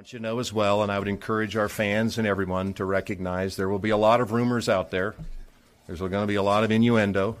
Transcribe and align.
Want 0.00 0.14
you 0.14 0.18
to 0.18 0.22
know 0.22 0.38
as 0.38 0.50
well, 0.50 0.82
and 0.82 0.90
I 0.90 0.98
would 0.98 1.08
encourage 1.08 1.56
our 1.56 1.68
fans 1.68 2.16
and 2.16 2.26
everyone 2.26 2.72
to 2.74 2.86
recognize 2.86 3.56
there 3.56 3.68
will 3.68 3.78
be 3.78 3.90
a 3.90 3.98
lot 3.98 4.22
of 4.22 4.32
rumors 4.32 4.66
out 4.66 4.90
there. 4.90 5.14
There's 5.86 5.98
going 5.98 6.12
to 6.12 6.26
be 6.26 6.36
a 6.36 6.42
lot 6.42 6.64
of 6.64 6.70
innuendo. 6.70 7.36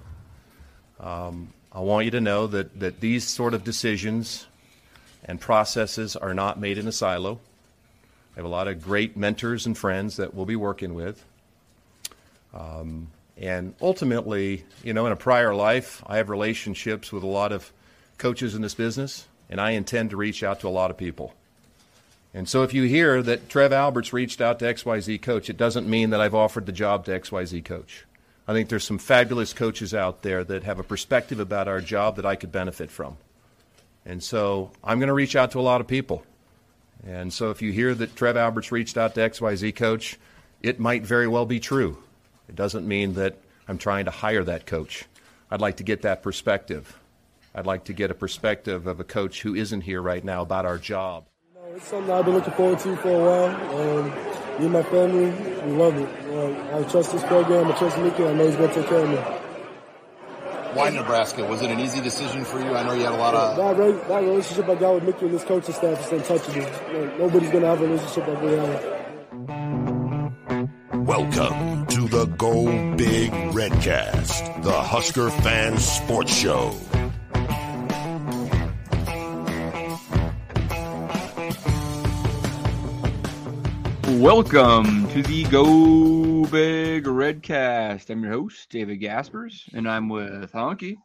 Um, 0.98 1.54
I 1.72 1.80
want 1.80 2.04
you 2.04 2.10
to 2.10 2.20
know 2.20 2.46
that, 2.48 2.78
that 2.80 3.00
these 3.00 3.26
sort 3.26 3.54
of 3.54 3.64
decisions 3.64 4.46
and 5.24 5.40
processes 5.40 6.16
are 6.16 6.34
not 6.34 6.60
made 6.60 6.76
in 6.76 6.86
a 6.86 6.92
silo. 6.92 7.40
I 8.34 8.40
have 8.40 8.44
a 8.44 8.48
lot 8.48 8.68
of 8.68 8.84
great 8.84 9.16
mentors 9.16 9.64
and 9.64 9.78
friends 9.78 10.18
that 10.18 10.34
we'll 10.34 10.44
be 10.44 10.54
working 10.54 10.92
with. 10.92 11.24
Um, 12.52 13.08
and 13.38 13.74
ultimately, 13.80 14.66
you 14.84 14.92
know, 14.92 15.06
in 15.06 15.12
a 15.12 15.16
prior 15.16 15.54
life, 15.54 16.02
I 16.06 16.18
have 16.18 16.28
relationships 16.28 17.10
with 17.10 17.22
a 17.22 17.26
lot 17.26 17.52
of 17.52 17.72
coaches 18.18 18.54
in 18.54 18.60
this 18.60 18.74
business, 18.74 19.26
and 19.48 19.58
I 19.58 19.70
intend 19.70 20.10
to 20.10 20.18
reach 20.18 20.42
out 20.42 20.60
to 20.60 20.68
a 20.68 20.76
lot 20.76 20.90
of 20.90 20.98
people. 20.98 21.32
And 22.32 22.48
so 22.48 22.62
if 22.62 22.72
you 22.72 22.84
hear 22.84 23.22
that 23.22 23.48
Trev 23.48 23.72
Alberts 23.72 24.12
reached 24.12 24.40
out 24.40 24.60
to 24.60 24.64
XYZ 24.64 25.20
coach, 25.20 25.50
it 25.50 25.56
doesn't 25.56 25.88
mean 25.88 26.10
that 26.10 26.20
I've 26.20 26.34
offered 26.34 26.66
the 26.66 26.72
job 26.72 27.04
to 27.06 27.18
XYZ 27.18 27.64
coach. 27.64 28.04
I 28.46 28.52
think 28.52 28.68
there's 28.68 28.84
some 28.84 28.98
fabulous 28.98 29.52
coaches 29.52 29.94
out 29.94 30.22
there 30.22 30.44
that 30.44 30.64
have 30.64 30.78
a 30.78 30.84
perspective 30.84 31.40
about 31.40 31.68
our 31.68 31.80
job 31.80 32.16
that 32.16 32.26
I 32.26 32.36
could 32.36 32.52
benefit 32.52 32.90
from. 32.90 33.16
And 34.04 34.22
so 34.22 34.70
I'm 34.82 34.98
going 34.98 35.08
to 35.08 35.14
reach 35.14 35.36
out 35.36 35.52
to 35.52 35.60
a 35.60 35.62
lot 35.62 35.80
of 35.80 35.86
people. 35.86 36.24
And 37.06 37.32
so 37.32 37.50
if 37.50 37.62
you 37.62 37.72
hear 37.72 37.94
that 37.94 38.16
Trev 38.16 38.36
Alberts 38.36 38.72
reached 38.72 38.96
out 38.96 39.14
to 39.14 39.20
XYZ 39.20 39.74
coach, 39.74 40.18
it 40.62 40.78
might 40.78 41.02
very 41.02 41.26
well 41.26 41.46
be 41.46 41.60
true. 41.60 41.98
It 42.48 42.56
doesn't 42.56 42.86
mean 42.86 43.14
that 43.14 43.36
I'm 43.68 43.78
trying 43.78 44.04
to 44.06 44.10
hire 44.10 44.44
that 44.44 44.66
coach. 44.66 45.04
I'd 45.50 45.60
like 45.60 45.76
to 45.76 45.84
get 45.84 46.02
that 46.02 46.22
perspective. 46.22 46.98
I'd 47.54 47.66
like 47.66 47.84
to 47.84 47.92
get 47.92 48.10
a 48.10 48.14
perspective 48.14 48.86
of 48.86 49.00
a 49.00 49.04
coach 49.04 49.42
who 49.42 49.54
isn't 49.54 49.82
here 49.82 50.02
right 50.02 50.24
now 50.24 50.42
about 50.42 50.66
our 50.66 50.78
job. 50.78 51.24
It's 51.72 51.86
something 51.86 52.12
I've 52.12 52.24
been 52.24 52.34
looking 52.34 52.52
forward 52.54 52.80
to 52.80 52.96
for 52.96 53.10
a 53.10 53.18
while. 53.20 53.78
Um, 53.78 54.08
me 54.58 54.64
and 54.64 54.72
my 54.72 54.82
family, 54.82 55.30
we 55.64 55.72
love 55.76 55.96
it. 55.96 56.08
Uh, 56.28 56.78
I 56.78 56.82
trust 56.90 57.12
this 57.12 57.22
program. 57.22 57.70
I 57.70 57.78
trust 57.78 57.96
Mickey. 57.98 58.26
I 58.26 58.32
know 58.32 58.44
he's 58.44 58.56
going 58.56 58.70
to 58.70 58.74
take 58.74 58.88
care 58.88 58.98
of 58.98 59.08
me. 59.08 59.16
Why 60.74 60.90
Nebraska? 60.90 61.44
Was 61.44 61.62
it 61.62 61.70
an 61.70 61.78
easy 61.78 62.00
decision 62.00 62.44
for 62.44 62.58
you? 62.58 62.74
I 62.74 62.82
know 62.82 62.94
you 62.94 63.04
had 63.04 63.12
a 63.12 63.16
lot 63.16 63.36
of. 63.36 63.56
That, 63.56 63.76
re- 63.76 63.92
that 63.92 64.22
relationship 64.24 64.68
I 64.68 64.74
got 64.74 64.94
with 64.94 65.04
Mickey 65.04 65.26
and 65.26 65.34
this 65.34 65.44
coaching 65.44 65.72
staff 65.72 66.00
is 66.00 66.10
untouchable. 66.10 66.62
Like, 66.62 67.18
nobody's 67.20 67.50
going 67.50 67.62
to 67.62 67.68
have 67.68 67.80
a 67.80 67.86
relationship 67.86 68.26
like 68.26 68.42
we 68.42 68.50
have. 68.50 68.84
Welcome 71.06 71.86
to 71.86 72.08
the 72.08 72.26
Go 72.36 72.64
Big 72.96 73.30
Redcast, 73.30 74.64
the 74.64 74.72
Husker 74.72 75.30
Fan 75.30 75.78
Sports 75.78 76.34
Show. 76.34 76.74
Welcome 84.18 85.08
to 85.10 85.22
the 85.22 85.44
Go 85.44 86.44
Big 86.46 87.04
Redcast. 87.04 88.10
I'm 88.10 88.22
your 88.22 88.32
host, 88.32 88.68
David 88.68 88.96
Gaspers, 88.96 89.64
and 89.72 89.88
I'm 89.88 90.08
with 90.08 90.52
Honky. 90.52 90.96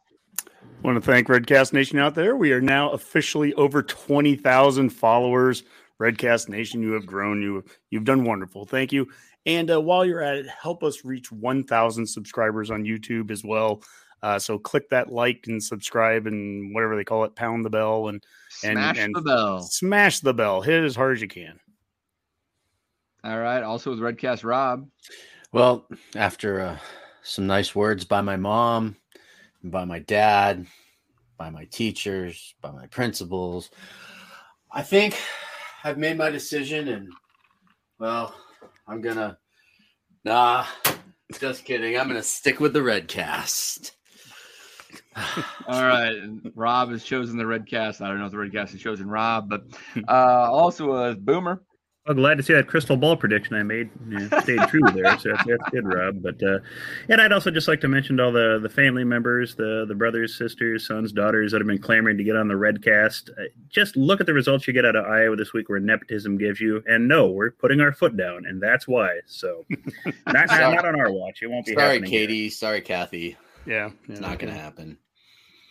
want 0.82 0.96
to 0.96 1.00
thank 1.00 1.28
Redcast 1.28 1.72
Nation 1.72 1.98
out 1.98 2.14
there. 2.14 2.36
We 2.36 2.52
are 2.52 2.60
now 2.60 2.90
officially 2.90 3.54
over 3.54 3.82
20,000 3.82 4.90
followers. 4.90 5.62
Redcast 6.00 6.48
Nation, 6.48 6.82
you 6.82 6.92
have 6.92 7.06
grown. 7.06 7.40
You, 7.40 7.64
you've 7.90 8.04
done 8.04 8.24
wonderful. 8.24 8.66
Thank 8.66 8.92
you. 8.92 9.06
And 9.46 9.70
uh, 9.70 9.80
while 9.80 10.04
you're 10.04 10.20
at 10.20 10.36
it, 10.36 10.46
help 10.48 10.82
us 10.82 11.04
reach 11.04 11.30
1,000 11.30 12.06
subscribers 12.06 12.70
on 12.70 12.84
YouTube 12.84 13.30
as 13.30 13.44
well. 13.44 13.82
Uh, 14.22 14.38
so 14.38 14.58
click 14.58 14.90
that 14.90 15.12
like 15.12 15.44
and 15.46 15.62
subscribe 15.62 16.26
and 16.26 16.74
whatever 16.74 16.96
they 16.96 17.04
call 17.04 17.24
it, 17.24 17.36
pound 17.36 17.64
the 17.64 17.70
bell 17.70 18.08
and, 18.08 18.22
and, 18.64 18.76
Smash 18.76 18.98
and 18.98 19.14
the 19.14 19.22
bell. 19.22 19.62
smash 19.62 20.20
the 20.20 20.34
bell. 20.34 20.60
Hit 20.60 20.82
it 20.82 20.84
as 20.84 20.96
hard 20.96 21.14
as 21.14 21.22
you 21.22 21.28
can. 21.28 21.60
All 23.26 23.40
right. 23.40 23.64
Also 23.64 23.90
with 23.90 23.98
Redcast 23.98 24.44
Rob. 24.44 24.88
Well, 25.50 25.88
after 26.14 26.60
uh, 26.60 26.78
some 27.24 27.48
nice 27.48 27.74
words 27.74 28.04
by 28.04 28.20
my 28.20 28.36
mom, 28.36 28.94
by 29.64 29.84
my 29.84 29.98
dad, 29.98 30.64
by 31.36 31.50
my 31.50 31.64
teachers, 31.64 32.54
by 32.62 32.70
my 32.70 32.86
principals, 32.86 33.70
I 34.70 34.82
think 34.82 35.20
I've 35.82 35.98
made 35.98 36.16
my 36.16 36.30
decision 36.30 36.86
and, 36.86 37.12
well, 37.98 38.32
I'm 38.86 39.00
going 39.00 39.16
to, 39.16 39.36
nah, 40.24 40.64
just 41.40 41.64
kidding. 41.64 41.98
I'm 41.98 42.06
going 42.06 42.20
to 42.20 42.22
stick 42.22 42.60
with 42.60 42.74
the 42.74 42.78
Redcast. 42.78 43.90
All 45.66 45.82
right. 45.82 46.14
and 46.14 46.52
Rob 46.54 46.90
has 46.90 47.02
chosen 47.02 47.36
the 47.36 47.44
Redcast. 47.44 48.00
I 48.00 48.06
don't 48.06 48.20
know 48.20 48.26
if 48.26 48.30
the 48.30 48.38
Redcast 48.38 48.70
has 48.70 48.80
chosen 48.80 49.08
Rob, 49.08 49.48
but 49.48 49.64
uh, 50.08 50.48
also 50.48 51.08
with 51.08 51.26
Boomer. 51.26 51.60
Well, 52.06 52.14
glad 52.14 52.36
to 52.36 52.42
see 52.44 52.52
that 52.52 52.68
crystal 52.68 52.96
ball 52.96 53.16
prediction 53.16 53.56
I 53.56 53.64
made 53.64 53.90
you 54.08 54.18
know, 54.18 54.40
stayed 54.40 54.60
true 54.68 54.80
there. 54.94 55.18
So 55.18 55.30
that's, 55.30 55.44
that's 55.44 55.70
good, 55.70 55.86
Rob. 55.86 56.22
But 56.22 56.40
uh, 56.40 56.60
and 57.08 57.20
I'd 57.20 57.32
also 57.32 57.50
just 57.50 57.66
like 57.66 57.80
to 57.80 57.88
mention 57.88 58.18
to 58.18 58.24
all 58.24 58.32
the 58.32 58.60
the 58.62 58.68
family 58.68 59.02
members, 59.02 59.56
the 59.56 59.84
the 59.88 59.94
brothers, 59.94 60.36
sisters, 60.36 60.86
sons, 60.86 61.10
daughters 61.10 61.50
that 61.50 61.60
have 61.60 61.66
been 61.66 61.80
clamoring 61.80 62.16
to 62.18 62.24
get 62.24 62.36
on 62.36 62.46
the 62.46 62.54
Redcast. 62.54 63.30
Uh, 63.30 63.44
just 63.68 63.96
look 63.96 64.20
at 64.20 64.26
the 64.26 64.34
results 64.34 64.68
you 64.68 64.72
get 64.72 64.84
out 64.84 64.94
of 64.94 65.04
Iowa 65.04 65.34
this 65.34 65.52
week, 65.52 65.68
where 65.68 65.80
nepotism 65.80 66.38
gives 66.38 66.60
you. 66.60 66.82
And 66.86 67.08
no, 67.08 67.28
we're 67.28 67.50
putting 67.50 67.80
our 67.80 67.92
foot 67.92 68.16
down, 68.16 68.46
and 68.46 68.62
that's 68.62 68.86
why. 68.86 69.18
So 69.26 69.64
not, 70.26 70.46
not, 70.48 70.74
not 70.74 70.84
on 70.84 71.00
our 71.00 71.10
watch. 71.10 71.42
It 71.42 71.48
won't 71.48 71.66
be. 71.66 71.74
Sorry, 71.74 71.94
happening 71.94 72.10
here. 72.10 72.20
Katie. 72.20 72.50
Sorry, 72.50 72.80
Kathy. 72.80 73.36
Yeah. 73.66 73.90
It's 74.08 74.20
not 74.20 74.38
going 74.38 74.52
to 74.52 74.58
happen. 74.58 74.96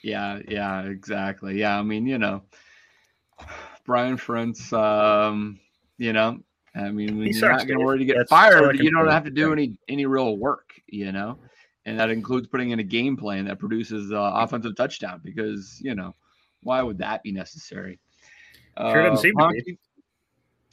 Yeah, 0.03 0.40
yeah, 0.47 0.81
exactly. 0.84 1.59
Yeah, 1.59 1.79
I 1.79 1.81
mean, 1.81 2.06
you 2.06 2.19
know, 2.19 2.44
Brian 3.85 4.18
Ferentz, 4.18 4.72
um, 4.72 5.59
you 5.97 6.13
know, 6.13 6.39
I 6.75 6.91
mean, 6.91 7.17
when 7.17 7.28
He 7.28 7.38
you're 7.38 7.51
not 7.51 7.67
going 7.67 7.79
to 7.79 7.85
worry 7.85 8.00
to 8.00 8.06
get 8.06 8.17
That's 8.17 8.31
all 8.31 8.38
I 8.38 8.50
fired, 8.50 8.79
you 8.79 8.91
don't 8.91 9.07
have 9.07 9.23
to 9.23 9.31
do 9.31 9.53
any 9.53 9.78
any 9.88 10.06
real 10.06 10.38
work, 10.38 10.73
you 10.88 11.11
know, 11.11 11.39
and 11.85 12.00
that 12.00 12.09
includes 12.09 12.47
putting 12.47 12.72
in 12.72 12.79
a 12.79 12.83
game 12.83 13.16
plan 13.16 13.45
that 13.45 13.59
produces 13.59 14.11
uh, 14.11 14.31
offensive 14.35 14.75
touchdown 14.75 15.22
because 15.23 15.79
you 15.81 15.95
know, 15.95 16.16
why 16.63 16.81
would 16.81 16.97
that 16.97 17.23
be 17.23 17.31
necessary? 17.31 18.00
Sure 18.78 19.03
doesn't 19.03 19.23
seem 19.23 19.38
to 19.38 19.50
be. 19.50 19.61
Honky, 19.61 19.78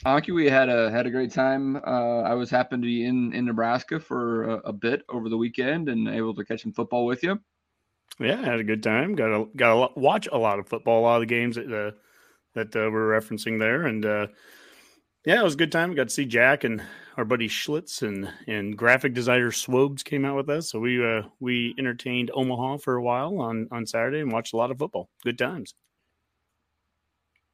Honky, 0.05 0.34
we 0.34 0.47
had 0.47 0.69
a 0.69 0.91
had 0.91 1.06
a 1.06 1.10
great 1.10 1.33
time. 1.33 1.77
Uh, 1.77 2.22
I 2.22 2.34
was 2.34 2.50
happened 2.50 2.83
to 2.83 2.87
be 2.87 3.04
in 3.04 3.33
in 3.33 3.44
Nebraska 3.44 4.00
for 4.00 4.44
a, 4.44 4.54
a 4.59 4.72
bit 4.72 5.03
over 5.09 5.28
the 5.28 5.37
weekend 5.37 5.89
and 5.89 6.09
able 6.09 6.34
to 6.34 6.44
catch 6.44 6.62
some 6.62 6.72
football 6.72 7.06
with 7.06 7.22
you. 7.22 7.39
Yeah, 8.19 8.41
I 8.41 8.44
had 8.44 8.60
a 8.60 8.65
good 8.65 8.83
time. 8.83 9.15
Got 9.15 9.28
to 9.28 9.49
got 9.56 9.69
to 9.69 9.75
lo- 9.77 9.93
watch 9.97 10.28
a 10.33 10.39
lot 10.39 10.59
of 10.59 10.69
football, 10.69 11.00
a 11.00 11.03
lot 11.03 11.16
of 11.16 11.21
the 11.22 11.27
games 11.27 11.54
that 11.54 11.72
uh, 11.72 11.93
that 12.54 12.75
uh, 12.75 12.91
we're 12.91 13.19
referencing 13.19 13.60
there, 13.60 13.87
and 13.87 14.04
uh, 14.04 14.27
yeah, 15.25 15.41
it 15.41 15.44
was 15.44 15.55
a 15.55 15.59
good 15.59 15.72
time. 15.72 15.91
We 15.91 15.94
got 15.94 16.09
to 16.09 16.15
see 16.15 16.25
Jack 16.25 16.65
and 16.65 16.83
our 17.16 17.25
buddy 17.25 17.49
Schlitz 17.49 18.03
and 18.03 18.28
and 18.47 18.77
graphic 18.77 19.15
designer 19.15 19.50
Swobes 19.50 20.03
came 20.03 20.25
out 20.25 20.37
with 20.37 20.49
us, 20.49 20.71
so 20.71 20.81
we 20.81 21.05
uh, 21.05 21.22
we 21.41 21.75
entertained 21.78 22.31
Omaha 22.34 22.78
for 22.78 22.97
a 22.97 23.03
while 23.03 23.38
on 23.41 23.69
on 23.71 23.87
Saturday 23.87 24.21
and 24.21 24.33
watched 24.33 24.53
a 24.53 24.56
lot 24.56 24.71
of 24.71 24.78
football. 24.78 25.09
Good 25.22 25.38
times. 25.38 25.75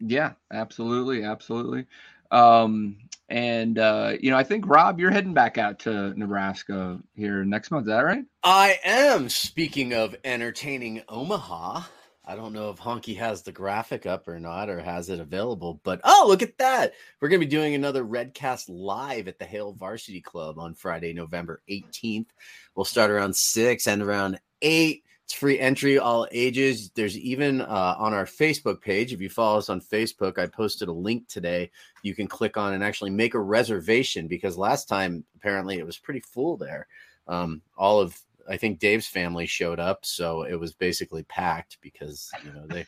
Yeah, 0.01 0.33
absolutely, 0.53 1.25
absolutely. 1.25 1.87
Um, 2.31 2.99
and 3.29 3.79
uh, 3.79 4.15
you 4.20 4.31
know, 4.31 4.37
I 4.37 4.44
think 4.44 4.67
Rob, 4.67 5.00
you're 5.00 5.11
heading 5.11 5.35
back 5.35 5.59
out 5.59 5.81
to 5.81 6.19
Nebraska 6.19 6.99
here 7.15 7.44
next 7.44 7.70
month. 7.70 7.85
Is 7.85 7.88
that 7.88 8.00
right? 8.00 8.25
I 8.43 8.79
am. 8.85 9.29
Speaking 9.29 9.93
of 9.93 10.17
entertaining 10.25 11.03
Omaha, 11.09 11.82
I 12.29 12.37
don't 12.37 12.53
know 12.53 12.69
if 12.69 12.77
Honky 12.77 13.17
has 13.17 13.41
the 13.41 13.53
graphic 13.53 14.05
up 14.05 14.29
or 14.29 14.39
not, 14.39 14.69
or 14.69 14.81
has 14.81 15.09
it 15.09 15.19
available. 15.19 15.81
But 15.83 16.03
oh, 16.05 16.27
look 16.29 16.43
at 16.43 16.59
that! 16.59 16.93
We're 17.21 17.31
going 17.31 17.41
to 17.41 17.47
be 17.47 17.51
doing 17.51 17.75
another 17.75 18.05
Redcast 18.05 18.67
live 18.69 19.29
at 19.29 19.39
the 19.39 19.47
Hail 19.47 19.73
Varsity 19.73 20.21
Club 20.21 20.59
on 20.59 20.75
Friday, 20.75 21.15
November 21.15 21.63
18th. 21.71 22.27
We'll 22.75 22.85
start 22.85 23.11
around 23.11 23.35
six, 23.35 23.87
and 23.87 24.03
around 24.03 24.39
eight. 24.61 25.05
It's 25.25 25.33
free 25.33 25.59
entry, 25.59 25.99
all 25.99 26.29
ages. 26.31 26.91
There's 26.91 27.17
even 27.17 27.63
uh, 27.63 27.95
on 27.99 28.13
our 28.13 28.27
Facebook 28.27 28.83
page. 28.83 29.15
If 29.15 29.23
you 29.23 29.31
follow 29.31 29.59
us 29.59 29.71
on 29.71 29.81
Facebook, 29.81 30.39
I 30.39 30.47
posted 30.47 30.89
a 30.89 30.93
link 30.93 31.29
today. 31.29 31.71
You 32.03 32.15
can 32.15 32.27
click 32.27 32.59
on 32.59 32.75
and 32.75 32.85
actually 32.85 33.11
make 33.11 33.35
a 33.35 33.41
reservation 33.41 34.29
because 34.29 34.59
last 34.59 34.87
time 34.87 35.25
apparently 35.37 35.79
it 35.79 35.87
was 35.87 35.97
pretty 35.97 36.21
full 36.21 36.59
there. 36.59 36.87
Um, 37.27 37.63
all 37.77 38.01
of 38.01 38.19
I 38.49 38.56
think 38.56 38.79
Dave's 38.79 39.06
family 39.06 39.47
showed 39.47 39.79
up, 39.79 40.05
so 40.05 40.43
it 40.43 40.55
was 40.55 40.73
basically 40.73 41.25
packed 41.25 41.79
because 41.83 42.31
you 42.45 42.53
know 42.53 42.67
they 42.67 42.87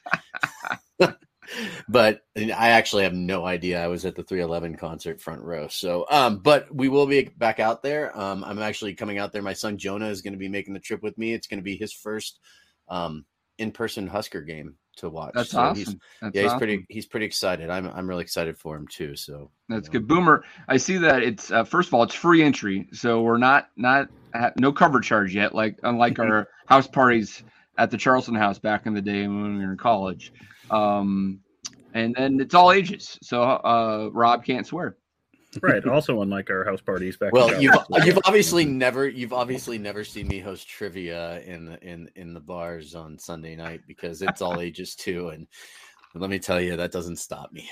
but 1.88 2.22
I 2.36 2.70
actually 2.70 3.04
have 3.04 3.14
no 3.14 3.44
idea. 3.44 3.82
I 3.82 3.88
was 3.88 4.04
at 4.04 4.14
the 4.14 4.22
311 4.22 4.76
concert 4.76 5.20
front 5.20 5.42
row. 5.42 5.68
So, 5.68 6.06
um, 6.10 6.38
but 6.38 6.72
we 6.74 6.88
will 6.88 7.06
be 7.06 7.24
back 7.36 7.60
out 7.60 7.82
there. 7.82 8.16
Um, 8.18 8.44
I'm 8.44 8.58
actually 8.58 8.94
coming 8.94 9.18
out 9.18 9.32
there. 9.32 9.42
My 9.42 9.52
son 9.52 9.78
Jonah 9.78 10.08
is 10.08 10.22
going 10.22 10.32
to 10.32 10.38
be 10.38 10.48
making 10.48 10.74
the 10.74 10.80
trip 10.80 11.02
with 11.02 11.16
me. 11.18 11.32
It's 11.32 11.46
going 11.46 11.60
to 11.60 11.64
be 11.64 11.76
his 11.76 11.92
first 11.92 12.40
um, 12.88 13.24
in-person 13.58 14.06
Husker 14.06 14.42
game 14.42 14.76
to 14.96 15.10
watch. 15.10 15.32
That's 15.34 15.50
so 15.50 15.60
awesome. 15.60 15.76
He's, 15.76 15.96
That's 16.20 16.34
yeah, 16.34 16.42
he's 16.42 16.48
awesome. 16.48 16.58
pretty. 16.58 16.86
He's 16.88 17.06
pretty 17.06 17.26
excited. 17.26 17.70
I'm. 17.70 17.88
I'm 17.88 18.08
really 18.08 18.22
excited 18.22 18.56
for 18.56 18.76
him 18.76 18.86
too. 18.88 19.16
So 19.16 19.50
That's 19.68 19.88
good, 19.88 20.06
Boomer. 20.06 20.44
I 20.68 20.76
see 20.76 20.98
that 20.98 21.22
it's 21.22 21.50
uh, 21.50 21.64
first 21.64 21.88
of 21.88 21.94
all 21.94 22.02
it's 22.02 22.14
free 22.14 22.42
entry, 22.42 22.88
so 22.92 23.22
we're 23.22 23.38
not 23.38 23.68
not 23.76 24.08
no 24.56 24.72
cover 24.72 25.00
charge 25.00 25.34
yet. 25.34 25.54
Like 25.54 25.78
unlike 25.82 26.18
our 26.18 26.48
house 26.66 26.86
parties 26.86 27.42
at 27.78 27.90
the 27.90 27.96
Charleston 27.96 28.34
House 28.34 28.58
back 28.58 28.86
in 28.86 28.94
the 28.94 29.02
day 29.02 29.22
when 29.22 29.58
we 29.58 29.64
were 29.64 29.72
in 29.72 29.78
college. 29.78 30.32
Um, 30.70 31.40
and 31.94 32.14
then 32.14 32.38
it's 32.40 32.54
all 32.54 32.70
ages, 32.70 33.18
so 33.22 33.42
uh, 33.42 34.10
Rob 34.12 34.44
can't 34.44 34.66
swear. 34.66 34.96
Right. 35.60 35.84
Also, 35.84 36.22
unlike 36.22 36.48
our 36.50 36.64
house 36.64 36.80
parties 36.80 37.16
back. 37.16 37.32
in 37.32 37.40
Well, 37.40 37.60
you've 37.60 37.74
you've 38.04 38.20
obviously 38.24 38.64
never 38.64 39.08
you've 39.08 39.32
obviously 39.32 39.78
never 39.78 40.04
seen 40.04 40.28
me 40.28 40.38
host 40.38 40.68
trivia 40.68 41.40
in 41.40 41.76
in 41.82 42.08
in 42.14 42.34
the 42.34 42.40
bars 42.40 42.94
on 42.94 43.18
Sunday 43.18 43.56
night 43.56 43.80
because 43.88 44.22
it's 44.22 44.40
all 44.40 44.60
ages 44.60 44.94
too, 44.94 45.30
and 45.30 45.48
let 46.14 46.30
me 46.30 46.38
tell 46.38 46.60
you 46.60 46.76
that 46.76 46.92
doesn't 46.92 47.16
stop 47.16 47.52
me. 47.52 47.68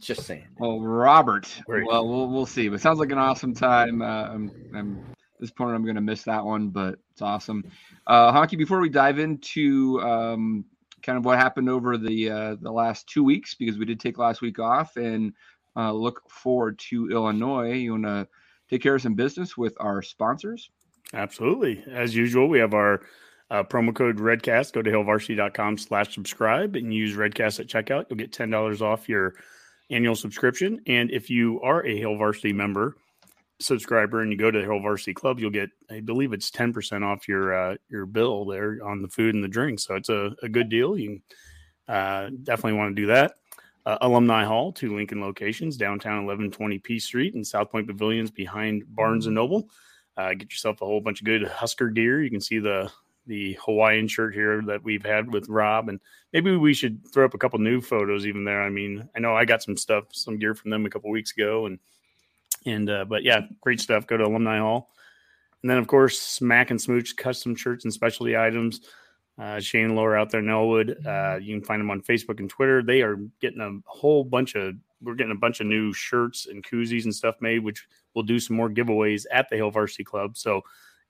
Just 0.00 0.22
saying. 0.22 0.48
Well, 0.58 0.80
Robert. 0.80 1.48
Right. 1.68 1.84
Well, 1.86 2.08
we'll 2.08 2.28
we'll 2.28 2.46
see. 2.46 2.68
But 2.68 2.76
it 2.76 2.80
sounds 2.80 2.98
like 2.98 3.12
an 3.12 3.18
awesome 3.18 3.54
time. 3.54 4.02
Uh, 4.02 4.24
I'm, 4.24 4.50
I'm 4.74 4.98
at 4.98 5.18
this 5.40 5.50
point 5.50 5.74
I'm 5.74 5.84
going 5.84 5.94
to 5.96 6.00
miss 6.00 6.24
that 6.24 6.44
one, 6.44 6.68
but 6.68 6.98
it's 7.12 7.22
awesome. 7.22 7.64
Uh, 8.06 8.32
Honky, 8.32 8.58
before 8.58 8.80
we 8.80 8.88
dive 8.88 9.18
into 9.18 10.00
um, 10.02 10.64
kind 11.02 11.18
of 11.18 11.24
what 11.24 11.38
happened 11.38 11.68
over 11.68 11.96
the 11.96 12.30
uh, 12.30 12.56
the 12.60 12.70
last 12.70 13.08
two 13.08 13.24
weeks, 13.24 13.54
because 13.54 13.78
we 13.78 13.84
did 13.84 14.00
take 14.00 14.18
last 14.18 14.40
week 14.40 14.58
off 14.58 14.96
and 14.96 15.32
uh, 15.76 15.92
look 15.92 16.28
forward 16.30 16.78
to 16.78 17.10
Illinois. 17.10 17.72
You 17.72 17.92
want 17.92 18.04
to 18.04 18.28
take 18.68 18.82
care 18.82 18.94
of 18.94 19.02
some 19.02 19.14
business 19.14 19.56
with 19.56 19.74
our 19.80 20.02
sponsors? 20.02 20.70
Absolutely. 21.12 21.82
As 21.90 22.14
usual, 22.14 22.48
we 22.48 22.58
have 22.58 22.74
our 22.74 23.00
uh, 23.50 23.64
promo 23.64 23.94
code 23.94 24.18
REDCAST. 24.18 24.72
Go 24.72 24.82
to 24.82 24.90
hailvarsity.com 24.90 25.78
slash 25.78 26.14
subscribe 26.14 26.76
and 26.76 26.94
use 26.94 27.16
REDCAST 27.16 27.60
at 27.60 27.66
checkout. 27.66 28.06
You'll 28.08 28.18
get 28.18 28.32
$10 28.32 28.80
off 28.80 29.08
your 29.08 29.34
annual 29.90 30.14
subscription. 30.14 30.80
And 30.86 31.10
if 31.10 31.30
you 31.30 31.60
are 31.62 31.84
a 31.84 31.98
Hail 31.98 32.16
Varsity 32.16 32.52
member, 32.52 32.96
subscriber, 33.60 34.22
and 34.22 34.32
you 34.32 34.38
go 34.38 34.50
to 34.50 34.58
the 34.58 34.64
Hail 34.64 34.80
Varsity 34.80 35.14
Club, 35.14 35.38
you'll 35.38 35.50
get, 35.50 35.70
I 35.90 36.00
believe 36.00 36.32
it's 36.32 36.50
10% 36.50 37.04
off 37.04 37.28
your 37.28 37.54
uh, 37.54 37.76
your 37.88 38.06
bill 38.06 38.44
there 38.44 38.78
on 38.84 39.02
the 39.02 39.08
food 39.08 39.34
and 39.34 39.44
the 39.44 39.48
drink. 39.48 39.80
So 39.80 39.94
it's 39.94 40.08
a, 40.08 40.32
a 40.42 40.48
good 40.48 40.68
deal. 40.68 40.98
You 40.98 41.20
uh, 41.88 42.30
definitely 42.42 42.78
want 42.78 42.96
to 42.96 43.02
do 43.02 43.06
that. 43.08 43.34
Uh, 43.86 43.98
Alumni 44.02 44.44
Hall, 44.44 44.72
two 44.72 44.94
Lincoln 44.94 45.20
locations, 45.20 45.76
downtown 45.76 46.26
1120 46.26 46.78
P 46.78 46.98
Street 46.98 47.34
and 47.34 47.44
Southpointe 47.44 47.86
Pavilions 47.86 48.30
behind 48.30 48.84
Barnes 48.94 49.26
and 49.26 49.34
Noble. 49.34 49.68
Uh, 50.16 50.34
get 50.34 50.50
yourself 50.50 50.82
a 50.82 50.84
whole 50.84 51.00
bunch 51.00 51.20
of 51.20 51.24
good 51.24 51.46
Husker 51.46 51.88
gear. 51.88 52.22
You 52.22 52.30
can 52.30 52.40
see 52.40 52.58
the 52.58 52.90
the 53.26 53.56
Hawaiian 53.64 54.08
shirt 54.08 54.34
here 54.34 54.60
that 54.66 54.82
we've 54.82 55.04
had 55.04 55.32
with 55.32 55.48
Rob, 55.48 55.88
and 55.88 56.00
maybe 56.32 56.56
we 56.56 56.74
should 56.74 57.00
throw 57.12 57.24
up 57.24 57.34
a 57.34 57.38
couple 57.38 57.58
new 57.58 57.80
photos 57.80 58.26
even 58.26 58.44
there. 58.44 58.62
I 58.62 58.70
mean, 58.70 59.08
I 59.14 59.20
know 59.20 59.36
I 59.36 59.44
got 59.44 59.62
some 59.62 59.76
stuff, 59.76 60.04
some 60.10 60.38
gear 60.38 60.54
from 60.54 60.70
them 60.70 60.84
a 60.84 60.90
couple 60.90 61.10
weeks 61.10 61.32
ago, 61.32 61.66
and 61.66 61.78
and 62.66 62.88
uh, 62.88 63.04
but 63.04 63.22
yeah, 63.22 63.42
great 63.60 63.80
stuff. 63.80 64.06
Go 64.06 64.16
to 64.16 64.24
Alumni 64.24 64.58
Hall, 64.58 64.90
and 65.62 65.70
then 65.70 65.78
of 65.78 65.86
course 65.86 66.20
Smack 66.20 66.70
and 66.70 66.80
Smooch 66.80 67.16
custom 67.16 67.54
shirts 67.54 67.84
and 67.84 67.92
specialty 67.92 68.36
items. 68.36 68.80
Uh, 69.38 69.58
Shane 69.58 69.86
and 69.86 69.96
Laura 69.96 70.20
out 70.20 70.30
there 70.30 70.40
in 70.40 70.50
Elwood. 70.50 71.06
Uh, 71.06 71.38
you 71.40 71.56
can 71.56 71.64
find 71.64 71.80
them 71.80 71.90
on 71.90 72.02
Facebook 72.02 72.40
and 72.40 72.50
Twitter. 72.50 72.82
They 72.82 73.00
are 73.00 73.16
getting 73.40 73.60
a 73.60 73.90
whole 73.90 74.22
bunch 74.22 74.54
of 74.54 74.74
we're 75.02 75.14
getting 75.14 75.32
a 75.32 75.38
bunch 75.38 75.60
of 75.60 75.66
new 75.66 75.92
shirts 75.92 76.46
and 76.46 76.62
koozies 76.62 77.04
and 77.04 77.14
stuff 77.14 77.36
made, 77.40 77.64
which 77.64 77.86
we'll 78.14 78.24
do 78.24 78.38
some 78.38 78.56
more 78.56 78.68
giveaways 78.68 79.24
at 79.32 79.48
the 79.48 79.56
Hail 79.56 79.70
Varsity 79.70 80.04
Club. 80.04 80.36
So, 80.36 80.60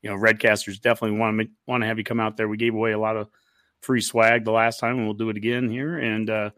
you 0.02 0.10
know, 0.10 0.16
Redcasters 0.16 0.80
definitely 0.80 1.18
want 1.18 1.40
to 1.40 1.48
want 1.66 1.82
to 1.82 1.86
have 1.88 1.98
you 1.98 2.04
come 2.04 2.20
out 2.20 2.36
there. 2.36 2.48
We 2.48 2.56
gave 2.56 2.74
away 2.74 2.92
a 2.92 2.98
lot 2.98 3.16
of 3.16 3.28
free 3.80 4.00
swag 4.00 4.44
the 4.44 4.52
last 4.52 4.78
time, 4.78 4.96
and 4.96 5.06
we'll 5.06 5.14
do 5.14 5.30
it 5.30 5.36
again 5.36 5.68
here. 5.68 5.98
And 5.98 6.30
uh, 6.30 6.50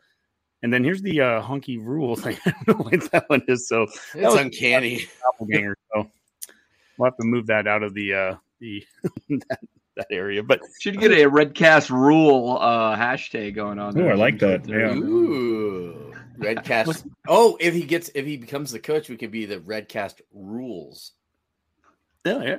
and 0.63 0.73
then 0.73 0.85
here's 0.85 1.03
the 1.03 1.21
uh, 1.21 1.43
Honky 1.43 1.79
Rhule 1.85 2.17
thing. 2.17 2.37
I 2.47 2.55
don't 2.67 2.79
know 2.79 2.85
what 2.85 3.11
that 3.13 3.29
one 3.29 3.43
is. 3.49 3.69
So 3.69 3.87
that 3.87 3.95
It's 4.15 4.25
was 4.25 4.35
uncanny. 4.37 5.07
doppelganger. 5.23 5.77
So 5.95 6.11
we'll 6.99 7.07
have 7.07 7.17
to 7.17 7.25
move 7.25 7.47
that 7.47 7.67
out 7.67 7.83
of 7.83 7.95
the 7.95 8.15
uh, 8.15 8.35
the 8.61 8.85
that, 9.49 9.59
that 9.97 10.07
area. 10.11 10.43
But 10.43 10.61
Should 10.81 11.01
get 11.01 11.13
a 11.13 11.29
Redcast 11.29 11.91
rule 11.91 12.59
uh, 12.61 12.97
hashtag 12.97 13.55
going 13.55 13.79
on. 13.79 13.97
Ooh, 13.99 14.03
there. 14.03 14.13
I 14.13 14.17
like 14.17 14.39
that. 14.39 14.67
Yeah. 14.69 14.95
Ooh, 14.95 16.15
Redcast. 16.39 17.07
Oh, 17.29 17.57
if 17.61 17.75
he 17.75 17.83
gets 17.83 18.11
if 18.15 18.25
he 18.27 18.37
becomes 18.37 18.71
the 18.73 18.79
coach, 18.79 19.09
we 19.09 19.17
could 19.17 19.31
be 19.33 19.47
the 19.47 19.59
Redcast 19.59 20.21
rules. 20.33 21.13
yeah, 22.25 22.43
yeah. 22.43 22.57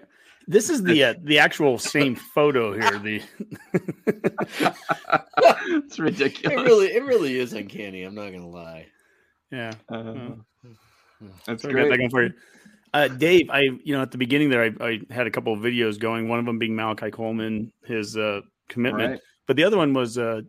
This 0.48 0.70
is 0.70 0.84
the 0.84 1.04
uh, 1.04 1.14
the 1.24 1.40
actual 1.40 1.78
same 1.78 2.16
photo 2.16 2.74
here. 2.74 3.00
The 3.00 3.22
it's 5.38 6.00
It 6.00 6.02
ridiculous. 6.02 6.62
really, 6.64 6.88
it 6.88 7.04
really 7.04 7.38
is 7.40 7.54
uncanny. 7.54 8.04
I'm 8.04 8.16
not 8.16 8.32
gonna 8.32 8.48
lie. 8.50 8.88
yeah. 9.52 9.72
Uh, 9.90 10.32
that's 11.46 11.64
So 11.64 11.70
I 11.70 11.74
got 11.74 11.90
that 11.90 11.98
great. 11.98 12.12
for 12.12 12.24
you. 12.24 12.34
Uh, 12.94 13.08
Dave, 13.08 13.50
I 13.50 13.62
you 13.84 13.96
know 13.96 14.02
at 14.02 14.12
the 14.12 14.18
beginning 14.18 14.50
there, 14.50 14.64
I, 14.64 14.86
I 14.86 15.00
had 15.10 15.26
a 15.28 15.32
couple 15.32 15.54
of 15.54 15.60
videos 15.60 16.00
going. 16.00 16.28
One 16.28 16.40
of 16.40 16.46
them 16.46 16.60
being 16.60 16.76
Malachi 16.76 17.10
Coleman, 17.12 17.72
his 17.86 18.16
uh, 18.18 18.42
commitment, 18.70 19.12
Right. 19.12 19.20
but 19.48 19.56
the 19.56 19.64
other 19.64 19.78
one 19.78 19.94
was 19.94 20.18
uh, 20.18 20.42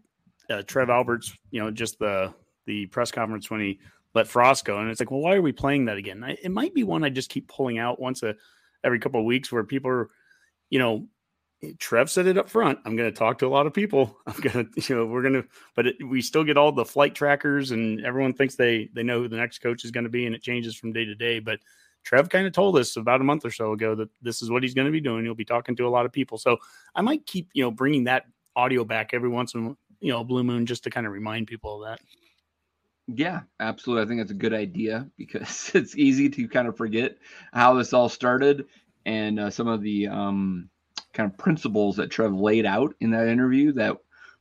uh, 0.51 0.63
Trev 0.63 0.91
Alberts. 0.91 1.33
You 1.51 1.63
know, 1.63 1.71
just 1.71 1.99
the 1.99 2.35
the 2.67 2.87
press 2.87 3.11
conference 3.11 3.51
when 3.51 3.61
he 3.61 3.79
let 4.15 4.27
Frost 4.27 4.65
go, 4.65 4.79
and 4.79 4.91
it's 4.91 5.01
like, 5.01 5.11
well, 5.11 5.21
why 5.21 5.35
are 5.35 5.43
we 5.43 5.53
playing 5.53 5.87
that 5.87 5.97
again? 5.97 6.23
I, 6.23 6.37
it 6.43 6.51
might 6.51 6.75
be 6.75 6.83
one 6.85 7.03
I 7.03 7.09
just 7.09 7.31
keep 7.31 7.49
pulling 7.49 7.79
out 7.79 7.99
once 8.01 8.23
a 8.23 8.35
every 8.85 9.01
couple 9.01 9.21
of 9.21 9.27
weeks 9.27 9.51
where 9.51 9.65
people 9.65 9.91
are, 9.91 10.11
you 10.71 10.79
know. 10.79 11.09
Trev 11.79 12.11
said 12.11 12.27
it 12.27 12.37
up 12.37 12.51
front. 12.51 12.79
I'm 12.85 12.95
going 12.95 13.11
to 13.11 13.19
talk 13.19 13.39
to 13.39 13.47
a 13.47 13.49
lot 13.49 13.67
of 13.67 13.73
people. 13.73 14.19
I'm 14.27 14.39
going 14.39 14.67
to, 14.67 14.83
you 14.87 14.95
know, 14.95 15.07
we're 15.07 15.23
going 15.23 15.33
to, 15.33 15.45
but 15.75 15.87
it, 15.87 15.97
we 16.07 16.21
still 16.21 16.45
get 16.45 16.59
all 16.59 16.73
the 16.73 16.85
flight 16.85 17.15
trackers, 17.15 17.71
and 17.71 18.05
everyone 18.05 18.35
thinks 18.35 18.55
they 18.55 18.91
they 18.93 19.03
know 19.03 19.21
who 19.21 19.29
the 19.29 19.39
next 19.39 19.61
coach 19.61 19.83
is 19.83 19.91
going 19.91 20.05
to 20.05 20.11
be, 20.11 20.27
and 20.27 20.35
it 20.35 20.43
changes 20.43 20.77
from 20.77 20.93
day 20.93 21.07
to 21.07 21.15
day. 21.15 21.39
But 21.39 21.61
Trev 22.05 22.29
kind 22.29 22.47
of 22.47 22.53
told 22.53 22.77
us 22.77 22.97
about 22.97 23.21
a 23.21 23.25
month 23.25 23.45
or 23.45 23.51
so 23.51 23.73
ago 23.73 23.95
that 23.95 24.11
this 24.23 24.43
is 24.43 24.51
what 24.51 24.63
he's 24.63 24.75
going 24.75 24.87
to 24.87 24.93
be 24.93 25.01
doing. 25.01 25.25
He'll 25.25 25.35
be 25.35 25.45
talking 25.45 25.75
to 25.77 25.87
a 25.87 25.89
lot 25.89 26.05
of 26.05 26.13
people. 26.13 26.39
So 26.39 26.59
I 26.95 27.01
might 27.01 27.27
keep, 27.27 27.49
you 27.55 27.65
know, 27.65 27.71
bringing 27.71 28.05
that 28.05 28.27
audio 28.55 28.85
back 28.85 29.15
every 29.15 29.31
once 29.31 29.55
in, 29.55 29.77
you 30.01 30.13
know, 30.13 30.23
blue 30.23 30.45
moon 30.45 30.67
just 30.67 30.85
to 30.85 30.91
kind 30.91 31.07
of 31.07 31.13
remind 31.13 31.47
people 31.47 31.83
of 31.83 31.89
that. 31.89 32.01
Yeah, 33.07 33.41
absolutely. 33.61 34.05
I 34.05 34.09
think 34.09 34.21
that's 34.21 34.31
a 34.31 34.35
good 34.35 34.55
idea 34.55 35.09
because 35.17 35.71
it's 35.75 35.97
easy 35.97 36.31
to 36.31 36.49
kind 36.49 36.69
of 36.69 36.77
forget 36.77 37.17
how 37.53 37.75
this 37.75 37.93
all 37.93 38.09
started 38.09 38.67
and 39.07 39.39
uh, 39.39 39.51
some 39.51 39.69
of 39.69 39.83
the 39.83 40.09
um, 40.09 40.71
kind 41.13 41.31
of 41.31 41.37
principles 41.39 41.97
that 41.97 42.11
Trev 42.11 42.33
laid 42.33 42.65
out 42.67 42.95
in 43.01 43.11
that 43.11 43.29
interview 43.29 43.73
that 43.73 43.97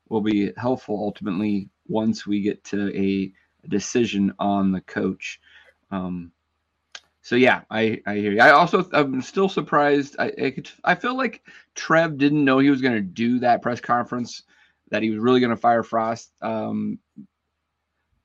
will 0.09 0.21
be 0.21 0.51
helpful 0.55 0.95
ultimately 0.95 1.69
once 1.87 2.25
we 2.25 2.41
get 2.41 2.63
to 2.65 2.95
a, 2.97 3.31
decision 3.69 4.33
on 4.39 4.73
the 4.73 4.81
coach. 4.81 5.39
Um, 5.89 6.33
so 7.21 7.37
yeah, 7.37 7.61
I, 7.71 8.01
I 8.05 8.15
hear 8.15 8.33
you. 8.33 8.41
I 8.41 8.49
also 8.51 8.85
I'm 8.91 9.21
still 9.21 9.47
surprised. 9.47 10.17
I 10.19 10.33
I, 10.37 10.51
could, 10.51 10.69
I 10.83 10.95
feel 10.95 11.15
like 11.15 11.41
Trev 11.73 12.17
didn't 12.17 12.43
know 12.43 12.59
he 12.59 12.69
was 12.69 12.81
going 12.81 12.95
to 12.95 13.01
do 13.01 13.39
that 13.39 13.61
press 13.61 13.79
conference 13.79 14.43
that 14.89 15.01
he 15.01 15.09
was 15.11 15.19
really 15.19 15.39
going 15.39 15.51
to 15.51 15.55
fire 15.55 15.81
Frost. 15.81 16.33
Um, 16.41 16.99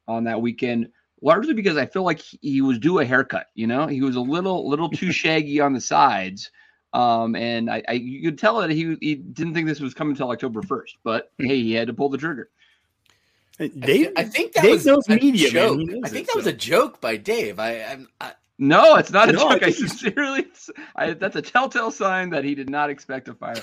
on 0.08 0.24
that 0.24 0.40
weekend, 0.40 0.88
largely 1.22 1.54
because 1.54 1.76
I 1.76 1.86
feel 1.86 2.02
like 2.02 2.18
he, 2.18 2.38
he 2.42 2.60
was 2.60 2.78
due 2.78 2.98
a 2.98 3.04
haircut. 3.04 3.46
You 3.54 3.66
know, 3.66 3.86
he 3.86 4.00
was 4.00 4.16
a 4.16 4.20
little 4.20 4.68
little 4.68 4.88
too 4.88 5.12
shaggy 5.22 5.60
on 5.60 5.72
the 5.72 5.80
sides, 5.80 6.50
um, 6.92 7.36
and 7.36 7.70
I, 7.70 7.82
I 7.88 7.92
you 7.92 8.30
could 8.30 8.38
tell 8.38 8.60
that 8.60 8.70
he 8.70 8.96
he 9.00 9.14
didn't 9.14 9.54
think 9.54 9.68
this 9.68 9.80
was 9.80 9.94
coming 9.94 10.12
until 10.12 10.30
October 10.30 10.62
first. 10.62 10.96
But 11.04 11.30
hey, 11.38 11.62
he 11.62 11.72
had 11.72 11.86
to 11.86 11.94
pull 11.94 12.08
the 12.08 12.18
trigger. 12.18 12.50
Dave, 13.58 14.12
I 14.16 14.22
think 14.22 14.52
that 14.52 14.62
Dave 14.62 14.70
was 14.72 14.86
knows 14.86 15.08
a 15.08 15.16
media, 15.16 15.50
joke. 15.50 15.80
He 15.80 16.00
I 16.04 16.08
think 16.08 16.24
it, 16.24 16.26
that 16.28 16.36
was 16.36 16.46
a 16.46 16.52
joke 16.52 17.00
by 17.00 17.16
Dave. 17.16 17.58
I, 17.58 17.82
I'm, 17.82 18.08
I 18.20 18.32
No, 18.58 18.94
it's 18.94 19.10
not 19.10 19.28
a 19.28 19.32
No, 19.32 19.48
I 19.48 19.54
joke. 19.54 19.62
I 19.64 19.72
think 19.72 19.88
sincerely, 19.98 20.46
I, 20.94 21.14
that's 21.14 21.34
a 21.34 21.42
telltale 21.42 21.90
sign 21.90 22.30
that 22.30 22.44
he 22.44 22.54
did 22.54 22.70
not 22.70 22.88
expect 22.88 23.26
to 23.26 23.34
fire. 23.34 23.60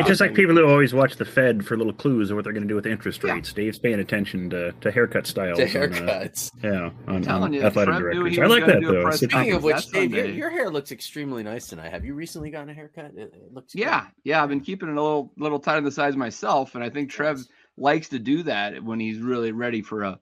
It's 0.00 0.08
just 0.08 0.20
like 0.20 0.34
people 0.34 0.54
who 0.56 0.66
always 0.66 0.92
watch 0.94 1.16
the 1.16 1.24
Fed 1.24 1.64
for 1.64 1.76
little 1.76 1.92
clues 1.92 2.30
of 2.30 2.36
what 2.36 2.44
they're 2.44 2.52
going 2.52 2.62
to 2.64 2.68
do 2.68 2.74
with 2.74 2.86
interest 2.86 3.22
Yeah. 3.24 3.32
rates. 3.34 3.52
Dave's 3.52 3.78
paying 3.78 4.00
attention 4.00 4.50
to, 4.50 4.72
to 4.80 4.90
haircut 4.90 5.26
styles. 5.26 5.58
the 5.58 5.64
on, 5.64 5.68
uh, 5.70 5.96
haircuts. 5.96 6.50
yeah, 6.62 6.90
on, 7.06 7.28
on 7.28 7.52
you, 7.52 7.62
athletic 7.62 7.94
directors. 7.96 8.38
I 8.38 8.46
like 8.46 8.66
that 8.66 8.82
though. 8.82 9.02
press 9.02 9.22
It's 9.22 9.32
a- 9.32 9.36
Speaking 9.36 9.52
of 9.54 9.62
which, 9.62 9.86
Dave, 9.88 10.12
your, 10.12 10.26
your 10.26 10.50
hair 10.50 10.70
looks 10.70 10.92
extremely 10.92 11.42
nice 11.42 11.66
tonight. 11.68 11.90
Have 11.90 12.04
you 12.04 12.14
recently 12.14 12.50
gotten 12.50 12.68
a 12.70 12.74
haircut? 12.74 13.12
It, 13.16 13.32
it 13.34 13.52
looks 13.52 13.72
good. 13.74 13.80
Yeah, 13.82 14.06
yeah, 14.24 14.42
I've 14.42 14.48
been 14.48 14.60
keeping 14.60 14.88
it 14.88 14.96
a 14.96 15.02
little 15.02 15.32
little 15.36 15.58
tight 15.58 15.76
on 15.76 15.84
the 15.84 15.90
sides 15.92 16.16
myself, 16.16 16.74
and 16.74 16.82
I 16.84 16.90
think 16.90 17.10
Trev 17.10 17.40
likes 17.76 18.08
to 18.10 18.18
do 18.18 18.42
that 18.44 18.82
when 18.82 19.00
he's 19.00 19.18
really 19.18 19.52
ready 19.52 19.82
for 19.82 20.02
a, 20.02 20.10
a 20.10 20.18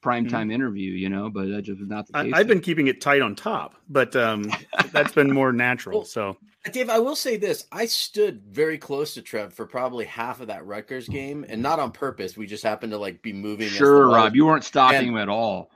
prime 0.00 0.28
time 0.28 0.50
interview. 0.50 0.92
You 0.92 1.08
know, 1.08 1.30
but 1.30 1.48
that 1.48 1.62
just 1.62 1.80
was 1.80 1.88
not 1.88 2.06
the 2.06 2.12
case. 2.12 2.32
I, 2.34 2.38
I've 2.38 2.46
been 2.46 2.60
keeping 2.60 2.86
it 2.86 3.00
tight 3.00 3.22
on 3.22 3.34
top, 3.34 3.74
but 3.88 4.14
um, 4.16 4.50
that's 4.92 5.12
been 5.12 5.32
more 5.32 5.52
natural. 5.52 6.00
Well, 6.00 6.06
So 6.06 6.36
Dave, 6.72 6.90
I 6.90 6.98
will 6.98 7.16
say 7.16 7.36
this: 7.36 7.66
I 7.72 7.86
stood 7.86 8.42
very 8.48 8.78
close 8.78 9.14
to 9.14 9.22
Trev 9.22 9.52
for 9.52 9.66
probably 9.66 10.04
half 10.04 10.40
of 10.40 10.48
that 10.48 10.66
Rutgers 10.66 11.08
game, 11.08 11.44
and 11.48 11.62
not 11.62 11.78
on 11.78 11.92
purpose. 11.92 12.36
We 12.36 12.46
just 12.46 12.64
happened 12.64 12.92
to 12.92 12.98
like 12.98 13.22
be 13.22 13.32
moving. 13.32 13.68
Sure, 13.68 14.08
weather- 14.08 14.16
Rob, 14.16 14.36
you 14.36 14.46
weren't 14.46 14.64
stalking 14.64 14.98
and- 14.98 15.08
him 15.08 15.16
at 15.16 15.28
all. 15.28 15.70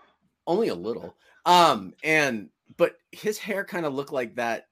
only 0.47 0.69
a 0.69 0.75
little. 0.75 1.15
Um, 1.47 1.95
and 2.05 2.49
but 2.77 2.97
his 3.13 3.39
hair 3.39 3.65
kind 3.65 3.87
of 3.87 3.95
looked 3.95 4.13
like 4.13 4.35
that 4.37 4.69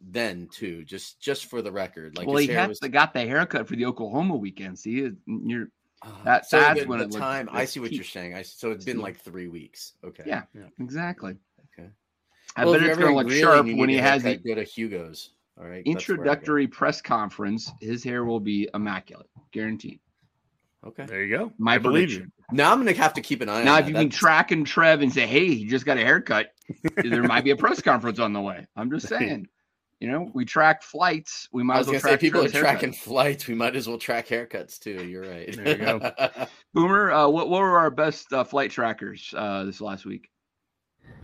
then 0.00 0.48
too. 0.52 0.84
Just 0.84 1.20
just 1.20 1.46
for 1.46 1.62
the 1.62 1.72
record, 1.72 2.16
like 2.16 2.26
well, 2.26 2.36
his 2.36 2.46
he 2.46 2.52
hair 2.52 2.60
had 2.62 2.68
was 2.68 2.78
the, 2.80 2.88
got 2.88 3.12
the 3.12 3.20
haircut 3.20 3.66
for 3.68 3.76
the 3.76 3.86
Oklahoma 3.86 4.36
weekend. 4.36 4.78
See, 4.78 5.10
you're 5.26 5.62
uh, 5.62 5.66
Uh-huh. 6.04 6.24
that- 6.24 6.46
so 6.48 6.60
that's 6.60 6.80
the, 6.82 6.86
when 6.86 6.98
the 6.98 7.04
it 7.06 7.10
looked 7.10 7.22
time. 7.22 7.48
I 7.52 7.64
see 7.64 7.80
what 7.80 7.90
peak. 7.90 7.96
you're 7.96 8.04
saying. 8.04 8.34
I 8.34 8.42
so 8.42 8.70
it's 8.70 8.84
been 8.84 9.00
like 9.00 9.18
three 9.20 9.48
weeks. 9.48 9.94
Okay. 10.04 10.24
yeah, 10.26 10.42
exactly. 10.80 11.36
Okay. 11.78 11.88
I 12.56 12.64
Well, 12.64 12.74
if 12.74 12.80
bet 12.82 12.90
it's 12.90 12.98
going 12.98 13.10
to 13.10 13.16
look 13.16 13.26
Greeley 13.26 13.40
sharp 13.42 13.66
when 13.66 13.88
he 13.88 13.96
has 13.96 14.22
the 14.22 14.36
go 14.36 14.54
to 14.54 14.62
Hugo's. 14.64 15.30
All 15.58 15.64
right. 15.66 15.82
That's 15.84 16.08
where 16.08 16.16
I 16.16 16.16
go. 16.16 16.22
introductory 16.22 16.66
press 16.66 17.00
conference. 17.00 17.70
His 17.80 18.02
hair 18.04 18.24
will 18.24 18.40
be 18.40 18.68
immaculate, 18.74 19.28
guaranteed. 19.52 20.00
Okay. 20.86 21.06
There 21.06 21.22
you 21.24 21.36
go. 21.36 21.52
My 21.58 21.74
I 21.74 21.78
believe 21.78 22.08
prediction. 22.08 22.32
Now 22.52 22.70
I'm 22.72 22.78
gonna 22.78 22.92
have 22.92 23.14
to 23.14 23.22
keep 23.22 23.40
an 23.40 23.48
eye 23.48 23.62
Now, 23.64 23.74
on 23.74 23.78
if 23.78 23.84
that. 23.84 23.88
you 23.88 23.94
can 23.94 24.02
That's- 24.08 24.18
track 24.18 24.50
and 24.50 24.66
Trev 24.66 25.00
and 25.00 25.10
say, 25.12 25.26
"Hey, 25.26 25.54
he 25.54 25.64
just 25.64 25.86
got 25.86 25.96
a 25.96 26.00
haircut," 26.02 26.52
there 26.96 27.22
might 27.22 27.42
be 27.44 27.50
a 27.52 27.56
press 27.56 27.80
conference 27.80 28.18
on 28.18 28.32
the 28.34 28.40
way. 28.42 28.66
I'm 28.76 28.90
just 28.90 29.08
saying. 29.08 29.48
You 30.00 30.10
know, 30.10 30.30
we 30.34 30.44
track 30.44 30.82
flights. 30.82 31.48
We 31.52 31.62
I 31.62 31.64
might 31.64 31.78
was 31.78 31.86
as 31.86 31.86
well 31.86 31.92
gonna 31.92 32.00
say 32.00 32.08
track 32.10 32.20
people 32.20 32.40
are 32.40 32.42
Trev's 32.42 32.52
haircut. 32.54 32.70
tracking 32.70 32.92
flights. 32.92 33.46
We 33.46 33.54
might 33.54 33.76
as 33.76 33.88
well 33.88 33.98
track 33.98 34.28
haircuts 34.28 34.78
too. 34.78 35.06
You're 35.06 35.22
right. 35.22 35.54
There 35.56 35.68
you 35.68 35.76
go. 35.76 36.12
Boomer, 36.74 37.10
uh, 37.10 37.28
what, 37.28 37.48
what 37.48 37.60
were 37.60 37.78
our 37.78 37.90
best 37.90 38.32
uh, 38.32 38.44
flight 38.44 38.70
trackers 38.70 39.32
uh, 39.36 39.64
this 39.64 39.80
last 39.80 40.04
week? 40.04 40.28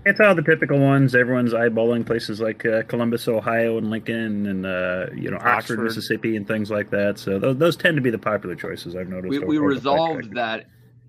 It's 0.07 0.19
all 0.19 0.35
the 0.35 0.43
typical 0.43 0.79
ones. 0.79 1.15
Everyone's 1.15 1.53
eyeballing 1.53 2.07
places 2.07 2.41
like 2.41 2.65
uh, 2.65 2.83
Columbus, 2.85 3.29
Ohio, 3.29 3.77
and 3.77 3.91
Lincoln, 3.91 4.47
and 4.47 4.65
uh, 4.65 5.07
you 5.15 5.31
know 5.31 5.37
Oxford, 5.37 5.49
Oxford. 5.49 5.81
Mississippi, 5.81 6.37
and 6.37 6.47
things 6.49 6.71
like 6.71 6.91
that. 6.91 7.19
So 7.19 7.39
those, 7.39 7.59
those 7.59 7.77
tend 7.77 7.97
to 7.97 8.03
be 8.03 8.11
the 8.11 8.19
popular 8.19 8.55
choices. 8.55 8.97
I've 8.97 9.09
noticed. 9.09 9.31
We, 9.31 9.39
we 9.41 9.59
over 9.59 9.75
the 9.75 9.81
flight 9.81 9.99
resolved 9.99 10.35
that 10.37 10.67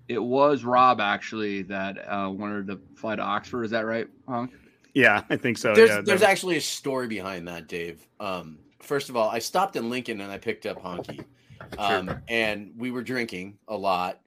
it 0.10 0.22
was 0.22 0.66
Rob 0.66 1.00
actually 1.00 1.62
that 1.64 1.98
uh, 2.00 2.30
wanted 2.30 2.68
to 2.68 2.80
fly 2.96 3.16
to 3.16 3.22
Oxford. 3.22 3.64
Is 3.64 3.72
that 3.72 3.86
right, 3.86 4.08
Honk? 4.28 4.52
Yeah, 4.94 5.24
I 5.30 5.38
think 5.38 5.58
so. 5.58 5.74
there's 5.74 5.90
yeah, 5.90 6.02
there's 6.02 6.22
actually 6.24 6.58
a 6.58 6.62
story 6.62 7.08
behind 7.08 7.48
that, 7.48 7.68
Dave. 7.68 8.06
Um, 8.20 8.60
first 8.80 9.10
of 9.10 9.16
all, 9.16 9.30
I 9.30 9.40
stopped 9.40 9.76
in 9.76 9.90
Lincoln 9.90 10.22
and 10.22 10.32
I 10.32 10.38
picked 10.38 10.66
up 10.66 10.82
Honky, 10.84 11.24
um, 11.78 12.20
and 12.28 12.74
we 12.78 12.92
were 12.92 13.04
drinking 13.04 13.58
a 13.68 13.76
lot. 13.78 14.20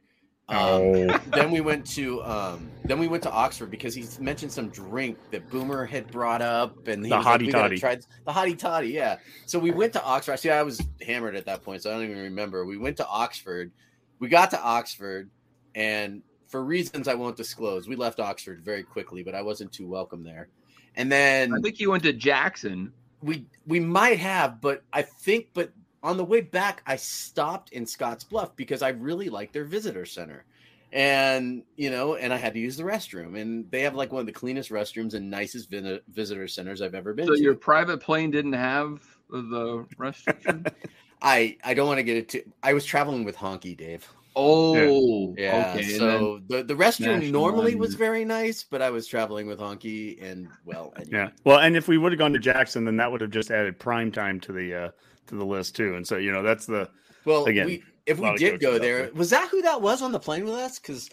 Um, 0.46 0.58
Oh. 0.58 1.18
then 1.28 1.50
we 1.50 1.60
went 1.62 1.86
to 1.92 2.22
um, 2.22 2.70
then 2.84 2.98
we 2.98 3.08
went 3.08 3.22
to 3.22 3.30
Oxford 3.30 3.70
because 3.70 3.94
he 3.94 4.06
mentioned 4.20 4.52
some 4.52 4.68
drink 4.68 5.16
that 5.30 5.48
Boomer 5.50 5.86
had 5.86 6.10
brought 6.10 6.42
up, 6.42 6.86
and 6.88 7.02
he 7.04 7.10
The 7.10 7.16
was 7.16 7.24
like, 7.26 7.40
hottie 7.40 7.46
"We 7.46 7.52
toddy." 7.52 7.78
try 7.78 7.96
the 7.96 8.32
hottie 8.32 8.58
toddy." 8.58 8.88
Yeah. 8.88 9.16
So 9.46 9.58
we 9.58 9.70
went 9.70 9.92
to 9.94 10.02
Oxford. 10.02 10.38
See, 10.38 10.50
I 10.50 10.62
was 10.62 10.82
hammered 11.06 11.34
at 11.36 11.46
that 11.46 11.62
point, 11.62 11.82
so 11.82 11.90
I 11.90 11.94
don't 11.94 12.04
even 12.10 12.22
remember. 12.22 12.64
We 12.66 12.76
went 12.76 12.96
to 12.98 13.06
Oxford. 13.06 13.72
We 14.18 14.28
got 14.28 14.50
to 14.50 14.60
Oxford, 14.60 15.30
and 15.74 16.22
for 16.54 16.62
reasons 16.62 17.08
I 17.08 17.14
won't 17.14 17.36
disclose, 17.36 17.88
we 17.88 17.96
left 17.96 18.20
Oxford 18.20 18.62
very 18.62 18.84
quickly. 18.84 19.24
But 19.24 19.34
I 19.34 19.42
wasn't 19.42 19.72
too 19.72 19.88
welcome 19.88 20.22
there. 20.22 20.46
And 20.94 21.10
then 21.10 21.52
I 21.52 21.58
think 21.60 21.80
you 21.80 21.90
went 21.90 22.04
to 22.04 22.12
Jackson. 22.12 22.92
we 23.20 23.44
we 23.66 23.80
might 23.80 24.20
have, 24.20 24.60
but 24.60 24.84
I 24.92 25.02
think 25.02 25.48
but 25.52 25.72
on 26.04 26.16
the 26.16 26.24
way 26.24 26.42
back 26.42 26.80
I 26.86 26.94
stopped 26.94 27.72
in 27.72 27.86
Scotts 27.86 28.22
Bluff 28.22 28.54
because 28.54 28.82
I 28.82 28.90
really 28.90 29.28
like 29.30 29.52
their 29.52 29.64
visitor 29.64 30.06
center. 30.06 30.44
And 30.92 31.64
you 31.74 31.90
know, 31.90 32.14
and 32.14 32.32
I 32.32 32.36
had 32.36 32.54
to 32.54 32.60
use 32.60 32.76
the 32.76 32.84
restroom, 32.84 33.36
and 33.40 33.68
they 33.72 33.80
have 33.80 33.96
like 33.96 34.12
one 34.12 34.20
of 34.20 34.26
the 34.26 34.32
cleanest 34.32 34.70
restrooms 34.70 35.14
and 35.14 35.28
nicest 35.28 35.68
vi- 35.72 35.98
visitor 36.06 36.46
centers 36.46 36.80
I've 36.80 36.94
ever 36.94 37.12
been 37.14 37.26
So 37.26 37.34
to. 37.34 37.42
your 37.42 37.56
private 37.56 37.98
plane 37.98 38.30
didn't 38.30 38.52
have 38.52 39.00
the 39.28 39.84
restroom. 39.98 40.72
I 41.20 41.56
I 41.64 41.74
don't 41.74 41.88
want 41.88 41.98
to 41.98 42.04
get 42.04 42.16
it 42.16 42.28
too. 42.28 42.42
I 42.62 42.74
was 42.74 42.84
traveling 42.84 43.24
with 43.24 43.36
Honky 43.36 43.76
Dave. 43.76 44.08
Oh, 44.36 45.34
Yeah, 45.38 45.72
okay. 45.76 45.98
so 45.98 46.40
the 46.48 46.62
the 46.62 46.74
restroom 46.74 47.30
normally 47.30 47.74
was 47.74 47.94
very 47.94 48.24
nice, 48.24 48.64
but 48.64 48.82
I 48.82 48.90
was 48.90 49.06
traveling 49.06 49.46
with 49.46 49.58
Honky, 49.58 50.22
and 50.22 50.48
well, 50.64 50.92
anyway. 50.96 51.10
Yeah. 51.12 51.28
Well, 51.44 51.58
and 51.60 51.76
if 51.76 51.88
we 51.88 51.98
would 51.98 52.12
have 52.12 52.18
gone 52.18 52.32
to 52.32 52.38
Jackson, 52.38 52.84
then 52.84 52.96
that 52.96 53.10
would 53.10 53.20
have 53.20 53.30
just 53.30 53.50
added 53.50 53.78
prime 53.78 54.10
time 54.12 54.40
to 54.40 54.52
the 54.52 54.74
uh 54.74 54.90
to 55.26 55.34
the 55.36 55.44
list 55.44 55.76
too. 55.76 55.94
And 55.94 56.06
so 56.06 56.16
you 56.16 56.32
know 56.32 56.42
that's 56.42 56.66
the 56.66 56.88
Well, 57.24 57.44
Again, 57.46 57.66
we, 57.66 57.82
if 58.06 58.18
we 58.18 58.34
did 58.36 58.60
go 58.60 58.78
there, 58.78 59.04
there. 59.04 59.12
was 59.14 59.30
that 59.30 59.48
who 59.48 59.62
that 59.62 59.80
was 59.80 60.02
on 60.02 60.12
the 60.12 60.20
plane 60.20 60.44
with 60.44 60.54
us? 60.54 60.78
Because 60.78 61.08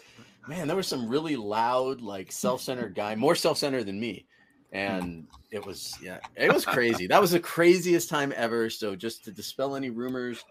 man, 0.48 0.66
there 0.66 0.76
was 0.76 0.88
some 0.88 1.08
really 1.08 1.36
loud, 1.36 2.00
like 2.00 2.32
self-centered 2.32 2.94
guy, 2.94 3.14
more 3.14 3.34
self-centered 3.34 3.86
than 3.86 3.98
me, 4.00 4.26
and 4.72 5.26
it 5.50 5.64
was 5.64 5.96
yeah, 6.02 6.18
it 6.36 6.52
was 6.52 6.64
crazy. 6.64 7.06
that 7.06 7.20
was 7.20 7.30
the 7.30 7.40
craziest 7.40 8.08
time 8.08 8.32
ever. 8.36 8.68
So 8.68 8.96
just 8.96 9.24
to 9.24 9.30
dispel 9.30 9.76
any 9.76 9.90
rumors, 9.90 10.44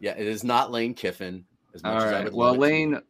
yeah, 0.00 0.14
it 0.16 0.26
is 0.26 0.44
not 0.44 0.70
Lane 0.70 0.94
Kiffin. 0.94 1.44
As 1.74 1.82
much 1.82 1.92
All 1.92 2.02
as 2.02 2.12
I 2.12 2.24
would 2.24 2.34
Well, 2.34 2.52
it 2.52 2.56
to. 2.56 2.60
Lane, 2.60 3.00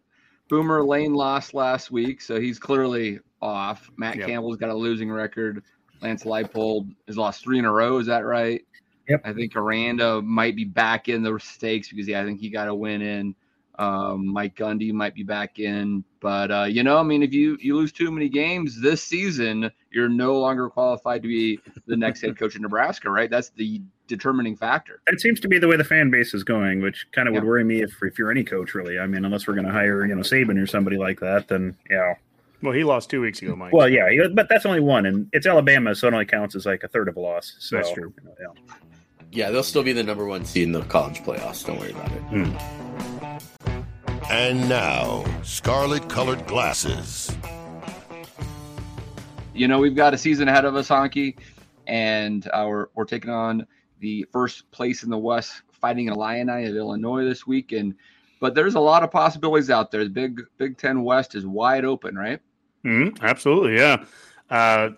Boomer 0.48 0.82
Lane 0.82 1.14
lost 1.14 1.54
last 1.54 1.90
week, 1.90 2.20
so 2.20 2.40
he's 2.40 2.58
clearly 2.58 3.20
off. 3.40 3.90
Matt 3.96 4.16
Yep. 4.16 4.26
Campbell's 4.26 4.56
got 4.56 4.70
a 4.70 4.74
losing 4.74 5.10
record. 5.10 5.62
Lance 6.00 6.24
Leipold 6.24 6.94
has 7.06 7.16
lost 7.16 7.42
three 7.42 7.58
in 7.58 7.64
a 7.64 7.72
row. 7.72 7.98
Is 7.98 8.06
that 8.06 8.24
right? 8.24 8.64
Yep. 9.08 9.22
I 9.24 9.32
think 9.32 9.56
Aranda 9.56 10.22
might 10.22 10.54
be 10.54 10.64
back 10.64 11.08
in 11.08 11.22
the 11.22 11.38
stakes 11.38 11.88
because 11.88 12.06
yeah, 12.06 12.20
I 12.20 12.24
think 12.24 12.40
he 12.40 12.50
got 12.50 12.68
a 12.68 12.74
win 12.74 13.02
in. 13.02 13.34
Um, 13.78 14.26
Mike 14.26 14.56
Gundy 14.56 14.92
might 14.92 15.14
be 15.14 15.22
back 15.22 15.60
in, 15.60 16.02
but 16.20 16.50
uh, 16.50 16.64
you 16.64 16.82
know, 16.82 16.98
I 16.98 17.04
mean, 17.04 17.22
if 17.22 17.32
you 17.32 17.56
you 17.60 17.76
lose 17.76 17.92
too 17.92 18.10
many 18.10 18.28
games 18.28 18.80
this 18.80 19.02
season, 19.02 19.70
you're 19.92 20.08
no 20.08 20.38
longer 20.38 20.68
qualified 20.68 21.22
to 21.22 21.28
be 21.28 21.60
the 21.86 21.96
next 21.96 22.20
head 22.20 22.36
coach 22.36 22.56
in 22.56 22.62
Nebraska, 22.62 23.08
right? 23.08 23.30
That's 23.30 23.50
the 23.50 23.80
determining 24.08 24.56
factor. 24.56 25.00
It 25.06 25.20
seems 25.20 25.38
to 25.40 25.48
be 25.48 25.58
the 25.60 25.68
way 25.68 25.76
the 25.76 25.84
fan 25.84 26.10
base 26.10 26.34
is 26.34 26.42
going, 26.42 26.82
which 26.82 27.06
kind 27.12 27.28
of 27.28 27.34
would 27.34 27.44
worry 27.44 27.62
me 27.62 27.82
if, 27.82 28.02
if 28.02 28.18
you're 28.18 28.30
any 28.32 28.42
coach, 28.42 28.74
really. 28.74 28.98
I 28.98 29.06
mean, 29.06 29.24
unless 29.24 29.46
we're 29.46 29.54
going 29.54 29.66
to 29.66 29.72
hire, 29.72 30.04
you 30.04 30.14
know, 30.14 30.22
Saban 30.22 30.60
or 30.60 30.66
somebody 30.66 30.96
like 30.96 31.20
that, 31.20 31.46
then 31.46 31.76
yeah. 31.88 32.14
well, 32.62 32.72
he 32.72 32.82
lost 32.82 33.10
two 33.10 33.20
weeks 33.20 33.40
ago, 33.42 33.54
Mike. 33.54 33.72
Well, 33.72 33.88
yeah, 33.88 34.08
yeah, 34.08 34.26
but 34.34 34.48
that's 34.48 34.66
only 34.66 34.80
one, 34.80 35.06
and 35.06 35.28
it's 35.32 35.46
Alabama, 35.46 35.94
so 35.94 36.08
it 36.08 36.14
only 36.14 36.26
counts 36.26 36.56
as 36.56 36.66
like 36.66 36.82
a 36.82 36.88
third 36.88 37.08
of 37.08 37.16
a 37.16 37.20
loss. 37.20 37.54
So, 37.60 37.76
That's 37.76 37.92
true. 37.92 38.12
you 38.18 38.24
know, 38.24 38.34
yeah. 38.40 38.74
Yeah, 39.32 39.50
they'll 39.50 39.62
still 39.62 39.82
be 39.82 39.92
the 39.92 40.02
number 40.02 40.26
one 40.26 40.44
seed 40.44 40.64
in 40.64 40.72
the 40.72 40.82
college 40.82 41.22
playoffs. 41.22 41.64
Don't 41.64 41.78
worry 41.78 41.90
about 41.92 42.10
it. 42.12 42.22
And 44.30 44.68
now, 44.68 45.24
scarlet 45.42 46.08
colored 46.08 46.46
glasses. 46.46 47.34
you 49.54 49.66
know 49.68 49.78
we've 49.78 49.96
got 49.96 50.12
a 50.14 50.18
season 50.18 50.48
ahead 50.48 50.64
of 50.64 50.76
us, 50.76 50.88
Honky, 50.88 51.38
and 51.86 52.48
our 52.52 52.90
we're 52.94 53.04
taking 53.04 53.30
on 53.30 53.66
the 54.00 54.24
first 54.30 54.70
place 54.70 55.02
in 55.02 55.10
the 55.10 55.18
West, 55.18 55.62
fighting 55.72 56.08
Illini 56.08 56.66
of 56.66 56.76
Illinois 56.76 57.24
this 57.24 57.46
week. 57.46 57.72
And 57.72 57.94
but 58.40 58.54
there's 58.54 58.74
a 58.74 58.80
lot 58.80 59.02
of 59.02 59.10
possibilities 59.10 59.70
out 59.70 59.90
there. 59.90 60.04
The 60.04 60.10
Big 60.10 60.40
Big 60.58 60.76
Ten 60.78 61.02
West 61.02 61.34
is 61.34 61.46
wide 61.46 61.84
open, 61.84 62.16
right? 62.16 62.40
Mhm, 62.84 63.20
absolutely, 63.22 63.76
yeah. 63.76 64.04
Uh, 64.50 64.90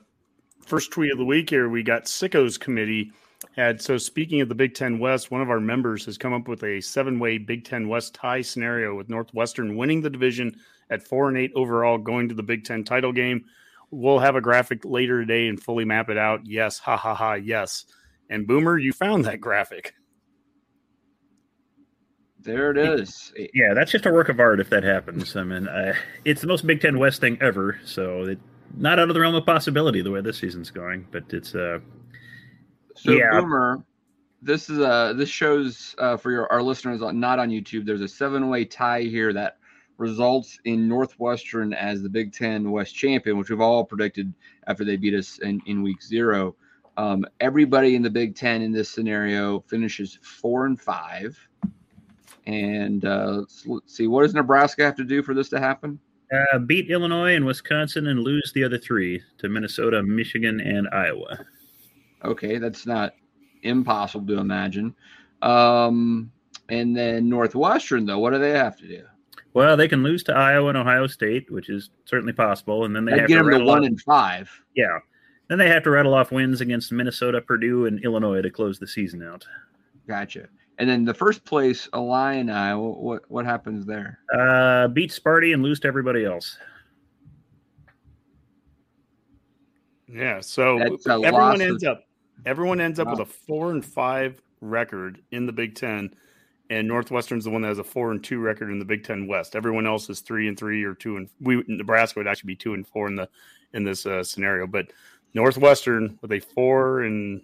first 0.66 0.90
tweet 0.92 1.10
of 1.12 1.18
the 1.18 1.24
week 1.24 1.50
here, 1.50 1.68
we 1.68 1.82
got 1.82 2.04
Sickos 2.04 2.58
Committee 2.60 3.12
had. 3.56 3.80
So 3.80 3.98
speaking 3.98 4.40
of 4.40 4.48
the 4.48 4.54
Big 4.54 4.74
Ten 4.74 4.98
West, 4.98 5.30
one 5.30 5.42
of 5.42 5.50
our 5.50 5.60
members 5.60 6.04
has 6.06 6.18
come 6.18 6.32
up 6.32 6.48
with 6.48 6.62
a 6.64 6.80
seven-way 6.80 7.38
Big 7.38 7.64
Ten 7.64 7.88
West 7.88 8.14
tie 8.14 8.42
scenario 8.42 8.94
with 8.94 9.08
Northwestern 9.08 9.76
winning 9.76 10.00
the 10.00 10.10
division 10.10 10.56
at 10.90 11.02
four 11.02 11.28
and 11.28 11.38
eight 11.38 11.52
overall, 11.54 11.98
going 11.98 12.28
to 12.28 12.34
the 12.34 12.42
Big 12.42 12.64
Ten 12.64 12.84
title 12.84 13.12
game. 13.12 13.44
We'll 13.90 14.18
have 14.20 14.36
a 14.36 14.40
graphic 14.40 14.84
later 14.84 15.20
today 15.20 15.48
and 15.48 15.60
fully 15.60 15.84
map 15.84 16.10
it 16.10 16.18
out. 16.18 16.46
Yes, 16.46 16.78
ha 16.78 16.96
ha 16.96 17.14
ha, 17.14 17.34
yes. 17.34 17.86
And 18.28 18.46
Boomer, 18.46 18.78
you 18.78 18.92
found 18.92 19.24
that 19.24 19.40
graphic. 19.40 19.94
There 22.42 22.70
it 22.70 22.78
is. 22.78 23.32
Yeah, 23.52 23.74
that's 23.74 23.92
just 23.92 24.06
a 24.06 24.10
work 24.10 24.28
of 24.28 24.40
art 24.40 24.60
if 24.60 24.70
that 24.70 24.82
happens. 24.82 25.36
I 25.36 25.42
mean, 25.42 25.68
uh, 25.68 25.94
it's 26.24 26.40
the 26.40 26.46
most 26.46 26.66
Big 26.66 26.80
Ten 26.80 26.98
West 26.98 27.20
thing 27.20 27.36
ever, 27.40 27.78
so 27.84 28.22
it, 28.22 28.38
not 28.76 28.98
out 28.98 29.08
of 29.08 29.14
the 29.14 29.20
realm 29.20 29.34
of 29.34 29.44
possibility 29.44 30.00
the 30.00 30.10
way 30.10 30.20
this 30.22 30.38
season's 30.38 30.70
going. 30.70 31.06
But 31.10 31.24
it's 31.34 31.54
uh, 31.54 31.80
So 32.96 33.12
Yeah. 33.12 33.30
Boomer, 33.32 33.84
this 34.42 34.70
is 34.70 34.78
uh 34.78 35.12
this 35.14 35.28
shows 35.28 35.94
uh, 35.98 36.16
for 36.16 36.30
your 36.30 36.50
our 36.50 36.62
listeners 36.62 37.00
not 37.00 37.38
on 37.38 37.50
YouTube. 37.50 37.84
There's 37.84 38.00
a 38.00 38.08
seven 38.08 38.48
way 38.48 38.64
tie 38.64 39.02
here 39.02 39.32
that 39.32 39.58
results 39.98 40.58
in 40.64 40.88
Northwestern 40.88 41.74
as 41.74 42.02
the 42.02 42.08
Big 42.08 42.32
Ten 42.32 42.70
West 42.70 42.94
champion, 42.94 43.36
which 43.36 43.50
we've 43.50 43.60
all 43.60 43.84
predicted 43.84 44.32
after 44.66 44.84
they 44.84 44.96
beat 44.96 45.14
us 45.14 45.38
in, 45.40 45.60
in 45.66 45.82
week 45.82 46.02
zero. 46.02 46.56
Um, 46.96 47.26
everybody 47.40 47.96
in 47.96 48.02
the 48.02 48.10
Big 48.10 48.34
Ten 48.34 48.62
in 48.62 48.72
this 48.72 48.88
scenario 48.88 49.60
finishes 49.60 50.18
four 50.22 50.66
and 50.66 50.80
five. 50.80 51.38
And 52.46 53.04
uh, 53.04 53.32
let's, 53.40 53.66
let's 53.66 53.94
see, 53.94 54.06
what 54.06 54.22
does 54.22 54.34
Nebraska 54.34 54.82
have 54.84 54.96
to 54.96 55.04
do 55.04 55.22
for 55.22 55.34
this 55.34 55.50
to 55.50 55.60
happen? 55.60 56.00
uh, 56.32 56.58
beat 56.58 56.90
Illinois 56.90 57.34
and 57.34 57.44
Wisconsin 57.44 58.06
and 58.06 58.20
lose 58.20 58.52
the 58.54 58.64
other 58.64 58.78
three 58.78 59.22
to 59.38 59.48
Minnesota, 59.48 60.02
Michigan, 60.02 60.60
and 60.60 60.88
Iowa. 60.92 61.44
Okay, 62.24 62.58
that's 62.58 62.86
not 62.86 63.14
impossible 63.62 64.26
to 64.26 64.38
imagine. 64.38 64.94
Um, 65.42 66.30
and 66.68 66.96
then 66.96 67.28
Northwestern, 67.28 68.04
though, 68.06 68.18
what 68.18 68.30
do 68.32 68.38
they 68.38 68.50
have 68.52 68.76
to 68.78 68.86
do? 68.88 69.04
Well, 69.52 69.76
they 69.76 69.88
can 69.88 70.02
lose 70.02 70.22
to 70.24 70.34
Iowa 70.34 70.68
and 70.68 70.78
Ohio 70.78 71.06
State, 71.06 71.50
which 71.50 71.68
is 71.70 71.90
certainly 72.04 72.32
possible, 72.32 72.84
and 72.84 72.94
then 72.94 73.04
they 73.04 73.12
They 73.12 73.18
have 73.20 73.28
get 73.28 73.38
to 73.38 73.44
them 73.44 73.58
to 73.60 73.64
one 73.64 73.80
off- 73.80 73.86
and 73.86 74.00
five. 74.00 74.50
Yeah, 74.76 74.98
Then 75.48 75.58
they 75.58 75.68
have 75.68 75.82
to 75.84 75.90
rattle 75.90 76.14
off 76.14 76.30
wins 76.30 76.60
against 76.60 76.92
Minnesota, 76.92 77.40
Purdue, 77.40 77.86
and 77.86 77.98
Illinois 78.04 78.40
to 78.42 78.50
close 78.50 78.78
the 78.78 78.86
season 78.86 79.22
out. 79.24 79.44
Gotcha. 80.06 80.46
And 80.78 80.88
then 80.88 81.04
the 81.04 81.12
first 81.12 81.44
place 81.44 81.88
Illini, 81.92 82.52
what 82.74 82.98
what, 83.00 83.22
what 83.30 83.44
happens 83.44 83.84
there? 83.84 84.20
Uh, 84.32 84.86
beat 84.88 85.10
Sparty 85.10 85.52
and 85.52 85.62
lose 85.62 85.80
to 85.80 85.88
everybody 85.88 86.24
else. 86.24 86.56
Yeah, 90.08 90.40
so 90.40 90.78
That's 90.78 91.06
a 91.06 91.16
loss 91.18 91.24
everyone 91.26 91.54
of- 91.56 91.60
ends 91.62 91.84
up 91.84 92.04
everyone 92.46 92.80
ends 92.80 92.98
up 92.98 93.06
Wow. 93.06 93.12
with 93.16 93.20
a 93.20 93.24
four 93.32 93.70
and 93.70 93.84
five 93.84 94.40
record 94.60 95.20
in 95.32 95.46
the 95.46 95.52
Big 95.52 95.74
Ten, 95.74 96.14
and 96.68 96.86
Northwestern's 96.86 97.44
the 97.44 97.50
one 97.50 97.62
that 97.62 97.68
has 97.68 97.78
a 97.78 97.84
four 97.84 98.10
and 98.12 98.22
two 98.22 98.38
record 98.40 98.70
in 98.70 98.78
the 98.78 98.84
Big 98.84 99.04
Ten 99.04 99.26
West. 99.26 99.56
Everyone 99.56 99.86
else 99.86 100.08
is 100.10 100.20
three 100.20 100.48
and 100.48 100.58
three 100.58 100.84
or 100.84 100.94
two 100.94 101.16
and 101.16 101.28
we 101.40 101.64
Nebraska 101.66 102.18
would 102.20 102.28
actually 102.28 102.48
be 102.48 102.56
two 102.56 102.74
and 102.74 102.86
four 102.86 103.06
in 103.08 103.16
the 103.16 103.28
in 103.72 103.84
this 103.84 104.04
uh, 104.06 104.22
scenario, 104.22 104.66
but 104.66 104.92
Northwestern 105.34 106.18
with 106.22 106.32
a 106.32 106.40
four 106.40 107.02
and 107.02 107.42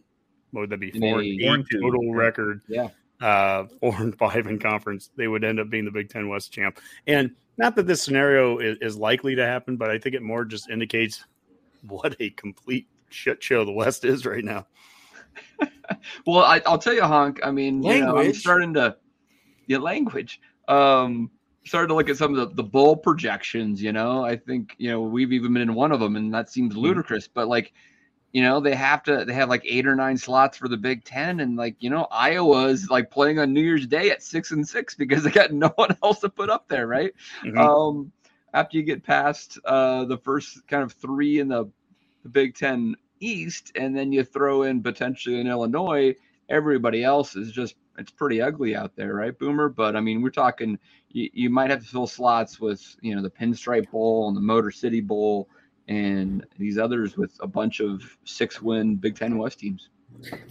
what 0.50 0.62
would 0.62 0.70
that 0.70 0.80
be 0.80 0.90
four, 0.90 0.98
and 0.98 1.12
Four 1.12 1.22
eight 1.22 1.42
and 1.42 1.66
two. 1.70 1.80
total 1.80 2.12
record? 2.14 2.60
Yeah. 2.68 2.88
uh, 3.20 3.66
four 3.80 3.94
and 3.98 4.16
five 4.16 4.46
in 4.46 4.58
conference, 4.58 5.10
they 5.16 5.28
would 5.28 5.44
end 5.44 5.60
up 5.60 5.70
being 5.70 5.84
the 5.84 5.90
Big 5.90 6.08
Ten 6.08 6.28
West 6.28 6.52
champ. 6.52 6.78
And 7.06 7.30
not 7.58 7.74
that 7.76 7.86
this 7.86 8.02
scenario 8.02 8.58
is, 8.58 8.76
is 8.80 8.96
likely 8.96 9.34
to 9.34 9.46
happen, 9.46 9.76
but 9.76 9.90
I 9.90 9.98
think 9.98 10.14
it 10.14 10.22
more 10.22 10.44
just 10.44 10.68
indicates 10.70 11.24
what 11.86 12.16
a 12.20 12.30
complete 12.30 12.86
shit 13.16 13.42
show 13.42 13.64
the 13.64 13.72
West 13.72 14.04
is 14.04 14.24
right 14.26 14.44
now. 14.44 14.66
Well, 16.26 16.44
I, 16.44 16.60
I'll 16.66 16.78
tell 16.78 16.94
you, 16.94 17.02
Honk. 17.02 17.40
I 17.44 17.50
mean, 17.50 17.82
you 17.82 18.00
know, 18.00 18.10
I'm 18.10 18.16
Language. 18.16 18.40
starting 18.40 18.74
to 18.74 18.96
yeah, 19.66 19.78
language. 19.78 20.40
Um, 20.68 21.30
starting 21.64 21.88
to 21.88 21.94
look 21.94 22.08
at 22.08 22.16
some 22.16 22.36
of 22.36 22.48
the, 22.48 22.54
the 22.56 22.62
bowl 22.68 22.96
projections. 22.96 23.82
You 23.82 23.92
know, 23.92 24.24
I 24.24 24.36
think 24.36 24.74
you 24.78 24.90
know 24.90 25.00
we've 25.02 25.32
even 25.32 25.52
been 25.52 25.62
in 25.62 25.74
one 25.74 25.92
of 25.92 26.00
them, 26.00 26.16
and 26.16 26.32
that 26.34 26.50
seems 26.50 26.72
Mm-hmm. 26.72 26.82
ludicrous. 26.82 27.28
But 27.28 27.48
like, 27.48 27.72
you 28.32 28.42
know, 28.42 28.60
they 28.60 28.74
have 28.74 29.02
to 29.04 29.24
they 29.24 29.32
have 29.34 29.48
like 29.48 29.62
eight 29.64 29.86
or 29.86 29.94
nine 29.94 30.16
slots 30.16 30.56
for 30.58 30.68
the 30.68 30.76
Big 30.76 31.04
Ten, 31.04 31.40
and 31.40 31.56
like 31.56 31.76
you 31.80 31.90
know, 31.90 32.06
Iowa's 32.10 32.90
like 32.90 33.10
playing 33.10 33.38
on 33.38 33.52
New 33.52 33.62
Year's 33.62 33.86
Day 33.86 34.10
at 34.10 34.22
six 34.22 34.50
and 34.50 34.66
six 34.66 34.94
because 34.94 35.22
they 35.22 35.30
got 35.30 35.52
no 35.52 35.68
one 35.76 35.96
else 36.02 36.20
to 36.20 36.28
put 36.28 36.50
up 36.50 36.66
there, 36.68 36.86
right? 36.86 37.12
Mhm. 37.44 37.58
um, 37.58 38.12
after 38.54 38.76
you 38.76 38.82
get 38.82 39.04
past 39.04 39.58
uh, 39.66 40.04
the 40.06 40.16
first 40.18 40.66
kind 40.66 40.82
of 40.82 40.92
three 40.92 41.40
in 41.40 41.48
the, 41.48 41.70
the 42.22 42.28
Big 42.28 42.54
Ten 42.54 42.96
East, 43.20 43.72
and 43.74 43.96
then 43.96 44.12
you 44.12 44.24
throw 44.24 44.62
in 44.62 44.82
potentially 44.82 45.40
in 45.40 45.46
Illinois, 45.46 46.14
everybody 46.48 47.02
else 47.04 47.36
is 47.36 47.52
just 47.52 47.76
it's 47.98 48.10
pretty 48.10 48.42
ugly 48.42 48.76
out 48.76 48.94
there, 48.94 49.14
right, 49.14 49.38
Boomer? 49.38 49.68
But 49.68 49.96
I 49.96 50.00
mean, 50.00 50.22
we're 50.22 50.30
talking 50.30 50.78
you, 51.10 51.30
you 51.32 51.50
might 51.50 51.70
have 51.70 51.80
to 51.80 51.86
fill 51.86 52.06
slots 52.06 52.60
with 52.60 52.96
you 53.00 53.14
know 53.14 53.22
the 53.22 53.30
Pinstripe 53.30 53.90
Bowl 53.90 54.28
and 54.28 54.36
the 54.36 54.40
Motor 54.40 54.70
City 54.70 55.00
Bowl 55.00 55.48
and 55.88 56.44
these 56.58 56.78
others 56.78 57.16
with 57.16 57.36
a 57.40 57.46
bunch 57.46 57.80
of 57.80 58.02
six-win 58.24 58.96
Big 58.96 59.16
Ten 59.16 59.38
West 59.38 59.60
teams. 59.60 59.88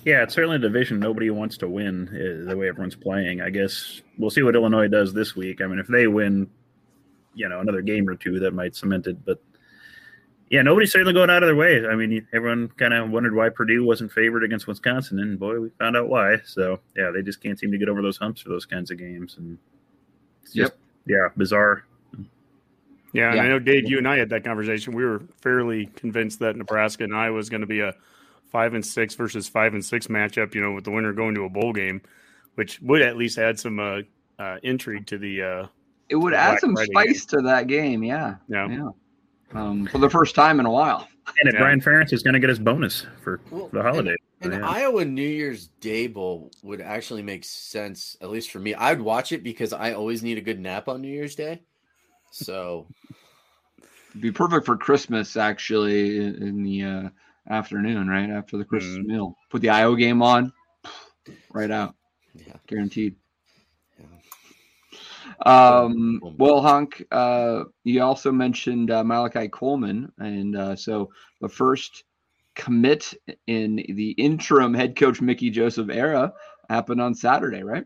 Yeah, 0.05 0.23
it's 0.23 0.33
certainly 0.33 0.57
a 0.57 0.59
division 0.59 0.99
nobody 0.99 1.29
wants 1.29 1.57
to 1.57 1.67
win 1.67 2.07
uh, 2.09 2.49
the 2.49 2.57
way 2.57 2.69
everyone's 2.69 2.95
playing. 2.95 3.41
I 3.41 3.49
guess 3.49 4.01
we'll 4.17 4.29
see 4.29 4.43
what 4.43 4.55
Illinois 4.55 4.87
does 4.87 5.13
this 5.13 5.35
week. 5.35 5.61
I 5.61 5.67
mean, 5.67 5.79
if 5.79 5.87
they 5.87 6.07
win, 6.07 6.49
you 7.33 7.49
know, 7.49 7.59
another 7.59 7.81
game 7.81 8.07
or 8.07 8.15
two, 8.15 8.39
that 8.39 8.53
might 8.53 8.75
cement 8.75 9.07
it. 9.07 9.25
But 9.25 9.41
yeah, 10.49 10.61
nobody's 10.61 10.91
certainly 10.91 11.13
going 11.13 11.29
out 11.29 11.43
of 11.43 11.47
their 11.47 11.55
way. 11.55 11.85
I 11.87 11.95
mean, 11.95 12.27
everyone 12.31 12.69
kind 12.77 12.93
of 12.93 13.09
wondered 13.09 13.35
why 13.35 13.49
Purdue 13.49 13.83
wasn't 13.83 14.11
favored 14.11 14.43
against 14.43 14.67
Wisconsin, 14.67 15.19
and 15.19 15.39
boy, 15.39 15.59
we 15.59 15.69
found 15.79 15.97
out 15.97 16.07
why. 16.07 16.37
So 16.45 16.79
yeah, 16.95 17.11
they 17.11 17.21
just 17.21 17.41
can't 17.41 17.57
seem 17.59 17.71
to 17.71 17.77
get 17.77 17.89
over 17.89 18.01
those 18.01 18.17
humps 18.17 18.41
for 18.41 18.49
those 18.49 18.65
kinds 18.65 18.91
of 18.91 18.97
games, 18.97 19.37
and 19.37 19.57
it's 20.43 20.53
just 20.53 20.73
yeah, 21.05 21.29
bizarre. 21.35 21.85
Yeah, 23.13 23.27
and 23.27 23.35
Yeah. 23.37 23.43
I 23.43 23.47
know 23.47 23.59
Dave, 23.59 23.89
you 23.89 23.97
and 23.97 24.07
I 24.07 24.17
had 24.17 24.29
that 24.29 24.43
conversation. 24.43 24.93
We 24.93 25.05
were 25.05 25.23
fairly 25.41 25.87
convinced 25.95 26.39
that 26.39 26.55
Nebraska 26.55 27.05
and 27.05 27.15
Iowa 27.15 27.35
was 27.35 27.49
going 27.49 27.61
to 27.61 27.67
be 27.67 27.79
a 27.79 27.95
five 28.51 28.73
and 28.73 28.85
six 28.85 29.15
versus 29.15 29.47
five 29.47 29.73
and 29.73 29.83
six 29.83 30.07
matchup. 30.07 30.53
You 30.53 30.61
know, 30.61 30.73
with 30.73 30.83
the 30.83 30.91
winner 30.91 31.13
going 31.13 31.33
to 31.35 31.45
a 31.45 31.49
bowl 31.49 31.73
game, 31.73 32.01
which 32.55 32.79
would 32.81 33.01
at 33.01 33.17
least 33.17 33.37
add 33.37 33.59
some 33.59 33.79
uh, 33.79 34.01
uh, 34.37 34.57
intrigue 34.63 35.07
to 35.07 35.17
the. 35.17 35.41
Uh, 35.41 35.67
It 36.09 36.17
would 36.17 36.33
add 36.33 36.49
Black 36.51 36.59
some 36.59 36.75
Friday 36.75 36.91
spice 36.91 37.25
to 37.27 37.41
that 37.41 37.67
game, 37.67 38.03
yeah, 38.03 38.35
yeah. 38.47 38.67
yeah, 38.67 38.89
um, 39.53 39.85
for 39.87 39.97
the 39.99 40.09
first 40.09 40.35
time 40.35 40.59
in 40.59 40.65
a 40.65 40.71
while. 40.71 41.07
And 41.39 41.49
if 41.49 41.53
Yeah. 41.55 41.61
Brian 41.61 41.81
Ferentz 41.81 42.13
is 42.13 42.21
going 42.23 42.33
to 42.35 42.39
get 42.39 42.49
his 42.49 42.59
bonus 42.59 43.05
for 43.23 43.41
Well, 43.49 43.69
the 43.69 43.81
holiday. 43.81 44.15
An 44.41 44.51
Yeah. 44.51 44.67
Iowa 44.69 45.05
New 45.05 45.27
Year's 45.27 45.67
Day 45.79 46.07
Bowl 46.07 46.51
would 46.61 46.81
actually 46.81 47.23
make 47.23 47.43
sense, 47.43 48.15
at 48.21 48.29
least 48.29 48.51
for 48.51 48.59
me. 48.59 48.75
I'd 48.75 49.01
watch 49.01 49.31
it 49.31 49.43
because 49.43 49.73
I 49.73 49.93
always 49.93 50.21
need 50.23 50.37
a 50.37 50.41
good 50.41 50.59
nap 50.59 50.87
on 50.87 51.01
New 51.01 51.07
Year's 51.11 51.35
Day. 51.35 51.61
So 52.31 52.87
It'd 54.09 54.21
be 54.21 54.31
perfect 54.31 54.65
for 54.65 54.77
Christmas, 54.77 55.35
actually, 55.35 56.17
in, 56.17 56.35
in 56.43 56.63
the 56.63 56.83
uh, 56.83 57.09
afternoon, 57.49 58.07
right 58.07 58.29
after 58.29 58.57
the 58.57 58.63
Christmas 58.65 58.97
Mhm. 58.97 59.05
meal. 59.05 59.37
Put 59.49 59.61
the 59.61 59.69
Iowa 59.69 59.97
game 59.97 60.21
on, 60.21 60.53
right 61.53 61.71
out, 61.71 61.95
yeah. 62.33 62.53
guaranteed. 62.67 63.15
Um, 65.45 66.19
well, 66.37 66.61
Hunk, 66.61 67.05
uh, 67.11 67.63
you 67.83 68.01
also 68.01 68.31
mentioned 68.31 68.91
uh, 68.91 69.03
Malachi 69.03 69.47
Coleman, 69.47 70.11
and 70.17 70.55
uh, 70.55 70.75
so 70.75 71.09
the 71.41 71.49
first 71.49 72.03
commit 72.55 73.13
in 73.47 73.75
the 73.75 74.11
interim 74.11 74.73
head 74.73 74.95
coach 74.95 75.21
Mickey 75.21 75.49
Joseph 75.49 75.89
era 75.89 76.33
happened 76.69 77.01
on 77.01 77.13
Saturday, 77.13 77.63
right? 77.63 77.85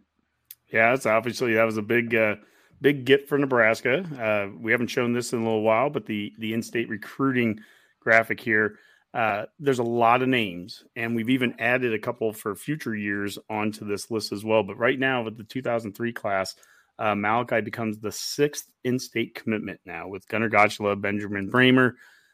Yeah, 0.72 0.92
that's 0.92 1.06
obviously 1.06 1.54
that 1.54 1.64
was 1.64 1.78
a 1.78 1.82
big, 1.82 2.14
uh, 2.14 2.36
big 2.82 3.06
get 3.06 3.28
for 3.28 3.38
Nebraska. 3.38 4.04
Uh, 4.20 4.56
we 4.60 4.72
haven't 4.72 4.88
shown 4.88 5.14
this 5.14 5.34
in 5.34 5.40
a 5.40 5.44
little 5.44 5.64
while, 5.64 5.90
but 5.90 6.06
the 6.06 6.34
the 6.38 6.54
in-state 6.54 6.90
recruiting 6.90 7.60
graphic 8.00 8.40
here, 8.40 8.78
uh, 9.14 9.46
there's 9.60 9.80
a 9.80 9.84
lot 9.84 10.22
of 10.22 10.30
names, 10.30 10.84
and 10.96 11.16
we've 11.16 11.32
even 11.32 11.56
added 11.60 11.94
a 11.94 12.00
couple 12.00 12.32
for 12.32 12.56
future 12.56 12.96
years 12.96 13.40
onto 13.50 13.86
this 13.86 14.12
list 14.12 14.32
as 14.32 14.46
well. 14.46 14.62
But 14.62 14.78
right 14.78 15.00
now, 15.00 15.24
with 15.24 15.38
the 15.38 15.44
2003 15.44 16.14
class, 16.14 16.56
uh, 17.00 17.16
Malachi 17.16 17.62
becomes 17.62 17.98
the 17.98 18.12
sixth 18.12 18.72
in-state 18.84 19.34
commitment 19.34 19.80
now 19.86 20.08
with 20.08 20.28
Gunnar 20.28 20.50
Gottula, 20.50 21.00
Benjamin 21.00 21.50
Brahmer, 21.50 21.94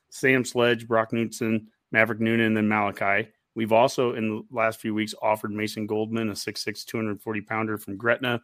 Sam 0.09 0.43
Sledge, 0.43 0.87
Brock 0.87 1.11
Knutson, 1.11 1.67
Maverick 1.91 2.19
Noonan, 2.19 2.47
and 2.47 2.57
then 2.57 2.67
Malachi. 2.67 3.29
We've 3.53 3.71
also, 3.71 4.15
in 4.15 4.27
the 4.29 4.41
last 4.51 4.81
few 4.81 4.93
weeks, 4.93 5.13
offered 5.21 5.51
Mason 5.51 5.87
Goldman, 5.87 6.29
a 6.29 6.33
6'6, 6.33 6.83
240 6.85 7.41
pounder 7.41 7.77
from 7.77 7.95
Gretna. 7.95 8.41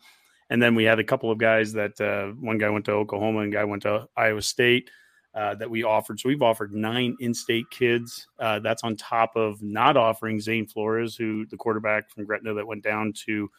And 0.49 0.61
then 0.61 0.75
we 0.75 0.83
had 0.83 0.99
a 0.99 1.03
couple 1.03 1.31
of 1.31 1.37
guys 1.37 1.73
that 1.73 1.99
uh, 1.99 2.33
one 2.39 2.57
guy 2.57 2.69
went 2.69 2.85
to 2.85 2.91
Oklahoma 2.91 3.39
and 3.39 3.51
guy 3.51 3.63
went 3.63 3.83
to 3.83 4.07
Iowa 4.15 4.41
State 4.41 4.89
uh, 5.33 5.55
that 5.55 5.69
we 5.69 5.83
offered. 5.83 6.19
So 6.19 6.29
we've 6.29 6.41
offered 6.41 6.73
nine 6.73 7.15
in 7.19 7.33
state 7.33 7.69
kids. 7.71 8.27
Uh, 8.37 8.59
that's 8.59 8.83
on 8.83 8.95
top 8.95 9.35
of 9.35 9.61
not 9.61 9.97
offering 9.97 10.39
Zane 10.39 10.67
Flores, 10.67 11.15
who 11.15 11.45
the 11.47 11.57
quarterback 11.57 12.09
from 12.09 12.25
Gretna 12.25 12.53
that 12.53 12.67
went 12.67 12.83
down 12.83 13.13
to 13.25 13.49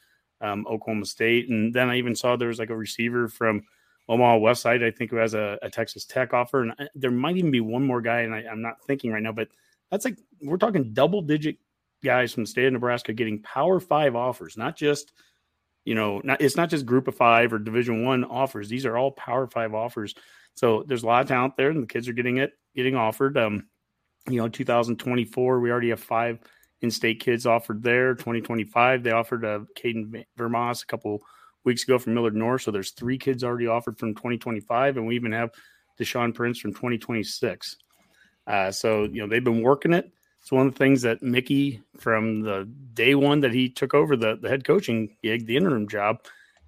um, 0.43 0.67
Oklahoma 0.69 1.07
State. 1.07 1.49
And 1.49 1.73
then 1.73 1.89
I 1.89 1.97
even 1.97 2.15
saw 2.15 2.37
there 2.37 2.49
was 2.49 2.59
like 2.59 2.71
a 2.71 2.77
receiver 2.77 3.29
from 3.29 3.63
Omaha 4.09 4.39
West 4.39 4.63
Side, 4.63 4.83
I 4.83 4.91
think, 4.91 5.11
who 5.11 5.17
has 5.17 5.35
a, 5.35 5.59
a 5.63 5.71
Texas 5.71 6.05
Tech 6.05 6.35
offer. 6.35 6.63
And 6.63 6.73
I, 6.79 6.89
there 6.95 7.11
might 7.11 7.37
even 7.37 7.51
be 7.51 7.61
one 7.61 7.85
more 7.85 8.01
guy, 8.01 8.21
and 8.21 8.35
I, 8.35 8.45
I'm 8.51 8.63
not 8.63 8.83
thinking 8.87 9.13
right 9.13 9.23
now, 9.23 9.33
but 9.33 9.49
that's 9.91 10.05
like 10.05 10.19
we're 10.43 10.57
talking 10.57 10.93
double 10.93 11.23
digit 11.23 11.57
guys 12.05 12.33
from 12.33 12.43
the 12.43 12.49
state 12.49 12.67
of 12.67 12.73
Nebraska 12.73 13.13
getting 13.13 13.41
Power 13.43 13.81
Five 13.81 14.17
offers, 14.17 14.57
not 14.57 14.77
just 14.77 15.13
you 15.85 15.95
know, 15.95 16.21
not 16.25 16.41
it's 16.41 16.57
not 16.57 16.71
just 16.71 16.87
Group 16.87 17.09
of 17.09 17.17
Five 17.17 17.53
or 17.53 17.59
Division 17.59 18.05
One 18.05 18.25
offers. 18.25 18.69
These 18.69 18.87
are 18.87 18.97
all 18.97 19.11
Power 19.13 19.47
Five 19.47 19.75
offers. 19.75 20.15
So 20.55 20.85
there's 20.87 21.03
a 21.03 21.07
lot 21.07 21.23
of 21.23 21.29
talent 21.29 21.57
there, 21.57 21.71
and 21.71 21.83
the 21.83 21.87
kids 21.87 22.09
are 22.09 22.13
getting 22.13 22.39
it, 22.39 22.53
getting 22.75 22.95
offered. 22.95 23.37
Um, 23.37 23.67
you 24.29 24.37
know, 24.37 24.49
2024, 24.49 25.61
we 25.61 25.71
already 25.71 25.91
have 25.91 26.01
five 26.01 26.39
in-state 26.83 27.21
kids 27.21 27.47
offered 27.47 27.83
there. 27.83 28.15
2025, 28.15 29.03
they 29.03 29.11
offered 29.13 29.45
a 29.45 29.65
Caden 29.77 30.25
Vermas 30.37 30.83
a 30.83 30.87
couple 30.87 31.23
weeks 31.65 31.85
ago 31.85 31.99
from 31.99 32.15
Millard 32.15 32.37
North. 32.37 32.63
So 32.63 32.71
there's 32.71 32.91
three 32.91 33.19
kids 33.19 33.45
already 33.45 33.67
offered 33.67 33.99
from 33.99 34.15
2025, 34.15 34.97
and 34.97 35.07
we 35.07 35.15
even 35.15 35.33
have 35.33 35.51
Deshaun 35.99 36.35
Prince 36.35 36.59
from 36.59 36.73
2026. 36.73 37.77
Uh, 38.47 38.71
so 38.73 39.05
you 39.05 39.21
know 39.21 39.29
they've 39.29 39.45
been 39.45 39.63
working 39.63 39.93
it. 39.93 40.13
It's 40.41 40.51
one 40.51 40.67
of 40.67 40.73
the 40.73 40.79
things 40.79 41.03
that 41.03 41.23
Mickey, 41.23 41.81
from 41.99 42.41
the 42.41 42.69
day 42.95 43.15
one 43.15 43.41
that 43.41 43.53
he 43.53 43.69
took 43.69 43.95
over 43.95 44.17
the, 44.17 44.37
the 44.43 44.49
head 44.49 44.65
coaching 44.65 45.17
gig, 45.23 45.47
the 45.47 45.57
interim 45.57 45.87
job, 45.87 46.19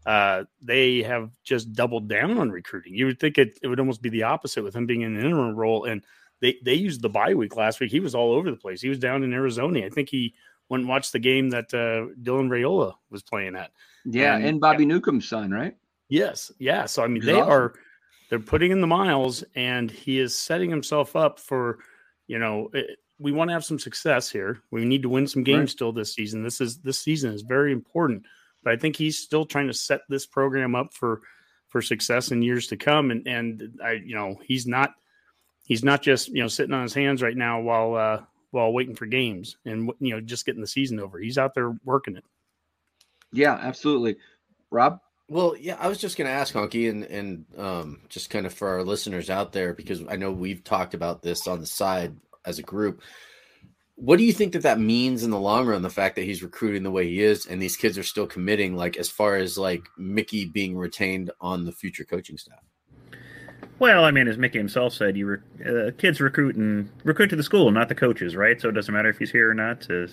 uh, 0.06 0.44
they 0.62 1.02
have 1.02 1.30
just 1.42 1.72
doubled 1.72 2.08
down 2.08 2.38
on 2.38 2.50
recruiting. 2.50 2.94
You 2.94 3.06
would 3.06 3.18
think 3.18 3.36
it, 3.36 3.58
it 3.62 3.66
would 3.66 3.80
almost 3.80 4.00
be 4.00 4.10
the 4.10 4.22
opposite 4.22 4.62
with 4.62 4.76
him 4.76 4.86
being 4.86 5.00
in 5.00 5.16
an 5.16 5.24
interim 5.24 5.56
role. 5.56 5.84
And 5.84 6.04
they, 6.40 6.56
they 6.64 6.74
used 6.74 7.02
the 7.02 7.08
bye 7.08 7.34
week 7.34 7.56
last 7.56 7.80
week. 7.80 7.90
He 7.90 8.00
was 8.00 8.14
all 8.14 8.32
over 8.32 8.50
the 8.50 8.56
place. 8.56 8.80
He 8.80 8.88
was 8.88 8.98
down 8.98 9.22
in 9.22 9.32
Arizona. 9.32 9.84
I 9.84 9.88
think 9.90 10.08
he 10.08 10.34
went 10.68 10.82
and 10.82 10.88
watched 10.88 11.12
the 11.12 11.18
game 11.18 11.50
that 11.50 11.72
uh, 11.74 12.12
Dylan 12.22 12.48
Raiola 12.48 12.94
was 13.10 13.22
playing 13.22 13.56
at. 13.56 13.70
Yeah, 14.04 14.36
And- 14.36 14.44
and 14.46 14.60
Bobby 14.60 14.84
Newcombe's 14.86 15.28
son, 15.28 15.50
right? 15.50 15.76
Yes, 16.08 16.52
yeah. 16.58 16.84
So 16.86 17.02
I 17.02 17.06
mean, 17.08 17.24
they 17.24 17.32
awesome. 17.34 17.50
are 17.52 17.74
they're 18.30 18.38
putting 18.38 18.72
in 18.72 18.80
the 18.80 18.86
miles, 18.86 19.42
and 19.54 19.90
he 19.90 20.18
is 20.18 20.34
setting 20.34 20.70
himself 20.70 21.16
up 21.16 21.38
for, 21.38 21.78
you 22.26 22.38
know, 22.38 22.68
it, 22.74 22.98
we 23.18 23.32
want 23.32 23.48
to 23.48 23.52
have 23.52 23.64
some 23.64 23.78
success 23.78 24.30
here. 24.30 24.60
We 24.70 24.84
need 24.84 25.02
to 25.02 25.08
win 25.08 25.26
some 25.26 25.44
games 25.44 25.58
Right. 25.60 25.68
still 25.70 25.92
this 25.92 26.14
season. 26.14 26.42
This 26.42 26.60
is 26.60 26.78
this 26.78 26.98
season 26.98 27.32
is 27.32 27.42
very 27.42 27.72
important, 27.72 28.24
but 28.62 28.72
I 28.72 28.76
think 28.76 28.96
he's 28.96 29.18
still 29.18 29.46
trying 29.46 29.68
to 29.68 29.74
set 29.74 30.00
this 30.08 30.26
program 30.26 30.74
up 30.74 30.92
for 30.92 31.22
for 31.68 31.80
success 31.80 32.30
in 32.30 32.42
years 32.42 32.66
to 32.68 32.76
come. 32.76 33.10
And 33.10 33.26
and 33.26 33.78
I, 33.82 33.92
you 33.92 34.14
know, 34.14 34.36
he's 34.44 34.66
not 34.66 34.90
he's 35.64 35.84
not 35.84 36.02
just 36.02 36.28
you 36.28 36.42
know 36.42 36.48
sitting 36.48 36.74
on 36.74 36.82
his 36.82 36.94
hands 36.94 37.22
right 37.22 37.36
now 37.36 37.60
while 37.60 37.94
uh, 37.94 38.22
while 38.50 38.72
waiting 38.72 38.94
for 38.94 39.06
games 39.06 39.56
and 39.64 39.90
you 39.98 40.14
know 40.14 40.20
just 40.20 40.46
getting 40.46 40.60
the 40.60 40.66
season 40.66 41.00
over. 41.00 41.18
He's 41.18 41.38
out 41.38 41.54
there 41.54 41.76
working 41.84 42.16
it. 42.16 42.24
Yeah, 43.32 43.54
absolutely. 43.54 44.16
Rob? 44.70 45.00
Well, 45.28 45.56
yeah, 45.58 45.76
I 45.80 45.88
was 45.88 45.98
just 45.98 46.16
going 46.16 46.28
to 46.28 46.34
ask 46.34 46.54
Honky 46.54 46.90
and 46.90 47.04
and 47.04 47.44
um, 47.58 48.00
just 48.08 48.30
kind 48.30 48.46
of 48.46 48.54
for 48.54 48.68
our 48.68 48.82
listeners 48.82 49.30
out 49.30 49.52
there 49.52 49.74
because 49.74 50.02
I 50.08 50.16
know 50.16 50.30
we've 50.30 50.62
talked 50.62 50.94
about 50.94 51.22
this 51.22 51.46
on 51.46 51.60
the 51.60 51.66
side 51.66 52.16
as 52.44 52.58
a 52.58 52.62
group. 52.62 53.02
What 53.96 54.18
do 54.18 54.24
you 54.24 54.32
think 54.32 54.52
that 54.52 54.62
that 54.62 54.80
means 54.80 55.22
in 55.22 55.30
the 55.30 55.38
long 55.38 55.66
run? 55.66 55.82
The 55.82 55.88
fact 55.88 56.16
that 56.16 56.24
he's 56.24 56.42
recruiting 56.42 56.82
the 56.82 56.90
way 56.90 57.08
he 57.08 57.22
is, 57.22 57.46
and 57.46 57.62
these 57.62 57.76
kids 57.76 57.96
are 57.96 58.02
still 58.02 58.26
committing, 58.26 58.76
like 58.76 58.96
as 58.96 59.08
far 59.08 59.36
as 59.36 59.56
like 59.56 59.84
Mickey 59.96 60.44
being 60.44 60.76
retained 60.76 61.30
on 61.40 61.64
the 61.64 61.72
future 61.72 62.04
coaching 62.04 62.36
staff. 62.36 62.58
Well, 63.78 64.04
I 64.04 64.12
mean, 64.12 64.28
as 64.28 64.38
Mickey 64.38 64.58
himself 64.58 64.92
said, 64.92 65.16
you 65.16 65.26
re- 65.26 65.88
uh, 65.88 65.90
kids 65.98 66.20
recruit 66.20 66.54
and 66.56 66.88
recruit 67.02 67.28
to 67.28 67.36
the 67.36 67.42
school, 67.42 67.70
not 67.72 67.88
the 67.88 67.94
coaches, 67.94 68.36
right? 68.36 68.60
So 68.60 68.68
it 68.68 68.72
doesn't 68.72 68.94
matter 68.94 69.08
if 69.08 69.18
he's 69.18 69.32
here 69.32 69.50
or 69.50 69.54
not. 69.54 69.86
oh, 69.90 70.06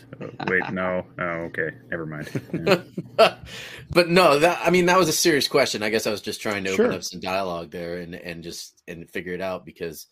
wait, 0.47 0.63
no, 0.71 1.05
oh, 1.19 1.23
okay, 1.23 1.69
never 1.89 2.05
mind. 2.05 2.29
Yeah. 2.53 3.35
but 3.91 4.09
no, 4.09 4.39
that 4.39 4.59
I 4.65 4.71
mean, 4.71 4.87
that 4.87 4.97
was 4.97 5.09
a 5.09 5.13
serious 5.13 5.47
question. 5.47 5.83
I 5.83 5.89
guess 5.89 6.07
I 6.07 6.11
was 6.11 6.21
just 6.21 6.41
trying 6.41 6.63
to 6.63 6.73
Sure. 6.73 6.85
open 6.87 6.97
up 6.97 7.03
some 7.03 7.19
dialogue 7.19 7.71
there 7.71 7.97
and 7.97 8.15
and 8.15 8.43
just 8.43 8.81
and 8.87 9.09
figure 9.09 9.33
it 9.33 9.41
out 9.41 9.65
because 9.65 10.07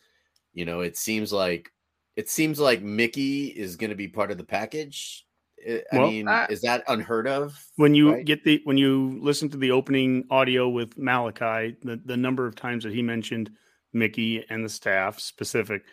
you 0.54 0.66
know 0.66 0.82
it 0.82 0.96
seems 0.96 1.34
like 1.34 1.70
it 2.16 2.30
seems 2.30 2.60
like 2.60 2.82
Mickey 2.82 3.48
is 3.48 3.78
going 3.78 3.90
to 3.92 3.96
be 3.96 4.08
part 4.10 4.30
of 4.32 4.38
the 4.38 4.44
package. 4.44 5.26
I 5.68 5.84
I 5.92 5.98
Well, 5.98 6.12
mean, 6.12 6.28
I- 6.28 6.46
is 6.48 6.62
that 6.62 6.84
unheard 6.88 7.28
of? 7.28 7.58
when 7.76 7.96
you 7.96 8.12
Right. 8.14 8.26
get 8.26 8.44
the 8.44 8.62
when 8.66 8.78
you 8.78 9.20
listen 9.22 9.50
to 9.50 9.58
the 9.58 9.72
opening 9.72 10.26
audio 10.30 10.70
with 10.70 10.98
Malachi, 10.98 11.76
the 11.84 12.02
the 12.06 12.18
number 12.18 12.46
of 12.46 12.56
times 12.56 12.84
that 12.84 12.94
he 12.94 13.02
mentioned 13.02 13.52
Mickey 13.94 14.46
and 14.50 14.64
the 14.64 14.70
staff 14.70 15.20
specific, 15.20 15.84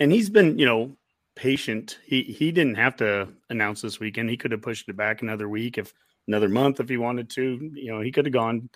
and 0.00 0.10
he's 0.12 0.28
been 0.30 0.58
you 0.58 0.66
know 0.66 0.96
patient. 1.36 1.98
He 2.04 2.22
he 2.22 2.50
didn't 2.52 2.76
have 2.76 2.96
to 2.96 3.28
announce 3.50 3.82
this 3.82 4.00
weekend. 4.00 4.30
He 4.30 4.36
could 4.36 4.52
have 4.52 4.62
pushed 4.62 4.88
it 4.88 4.96
back 4.96 5.22
another 5.22 5.48
week 5.48 5.78
if 5.78 5.92
another 6.28 6.48
month 6.48 6.80
if 6.80 6.88
he 6.88 6.96
wanted 6.96 7.30
to. 7.30 7.70
You 7.74 7.92
know, 7.92 8.00
he 8.00 8.10
could 8.12 8.26
have 8.26 8.32
gone 8.32 8.68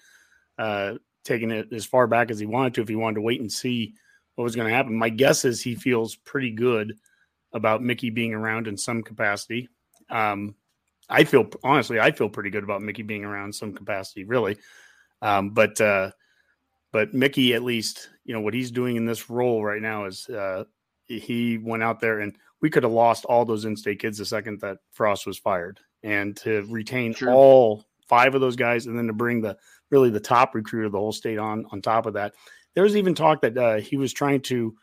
uh 0.58 0.96
taking 1.24 1.50
it 1.50 1.72
as 1.72 1.84
far 1.86 2.06
back 2.06 2.30
as 2.30 2.38
he 2.38 2.46
wanted 2.46 2.74
to 2.74 2.82
if 2.82 2.88
he 2.88 2.96
wanted 2.96 3.16
to 3.16 3.20
wait 3.22 3.40
and 3.40 3.50
see 3.52 3.94
what 4.36 4.44
was 4.44 4.56
going 4.56 4.68
to 4.68 4.74
happen. 4.74 4.94
My 4.94 5.08
guess 5.10 5.44
is 5.44 5.60
he 5.62 5.74
feels 5.74 6.16
pretty 6.16 6.50
good 6.50 6.94
about 7.52 7.82
Mickey 7.82 8.08
being 8.10 8.32
around 8.32 8.66
in 8.68 8.76
some 8.76 9.02
capacity. 9.02 9.68
Um, 10.10 10.54
I 11.08 11.24
feel 11.24 11.48
honestly, 11.64 11.98
I 11.98 12.12
feel 12.12 12.28
pretty 12.28 12.50
good 12.50 12.64
about 12.64 12.82
Mickey 12.82 13.02
being 13.02 13.24
around 13.24 13.54
some 13.54 13.72
capacity, 13.72 14.24
really. 14.24 14.56
Um, 15.22 15.50
but 15.50 15.80
uh, 15.80 16.12
but 16.92 17.14
Mickey, 17.14 17.54
at 17.54 17.62
least, 17.62 18.10
you 18.24 18.34
know 18.34 18.40
what 18.40 18.54
he's 18.54 18.70
doing 18.70 18.96
in 18.96 19.06
this 19.06 19.28
role 19.28 19.64
right 19.64 19.82
now 19.82 20.06
is 20.06 20.28
uh, 20.28 20.64
he 21.06 21.58
went 21.58 21.82
out 21.82 22.00
there 22.00 22.20
and 22.20 22.36
we 22.62 22.70
could 22.70 22.82
have 22.82 22.92
lost 22.92 23.24
all 23.24 23.44
those 23.44 23.64
in-state 23.64 23.98
kids 24.00 24.18
the 24.18 24.24
second 24.24 24.60
that 24.60 24.78
Frost 24.92 25.26
was 25.26 25.38
fired, 25.38 25.80
and 26.02 26.36
to 26.38 26.62
retain 26.68 27.14
Sure. 27.14 27.32
all 27.32 27.84
five 28.08 28.34
of 28.34 28.40
those 28.40 28.56
guys, 28.56 28.86
and 28.86 28.96
then 28.96 29.06
to 29.06 29.12
bring 29.12 29.40
the 29.40 29.56
really 29.90 30.10
the 30.10 30.20
top 30.20 30.54
recruit 30.54 30.86
of 30.86 30.92
the 30.92 30.98
whole 30.98 31.12
state 31.12 31.38
on 31.38 31.66
on 31.72 31.82
top 31.82 32.06
of 32.06 32.14
that. 32.14 32.34
There 32.74 32.84
was 32.84 32.96
even 32.96 33.14
talk 33.14 33.42
that 33.42 33.58
uh, 33.58 33.76
he 33.76 33.96
was 33.96 34.12
trying 34.12 34.42
to 34.42 34.76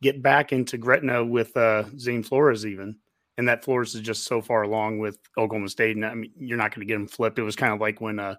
get 0.00 0.22
back 0.22 0.52
into 0.52 0.78
Gretna 0.78 1.22
with 1.22 1.54
uh, 1.56 1.84
Zane 1.98 2.22
Flores, 2.22 2.64
even 2.64 2.96
and 3.40 3.48
that 3.48 3.64
Flores 3.64 3.94
is 3.94 4.02
just 4.02 4.24
so 4.24 4.42
far 4.42 4.64
along 4.64 4.98
with 4.98 5.18
Oklahoma 5.38 5.70
State, 5.70 5.96
and 5.96 6.04
I 6.04 6.14
mean, 6.14 6.30
you're 6.38 6.58
not 6.58 6.74
going 6.74 6.86
to 6.86 6.86
get 6.86 6.96
him 7.00 7.08
flipped. 7.08 7.38
It 7.38 7.42
was 7.42 7.56
kind 7.56 7.72
of 7.72 7.80
like 7.80 7.98
when, 7.98 8.18
uh, 8.18 8.34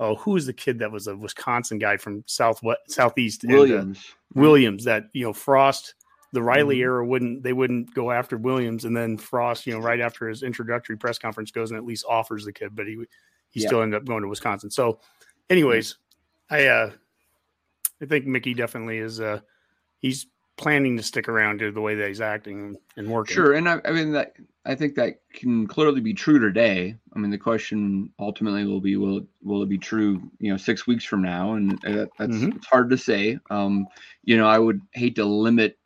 oh, 0.00 0.16
who 0.16 0.32
was 0.32 0.46
the 0.46 0.52
kid 0.52 0.80
that 0.80 0.90
was 0.90 1.06
a 1.06 1.16
Wisconsin 1.16 1.78
guy 1.78 1.96
from 1.96 2.24
southwest 2.26 2.80
southeast 2.88 3.44
and, 3.44 3.52
uh, 3.52 3.56
Williams. 3.56 4.04
Williams 4.34 4.82
that 4.84 5.04
you 5.12 5.22
know 5.24 5.32
Frost, 5.32 5.94
the 6.32 6.42
Riley 6.42 6.78
Mhm. 6.78 6.80
era 6.80 7.06
wouldn't 7.06 7.42
they 7.44 7.52
wouldn't 7.52 7.94
go 7.94 8.10
after 8.10 8.36
Williams, 8.36 8.84
and 8.84 8.96
then 8.96 9.16
Frost, 9.16 9.64
you 9.64 9.74
know, 9.74 9.78
right 9.78 10.00
after 10.00 10.28
his 10.28 10.42
introductory 10.42 10.96
press 10.96 11.18
conference 11.18 11.52
goes 11.52 11.70
and 11.70 11.78
at 11.78 11.84
least 11.84 12.04
offers 12.08 12.44
the 12.44 12.52
kid, 12.52 12.74
but 12.74 12.88
he 12.88 12.96
he 13.50 13.60
Yeah. 13.60 13.68
still 13.68 13.82
ended 13.82 14.00
up 14.00 14.06
going 14.08 14.22
to 14.22 14.28
Wisconsin. 14.28 14.70
So, 14.70 14.98
anyways, 15.50 15.98
I 16.50 16.66
uh, 16.66 16.90
I 18.02 18.06
think 18.06 18.26
Mickey 18.26 18.54
definitely 18.54 18.98
is 18.98 19.20
uh, 19.20 19.40
he's 19.98 20.26
planning 20.56 20.96
to 20.96 21.02
stick 21.02 21.28
around 21.28 21.58
to 21.58 21.70
the 21.72 21.80
way 21.80 21.94
that 21.94 22.08
he's 22.08 22.20
acting 22.20 22.76
and 22.96 23.08
working. 23.08 23.34
Sure, 23.34 23.54
and 23.54 23.68
I, 23.68 23.80
I 23.84 23.92
mean 23.92 24.12
that 24.12 24.34
I 24.64 24.74
think 24.74 24.94
that 24.94 25.20
can 25.32 25.66
clearly 25.66 26.00
be 26.00 26.14
true 26.14 26.38
today. 26.38 26.96
I 27.14 27.18
mean, 27.18 27.30
the 27.30 27.38
question 27.38 28.12
ultimately 28.18 28.64
will 28.64 28.80
be 28.80 28.96
will 28.96 29.26
will 29.42 29.62
it 29.62 29.68
be 29.68 29.78
true? 29.78 30.30
You 30.38 30.52
know, 30.52 30.56
six 30.56 30.86
weeks 30.86 31.04
from 31.04 31.22
now, 31.22 31.54
and 31.54 31.72
uh, 31.84 32.06
that's 32.18 32.36
Mhm. 32.36 32.56
it's 32.56 32.66
hard 32.66 32.90
to 32.90 32.98
say. 32.98 33.38
Um, 33.50 33.86
you 34.24 34.36
know, 34.36 34.46
I 34.46 34.58
would 34.58 34.80
hate 34.92 35.16
to 35.16 35.24
limit 35.24 35.78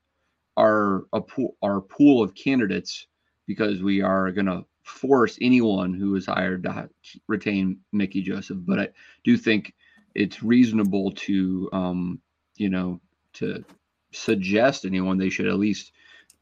our 0.56 1.06
a 1.12 1.20
pool 1.20 1.56
our 1.62 1.80
pool 1.80 2.22
of 2.22 2.34
candidates 2.34 3.06
because 3.46 3.82
we 3.82 4.00
are 4.02 4.32
going 4.32 4.46
to 4.46 4.64
force 4.82 5.38
anyone 5.40 5.94
who 5.94 6.14
is 6.14 6.26
hired 6.26 6.62
to 6.62 6.88
retain 7.28 7.78
Mickey 7.92 8.22
Joseph. 8.22 8.58
But 8.60 8.78
I 8.80 8.88
do 9.24 9.36
think 9.36 9.74
it's 10.14 10.42
reasonable 10.42 11.12
to 11.12 11.68
um, 11.72 12.20
you 12.56 12.68
know 12.68 13.00
to 13.34 13.64
suggest 14.16 14.84
anyone 14.84 15.18
they 15.18 15.30
should 15.30 15.46
at 15.46 15.56
least 15.58 15.92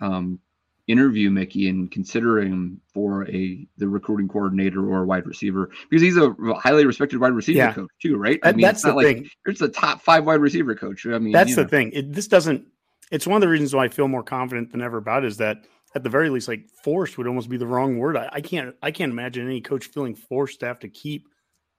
um, 0.01 0.39
interview 0.87 1.31
Mickey 1.31 1.69
and 1.69 1.91
consider 1.91 2.41
him 2.41 2.81
for 2.93 3.27
a 3.29 3.67
the 3.79 3.89
recruiting 3.89 4.29
coordinator 4.29 4.87
or 4.89 5.03
a 5.03 5.07
wide 5.07 5.27
receiver 5.27 5.71
because 5.89 6.03
he's 6.03 6.17
a 6.17 6.35
highly 6.59 6.85
respected 6.85 7.19
wide 7.21 7.33
receiver 7.33 7.59
Yeah. 7.59 7.73
coach 7.73 7.91
too, 8.01 8.17
right? 8.17 8.41
That- 8.43 8.57
that's 8.59 8.79
it's 8.81 8.83
the 8.85 8.95
like 8.95 9.07
thing. 9.07 9.29
it's 9.47 9.61
a 9.63 9.69
top 9.69 10.03
five 10.03 10.25
wide 10.27 10.41
receiver 10.41 10.75
coach. 10.75 11.07
I 11.07 11.19
mean, 11.19 11.33
That's 11.33 11.55
the 11.55 11.63
know. 11.63 11.69
thing. 11.69 11.93
It, 11.93 12.13
this 12.13 12.29
doesn't. 12.29 12.67
It's 13.11 13.27
one 13.27 13.37
of 13.37 13.41
the 13.43 13.49
reasons 13.49 13.75
why 13.75 13.85
I 13.85 13.89
feel 13.89 14.09
more 14.09 14.23
confident 14.23 14.73
than 14.73 14.81
ever 14.83 14.97
about 14.99 15.25
it 15.25 15.29
is 15.29 15.37
that 15.39 15.67
at 15.95 16.03
the 16.03 16.11
very 16.11 16.29
least, 16.31 16.49
like 16.49 16.69
forced 16.83 17.17
would 17.19 17.27
almost 17.27 17.49
be 17.49 17.57
the 17.57 17.67
wrong 17.67 17.99
word. 17.99 18.17
I, 18.17 18.29
I 18.33 18.41
can't. 18.41 18.75
I 18.83 18.91
can't 18.91 19.13
imagine 19.13 19.47
any 19.47 19.61
coach 19.61 19.87
feeling 19.87 20.15
forced 20.15 20.61
to 20.61 20.67
have 20.67 20.81
to 20.81 20.89
keep 20.89 21.29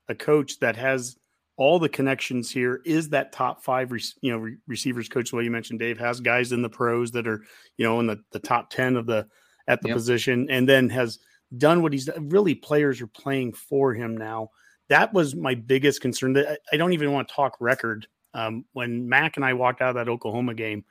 a 0.08 0.14
coach 0.14 0.58
that 0.60 0.76
has 0.76 1.16
all 1.56 1.78
the 1.78 1.88
connections 1.88 2.50
here. 2.50 2.80
Is 2.84 3.08
that 3.10 3.32
top 3.32 3.62
five, 3.62 3.90
rec- 3.92 4.02
you 4.20 4.30
know, 4.32 4.38
re- 4.38 4.56
receivers 4.66 5.08
coach? 5.08 5.30
The 5.30 5.36
way 5.36 5.44
you 5.44 5.50
mentioned, 5.50 5.78
Dave 5.78 5.98
has 5.98 6.20
guys 6.20 6.52
in 6.52 6.62
the 6.62 6.68
pros 6.68 7.10
that 7.12 7.26
are, 7.26 7.42
you 7.76 7.84
know, 7.86 8.00
in 8.00 8.06
the 8.06 8.22
the 8.32 8.38
top 8.38 8.70
ten 8.70 8.96
of 8.96 9.06
the 9.06 9.26
at 9.68 9.80
the 9.82 9.88
Yep. 9.88 9.96
position, 9.96 10.50
and 10.50 10.68
then 10.68 10.88
has 10.90 11.18
done 11.56 11.82
what 11.82 11.92
he's. 11.92 12.08
Really, 12.18 12.54
players 12.54 13.00
are 13.00 13.06
playing 13.06 13.52
for 13.54 13.94
him 13.94 14.16
now. 14.16 14.50
That 14.88 15.12
was 15.12 15.34
my 15.34 15.54
biggest 15.54 16.00
concern. 16.00 16.34
That 16.34 16.48
I, 16.48 16.74
I 16.74 16.76
don't 16.76 16.92
even 16.92 17.12
want 17.12 17.28
to 17.28 17.34
talk 17.34 17.56
record. 17.60 18.06
Um, 18.34 18.66
when 18.74 19.08
Mac 19.08 19.36
and 19.36 19.44
I 19.44 19.54
walked 19.54 19.80
out 19.80 19.90
of 19.90 19.94
that 19.94 20.10
Oklahoma 20.10 20.52
game, 20.54 20.84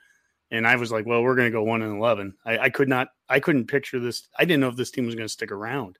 and 0.50 0.66
I 0.66 0.74
was 0.76 0.90
like, 0.90 1.06
"Well, 1.06 1.22
we're 1.22 1.36
going 1.36 1.46
to 1.46 1.56
go 1.56 1.62
one 1.62 1.82
and 1.82 1.96
11. 1.96 2.34
I, 2.44 2.58
I 2.58 2.70
could 2.70 2.88
not, 2.88 3.08
I 3.28 3.38
couldn't 3.38 3.66
picture 3.68 4.00
this. 4.00 4.26
I 4.36 4.44
didn't 4.44 4.60
know 4.60 4.68
if 4.68 4.74
this 4.76 4.90
team 4.90 5.06
was 5.06 5.14
going 5.14 5.26
to 5.26 5.32
stick 5.32 5.52
around. 5.52 5.96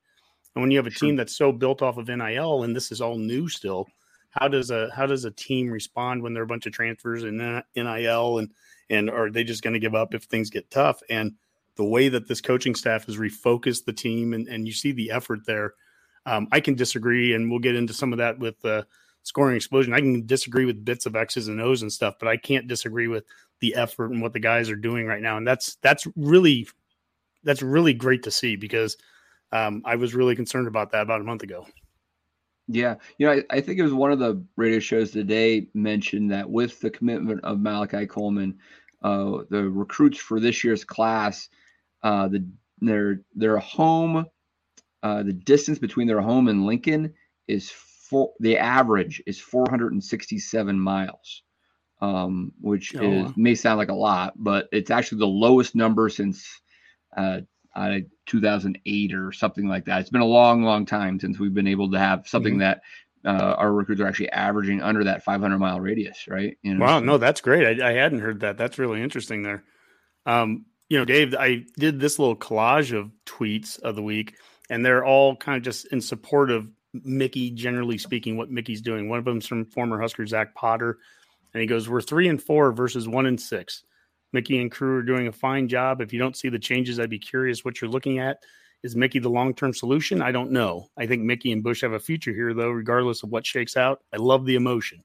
And 0.54 0.62
when 0.62 0.70
you 0.72 0.78
have 0.78 0.86
a 0.88 0.90
Sure. 0.90 1.06
team 1.08 1.16
that's 1.16 1.36
so 1.36 1.52
built 1.52 1.82
off 1.82 1.98
of 1.98 2.08
NIL, 2.08 2.64
and 2.64 2.74
this 2.74 2.90
is 2.90 3.00
all 3.00 3.16
new 3.16 3.48
still, 3.48 3.86
how 4.36 4.48
does 4.48 4.70
a 4.70 4.90
how 4.94 5.06
does 5.06 5.24
a 5.24 5.30
team 5.30 5.68
respond 5.70 6.22
when 6.22 6.34
there 6.34 6.42
are 6.42 6.44
a 6.44 6.48
bunch 6.48 6.66
of 6.66 6.72
transfers 6.72 7.22
and 7.22 7.62
NIL, 7.74 8.38
and 8.38 8.50
and 8.90 9.10
are 9.10 9.30
they 9.30 9.44
just 9.44 9.62
going 9.62 9.74
to 9.74 9.80
give 9.80 9.94
up 9.94 10.14
if 10.14 10.24
things 10.24 10.50
get 10.50 10.70
tough? 10.70 11.02
And 11.10 11.32
the 11.76 11.84
way 11.84 12.08
that 12.08 12.28
this 12.28 12.40
coaching 12.40 12.74
staff 12.74 13.06
has 13.06 13.16
refocused 13.16 13.84
the 13.84 13.92
team, 13.92 14.34
and 14.34 14.48
and 14.48 14.66
you 14.66 14.72
see 14.72 14.92
the 14.92 15.10
effort 15.10 15.40
there. 15.46 15.74
Um, 16.26 16.48
I 16.50 16.60
can 16.60 16.74
disagree, 16.74 17.34
and 17.34 17.50
we'll 17.50 17.60
get 17.60 17.76
into 17.76 17.94
some 17.94 18.12
of 18.12 18.18
that 18.18 18.38
with 18.38 18.60
the 18.60 18.86
scoring 19.22 19.56
explosion. 19.56 19.92
I 19.92 20.00
can 20.00 20.26
disagree 20.26 20.64
with 20.64 20.84
bits 20.84 21.06
of 21.06 21.16
X's 21.16 21.48
and 21.48 21.60
O's 21.60 21.82
and 21.82 21.92
stuff, 21.92 22.14
but 22.18 22.28
I 22.28 22.36
can't 22.36 22.66
disagree 22.66 23.08
with 23.08 23.24
the 23.60 23.74
effort 23.74 24.10
and 24.10 24.20
what 24.20 24.32
the 24.32 24.40
guys 24.40 24.70
are 24.70 24.76
doing 24.76 25.06
right 25.06 25.22
now. 25.22 25.36
And 25.36 25.46
that's 25.46 25.76
that's 25.82 26.06
really 26.16 26.68
that's 27.44 27.62
really 27.62 27.94
great 27.94 28.24
to 28.24 28.30
see 28.30 28.56
because 28.56 28.96
um, 29.52 29.82
I 29.84 29.96
was 29.96 30.14
really 30.14 30.36
concerned 30.36 30.66
about 30.66 30.90
that 30.92 31.02
about 31.02 31.20
a 31.20 31.24
month 31.24 31.42
ago. 31.42 31.66
Yeah, 32.68 32.96
you 33.18 33.26
know, 33.26 33.32
I, 33.32 33.44
I 33.50 33.60
think 33.60 33.78
it 33.78 33.82
was 33.82 33.92
one 33.92 34.10
of 34.10 34.18
the 34.18 34.44
radio 34.56 34.80
shows 34.80 35.12
today 35.12 35.68
mentioned 35.74 36.32
that 36.32 36.50
with 36.50 36.80
the 36.80 36.90
commitment 36.90 37.44
of 37.44 37.60
Malachi 37.60 38.06
Coleman, 38.06 38.58
uh, 39.02 39.42
the 39.50 39.68
recruits 39.70 40.18
for 40.18 40.40
this 40.40 40.64
year's 40.64 40.84
class, 40.84 41.48
uh, 42.02 42.28
the 42.28 42.46
their 42.80 43.22
their 43.34 43.58
home, 43.58 44.26
uh, 45.02 45.22
the 45.22 45.32
distance 45.32 45.78
between 45.78 46.06
their 46.08 46.20
home 46.20 46.48
and 46.48 46.66
Lincoln 46.66 47.14
is 47.46 47.70
four. 47.70 48.32
The 48.40 48.58
average 48.58 49.22
is 49.26 49.38
467 49.38 50.78
miles, 50.78 51.42
um, 52.00 52.52
which 52.60 52.94
Oh, 52.96 53.00
is 53.00 53.36
may 53.36 53.54
sound 53.54 53.78
like 53.78 53.90
a 53.90 53.94
lot, 53.94 54.34
but 54.36 54.68
it's 54.72 54.90
actually 54.90 55.18
the 55.18 55.26
lowest 55.26 55.74
number 55.76 56.08
since 56.08 56.60
uh, 57.16 57.40
uh, 57.76 57.98
2008 58.26 59.14
or 59.14 59.30
something 59.32 59.68
like 59.68 59.84
that. 59.84 60.00
It's 60.00 60.10
been 60.10 60.20
a 60.22 60.24
long, 60.26 60.62
long 60.62 60.86
time 60.86 61.20
since 61.20 61.38
we've 61.38 61.54
been 61.54 61.66
able 61.68 61.90
to 61.92 61.98
have 61.98 62.26
something 62.26 62.56
Mhm. 62.56 62.60
that 62.60 62.82
uh, 63.24 63.54
our 63.58 63.72
recruits 63.72 64.00
are 64.00 64.06
actually 64.06 64.30
averaging 64.30 64.80
under 64.80 65.02
that 65.04 65.24
500 65.24 65.58
mile 65.58 65.80
radius, 65.80 66.28
right? 66.28 66.56
You 66.62 66.74
know, 66.74 66.84
Wow, 66.84 67.00
so- 67.00 67.04
no, 67.04 67.18
that's 67.18 67.40
great. 67.40 67.82
I, 67.82 67.88
I 67.88 67.92
hadn't 67.92 68.20
heard 68.20 68.40
that. 68.40 68.56
That's 68.56 68.78
really 68.78 69.02
interesting 69.02 69.42
there. 69.42 69.64
Um, 70.26 70.64
you 70.88 70.96
know, 70.98 71.04
Dave, 71.04 71.34
I 71.34 71.64
did 71.76 71.98
this 71.98 72.18
little 72.20 72.36
collage 72.36 72.96
of 72.96 73.10
tweets 73.26 73.80
of 73.80 73.96
the 73.96 74.02
week, 74.02 74.36
and 74.70 74.86
they're 74.86 75.04
all 75.04 75.34
kind 75.36 75.56
of 75.56 75.64
just 75.64 75.86
in 75.86 76.00
support 76.00 76.50
of 76.52 76.68
Mickey, 76.92 77.50
generally 77.50 77.98
speaking, 77.98 78.36
what 78.36 78.50
Mickey's 78.50 78.80
doing. 78.80 79.08
One 79.08 79.18
of 79.18 79.24
them's 79.24 79.46
from 79.46 79.64
former 79.66 80.00
Husker 80.00 80.24
Zach 80.26 80.54
Potter, 80.54 80.98
and 81.52 81.60
he 81.60 81.66
goes, 81.66 81.88
"We're 81.88 82.00
three 82.00 82.28
and 82.28 82.40
four 82.40 82.70
versus 82.72 83.08
one 83.08 83.26
and 83.26 83.40
six. 83.40 83.82
Mickey 84.32 84.60
and 84.60 84.70
crew 84.70 84.96
are 84.96 85.02
doing 85.02 85.28
a 85.28 85.32
fine 85.32 85.68
job. 85.68 86.00
If 86.00 86.12
you 86.12 86.18
don't 86.18 86.36
see 86.36 86.48
the 86.48 86.58
changes, 86.58 86.98
I'd 86.98 87.10
be 87.10 87.18
curious 87.18 87.64
what 87.64 87.80
you're 87.80 87.90
looking 87.90 88.18
at. 88.18 88.38
Is 88.82 88.94
Mickey 88.94 89.18
the 89.18 89.30
long 89.30 89.54
term 89.54 89.72
solution? 89.72 90.22
I 90.22 90.32
don't 90.32 90.52
know. 90.52 90.88
I 90.96 91.06
think 91.06 91.22
Mickey 91.22 91.52
and 91.52 91.62
Bush 91.62 91.80
have 91.80 91.92
a 91.92 91.98
future 91.98 92.32
here, 92.32 92.54
though, 92.54 92.70
regardless 92.70 93.22
of 93.22 93.30
what 93.30 93.46
shakes 93.46 93.76
out. 93.76 94.00
I 94.12 94.16
love 94.18 94.44
the 94.44 94.56
emotion. 94.56 95.02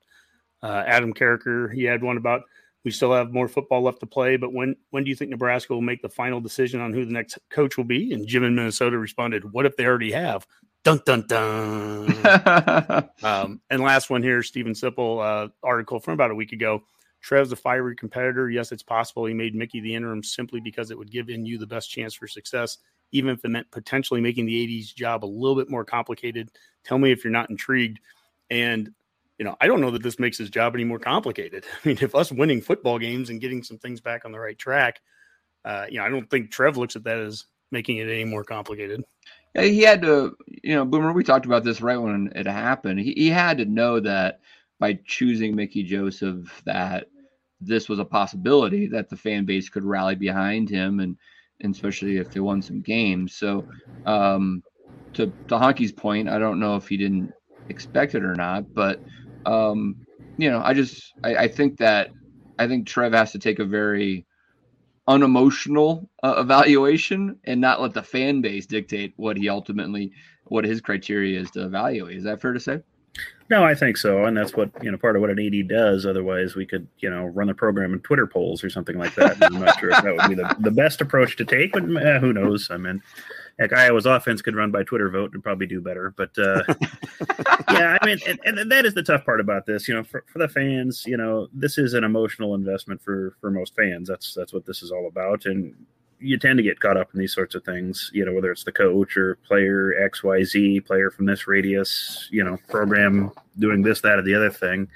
Uh, 0.62 0.84
Adam 0.86 1.14
Carriker, 1.14 1.74
he 1.74 1.84
had 1.84 2.04
one 2.04 2.18
about 2.18 2.44
we 2.84 2.92
still 2.92 3.14
have 3.14 3.32
more 3.32 3.48
football 3.48 3.84
left 3.84 4.00
to 4.00 4.08
play, 4.08 4.38
but 4.38 4.54
when 4.54 4.76
when 4.90 5.04
do 5.04 5.10
you 5.10 5.16
think 5.16 5.30
Nebraska 5.30 5.74
will 5.74 5.82
make 5.82 6.02
the 6.02 6.10
final 6.10 6.42
decision 6.42 6.82
on 6.82 6.94
who 6.94 7.06
the 7.06 7.12
next 7.12 7.38
coach 7.50 7.78
will 7.78 7.84
be? 7.84 8.12
And 8.14 8.28
Jim 8.28 8.44
in 8.44 8.56
Minnesota 8.56 8.98
responded, 8.98 9.52
"What 9.52 9.66
if 9.66 9.78
they 9.78 9.86
already 9.86 10.12
have?" 10.12 10.46
Dun 10.84 11.00
dun 11.06 11.26
dun. 11.28 13.10
um, 13.24 13.62
and 13.70 13.82
last 13.82 14.10
one 14.10 14.24
here, 14.24 14.42
Steven 14.42 14.74
Sipple 14.74 15.24
uh, 15.24 15.50
article 15.64 16.00
from 16.00 16.16
about 16.16 16.32
a 16.32 16.36
week 16.36 16.54
ago. 16.54 16.84
Trev's 17.22 17.52
a 17.52 17.56
fiery 17.56 17.96
competitor. 17.96 18.50
Yes, 18.50 18.72
it's 18.72 18.84
possible 18.84 19.26
he 19.26 19.34
made 19.34 19.56
Mickey 19.56 19.80
the 19.80 19.94
interim 19.94 20.24
simply 20.24 20.60
because 20.60 20.92
it 20.92 20.98
would 20.98 21.12
give 21.12 21.28
NU 21.28 21.58
the 21.58 21.68
best 21.68 21.90
chance 21.90 22.14
for 22.14 22.28
success, 22.28 22.80
even 23.12 23.32
if 23.32 23.46
it 23.46 23.50
meant 23.50 23.70
potentially 23.72 24.22
making 24.22 24.46
the 24.46 24.80
AD's 24.80 24.92
job 24.92 25.24
a 25.24 25.28
little 25.28 25.56
bit 25.56 25.70
more 25.70 25.86
complicated. 25.86 26.52
Tell 26.84 26.98
me 26.98 27.12
if 27.12 27.24
you're 27.24 27.32
not 27.32 27.50
intrigued. 27.50 28.00
And 28.50 28.92
you 29.38 29.46
know, 29.46 29.56
I 29.60 29.66
don't 29.66 29.82
know 29.82 29.90
that 29.90 30.04
this 30.04 30.20
makes 30.20 30.38
his 30.38 30.52
job 30.52 30.76
any 30.76 30.84
more 30.84 31.00
complicated. 31.00 31.66
I 31.84 31.88
mean, 31.88 31.98
if 32.02 32.14
us 32.14 32.32
winning 32.32 32.62
football 32.62 33.00
games 33.00 33.30
and 33.30 33.42
getting 33.42 33.64
some 33.64 33.80
things 33.80 34.00
back 34.00 34.24
on 34.24 34.32
the 34.32 34.40
right 34.40 34.58
track, 34.58 35.02
uh, 35.66 35.86
you 35.90 35.98
know, 35.98 36.06
I 36.06 36.10
don't 36.10 36.30
think 36.30 36.52
Trev 36.52 36.78
looks 36.78 36.96
at 36.96 37.04
that 37.06 37.18
as 37.18 37.46
making 37.72 37.98
it 37.98 38.08
any 38.08 38.26
more 38.26 38.44
complicated. 38.44 39.04
Yeah, 39.56 39.64
he 39.64 39.82
had 39.82 40.02
to, 40.04 40.38
you 40.48 40.76
know, 40.76 40.86
Boomer. 40.86 41.12
We 41.12 41.24
talked 41.24 41.46
about 41.46 41.64
this 41.64 41.82
right 41.82 41.98
when 41.98 42.32
it 42.36 42.46
happened. 42.46 43.00
He, 43.00 43.14
he 43.14 43.30
had 43.30 43.58
to 43.58 43.66
know 43.66 44.00
that 44.00 44.42
by 44.82 44.98
choosing 45.06 45.56
Mickey 45.56 45.84
Joseph, 45.84 46.62
that 46.66 47.06
this 47.62 47.88
was 47.88 48.00
a 48.00 48.04
possibility 48.04 48.88
that 48.88 49.10
the 49.10 49.16
fan 49.16 49.46
base 49.46 49.70
could 49.70 49.86
rally 49.86 50.16
behind 50.16 50.68
him, 50.70 51.00
and, 51.00 51.16
and 51.62 51.76
especially 51.76 52.18
if 52.18 52.32
they 52.32 52.40
won 52.40 52.64
some 52.64 52.82
games. 52.82 53.36
So, 53.36 53.64
um, 54.08 54.64
to 55.14 55.28
to 55.50 55.56
Honky's 55.56 55.92
point, 55.92 56.28
I 56.28 56.40
don't 56.40 56.60
know 56.60 56.76
if 56.76 56.88
he 56.88 56.98
didn't 56.98 57.32
expect 57.70 58.16
it 58.16 58.26
or 58.26 58.34
not, 58.34 58.74
but 58.74 59.00
um, 59.46 59.96
you 60.38 60.50
know, 60.50 60.62
I 60.64 60.74
just 60.74 61.14
I, 61.24 61.36
I, 61.36 61.48
think 61.48 61.78
that 61.78 62.10
I 62.58 62.68
think 62.68 62.88
Trev 62.88 63.14
has 63.14 63.32
to 63.34 63.40
take 63.40 63.60
a 63.60 63.66
very 63.66 64.26
unemotional 65.08 66.10
uh, 66.24 66.36
evaluation 66.40 67.38
and 67.44 67.62
not 67.62 67.82
let 67.82 67.94
the 67.94 68.02
fan 68.02 68.42
base 68.42 68.66
dictate 68.66 69.14
what 69.18 69.38
he 69.38 69.48
ultimately 69.48 70.12
what 70.46 70.66
his 70.66 70.82
criteria 70.82 71.40
is 71.40 71.52
to 71.52 71.66
evaluate. 71.66 72.18
Is 72.18 72.24
that 72.24 72.42
fair 72.42 72.54
to 72.54 72.60
say? 72.60 72.82
No, 73.52 73.66
I 73.66 73.76
think 73.76 73.98
so, 73.98 74.24
and 74.24 74.38
that's 74.38 74.56
what 74.56 74.72
you 74.82 74.90
know. 74.90 74.98
Part 74.98 75.18
of 75.18 75.22
what 75.22 75.30
an 75.30 75.38
AD 75.38 75.68
does. 75.68 76.06
Otherwise, 76.06 76.56
we 76.56 76.66
could 76.66 76.88
you 77.00 77.10
know 77.10 77.26
run 77.26 77.48
the 77.48 77.54
program 77.54 77.92
in 77.92 78.00
Twitter 78.00 78.26
polls 78.26 78.64
or 78.64 78.70
something 78.70 78.98
like 78.98 79.14
that. 79.16 79.44
I'm 79.44 79.60
not 79.60 79.78
sure 79.78 79.90
if 79.90 80.02
that 80.02 80.16
would 80.16 80.30
be 80.30 80.36
the, 80.36 80.56
the 80.62 80.72
best 80.72 81.02
approach 81.02 81.36
to 81.36 81.44
take, 81.44 81.74
but 81.74 81.84
eh, 81.84 82.20
who 82.20 82.32
knows? 82.32 82.72
I 82.72 82.78
mean, 82.78 83.02
Heck, 83.60 83.74
Iowa's 83.74 84.06
offense 84.06 84.42
could 84.42 84.56
run 84.56 84.72
by 84.72 84.84
Twitter 84.84 85.10
vote 85.10 85.34
and 85.34 85.44
probably 85.44 85.68
do 85.68 85.82
better. 85.82 86.14
But 86.16 86.30
uh, 86.38 86.64
yeah, 87.72 87.98
I 88.02 88.06
mean, 88.06 88.20
and, 88.26 88.40
and, 88.46 88.72
that 88.72 88.86
is 88.86 88.94
the 88.94 89.04
tough 89.04 89.26
part 89.26 89.42
about 89.42 89.66
this. 89.66 89.86
You 89.86 89.96
know, 89.96 90.04
for, 90.04 90.24
for 90.32 90.40
the 90.40 90.48
fans, 90.48 91.04
you 91.06 91.18
know, 91.18 91.50
this 91.52 91.78
is 91.78 91.94
an 91.94 92.06
emotional 92.06 92.56
investment 92.56 93.02
for 93.02 93.36
for 93.42 93.52
most 93.52 93.76
fans. 93.76 94.08
That's 94.08 94.34
that's 94.34 94.54
what 94.54 94.66
this 94.66 94.82
is 94.82 94.92
all 94.92 95.08
about, 95.08 95.46
and 95.46 95.76
you 96.22 96.38
tend 96.38 96.58
to 96.58 96.64
get 96.64 96.80
caught 96.80 96.98
up 96.98 97.10
in 97.14 97.20
these 97.20 97.34
sorts 97.34 97.56
of 97.56 97.64
things. 97.64 98.12
You 98.14 98.26
know, 98.26 98.34
whether 98.34 98.52
it's 98.52 98.64
the 98.64 98.72
coach 98.72 99.18
or 99.18 99.36
player 99.48 99.94
X 100.02 100.24
Y 100.24 100.44
Z, 100.44 100.82
player 100.82 101.12
from 101.12 101.26
this 101.26 101.48
radius, 101.48 102.28
you 102.32 102.44
know, 102.44 102.58
program 102.70 103.32
doing 103.60 103.82
this, 103.82 104.02
that, 104.02 104.20
or 104.20 104.22
the 104.22 104.36
other 104.36 104.52
thing, 104.52 104.88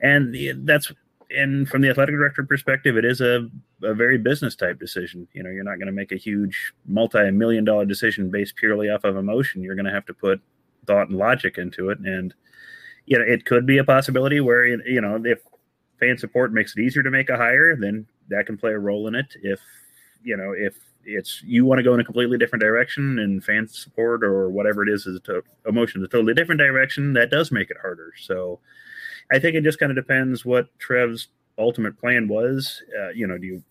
and 0.00 0.34
that's 0.66 0.92
and 1.30 1.68
from 1.68 1.82
the 1.82 1.90
athletic 1.90 2.14
director 2.14 2.42
perspective, 2.42 2.96
it 2.96 3.04
is 3.04 3.20
a, 3.20 3.48
a 3.82 3.94
very 3.94 4.18
business 4.18 4.56
type 4.56 4.78
decision. 4.78 5.28
You 5.32 5.42
know, 5.42 5.50
you're 5.50 5.64
not 5.64 5.76
going 5.76 5.86
to 5.86 5.92
make 5.92 6.12
a 6.12 6.16
huge 6.16 6.72
multi 6.86 7.30
million 7.30 7.64
dollar 7.64 7.84
decision 7.84 8.30
based 8.30 8.56
purely 8.56 8.88
off 8.88 9.04
of 9.04 9.16
emotion. 9.16 9.62
You're 9.62 9.76
going 9.76 9.86
to 9.86 9.92
have 9.92 10.06
to 10.06 10.14
put 10.14 10.40
thought 10.86 11.08
and 11.08 11.18
logic 11.18 11.58
into 11.58 11.90
it. 11.90 11.98
And, 12.00 12.34
you 13.06 13.18
know, 13.18 13.24
it 13.24 13.44
could 13.44 13.66
be 13.66 13.78
a 13.78 13.84
possibility 13.84 14.40
where, 14.40 14.66
you 14.66 15.00
know, 15.00 15.22
if 15.24 15.40
fan 16.00 16.18
support 16.18 16.52
makes 16.52 16.76
it 16.76 16.82
easier 16.82 17.02
to 17.02 17.10
make 17.10 17.30
a 17.30 17.36
hire, 17.36 17.76
then 17.76 18.06
that 18.28 18.46
can 18.46 18.56
play 18.56 18.72
a 18.72 18.78
role 18.78 19.06
in 19.06 19.14
it. 19.14 19.26
If, 19.42 19.60
you 20.22 20.36
know, 20.36 20.52
if 20.52 20.76
it's 21.04 21.42
you 21.44 21.64
want 21.64 21.78
to 21.78 21.82
go 21.82 21.94
in 21.94 22.00
a 22.00 22.04
completely 22.04 22.38
different 22.38 22.62
direction 22.62 23.18
and 23.18 23.42
fan 23.42 23.66
support 23.66 24.22
or 24.22 24.50
whatever 24.50 24.82
it 24.82 24.88
is 24.88 25.06
is 25.06 25.16
a 25.16 25.20
to- 25.20 25.42
emotion 25.66 26.04
a 26.04 26.08
totally 26.08 26.34
different 26.34 26.60
direction, 26.60 27.14
that 27.14 27.30
does 27.30 27.50
make 27.50 27.70
it 27.70 27.78
harder. 27.80 28.12
So, 28.18 28.60
I 29.32 29.38
think 29.38 29.54
it 29.56 29.64
just 29.64 29.78
kind 29.78 29.90
of 29.90 29.96
depends 29.96 30.44
what 30.44 30.66
Trev's 30.78 31.28
ultimate 31.58 31.98
plan 31.98 32.28
was. 32.28 32.82
Uh, 32.98 33.10
you 33.10 33.26
know, 33.26 33.38
do 33.38 33.46
you 33.46 33.62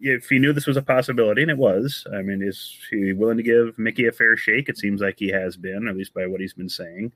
if 0.00 0.28
he 0.28 0.38
knew 0.38 0.52
this 0.52 0.66
was 0.66 0.76
a 0.76 0.82
possibility, 0.82 1.42
and 1.42 1.50
it 1.50 1.58
was, 1.58 2.06
I 2.14 2.22
mean, 2.22 2.42
is 2.42 2.78
he 2.90 3.12
willing 3.12 3.36
to 3.36 3.42
give 3.42 3.78
Mickey 3.78 4.06
a 4.06 4.12
fair 4.12 4.36
shake? 4.36 4.68
It 4.68 4.78
seems 4.78 5.00
like 5.00 5.18
he 5.18 5.28
has 5.28 5.56
been, 5.56 5.88
at 5.88 5.96
least 5.96 6.14
by 6.14 6.26
what 6.26 6.40
he's 6.40 6.54
been 6.54 6.68
saying. 6.68 7.12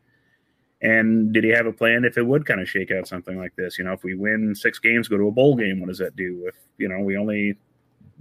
And 0.82 1.32
did 1.32 1.44
he 1.44 1.50
have 1.50 1.66
a 1.66 1.72
plan 1.72 2.04
if 2.04 2.18
it 2.18 2.26
would 2.26 2.44
kind 2.44 2.60
of 2.60 2.68
shake 2.68 2.90
out 2.90 3.08
something 3.08 3.38
like 3.38 3.56
this? 3.56 3.78
You 3.78 3.84
know, 3.84 3.92
if 3.92 4.04
we 4.04 4.14
win 4.14 4.54
six 4.54 4.78
games, 4.78 5.08
go 5.08 5.16
to 5.16 5.28
a 5.28 5.32
bowl 5.32 5.56
game, 5.56 5.80
what 5.80 5.88
does 5.88 5.98
that 5.98 6.16
do? 6.16 6.44
If, 6.46 6.54
you 6.76 6.88
know, 6.88 7.00
we 7.00 7.16
only, 7.16 7.56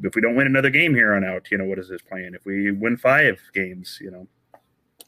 if 0.04 0.16
we 0.16 0.22
don't 0.22 0.36
win 0.36 0.48
another 0.48 0.70
game 0.70 0.94
here 0.94 1.14
on 1.14 1.24
out, 1.24 1.50
you 1.52 1.58
know, 1.58 1.66
what 1.66 1.80
is 1.80 1.90
his 1.90 2.02
plan? 2.02 2.34
If 2.36 2.46
we 2.46 2.72
win 2.72 2.98
five 2.98 3.40
games, 3.54 3.98
you 4.02 4.12
know, 4.12 4.28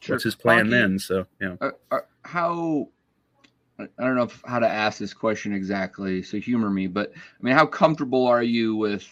sure. 0.00 0.14
what's 0.14 0.24
his 0.24 0.34
plan 0.34 0.70
then? 0.70 0.98
So, 0.98 1.26
you 1.40 1.48
know. 1.48 1.58
Uh, 1.60 1.70
uh, 1.90 2.00
how 2.24 2.88
I 3.78 3.86
don't 3.98 4.16
know 4.16 4.24
if, 4.24 4.42
how 4.44 4.58
to 4.58 4.68
ask 4.68 4.98
this 4.98 5.14
question 5.14 5.52
exactly, 5.52 6.22
so 6.22 6.38
humor 6.38 6.70
me. 6.70 6.86
But 6.86 7.12
I 7.14 7.42
mean, 7.42 7.54
how 7.54 7.66
comfortable 7.66 8.26
are 8.26 8.42
you 8.42 8.74
with 8.74 9.06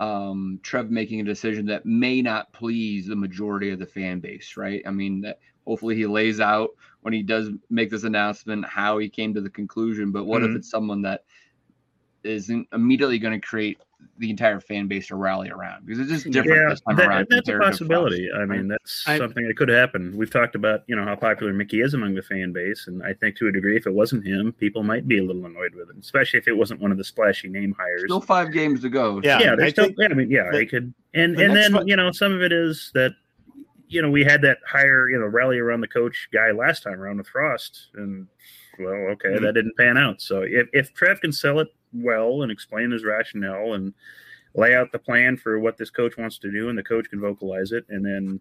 um, 0.00 0.58
Trev 0.62 0.90
making 0.90 1.20
a 1.20 1.24
decision 1.24 1.66
that 1.66 1.84
may 1.84 2.22
not 2.22 2.52
please 2.52 3.06
the 3.06 3.16
majority 3.16 3.70
of 3.70 3.78
the 3.78 3.86
fan 3.86 4.20
base? 4.20 4.56
Right? 4.56 4.82
I 4.86 4.90
mean, 4.90 5.20
that 5.22 5.38
hopefully 5.66 5.96
he 5.96 6.06
lays 6.06 6.40
out 6.40 6.70
when 7.02 7.12
he 7.12 7.22
does 7.22 7.50
make 7.68 7.90
this 7.90 8.04
announcement 8.04 8.64
how 8.64 8.98
he 8.98 9.08
came 9.08 9.34
to 9.34 9.40
the 9.40 9.50
conclusion. 9.50 10.12
But 10.12 10.24
what 10.24 10.42
mm-hmm. 10.42 10.52
if 10.52 10.58
it's 10.60 10.70
someone 10.70 11.02
that 11.02 11.24
isn't 12.24 12.68
immediately 12.72 13.18
going 13.18 13.38
to 13.38 13.46
create 13.46 13.78
the 14.18 14.30
entire 14.30 14.60
fan 14.60 14.86
base 14.86 15.08
to 15.08 15.16
rally 15.16 15.50
around 15.50 15.84
because 15.84 15.98
it's 15.98 16.10
just 16.10 16.30
different 16.30 16.60
yeah, 16.60 16.68
this 16.70 16.80
time 16.80 16.96
that, 16.96 17.06
around. 17.06 17.26
That's 17.28 17.48
a 17.48 17.58
possibility. 17.58 18.30
I 18.32 18.44
mean, 18.44 18.68
that's 18.68 19.04
I, 19.06 19.18
something 19.18 19.46
that 19.46 19.56
could 19.56 19.68
happen. 19.68 20.16
We've 20.16 20.30
talked 20.30 20.54
about 20.54 20.82
you 20.86 20.96
know 20.96 21.04
how 21.04 21.16
popular 21.16 21.52
Mickey 21.52 21.80
is 21.80 21.94
among 21.94 22.14
the 22.14 22.22
fan 22.22 22.52
base, 22.52 22.86
and 22.86 23.02
I 23.02 23.12
think 23.12 23.36
to 23.38 23.48
a 23.48 23.52
degree, 23.52 23.76
if 23.76 23.86
it 23.86 23.92
wasn't 23.92 24.26
him, 24.26 24.52
people 24.52 24.82
might 24.82 25.06
be 25.06 25.18
a 25.18 25.22
little 25.22 25.44
annoyed 25.44 25.74
with 25.74 25.90
him, 25.90 25.98
especially 26.00 26.38
if 26.38 26.48
it 26.48 26.56
wasn't 26.56 26.80
one 26.80 26.92
of 26.92 26.98
the 26.98 27.04
splashy 27.04 27.48
name 27.48 27.74
hires. 27.78 28.04
Still 28.06 28.20
five 28.20 28.52
games 28.52 28.80
to 28.82 28.88
go. 28.88 29.20
Yeah, 29.22 29.38
yeah. 29.38 29.56
There's 29.56 29.68
I 29.68 29.72
still, 29.72 29.84
think, 29.86 29.96
yeah, 29.98 30.08
I 30.10 30.14
mean, 30.14 30.30
yeah, 30.30 30.50
they 30.50 30.66
could, 30.66 30.92
and 31.14 31.38
and 31.38 31.54
then 31.54 31.72
fun. 31.72 31.88
you 31.88 31.96
know 31.96 32.10
some 32.12 32.32
of 32.32 32.42
it 32.42 32.52
is 32.52 32.90
that 32.94 33.12
you 33.88 34.00
know 34.00 34.10
we 34.10 34.24
had 34.24 34.42
that 34.42 34.58
higher 34.66 35.10
you 35.10 35.18
know 35.18 35.26
rally 35.26 35.58
around 35.58 35.80
the 35.80 35.88
coach 35.88 36.28
guy 36.32 36.52
last 36.52 36.82
time 36.82 37.00
around 37.00 37.18
with 37.18 37.28
Frost, 37.28 37.88
and 37.94 38.26
well, 38.78 38.92
okay, 39.12 39.30
mm-hmm. 39.30 39.44
that 39.44 39.54
didn't 39.54 39.76
pan 39.76 39.96
out. 39.96 40.20
So 40.20 40.42
if 40.42 40.68
if 40.72 40.94
Trev 40.94 41.20
can 41.20 41.32
sell 41.32 41.60
it 41.60 41.68
well 41.92 42.42
and 42.42 42.50
explain 42.50 42.90
his 42.90 43.04
rationale 43.04 43.74
and 43.74 43.94
lay 44.54 44.74
out 44.74 44.92
the 44.92 44.98
plan 44.98 45.36
for 45.36 45.58
what 45.58 45.76
this 45.76 45.90
coach 45.90 46.16
wants 46.16 46.38
to 46.38 46.50
do, 46.50 46.68
and 46.68 46.78
the 46.78 46.82
coach 46.82 47.08
can 47.10 47.20
vocalize 47.20 47.72
it, 47.72 47.84
and 47.88 48.04
then 48.04 48.40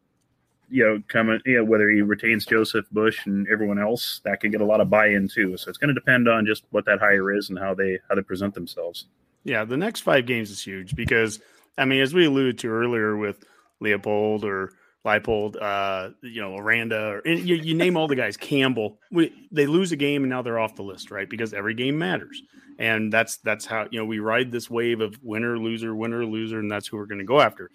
you 0.69 0.83
know, 0.83 1.01
come 1.07 1.39
you 1.45 1.57
know, 1.57 1.63
whether 1.63 1.89
he 1.89 2.01
retains 2.01 2.45
Joseph 2.45 2.89
Bush 2.91 3.25
and 3.25 3.47
everyone 3.51 3.79
else, 3.79 4.21
that 4.23 4.39
can 4.39 4.51
get 4.51 4.61
a 4.61 4.65
lot 4.65 4.81
of 4.81 4.89
buy-in 4.89 5.27
too. 5.27 5.57
So 5.57 5.69
it's 5.69 5.77
going 5.77 5.89
to 5.89 5.93
depend 5.93 6.27
on 6.27 6.45
just 6.45 6.63
what 6.71 6.85
that 6.85 6.99
hire 6.99 7.33
is 7.33 7.49
and 7.49 7.59
how 7.59 7.73
they 7.73 7.99
how 8.09 8.15
they 8.15 8.21
present 8.21 8.53
themselves. 8.53 9.05
Yeah, 9.43 9.63
the 9.63 9.77
next 9.77 10.01
five 10.01 10.25
games 10.25 10.49
is 10.49 10.61
huge 10.61 10.95
because 10.95 11.39
I 11.77 11.85
mean, 11.85 12.01
as 12.01 12.13
we 12.13 12.25
alluded 12.25 12.57
to 12.59 12.67
earlier 12.69 13.15
with 13.15 13.43
Leopold 13.79 14.43
or 14.43 14.73
Leipold, 15.05 15.61
uh, 15.61 16.09
you 16.21 16.41
know, 16.41 16.57
Aranda, 16.57 17.21
or 17.23 17.27
you, 17.27 17.55
you, 17.55 17.75
name 17.75 17.95
all 17.95 18.07
the 18.07 18.15
guys, 18.15 18.35
Campbell. 18.35 18.99
We, 19.11 19.47
they 19.51 19.67
lose 19.67 19.91
a 19.91 19.95
game 19.95 20.23
and 20.23 20.29
now 20.29 20.41
they're 20.41 20.59
off 20.59 20.75
the 20.75 20.81
list, 20.81 21.11
right? 21.11 21.29
Because 21.29 21.53
every 21.53 21.75
game 21.75 21.97
matters, 21.97 22.41
and 22.79 23.13
that's 23.13 23.37
that's 23.37 23.65
how 23.65 23.87
you 23.91 23.99
know 23.99 24.05
we 24.05 24.19
ride 24.19 24.51
this 24.51 24.69
wave 24.69 25.01
of 25.01 25.17
winner, 25.21 25.59
loser, 25.59 25.95
winner, 25.95 26.25
loser, 26.25 26.59
and 26.59 26.71
that's 26.71 26.87
who 26.87 26.97
we're 26.97 27.05
going 27.05 27.19
to 27.19 27.25
go 27.25 27.39
after. 27.39 27.69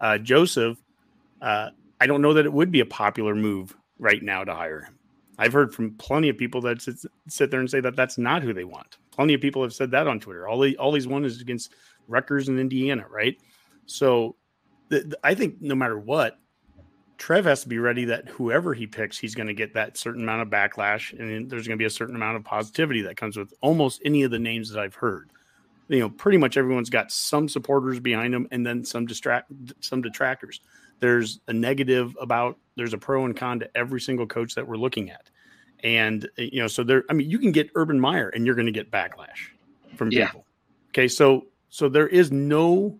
Uh, 0.00 0.16
Joseph, 0.16 0.78
uh, 1.42 1.70
I 2.00 2.06
don't 2.06 2.22
know 2.22 2.32
that 2.34 2.46
it 2.46 2.52
would 2.52 2.72
be 2.72 2.80
a 2.80 2.86
popular 2.86 3.34
move 3.34 3.76
right 3.98 4.22
now 4.22 4.42
to 4.42 4.54
hire 4.54 4.80
him. 4.80 4.98
I've 5.38 5.52
heard 5.52 5.74
from 5.74 5.94
plenty 5.94 6.28
of 6.28 6.38
people 6.38 6.60
that 6.62 6.82
sit, 6.82 6.96
sit 7.28 7.50
there 7.50 7.60
and 7.60 7.70
say 7.70 7.80
that 7.80 7.96
that's 7.96 8.18
not 8.18 8.42
who 8.42 8.52
they 8.52 8.64
want. 8.64 8.98
Plenty 9.12 9.34
of 9.34 9.40
people 9.40 9.62
have 9.62 9.72
said 9.72 9.90
that 9.90 10.06
on 10.06 10.20
Twitter. 10.20 10.48
All 10.48 10.62
he, 10.62 10.76
all 10.76 10.94
he's 10.94 11.06
won 11.06 11.24
is 11.24 11.40
against 11.40 11.72
Rutgers 12.08 12.48
and 12.48 12.58
Indiana, 12.58 13.06
right? 13.10 13.36
So 13.86 14.36
the, 14.88 15.00
the, 15.00 15.18
I 15.22 15.34
think 15.34 15.60
no 15.60 15.74
matter 15.74 15.98
what, 15.98 16.38
Trev 17.22 17.44
has 17.44 17.62
to 17.62 17.68
be 17.68 17.78
ready 17.78 18.06
that 18.06 18.28
whoever 18.30 18.74
he 18.74 18.84
picks, 18.84 19.16
he's 19.16 19.36
going 19.36 19.46
to 19.46 19.54
get 19.54 19.74
that 19.74 19.96
certain 19.96 20.24
amount 20.24 20.42
of 20.42 20.48
backlash, 20.48 21.16
and 21.16 21.48
there's 21.48 21.68
going 21.68 21.78
to 21.78 21.80
be 21.80 21.86
a 21.86 21.90
certain 21.90 22.16
amount 22.16 22.36
of 22.36 22.42
positivity 22.42 23.02
that 23.02 23.16
comes 23.16 23.36
with 23.36 23.54
almost 23.60 24.02
any 24.04 24.24
of 24.24 24.32
the 24.32 24.40
names 24.40 24.70
that 24.70 24.80
I've 24.80 24.96
heard. 24.96 25.30
You 25.86 26.00
know, 26.00 26.10
pretty 26.10 26.36
much 26.36 26.56
everyone's 26.56 26.90
got 26.90 27.12
some 27.12 27.48
supporters 27.48 28.00
behind 28.00 28.34
them, 28.34 28.48
and 28.50 28.66
then 28.66 28.84
some 28.84 29.06
distract 29.06 29.52
some 29.78 30.02
detractors. 30.02 30.62
There's 30.98 31.38
a 31.46 31.52
negative 31.52 32.16
about 32.20 32.58
there's 32.74 32.92
a 32.92 32.98
pro 32.98 33.24
and 33.24 33.36
con 33.36 33.60
to 33.60 33.70
every 33.76 34.00
single 34.00 34.26
coach 34.26 34.56
that 34.56 34.66
we're 34.66 34.74
looking 34.74 35.08
at, 35.08 35.30
and 35.84 36.28
eh, 36.38 36.48
you 36.50 36.60
know, 36.60 36.66
so 36.66 36.82
there. 36.82 37.04
I 37.08 37.12
mean, 37.12 37.30
you 37.30 37.38
can 37.38 37.52
get 37.52 37.70
Urban 37.76 38.00
Meyer, 38.00 38.30
and 38.30 38.44
you're 38.44 38.56
going 38.56 38.66
to 38.66 38.72
get 38.72 38.90
backlash 38.90 39.52
from 39.94 40.10
yeah. 40.10 40.26
people. 40.26 40.44
Okay, 40.88 41.06
so 41.06 41.46
so 41.68 41.88
there 41.88 42.08
is 42.08 42.32
no 42.32 42.98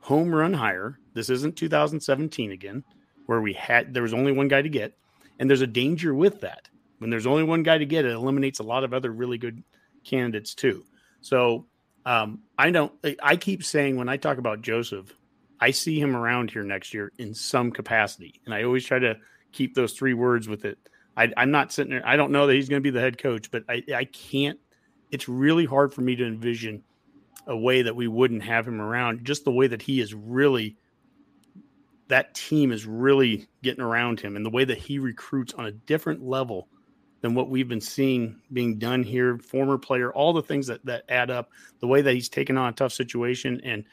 home 0.00 0.34
run 0.34 0.52
hire. 0.52 0.98
This 1.14 1.30
isn't 1.30 1.56
2017 1.56 2.52
again, 2.52 2.84
where 3.26 3.40
we 3.40 3.52
had 3.52 3.94
there 3.94 4.02
was 4.02 4.14
only 4.14 4.32
one 4.32 4.48
guy 4.48 4.62
to 4.62 4.68
get, 4.68 4.96
and 5.38 5.48
there's 5.48 5.60
a 5.60 5.66
danger 5.66 6.14
with 6.14 6.40
that. 6.40 6.68
When 6.98 7.10
there's 7.10 7.26
only 7.26 7.42
one 7.42 7.62
guy 7.62 7.78
to 7.78 7.86
get, 7.86 8.04
it 8.04 8.12
eliminates 8.12 8.60
a 8.60 8.64
lot 8.64 8.84
of 8.84 8.94
other 8.94 9.10
really 9.10 9.38
good 9.38 9.62
candidates 10.04 10.54
too. 10.54 10.84
So 11.20 11.66
um, 12.06 12.40
I 12.58 12.70
don't. 12.70 12.92
I 13.22 13.36
keep 13.36 13.64
saying 13.64 13.96
when 13.96 14.08
I 14.08 14.16
talk 14.16 14.38
about 14.38 14.62
Joseph, 14.62 15.12
I 15.60 15.70
see 15.70 15.98
him 15.98 16.16
around 16.16 16.50
here 16.50 16.62
next 16.62 16.94
year 16.94 17.12
in 17.18 17.34
some 17.34 17.70
capacity, 17.70 18.40
and 18.44 18.54
I 18.54 18.64
always 18.64 18.84
try 18.84 18.98
to 18.98 19.16
keep 19.52 19.74
those 19.74 19.92
three 19.92 20.14
words 20.14 20.48
with 20.48 20.64
it. 20.64 20.78
I, 21.16 21.32
am 21.36 21.50
not 21.50 21.72
sitting 21.72 21.92
there. 21.92 22.06
I 22.06 22.16
don't 22.16 22.32
know 22.32 22.46
that 22.46 22.54
he's 22.54 22.68
going 22.68 22.82
to 22.82 22.86
be 22.86 22.90
the 22.90 23.00
head 23.00 23.18
coach, 23.18 23.50
but 23.50 23.64
I, 23.68 23.82
I 23.94 24.04
can't. 24.04 24.58
It's 25.10 25.28
really 25.28 25.64
hard 25.64 25.94
for 25.94 26.00
me 26.00 26.16
to 26.16 26.26
envision 26.26 26.82
a 27.46 27.56
way 27.56 27.82
that 27.82 27.94
we 27.94 28.08
wouldn't 28.08 28.42
have 28.42 28.66
him 28.66 28.80
around. 28.80 29.24
Just 29.24 29.44
the 29.44 29.52
way 29.52 29.66
that 29.66 29.82
he 29.82 30.00
is 30.00 30.12
really, 30.12 30.76
that 32.08 32.34
team 32.34 32.70
is 32.72 32.86
really 32.86 33.46
getting 33.62 33.82
around 33.82 34.20
him, 34.20 34.36
and 34.36 34.44
the 34.44 34.50
way 34.50 34.64
that 34.64 34.78
he 34.78 34.98
recruits 34.98 35.54
on 35.54 35.66
a 35.66 35.72
different 35.72 36.22
level 36.22 36.68
than 37.22 37.34
what 37.34 37.48
we've 37.48 37.68
been 37.68 37.80
seeing 37.80 38.38
being 38.52 38.78
done 38.78 39.02
here. 39.02 39.38
Former 39.38 39.78
player, 39.78 40.12
all 40.12 40.32
the 40.32 40.42
things 40.42 40.66
that 40.66 40.84
that 40.84 41.04
add 41.08 41.30
up. 41.30 41.50
The 41.80 41.86
way 41.86 42.02
that 42.02 42.12
he's 42.12 42.28
taken 42.28 42.58
on 42.58 42.68
a 42.68 42.72
tough 42.72 42.92
situation, 42.92 43.60
and 43.64 43.84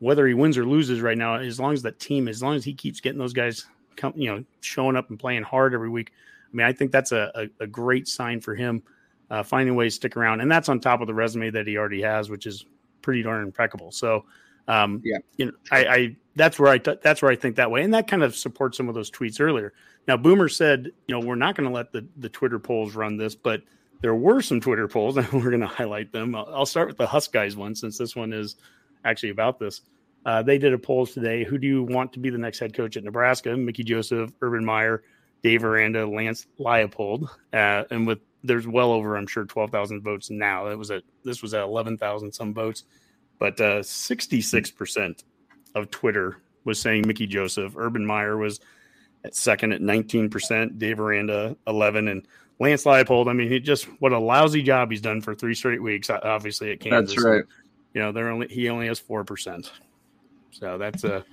whether 0.00 0.26
he 0.26 0.34
wins 0.34 0.58
or 0.58 0.66
loses 0.66 1.00
right 1.00 1.16
now, 1.16 1.36
as 1.36 1.60
long 1.60 1.72
as 1.72 1.82
that 1.82 2.00
team, 2.00 2.26
as 2.26 2.42
long 2.42 2.56
as 2.56 2.64
he 2.64 2.74
keeps 2.74 3.00
getting 3.00 3.20
those 3.20 3.32
guys, 3.32 3.66
come, 3.94 4.12
you 4.16 4.28
know, 4.28 4.44
showing 4.60 4.96
up 4.96 5.10
and 5.10 5.18
playing 5.18 5.44
hard 5.44 5.74
every 5.74 5.88
week. 5.88 6.12
I 6.52 6.56
mean, 6.56 6.66
I 6.66 6.72
think 6.72 6.90
that's 6.90 7.12
a, 7.12 7.30
a, 7.36 7.64
a 7.64 7.66
great 7.68 8.08
sign 8.08 8.40
for 8.40 8.56
him, 8.56 8.82
uh, 9.30 9.44
finding 9.44 9.76
ways 9.76 9.94
to 9.94 9.96
stick 9.96 10.16
around, 10.16 10.40
and 10.40 10.50
that's 10.50 10.68
on 10.68 10.80
top 10.80 11.00
of 11.00 11.06
the 11.06 11.14
resume 11.14 11.50
that 11.50 11.68
he 11.68 11.76
already 11.76 12.02
has, 12.02 12.28
which 12.30 12.46
is 12.46 12.66
pretty 13.00 13.22
darn 13.22 13.44
impeccable. 13.44 13.92
So, 13.92 14.24
um, 14.68 15.02
yeah, 15.04 15.18
you 15.36 15.46
know, 15.46 15.52
I, 15.70 15.86
I 15.86 16.16
that's 16.34 16.58
where 16.58 16.72
I 16.72 16.78
that's 16.78 17.22
where 17.22 17.30
I 17.30 17.36
think 17.36 17.56
that 17.56 17.70
way, 17.70 17.82
and 17.82 17.92
that 17.94 18.08
kind 18.08 18.22
of 18.22 18.36
supports 18.36 18.76
some 18.76 18.88
of 18.88 18.94
those 18.94 19.10
tweets 19.10 19.40
earlier. 19.40 19.72
Now, 20.08 20.16
Boomer 20.16 20.48
said, 20.48 20.90
you 21.06 21.14
know, 21.14 21.20
we're 21.20 21.34
not 21.34 21.56
going 21.56 21.68
to 21.68 21.74
let 21.74 21.92
the 21.92 22.06
the 22.16 22.28
Twitter 22.28 22.58
polls 22.58 22.94
run 22.94 23.16
this, 23.16 23.34
but 23.34 23.62
there 24.00 24.14
were 24.14 24.42
some 24.42 24.60
Twitter 24.60 24.88
polls, 24.88 25.16
and 25.18 25.30
we're 25.32 25.50
going 25.50 25.60
to 25.60 25.66
highlight 25.66 26.12
them. 26.12 26.34
I'll, 26.34 26.48
I'll 26.52 26.66
start 26.66 26.88
with 26.88 26.98
the 26.98 27.06
Husk 27.06 27.32
guys 27.32 27.56
one, 27.56 27.74
since 27.74 27.98
this 27.98 28.14
one 28.14 28.32
is 28.32 28.56
actually 29.04 29.30
about 29.30 29.58
this. 29.58 29.82
Uh, 30.24 30.42
they 30.42 30.58
did 30.58 30.72
a 30.72 30.78
poll 30.78 31.04
today. 31.04 31.42
Who 31.44 31.58
do 31.58 31.66
you 31.66 31.82
want 31.82 32.12
to 32.12 32.20
be 32.20 32.30
the 32.30 32.38
next 32.38 32.60
head 32.60 32.74
coach 32.74 32.96
at 32.96 33.02
Nebraska? 33.02 33.56
Mickey 33.56 33.82
Joseph, 33.82 34.30
Urban 34.40 34.64
Meyer, 34.64 35.02
Dave 35.42 35.64
Aranda, 35.64 36.06
Lance 36.06 36.46
Leipold, 36.60 37.28
uh, 37.52 37.84
and 37.90 38.06
with 38.06 38.20
there's 38.44 38.66
well 38.66 38.92
over 38.92 39.16
I'm 39.16 39.26
sure 39.26 39.44
twelve 39.44 39.70
thousand 39.70 40.02
votes 40.02 40.30
now. 40.30 40.68
That 40.68 40.78
was 40.78 40.90
at 40.90 41.02
this 41.24 41.42
was 41.42 41.54
at 41.54 41.62
eleven 41.62 41.98
thousand 41.98 42.32
some 42.32 42.54
votes, 42.54 42.84
but 43.42 43.60
uh, 43.60 43.82
sixty 43.82 44.40
six 44.40 44.70
percent 44.70 45.24
of 45.74 45.90
Twitter 45.90 46.36
was 46.64 46.78
saying 46.78 47.08
Mickey 47.08 47.26
Joseph. 47.26 47.74
Urban 47.76 48.06
Meyer 48.06 48.36
was 48.36 48.60
at 49.24 49.34
second 49.34 49.72
at 49.72 49.80
nineteen 49.80 50.30
percent. 50.30 50.78
Dave 50.78 51.00
Aranda 51.00 51.56
eleven, 51.66 52.06
and 52.06 52.28
Lance 52.60 52.84
Leipold. 52.84 53.28
I 53.28 53.32
mean, 53.32 53.48
he 53.48 53.58
just 53.58 53.86
what 54.00 54.12
a 54.12 54.18
lousy 54.20 54.62
job 54.62 54.92
he's 54.92 55.00
done 55.00 55.20
for 55.20 55.34
three 55.34 55.56
straight 55.56 55.82
weeks. 55.82 56.08
Obviously 56.08 56.70
at 56.70 56.78
Kansas. 56.78 57.16
That's 57.16 57.24
right. 57.24 57.42
You 57.94 58.02
know, 58.02 58.12
they're 58.12 58.30
only 58.30 58.46
he 58.46 58.68
only 58.68 58.86
has 58.86 59.00
four 59.00 59.24
percent. 59.24 59.72
So 60.52 60.78
that's 60.78 61.02
a. 61.02 61.24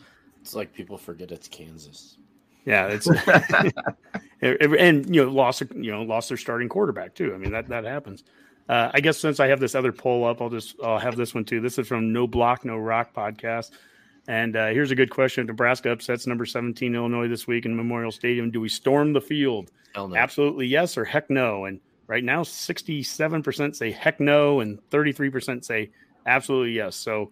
It's 0.42 0.56
like 0.56 0.74
people 0.74 0.98
forget 0.98 1.32
it's 1.32 1.48
Kansas. 1.48 2.18
Yeah, 2.66 2.88
it's 2.88 3.08
and 4.42 5.16
you 5.16 5.26
know 5.26 5.32
lost 5.32 5.62
you 5.76 5.92
know 5.92 6.02
lost 6.02 6.30
their 6.30 6.40
starting 6.40 6.70
quarterback 6.70 7.14
too. 7.14 7.36
I 7.36 7.38
mean 7.38 7.52
that 7.52 7.68
that 7.68 7.86
happens. 7.86 8.24
Uh, 8.70 8.92
I 8.94 9.02
guess 9.02 9.18
since 9.18 9.40
I 9.40 9.48
have 9.48 9.60
this 9.60 9.74
other 9.74 9.92
poll 9.92 10.26
up, 10.26 10.42
I'll 10.42 10.50
just 10.50 10.76
I'll 10.84 11.00
have 11.00 11.16
this 11.16 11.34
one 11.34 11.44
too. 11.44 11.60
This 11.60 11.80
is 11.80 11.88
from 11.88 12.14
No 12.14 12.28
Block 12.28 12.64
No 12.64 12.78
Rock 12.78 13.16
podcast, 13.16 13.72
and 14.28 14.56
uh, 14.56 14.68
here's 14.68 14.92
a 14.92 14.96
good 14.96 15.10
question: 15.10 15.48
Nebraska 15.48 15.92
upsets 15.92 16.28
number 16.28 16.46
17 16.46 16.94
Illinois 16.94 17.28
this 17.28 17.48
week 17.48 17.66
in 17.66 17.76
Memorial 17.76 18.12
Stadium. 18.12 18.52
Do 18.52 18.62
we 18.62 18.70
storm 18.70 19.12
the 19.12 19.22
field? 19.22 19.72
No. 19.96 20.16
Absolutely 20.16 20.68
yes 20.68 21.00
or 21.00 21.04
heck 21.04 21.32
no. 21.32 21.66
And 21.66 21.80
right 22.06 22.24
now, 22.24 22.44
67% 22.44 23.76
say 23.76 23.92
heck 23.92 24.20
no, 24.20 24.60
and 24.60 24.80
33% 24.92 25.66
say 25.66 25.90
absolutely 26.28 26.74
yes. 26.74 26.96
So 26.96 27.32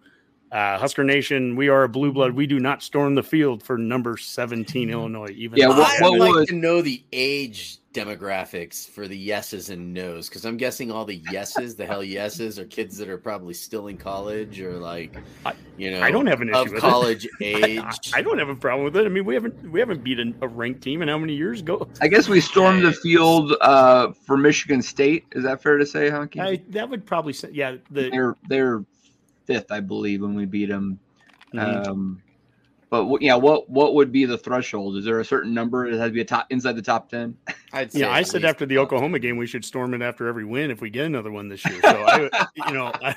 uh, 0.51 0.79
Husker 0.79 1.03
Nation, 1.03 1.55
we 1.55 1.69
are 1.69 1.83
a 1.83 1.89
blue 1.89 2.11
blood. 2.11 2.31
We 2.31 2.47
do 2.47 2.59
not 2.59 2.81
storm 2.81 3.15
the 3.15 3.23
field 3.23 3.61
for 3.61 3.77
number 3.77 4.17
17 4.17 4.89
Illinois. 4.89 5.33
Even 5.35 5.59
yeah, 5.59 5.67
what, 5.67 6.01
what 6.01 6.21
I'd 6.21 6.35
like 6.35 6.47
to 6.47 6.55
know 6.55 6.81
the 6.81 7.03
age 7.11 7.77
demographics 7.97 8.87
for 8.87 9.07
the 9.07 9.17
yeses 9.17 9.71
and 9.71 9.91
nos 9.91 10.29
because 10.29 10.45
I'm 10.45 10.55
guessing 10.55 10.91
all 10.91 11.03
the 11.03 11.21
yeses, 11.31 11.75
the 11.75 11.85
hell 11.85 12.03
yeses, 12.03 12.59
are 12.59 12.65
kids 12.65 12.95
that 12.97 13.09
are 13.09 13.17
probably 13.17 13.55
still 13.55 13.87
in 13.87 13.97
college 13.97 14.61
or 14.61 14.73
like, 14.73 15.17
you 15.77 15.89
know, 15.89 16.01
I 16.01 16.11
don't 16.11 16.27
have 16.27 16.41
an 16.41 16.49
issue 16.49 16.57
of 16.59 16.71
with 16.73 16.81
college 16.81 17.27
it. 17.39 17.65
age. 17.65 18.11
I, 18.13 18.19
I, 18.19 18.21
don't 18.21 18.37
have 18.37 18.49
a 18.49 18.55
problem 18.55 18.85
with 18.85 18.95
it. 18.97 19.05
I 19.05 19.09
mean, 19.09 19.25
we 19.25 19.33
haven't 19.33 19.71
we 19.71 19.79
haven't 19.79 20.03
beaten 20.03 20.35
a 20.41 20.47
ranked 20.47 20.81
team 20.81 21.01
in 21.01 21.07
how 21.07 21.17
many 21.17 21.33
years 21.33 21.61
ago? 21.61 21.87
I 21.99 22.07
guess 22.07 22.29
we 22.29 22.39
stormed 22.39 22.85
the 22.85 22.93
field 22.93 23.53
uh, 23.61 24.11
for 24.11 24.37
Michigan 24.37 24.83
State. 24.83 25.25
Is 25.31 25.43
that 25.43 25.63
fair 25.63 25.77
to 25.77 25.85
say, 25.85 26.11
Honky? 26.11 26.39
I, 26.39 26.61
that 26.69 26.87
would 26.87 27.03
probably 27.03 27.33
say, 27.33 27.49
yeah. 27.51 27.77
The, 27.89 28.11
they're 28.11 28.35
they're 28.47 28.85
fifth, 29.45 29.71
I 29.71 29.79
believe, 29.79 30.21
when 30.21 30.35
we 30.35 30.45
beat 30.45 30.69
them. 30.69 30.99
Mm-hmm. 31.51 31.89
Um, 31.89 32.21
but 32.89 33.21
yeah, 33.21 33.35
what 33.35 33.69
what 33.69 33.95
would 33.95 34.13
be 34.13 34.23
the 34.23 34.37
threshold? 34.37 34.95
Is 34.95 35.03
there 35.03 35.19
a 35.19 35.25
certain 35.25 35.53
number? 35.53 35.85
It 35.85 35.97
has 35.97 36.09
to 36.09 36.13
be 36.13 36.21
a 36.21 36.25
top 36.25 36.47
inside 36.49 36.77
the 36.77 36.81
top 36.81 37.09
ten. 37.09 37.35
I'd 37.73 37.93
yeah, 37.93 38.11
I 38.11 38.21
said 38.21 38.45
after 38.45 38.65
the 38.65 38.77
Oklahoma 38.77 39.19
game, 39.19 39.35
we 39.35 39.45
should 39.45 39.65
storm 39.65 39.93
it 39.93 40.01
after 40.01 40.27
every 40.27 40.45
win 40.45 40.71
if 40.71 40.79
we 40.79 40.89
get 40.89 41.05
another 41.05 41.29
one 41.29 41.49
this 41.49 41.65
year. 41.65 41.81
So 41.81 42.05
I, 42.07 42.47
you 42.67 42.73
know, 42.73 42.93
I, 42.95 43.15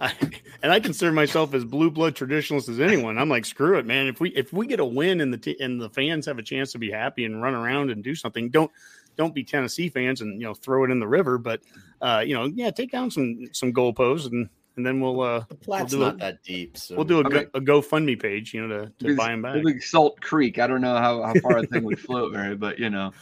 I, 0.00 0.14
and 0.62 0.72
I 0.72 0.80
consider 0.80 1.12
myself 1.12 1.52
as 1.52 1.62
blue 1.62 1.90
blood 1.90 2.14
traditionalist 2.14 2.70
as 2.70 2.80
anyone. 2.80 3.18
I'm 3.18 3.28
like, 3.28 3.44
screw 3.44 3.78
it, 3.78 3.84
man. 3.84 4.06
If 4.06 4.18
we 4.18 4.30
if 4.30 4.50
we 4.50 4.66
get 4.66 4.80
a 4.80 4.84
win 4.84 5.20
and 5.20 5.30
the 5.30 5.38
t- 5.38 5.58
and 5.60 5.78
the 5.78 5.90
fans 5.90 6.24
have 6.24 6.38
a 6.38 6.42
chance 6.42 6.72
to 6.72 6.78
be 6.78 6.90
happy 6.90 7.26
and 7.26 7.42
run 7.42 7.54
around 7.54 7.90
and 7.90 8.02
do 8.02 8.14
something, 8.14 8.48
don't 8.48 8.70
don't 9.16 9.34
be 9.34 9.44
Tennessee 9.44 9.90
fans 9.90 10.22
and 10.22 10.40
you 10.40 10.46
know 10.46 10.54
throw 10.54 10.84
it 10.84 10.90
in 10.90 11.00
the 11.00 11.08
river. 11.08 11.36
But 11.36 11.60
uh, 12.00 12.22
you 12.26 12.34
know, 12.34 12.46
yeah, 12.46 12.70
take 12.70 12.90
down 12.90 13.10
some 13.10 13.48
some 13.52 13.74
goalposts 13.74 14.32
and 14.32 14.48
and 14.76 14.86
then 14.86 15.00
we'll 15.00 15.20
uh 15.20 15.44
the 15.48 15.54
Platte's 15.54 15.94
we'll 15.94 16.06
not 16.06 16.14
a, 16.14 16.18
that 16.18 16.42
deep. 16.42 16.76
So. 16.76 16.96
We'll 16.96 17.04
do 17.04 17.18
a, 17.18 17.26
okay. 17.26 17.44
go, 17.44 17.50
a 17.54 17.60
GoFundMe 17.60 18.20
page, 18.20 18.54
you 18.54 18.66
know, 18.66 18.86
to, 18.86 19.06
to 19.06 19.16
buy 19.16 19.28
them 19.28 19.42
back. 19.42 19.62
Big 19.62 19.82
Salt 19.82 20.20
Creek. 20.20 20.58
I 20.58 20.66
don't 20.66 20.80
know 20.80 20.96
how, 20.96 21.22
how 21.22 21.34
far 21.40 21.58
a 21.58 21.66
thing 21.66 21.84
would 21.84 22.00
float, 22.06 22.34
right? 22.34 22.58
But 22.58 22.78
you 22.78 22.90
know. 22.90 23.12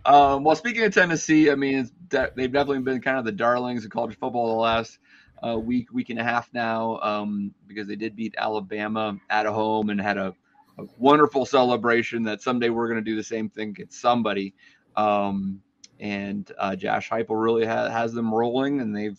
um, 0.04 0.44
well, 0.44 0.56
speaking 0.56 0.82
of 0.84 0.92
Tennessee, 0.94 1.50
I 1.50 1.54
mean, 1.54 1.90
de- 2.08 2.32
they've 2.34 2.52
definitely 2.52 2.82
been 2.82 3.00
kind 3.00 3.18
of 3.18 3.24
the 3.24 3.32
darlings 3.32 3.84
of 3.84 3.90
college 3.90 4.18
football 4.18 4.48
the 4.48 4.60
last 4.60 4.98
uh, 5.46 5.58
week, 5.58 5.92
week 5.92 6.10
and 6.10 6.18
a 6.18 6.24
half 6.24 6.48
now, 6.52 6.98
um, 7.00 7.54
because 7.66 7.86
they 7.86 7.96
did 7.96 8.16
beat 8.16 8.34
Alabama 8.36 9.18
at 9.30 9.46
home 9.46 9.90
and 9.90 10.00
had 10.00 10.18
a, 10.18 10.34
a 10.78 10.84
wonderful 10.96 11.46
celebration. 11.46 12.24
That 12.24 12.42
someday 12.42 12.70
we're 12.70 12.88
going 12.88 13.02
to 13.04 13.10
do 13.10 13.16
the 13.16 13.22
same 13.22 13.48
thing 13.48 13.70
against 13.70 14.00
somebody. 14.00 14.54
Um, 14.96 15.62
and 16.00 16.50
uh, 16.58 16.76
Josh 16.76 17.10
Heupel 17.10 17.42
really 17.42 17.66
ha- 17.66 17.88
has 17.88 18.12
them 18.12 18.34
rolling, 18.34 18.80
and 18.80 18.94
they've 18.94 19.18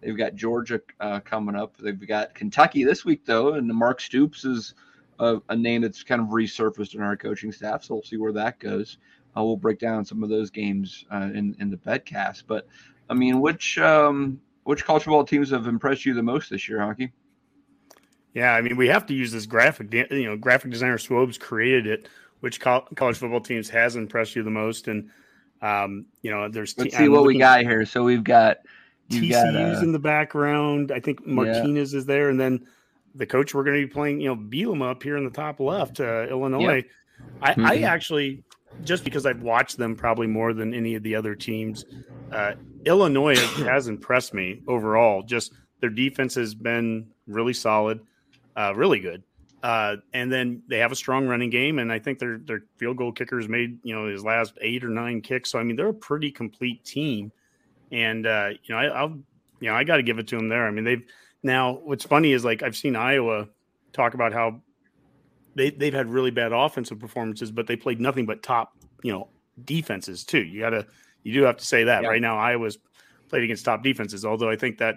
they've 0.00 0.16
got 0.16 0.34
Georgia 0.34 0.80
uh, 1.00 1.20
coming 1.20 1.56
up. 1.56 1.76
They've 1.76 2.06
got 2.06 2.34
Kentucky 2.34 2.84
this 2.84 3.04
week 3.04 3.24
though, 3.24 3.54
and 3.54 3.68
Mark 3.68 4.00
Stoops 4.00 4.44
is 4.44 4.74
a, 5.18 5.40
a, 5.48 5.56
name 5.56 5.82
that's 5.82 6.02
kind 6.02 6.20
of 6.20 6.28
resurfaced 6.28 6.94
in 6.94 7.02
our 7.02 7.16
coaching 7.16 7.52
staff. 7.52 7.84
So 7.84 7.94
we'll 7.94 8.02
see 8.02 8.16
where 8.16 8.32
that 8.32 8.58
goes. 8.58 8.98
Uh, 9.36 9.44
we'll 9.44 9.56
break 9.56 9.78
down 9.78 10.04
some 10.04 10.22
of 10.22 10.28
those 10.28 10.50
games 10.50 11.04
uh, 11.12 11.30
in 11.34 11.56
in 11.58 11.70
the 11.70 11.76
Betcast. 11.76 12.44
But 12.46 12.66
I 13.08 13.14
mean, 13.14 13.40
which 13.40 13.78
um, 13.78 14.40
which 14.64 14.84
college 14.84 15.04
football 15.04 15.24
teams 15.24 15.50
have 15.50 15.66
impressed 15.66 16.04
you 16.04 16.14
the 16.14 16.22
most 16.22 16.50
this 16.50 16.68
year, 16.68 16.78
Honky? 16.78 17.12
Yeah, 18.34 18.54
I 18.54 18.62
mean, 18.62 18.76
we 18.76 18.88
have 18.88 19.06
to 19.06 19.14
use 19.14 19.32
this 19.32 19.46
graphic. 19.46 19.92
You 19.92 20.24
know, 20.24 20.36
graphic 20.36 20.70
designer 20.70 20.98
Swobes 20.98 21.38
created 21.38 21.86
it. 21.86 22.08
Which 22.40 22.58
college 22.58 23.18
football 23.18 23.40
teams 23.40 23.70
has 23.70 23.94
impressed 23.94 24.34
you 24.34 24.42
the 24.42 24.50
most? 24.50 24.88
And 24.88 25.10
um, 25.62 26.06
you 26.20 26.30
know, 26.30 26.48
there's. 26.48 26.76
Let's 26.76 26.96
see 26.96 27.04
I'm 27.04 27.12
what 27.12 27.24
we 27.24 27.38
got 27.38 27.62
here. 27.62 27.86
So 27.86 28.04
we've 28.04 28.24
got 28.24 28.58
TCU's 29.10 29.30
got, 29.30 29.54
uh, 29.54 29.80
in 29.82 29.92
the 29.92 29.98
background. 29.98 30.92
I 30.92 31.00
think 31.00 31.26
Martinez 31.26 31.92
yeah. 31.92 31.98
is 31.98 32.06
there, 32.06 32.28
and 32.28 32.38
then 32.38 32.66
the 33.14 33.26
coach 33.26 33.54
we're 33.54 33.64
going 33.64 33.80
to 33.80 33.86
be 33.86 33.92
playing. 33.92 34.20
You 34.20 34.30
know, 34.30 34.36
Bielema 34.36 34.90
up 34.90 35.02
here 35.02 35.16
in 35.16 35.24
the 35.24 35.30
top 35.30 35.60
left, 35.60 36.00
uh, 36.00 36.26
Illinois. 36.28 36.84
I, 37.40 37.52
mm-hmm. 37.52 37.66
I 37.66 37.78
actually 37.82 38.42
just 38.84 39.04
because 39.04 39.26
I've 39.26 39.42
watched 39.42 39.76
them 39.76 39.96
probably 39.96 40.26
more 40.26 40.52
than 40.52 40.74
any 40.74 40.94
of 40.94 41.02
the 41.02 41.14
other 41.14 41.34
teams. 41.34 41.84
Uh, 42.30 42.54
Illinois 42.84 43.36
has 43.64 43.88
impressed 43.88 44.34
me 44.34 44.62
overall. 44.66 45.22
Just 45.22 45.52
their 45.80 45.90
defense 45.90 46.34
has 46.34 46.54
been 46.54 47.08
really 47.26 47.52
solid, 47.52 48.00
uh, 48.56 48.72
really 48.74 49.00
good. 49.00 49.22
Uh, 49.62 49.96
and 50.12 50.32
then 50.32 50.62
they 50.66 50.78
have 50.78 50.90
a 50.90 50.96
strong 50.96 51.26
running 51.26 51.50
game, 51.50 51.78
and 51.78 51.92
I 51.92 52.00
think 52.00 52.18
their 52.18 52.38
their 52.38 52.62
field 52.78 52.96
goal 52.96 53.12
kickers 53.12 53.48
made 53.48 53.78
you 53.84 53.94
know 53.94 54.08
his 54.08 54.24
last 54.24 54.58
eight 54.60 54.82
or 54.84 54.88
nine 54.88 55.20
kicks. 55.20 55.50
So 55.50 55.58
I 55.58 55.62
mean, 55.62 55.76
they're 55.76 55.88
a 55.88 55.94
pretty 55.94 56.32
complete 56.32 56.84
team. 56.84 57.30
And 57.92 58.26
uh, 58.26 58.50
you 58.64 58.74
know, 58.74 58.80
I, 58.80 58.86
I'll 58.86 59.18
you 59.60 59.68
know 59.68 59.74
I 59.74 59.84
got 59.84 59.96
to 59.96 60.02
give 60.02 60.18
it 60.18 60.26
to 60.28 60.36
them 60.36 60.48
there. 60.48 60.66
I 60.66 60.70
mean, 60.72 60.84
they've 60.84 61.04
now 61.44 61.74
what's 61.84 62.04
funny 62.04 62.32
is 62.32 62.44
like 62.44 62.62
I've 62.62 62.76
seen 62.76 62.96
Iowa 62.96 63.48
talk 63.92 64.14
about 64.14 64.32
how 64.32 64.60
they 65.54 65.70
they've 65.70 65.94
had 65.94 66.08
really 66.08 66.32
bad 66.32 66.52
offensive 66.52 66.98
performances, 66.98 67.52
but 67.52 67.68
they 67.68 67.76
played 67.76 68.00
nothing 68.00 68.26
but 68.26 68.42
top 68.42 68.72
you 69.02 69.12
know 69.12 69.28
defenses 69.64 70.24
too. 70.24 70.42
You 70.42 70.60
got 70.60 70.70
to 70.70 70.86
you 71.22 71.32
do 71.32 71.42
have 71.42 71.58
to 71.58 71.66
say 71.66 71.84
that 71.84 72.02
yeah. 72.02 72.08
right 72.08 72.20
now 72.20 72.36
Iowa's 72.36 72.78
played 73.28 73.44
against 73.44 73.64
top 73.64 73.84
defenses. 73.84 74.24
Although 74.24 74.50
I 74.50 74.56
think 74.56 74.78
that 74.78 74.96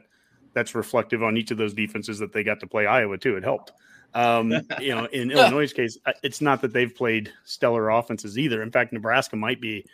that's 0.53 0.74
reflective 0.74 1.22
on 1.22 1.38
each 1.38 1.51
of 1.51 1.57
those 1.57 1.74
defenses 1.74 2.18
that 2.20 2.34
they 2.34 2.43
got 2.43 2.59
to 2.61 2.68
play 2.68 2.88
Iowa 2.88 3.18
too. 3.18 3.36
It 3.36 3.43
helped. 3.43 3.74
Um, 4.16 4.51
you 4.82 4.95
know, 4.95 5.05
in 5.05 5.30
Illinois' 5.30 5.72
case, 5.72 5.97
uh, 6.05 6.13
it's 6.24 6.41
not 6.41 6.61
that 6.61 6.74
they've 6.74 6.93
played 6.93 7.32
stellar 7.43 7.89
offenses 7.89 8.39
either. 8.39 8.63
In 8.63 8.72
fact, 8.72 8.93
Nebraska 8.93 9.36
might 9.36 9.61
be 9.61 9.86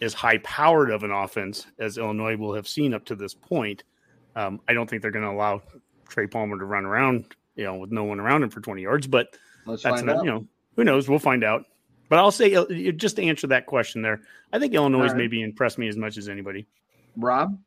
as 0.00 0.12
high 0.14 0.38
powered 0.38 0.90
of 0.90 1.02
an 1.02 1.10
offense 1.10 1.66
as 1.78 1.98
Illinois 1.98 2.36
will 2.36 2.54
have 2.54 2.68
seen 2.68 2.94
up 2.94 3.04
to 3.06 3.16
this 3.16 3.34
point. 3.34 3.82
Um, 4.36 4.60
I 4.68 4.74
don't 4.74 4.88
think 4.88 5.00
they're 5.02 5.10
going 5.10 5.24
to 5.24 5.30
allow 5.30 5.62
Trey 6.08 6.26
Palmer 6.26 6.58
to 6.58 6.64
run 6.66 6.84
around, 6.84 7.34
you 7.56 7.64
know, 7.64 7.76
with 7.76 7.90
no 7.90 8.04
one 8.04 8.20
around 8.20 8.42
him 8.42 8.50
for 8.50 8.60
20 8.60 8.82
yards, 8.82 9.06
but 9.06 9.28
Let's 9.64 9.82
that's 9.82 9.96
find 9.96 10.06
not, 10.06 10.16
out. 10.18 10.24
you 10.24 10.30
know, 10.30 10.46
who 10.76 10.84
knows? 10.84 11.08
We'll 11.08 11.18
find 11.18 11.42
out. 11.42 11.64
But 12.08 12.18
I'll 12.20 12.30
say, 12.30 12.54
uh, 12.54 12.66
just 12.92 13.16
to 13.16 13.22
answer 13.24 13.46
that 13.48 13.66
question 13.66 14.02
there, 14.02 14.20
I 14.52 14.58
think 14.58 14.74
Illinois 14.74 14.98
All 15.00 15.06
right. 15.08 15.16
maybe 15.16 15.42
impressed 15.42 15.78
me 15.78 15.88
as 15.88 15.96
much 15.96 16.18
as 16.18 16.28
anybody. 16.28 16.66
Rob, 17.16 17.58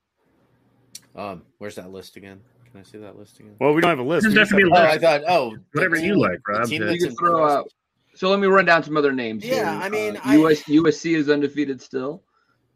Um, 1.15 1.41
where's 1.57 1.75
that 1.75 1.91
list 1.91 2.15
again? 2.15 2.39
Can 2.71 2.81
I 2.81 2.83
see 2.83 2.97
that 2.99 3.17
list 3.17 3.39
again? 3.39 3.55
Well, 3.59 3.73
we 3.73 3.81
don't 3.81 3.89
have 3.89 3.99
a 3.99 4.03
list. 4.03 4.23
Doesn't 4.25 4.37
have 4.37 4.49
to 4.49 4.55
be 4.55 4.61
have 4.63 4.71
a 4.71 4.75
a- 4.75 4.79
Oh, 4.79 4.91
I 4.91 4.97
thought. 4.99 5.21
Oh, 5.27 5.49
the 5.55 5.61
Whatever 5.73 5.95
you 5.97 6.19
like, 6.19 6.39
Rob. 6.47 6.67
team 6.67 6.81
You 6.81 6.87
that's 6.87 7.01
you 7.01 7.07
can 7.07 7.15
throw 7.15 7.47
out. 7.47 7.67
So 8.15 8.29
let 8.29 8.39
me 8.39 8.47
run 8.47 8.65
down 8.65 8.83
some 8.83 8.97
other 8.97 9.11
names. 9.11 9.43
Yeah, 9.45 9.55
here. 9.55 9.65
I 9.65 9.89
mean, 9.89 10.17
Uh, 10.17 10.21
I- 10.23 10.35
US, 10.37 10.63
USC 10.63 11.15
is 11.15 11.29
undefeated 11.29 11.81
still. 11.81 12.23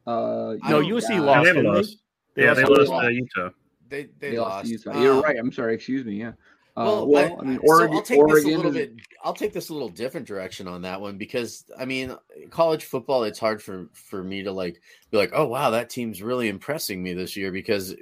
Uh, 0.08 0.56
No, 0.68 0.82
USC 0.82 1.14
yeah. 1.16 1.20
lost. 1.22 1.46
Yeah, 1.48 1.54
they 1.54 1.62
lost. 1.62 1.98
They 2.36 2.44
Yeah, 2.44 2.54
they 2.56 2.64
lost 2.64 2.90
lost. 2.90 3.06
to 3.08 3.14
Utah. 3.14 3.50
They 3.90 4.04
they, 4.20 4.32
they 4.32 4.38
lost 4.40 4.50
lost. 4.50 4.66
to 4.66 4.72
Utah. 4.72 5.02
You're 5.02 5.14
Um, 5.16 5.22
right. 5.22 5.38
I'm 5.38 5.52
sorry. 5.52 5.76
Excuse 5.76 6.06
me. 6.06 6.16
Yeah. 6.16 6.32
Uh, 6.76 6.84
Well, 6.86 7.08
well, 7.08 7.40
I, 7.40 7.44
mean, 7.44 7.60
so 7.64 7.68
Oregon. 7.68 7.96
I'll 7.98 8.02
take 8.02 8.28
this 8.28 8.46
a 8.46 8.48
little 8.48 8.72
bit. 8.72 8.94
I'll 9.24 9.34
take 9.34 9.54
this 9.54 9.70
a 9.70 9.74
little 9.74 9.90
different 9.90 10.26
direction 10.26 10.68
on 10.68 10.82
that 10.82 11.00
one 11.00 11.18
because 11.18 11.66
I 11.78 11.86
mean, 11.86 12.16
college 12.50 12.86
football. 12.86 13.24
It's 13.24 13.38
hard 13.38 13.62
for 13.62 13.90
for 13.94 14.24
me 14.24 14.42
to 14.44 14.52
like 14.52 14.82
be 15.12 15.18
like, 15.18 15.32
oh 15.34 15.46
wow, 15.46 15.70
that 15.70 15.92
team's 15.92 16.24
really 16.24 16.50
impressing 16.50 17.04
me 17.04 17.14
this 17.14 17.38
year 17.38 17.52
because 17.52 17.96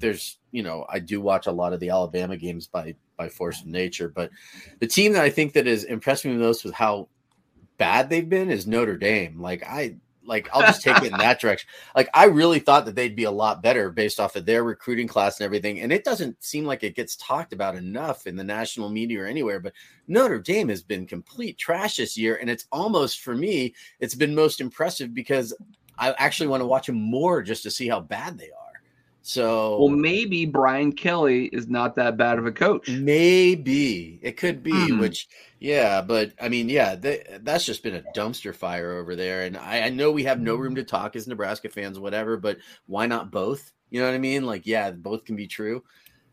there's 0.00 0.38
you 0.50 0.64
know 0.64 0.84
I 0.88 0.98
do 0.98 1.20
watch 1.20 1.46
a 1.46 1.52
lot 1.52 1.72
of 1.72 1.78
the 1.78 1.90
Alabama 1.90 2.36
games 2.36 2.66
by 2.66 2.96
by 3.16 3.28
force 3.28 3.60
of 3.60 3.68
nature, 3.68 4.08
but 4.08 4.30
the 4.80 4.88
team 4.88 5.12
that 5.12 5.22
I 5.22 5.30
think 5.30 5.52
that 5.52 5.68
is 5.68 5.84
impressing 5.84 6.32
me 6.32 6.36
the 6.36 6.44
most 6.44 6.64
with 6.64 6.74
how 6.74 7.08
bad 7.78 8.10
they've 8.10 8.28
been 8.28 8.50
is 8.50 8.66
Notre 8.66 8.96
Dame. 8.96 9.40
Like 9.40 9.62
I 9.64 9.96
like 10.26 10.48
I'll 10.52 10.62
just 10.62 10.82
take 10.82 10.96
it 10.98 11.12
in 11.12 11.18
that 11.18 11.40
direction. 11.40 11.68
Like 11.94 12.08
I 12.14 12.24
really 12.24 12.58
thought 12.58 12.84
that 12.86 12.94
they'd 12.94 13.16
be 13.16 13.24
a 13.24 13.30
lot 13.30 13.62
better 13.62 13.90
based 13.90 14.20
off 14.20 14.36
of 14.36 14.46
their 14.46 14.64
recruiting 14.64 15.08
class 15.08 15.38
and 15.38 15.44
everything. 15.44 15.80
And 15.80 15.92
it 15.92 16.04
doesn't 16.04 16.42
seem 16.42 16.64
like 16.64 16.82
it 16.82 16.96
gets 16.96 17.16
talked 17.16 17.52
about 17.52 17.76
enough 17.76 18.26
in 18.26 18.36
the 18.36 18.44
national 18.44 18.88
media 18.88 19.22
or 19.22 19.26
anywhere. 19.26 19.60
But 19.60 19.74
Notre 20.08 20.38
Dame 20.38 20.68
has 20.68 20.82
been 20.82 21.06
complete 21.06 21.58
trash 21.58 21.96
this 21.96 22.16
year. 22.16 22.36
And 22.36 22.50
it's 22.50 22.66
almost 22.72 23.20
for 23.20 23.34
me, 23.34 23.74
it's 24.00 24.14
been 24.14 24.34
most 24.34 24.60
impressive 24.60 25.14
because 25.14 25.54
I 25.98 26.12
actually 26.18 26.48
want 26.48 26.60
to 26.60 26.66
watch 26.66 26.86
them 26.86 27.00
more 27.00 27.42
just 27.42 27.62
to 27.62 27.70
see 27.70 27.88
how 27.88 28.00
bad 28.00 28.38
they 28.38 28.50
are. 28.50 28.65
So 29.26 29.80
Well, 29.80 29.88
maybe 29.88 30.46
Brian 30.46 30.92
Kelly 30.92 31.46
is 31.46 31.66
not 31.66 31.96
that 31.96 32.16
bad 32.16 32.38
of 32.38 32.46
a 32.46 32.52
coach. 32.52 32.88
Maybe 32.88 34.20
it 34.22 34.36
could 34.36 34.62
be, 34.62 34.92
Hmm. 34.92 35.00
which 35.00 35.26
yeah, 35.58 36.00
but 36.00 36.32
I 36.40 36.48
mean, 36.48 36.68
yeah, 36.68 36.94
they, 36.94 37.24
that's 37.40 37.64
just 37.64 37.82
been 37.82 37.96
a 37.96 38.04
dumpster 38.14 38.54
fire 38.54 38.92
over 38.92 39.16
there. 39.16 39.42
And 39.42 39.56
I, 39.56 39.82
I 39.82 39.88
know 39.88 40.12
we 40.12 40.22
have 40.24 40.38
no 40.40 40.54
room 40.54 40.76
to 40.76 40.84
talk 40.84 41.16
as 41.16 41.26
Nebraska 41.26 41.68
fans, 41.68 41.98
whatever, 41.98 42.36
but 42.36 42.58
why 42.86 43.06
not 43.06 43.32
both? 43.32 43.72
You 43.90 44.00
know 44.00 44.06
what 44.06 44.14
I 44.14 44.18
mean? 44.18 44.46
Like, 44.46 44.64
yeah, 44.64 44.92
both 44.92 45.24
can 45.24 45.34
be 45.34 45.48
true. 45.48 45.82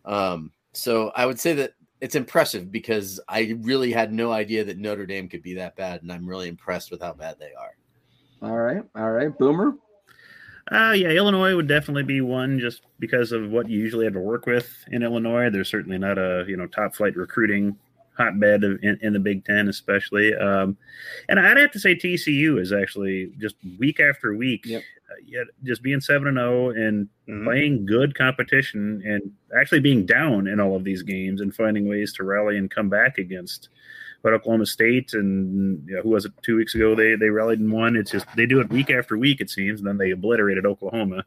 Um, 0.05 0.51
so 0.73 1.11
I 1.15 1.25
would 1.25 1.39
say 1.39 1.53
that 1.53 1.71
it's 1.99 2.15
impressive 2.15 2.71
because 2.71 3.19
I 3.27 3.55
really 3.61 3.91
had 3.91 4.13
no 4.13 4.31
idea 4.31 4.65
that 4.65 4.77
Notre 4.77 5.07
Dame 5.07 5.29
could 5.29 5.41
be 5.41 5.55
that 5.55 5.75
bad, 5.75 6.03
and 6.03 6.11
I'm 6.11 6.27
really 6.27 6.47
impressed 6.47 6.91
with 6.91 7.01
how 7.01 7.13
bad 7.13 7.37
they 7.39 7.53
are. 7.59 7.75
All 8.47 8.57
right. 8.57 8.83
All 8.95 9.09
right. 9.09 9.35
Boomer. 9.35 9.73
Uh, 10.72 10.93
yeah, 10.95 11.09
Illinois 11.09 11.55
would 11.55 11.68
definitely 11.68 12.03
be 12.03 12.22
one 12.22 12.57
just 12.59 12.82
because 12.99 13.32
of 13.32 13.49
what 13.51 13.70
you 13.70 13.78
usually 13.80 14.05
have 14.05 14.14
to 14.14 14.20
work 14.20 14.45
with 14.45 14.74
in 14.91 15.03
Illinois. 15.03 15.49
There's 15.49 15.70
certainly 15.70 15.97
not 15.97 16.18
a 16.18 16.45
you 16.47 16.55
know 16.55 16.68
top 16.68 16.95
flight 16.95 17.16
recruiting 17.18 17.76
hotbed 18.16 18.64
of- 18.64 18.80
in, 18.84 18.97
in 19.01 19.11
the 19.14 19.20
Big 19.20 19.43
Ten, 19.43 19.68
especially. 19.68 20.34
Um, 20.36 20.78
and 21.30 21.39
I'd 21.39 21.57
have 21.57 21.72
to 21.72 21.80
say 21.80 21.95
TCU 21.95 22.59
is 22.61 22.72
actually 22.72 23.32
just 23.39 23.55
week 23.80 23.99
after 23.99 24.36
week, 24.36 24.66
Yep. 24.68 24.84
uh, 25.11 25.16
yet 25.26 25.47
just 25.64 25.82
being 25.82 25.99
seven 25.99 26.28
and 26.28 26.38
zero 26.38 26.70
and 26.70 27.09
Mhm. 27.28 27.43
playing 27.43 27.86
good 27.88 28.14
competition 28.16 29.01
and 29.05 29.32
actually 29.59 29.80
being 29.80 30.05
down 30.05 30.47
in 30.47 30.59
all 30.59 30.76
of 30.76 30.84
these 30.84 31.01
games 31.01 31.41
and 31.41 31.55
finding 31.55 31.88
ways 31.88 32.14
to 32.14 32.24
rally 32.24 32.57
and 32.57 32.70
come 32.70 32.88
back 32.88 33.18
against. 33.18 33.70
But 34.24 34.34
Oklahoma 34.34 34.65
State 34.65 35.13
and 35.13 35.88
you 35.88 35.95
know, 35.97 36.01
who 36.01 36.09
was 36.09 36.24
it 36.26 36.32
two 36.41 36.55
weeks 36.55 36.74
ago? 36.74 36.95
They 36.95 37.15
they 37.15 37.30
rallied 37.30 37.59
and 37.59 37.71
won. 37.71 37.95
It's 37.97 38.09
just 38.11 38.26
they 38.36 38.45
do 38.45 38.61
it 38.61 38.69
week 38.69 38.89
after 38.89 39.17
week. 39.17 39.41
It 39.41 39.49
seems, 39.49 39.82
and 39.82 39.88
then 39.88 39.97
they 39.97 40.11
obliterated 40.11 40.65
Oklahoma. 40.65 41.26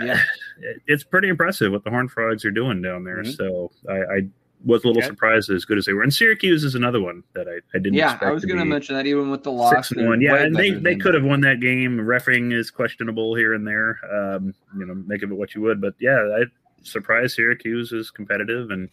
Yeah. 0.00 0.20
It- 0.60 0.82
it's 0.86 1.02
pretty 1.02 1.28
impressive 1.28 1.72
what 1.72 1.82
the 1.82 1.90
Horned 1.90 2.12
Frogs 2.12 2.44
are 2.44 2.50
doing 2.50 2.82
down 2.82 3.04
there. 3.04 3.22
Mhm. 3.22 3.34
So 3.36 3.72
I, 3.88 3.94
I 3.94 4.20
was 4.66 4.84
a 4.84 4.88
little 4.88 5.00
Yeah. 5.00 5.08
surprised 5.08 5.48
as 5.48 5.64
good 5.64 5.78
as 5.78 5.86
they 5.86 5.94
were. 5.94 6.02
And 6.02 6.12
Syracuse 6.12 6.62
is 6.64 6.74
another 6.74 7.00
one 7.00 7.22
that 7.34 7.48
I, 7.48 7.56
I 7.74 7.78
didn't. 7.80 7.94
Yeah, 7.94 8.18
I 8.20 8.30
was 8.30 8.44
going 8.44 8.58
to 8.58 8.66
mention 8.66 8.94
that 8.96 9.06
even 9.06 9.30
with 9.30 9.42
the 9.42 9.50
loss. 9.50 9.72
Six 9.88 9.92
and 9.92 10.06
one, 10.06 10.20
yeah, 10.20 10.36
and 10.36 10.54
they, 10.54 10.72
they 10.72 10.96
could 10.96 11.14
have 11.14 11.24
won 11.24 11.40
that 11.40 11.60
game. 11.60 11.96
Refing 11.96 12.52
is 12.52 12.70
questionable 12.70 13.34
here 13.34 13.54
and 13.54 13.66
there. 13.66 13.98
Um, 14.12 14.52
you 14.76 14.84
know, 14.84 14.92
make 14.94 15.22
of 15.22 15.30
it 15.30 15.34
what 15.36 15.54
you 15.54 15.62
would, 15.62 15.80
but 15.80 15.94
yeah, 15.98 16.18
I 16.38 16.44
surprised 16.82 17.36
Syracuse 17.36 17.92
is 17.92 18.10
competitive 18.10 18.70
and 18.70 18.90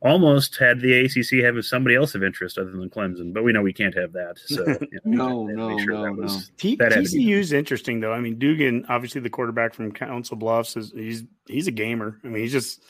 almost 0.00 0.56
had 0.56 0.80
the 0.80 0.92
ACC 1.04 1.44
having 1.44 1.62
somebody 1.62 1.96
else 1.96 2.14
of 2.14 2.22
interest 2.22 2.56
other 2.58 2.70
than 2.70 2.88
Clemson, 2.88 3.32
but 3.32 3.42
we 3.42 3.52
know 3.52 3.62
we 3.62 3.72
can't 3.72 3.96
have 3.96 4.12
that. 4.12 4.38
So 4.38 4.64
you 4.80 4.88
know, 5.04 5.26
No, 5.28 5.40
we 5.42 5.52
had 5.52 5.58
to 5.58 5.68
no, 5.68 5.78
sure 5.78 5.92
no, 5.94 6.02
that 6.04 6.12
was- 6.22 6.50
T- 6.56 6.76
That 6.76 6.92
had 6.92 7.04
to 7.06 7.10
be- 7.10 7.24
TCU 7.26 7.38
is 7.38 7.52
interesting 7.52 8.00
though. 8.00 8.12
I 8.12 8.20
mean, 8.20 8.38
Duggan, 8.38 8.86
obviously 8.88 9.20
the 9.20 9.30
quarterback 9.30 9.74
from 9.74 9.92
Council 9.92 10.36
Bluffs, 10.36 10.76
is 10.76 10.92
he's 10.94 11.24
he's 11.46 11.66
a 11.66 11.72
gamer. 11.72 12.20
I 12.24 12.28
mean, 12.28 12.42
he's 12.42 12.52
just 12.52 12.82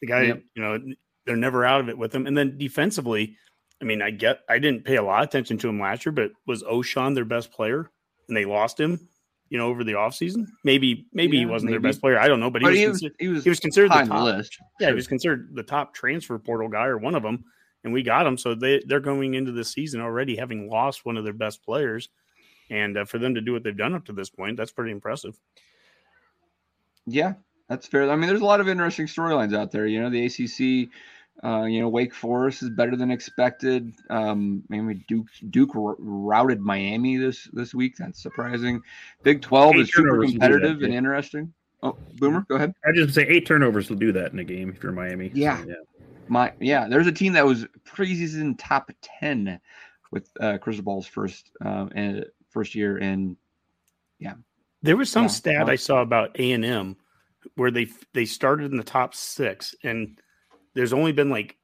the 0.00 0.06
guy. 0.08 0.22
Yep. 0.22 0.42
You 0.54 0.62
know, 0.62 0.78
they're 1.24 1.36
never 1.36 1.64
out 1.64 1.80
of 1.80 1.88
it 1.88 1.98
with 1.98 2.14
him. 2.14 2.26
And 2.26 2.36
then 2.36 2.56
defensively, 2.58 3.36
I 3.80 3.84
mean, 3.84 4.02
I 4.02 4.10
get 4.10 4.40
I 4.48 4.58
didn't 4.58 4.84
pay 4.84 4.96
a 4.96 5.02
lot 5.02 5.22
of 5.22 5.28
attention 5.28 5.58
to 5.58 5.68
him 5.68 5.80
last 5.80 6.04
year, 6.06 6.12
but 6.12 6.32
was 6.46 6.62
Ochaun 6.62 7.14
their 7.14 7.24
best 7.24 7.52
player, 7.52 7.90
and 8.28 8.36
they 8.36 8.44
lost 8.44 8.78
him. 8.80 9.08
You 9.48 9.58
know, 9.58 9.68
over 9.68 9.84
the 9.84 9.92
offseason? 9.92 10.46
maybe 10.64 11.06
maybe 11.12 11.38
he 11.38 11.46
wasn't 11.46 11.70
their 11.70 11.80
best 11.80 12.00
player. 12.00 12.18
I 12.18 12.26
don't 12.26 12.40
know, 12.40 12.50
but 12.50 12.62
he 12.62 12.66
But 12.66 12.70
was, 12.70 12.78
he 12.80 12.88
was, 12.88 13.14
he 13.20 13.28
was, 13.28 13.44
he 13.44 13.50
was 13.50 13.60
considered 13.60 13.90
the 13.90 13.98
on 13.98 14.08
the 14.08 14.14
top. 14.14 14.24
list. 14.24 14.58
Yeah, 14.80 14.88
he 14.88 14.94
was 14.94 15.06
considered 15.06 15.50
the 15.54 15.62
top 15.62 15.94
transfer 15.94 16.36
portal 16.38 16.68
guy 16.68 16.86
or 16.86 16.98
one 16.98 17.14
of 17.14 17.22
them, 17.22 17.44
and 17.84 17.92
we 17.92 18.02
got 18.02 18.26
him. 18.26 18.36
So 18.36 18.54
they 18.56 18.82
they're 18.86 18.98
going 19.00 19.34
into 19.34 19.52
this 19.52 19.70
season 19.70 20.00
already 20.00 20.36
having 20.36 20.68
lost 20.68 21.06
one 21.06 21.16
of 21.16 21.22
their 21.24 21.32
best 21.32 21.62
players, 21.64 22.08
and 22.70 22.98
uh, 22.98 23.04
for 23.04 23.18
them 23.18 23.34
to 23.36 23.40
do 23.40 23.52
what 23.52 23.62
they've 23.62 23.76
done 23.76 23.94
up 23.94 24.04
to 24.06 24.12
this 24.12 24.30
point, 24.30 24.56
that's 24.56 24.72
pretty 24.72 24.90
impressive. 24.90 25.38
Yeah, 27.06 27.34
that's 27.68 27.86
fair. 27.86 28.10
I 28.10 28.16
mean, 28.16 28.28
there's 28.28 28.40
a 28.40 28.44
lot 28.44 28.60
of 28.60 28.68
interesting 28.68 29.06
storylines 29.06 29.54
out 29.56 29.70
there. 29.70 29.86
You 29.86 30.02
know, 30.02 30.10
the 30.10 30.24
ACC, 30.26 30.90
uh, 31.46 31.64
you 31.64 31.80
know, 31.80 31.88
Wake 31.88 32.12
Forest 32.14 32.62
is 32.64 32.70
better 32.70 32.96
than 32.96 33.10
expected. 33.12 33.92
Um, 34.10 34.64
I 34.72 34.80
mean, 34.80 35.04
Duke 35.06 35.28
Duke 35.50 35.76
r- 35.76 35.94
routed 35.98 36.60
Miami 36.60 37.16
this 37.18 37.48
this 37.52 37.72
week. 37.74 37.96
That's 37.96 38.20
surprising. 38.20 38.82
Big 39.22 39.42
Twelve 39.42 39.76
Eight 39.76 39.82
is 39.82 39.92
super 39.92 40.08
turnovers 40.08 40.32
that, 40.32 40.40
competitive 40.40 40.82
and 40.82 40.92
interesting. 40.94 41.52
Oh, 41.82 41.96
Boomer, 42.14 42.44
go 42.48 42.56
ahead. 42.56 42.74
I 42.84 42.92
just 42.92 43.14
say 43.14 43.26
eight 43.28 43.46
turnovers 43.46 43.88
will 43.88 43.96
do 43.98 44.10
that 44.12 44.32
in 44.32 44.38
a 44.40 44.44
game 44.44 44.70
if 44.70 44.82
you're 44.82 44.92
Miami. 44.92 45.28
So, 45.30 45.36
Yeah. 45.36 45.62
My 46.28 46.52
yeah, 46.58 46.88
there's 46.88 47.06
a 47.06 47.12
team 47.12 47.34
that 47.34 47.46
was 47.46 47.66
preseason 47.86 48.56
top 48.58 48.90
ten 49.00 49.60
with 50.10 50.28
uh, 50.40 50.58
Cristobal's 50.58 51.06
first 51.06 51.52
uh, 51.64 51.86
and 51.94 52.26
first 52.50 52.74
year, 52.74 52.96
and 52.96 53.36
yeah, 54.18 54.34
There 54.82 54.96
was 54.96 55.10
some 55.12 55.24
Yeah, 55.24 55.28
stat 55.28 55.58
well- 55.66 55.70
I 55.70 55.76
saw 55.76 56.00
about 56.02 56.34
A 56.40 56.50
and 56.52 56.64
M 56.64 56.96
where 57.54 57.70
they 57.70 57.86
they 58.12 58.24
started 58.24 58.72
in 58.72 58.76
the 58.78 58.82
top 58.82 59.14
six, 59.14 59.76
and 59.84 60.18
there's 60.76 60.92
only 60.92 61.10
been 61.12 61.30
like 61.30 61.56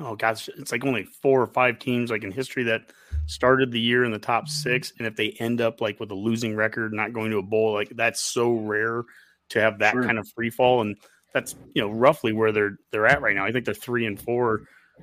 oh 0.00 0.16
gosh, 0.16 0.48
it's 0.58 0.72
like 0.72 0.84
only 0.84 1.04
four 1.22 1.40
or 1.40 1.46
five 1.46 1.78
teams 1.78 2.10
like 2.10 2.24
in 2.24 2.32
history 2.32 2.64
that 2.64 2.90
started 3.26 3.70
the 3.70 3.78
year 3.80 4.04
in 4.04 4.10
the 4.10 4.18
top 4.18 4.48
six, 4.48 4.92
and 4.98 5.06
if 5.06 5.14
they 5.14 5.30
end 5.38 5.60
up 5.60 5.80
like 5.80 6.00
with 6.00 6.10
a 6.10 6.14
losing 6.16 6.56
record, 6.56 6.92
not 6.92 7.12
going 7.12 7.30
to 7.30 7.38
a 7.38 7.42
bowl, 7.42 7.74
like 7.74 7.90
that's 7.94 8.20
so 8.20 8.50
rare 8.52 9.04
to 9.50 9.60
have 9.60 9.78
that 9.78 9.92
Sure. 9.92 10.02
kind 10.02 10.18
of 10.18 10.26
free 10.34 10.50
fall, 10.50 10.80
and 10.80 10.96
that's 11.32 11.54
you 11.74 11.82
know 11.82 11.90
roughly 11.90 12.32
where 12.32 12.50
they're 12.50 12.76
they're 12.90 13.06
at 13.06 13.22
right 13.22 13.36
now. 13.36 13.44
I 13.44 13.52
think 13.52 13.64
they're 13.66 13.74
three 13.74 14.06
and 14.06 14.20
four, 14.20 14.62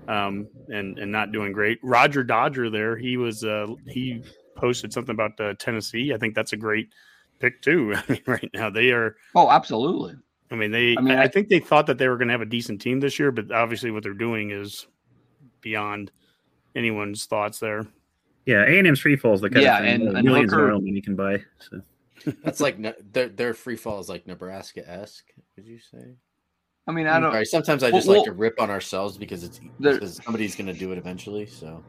um, 0.10 0.48
and 0.68 1.00
and 1.00 1.10
not 1.12 1.32
doing 1.32 1.54
great. 1.54 1.80
Roger 1.82 2.24
Dodger 2.24 2.70
there, 2.70 2.98
he 2.98 3.16
was 3.16 3.46
uh 3.46 3.68
he 3.88 4.24
posted 4.58 4.92
something 4.92 5.14
about 5.14 5.40
uh, 5.40 5.54
Tennessee. 5.58 6.14
I 6.14 6.18
think 6.18 6.36
that's 6.36 6.54
a 6.54 6.58
great 6.58 6.90
pick 7.40 7.62
too. 7.62 7.94
I 7.96 8.04
mean, 8.12 8.22
right 8.28 8.50
now 8.54 8.70
they 8.70 8.92
are. 8.92 9.16
oh, 9.36 9.50
absolutely. 9.50 10.16
I 10.52 10.56
mean, 10.56 10.72
they. 10.72 10.96
I 10.96 11.00
I, 11.00 11.02
mean, 11.02 11.18
I, 11.18 11.24
I- 11.24 11.28
think 11.28 11.50
they 11.50 11.60
thought 11.60 11.88
that 11.88 11.98
they 11.98 12.08
were 12.08 12.18
going 12.18 12.28
to 12.28 12.34
have 12.34 12.42
a 12.42 12.46
decent 12.46 12.82
team 12.82 13.00
this 13.00 13.18
year, 13.20 13.32
but 13.32 13.52
obviously 13.52 13.92
what 13.92 14.04
they're 14.04 14.14
doing 14.14 14.52
is 14.52 14.88
beyond 15.62 16.12
anyone's 16.76 17.26
thoughts 17.26 17.60
there. 17.60 17.86
Yeah, 18.46 18.64
A 18.64 18.78
and 18.78 18.88
M's 18.88 19.00
free 19.00 19.16
falls 19.16 19.42
the 19.42 19.50
kind 19.50 19.64
Yeah, 19.64 19.78
of 19.80 19.86
thing 19.86 20.08
and- 20.08 20.18
and 20.18 20.26
millions 20.26 20.52
Hooker- 20.52 20.70
of 20.72 20.82
money 20.84 20.92
you 20.96 21.02
can 21.02 21.16
buy. 21.16 21.42
So. 21.60 21.82
That's 22.44 22.60
like 22.60 22.78
their 23.14 23.30
their 23.30 23.54
free 23.54 23.76
fall 23.76 24.00
is 24.00 24.10
like 24.10 24.26
Nebraska 24.28 24.88
esque. 24.90 25.26
Would 25.56 25.66
you 25.66 25.80
say? 25.80 26.16
I 26.88 26.92
mean, 26.92 27.08
I 27.08 27.18
mm, 27.18 27.22
don't. 27.24 27.32
Sorry, 27.32 27.46
sometimes 27.46 27.84
I 27.84 27.90
Well- 27.90 27.98
just 27.98 28.08
like 28.08 28.16
well- 28.18 28.26
to 28.26 28.32
rip 28.34 28.62
on 28.62 28.70
ourselves 28.70 29.18
because 29.18 29.44
it's 29.44 29.60
because 29.80 30.22
somebody's 30.24 30.56
going 30.56 30.68
to 30.68 30.74
do 30.74 30.92
it 30.92 30.98
eventually. 31.00 31.46
So 31.48 31.84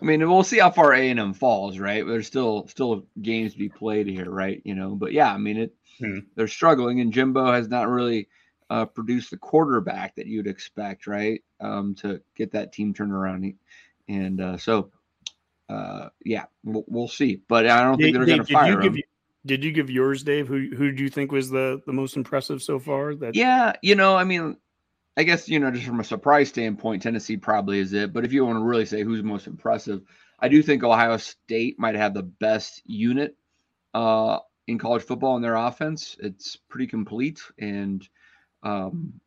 I 0.00 0.04
mean, 0.04 0.28
we'll 0.28 0.42
see 0.42 0.58
how 0.58 0.70
far 0.70 0.94
A 0.94 1.10
and 1.10 1.20
M 1.20 1.32
falls, 1.34 1.78
right? 1.78 2.06
There's 2.06 2.26
still 2.26 2.66
still 2.68 3.04
games 3.20 3.52
to 3.52 3.58
be 3.58 3.68
played 3.68 4.06
here, 4.06 4.30
right? 4.30 4.60
You 4.64 4.74
know, 4.74 4.94
but 4.94 5.12
yeah, 5.12 5.32
I 5.32 5.36
mean, 5.38 5.58
it 5.58 5.74
Hmm. 5.98 6.20
they're 6.34 6.48
struggling, 6.48 7.00
and 7.00 7.12
Jimbo 7.12 7.52
has 7.52 7.68
not 7.68 7.88
really 7.88 8.28
uh, 8.70 8.86
produce 8.86 9.28
the 9.28 9.36
quarterback 9.36 10.16
that 10.16 10.26
you'd 10.26 10.46
expect, 10.46 11.06
right? 11.06 11.42
Um, 11.60 11.94
to 11.96 12.20
get 12.34 12.52
that 12.52 12.72
team 12.72 12.94
turned 12.94 13.12
around. 13.12 13.54
And 14.08 14.40
uh, 14.40 14.56
so, 14.56 14.90
uh, 15.68 16.08
yeah, 16.24 16.44
we'll, 16.64 16.84
we'll, 16.88 17.08
see. 17.08 17.42
But 17.48 17.66
I 17.66 17.82
don't 17.84 17.98
think 17.98 18.16
they're 18.16 18.24
going 18.24 18.44
to 18.44 18.52
fire 18.52 18.80
him. 18.80 18.96
You, 18.96 19.02
did 19.44 19.64
you 19.64 19.72
give 19.72 19.90
yours, 19.90 20.22
Dave? 20.22 20.48
Who 20.48 20.70
who 20.74 20.92
do 20.92 21.02
you 21.02 21.10
think 21.10 21.32
was 21.32 21.50
the 21.50 21.82
the 21.86 21.92
most 21.92 22.16
impressive 22.16 22.62
so 22.62 22.78
far? 22.78 23.14
That 23.14 23.34
yeah, 23.34 23.74
you 23.82 23.94
know, 23.94 24.16
I 24.16 24.24
mean, 24.24 24.56
I 25.16 25.24
guess 25.24 25.48
you 25.48 25.58
know, 25.58 25.70
just 25.70 25.86
from 25.86 26.00
a 26.00 26.04
surprise 26.04 26.48
standpoint, 26.48 27.02
Tennessee 27.02 27.36
probably 27.36 27.78
is 27.78 27.92
it. 27.92 28.12
But 28.12 28.24
if 28.24 28.32
you 28.32 28.44
want 28.46 28.58
to 28.58 28.64
really 28.64 28.86
say 28.86 29.02
who's 29.02 29.22
most 29.22 29.46
impressive, 29.46 30.02
I 30.38 30.48
do 30.48 30.62
think 30.62 30.82
Ohio 30.82 31.16
State 31.16 31.78
might 31.78 31.96
have 31.96 32.14
the 32.14 32.22
best 32.22 32.82
unit 32.86 33.36
uh, 33.94 34.38
in 34.66 34.78
college 34.78 35.02
football 35.02 35.36
in 35.36 35.42
their 35.42 35.56
offense. 35.56 36.16
It's 36.20 36.56
pretty 36.56 36.86
complete 36.86 37.40
and 37.58 38.06
um, 38.62 39.20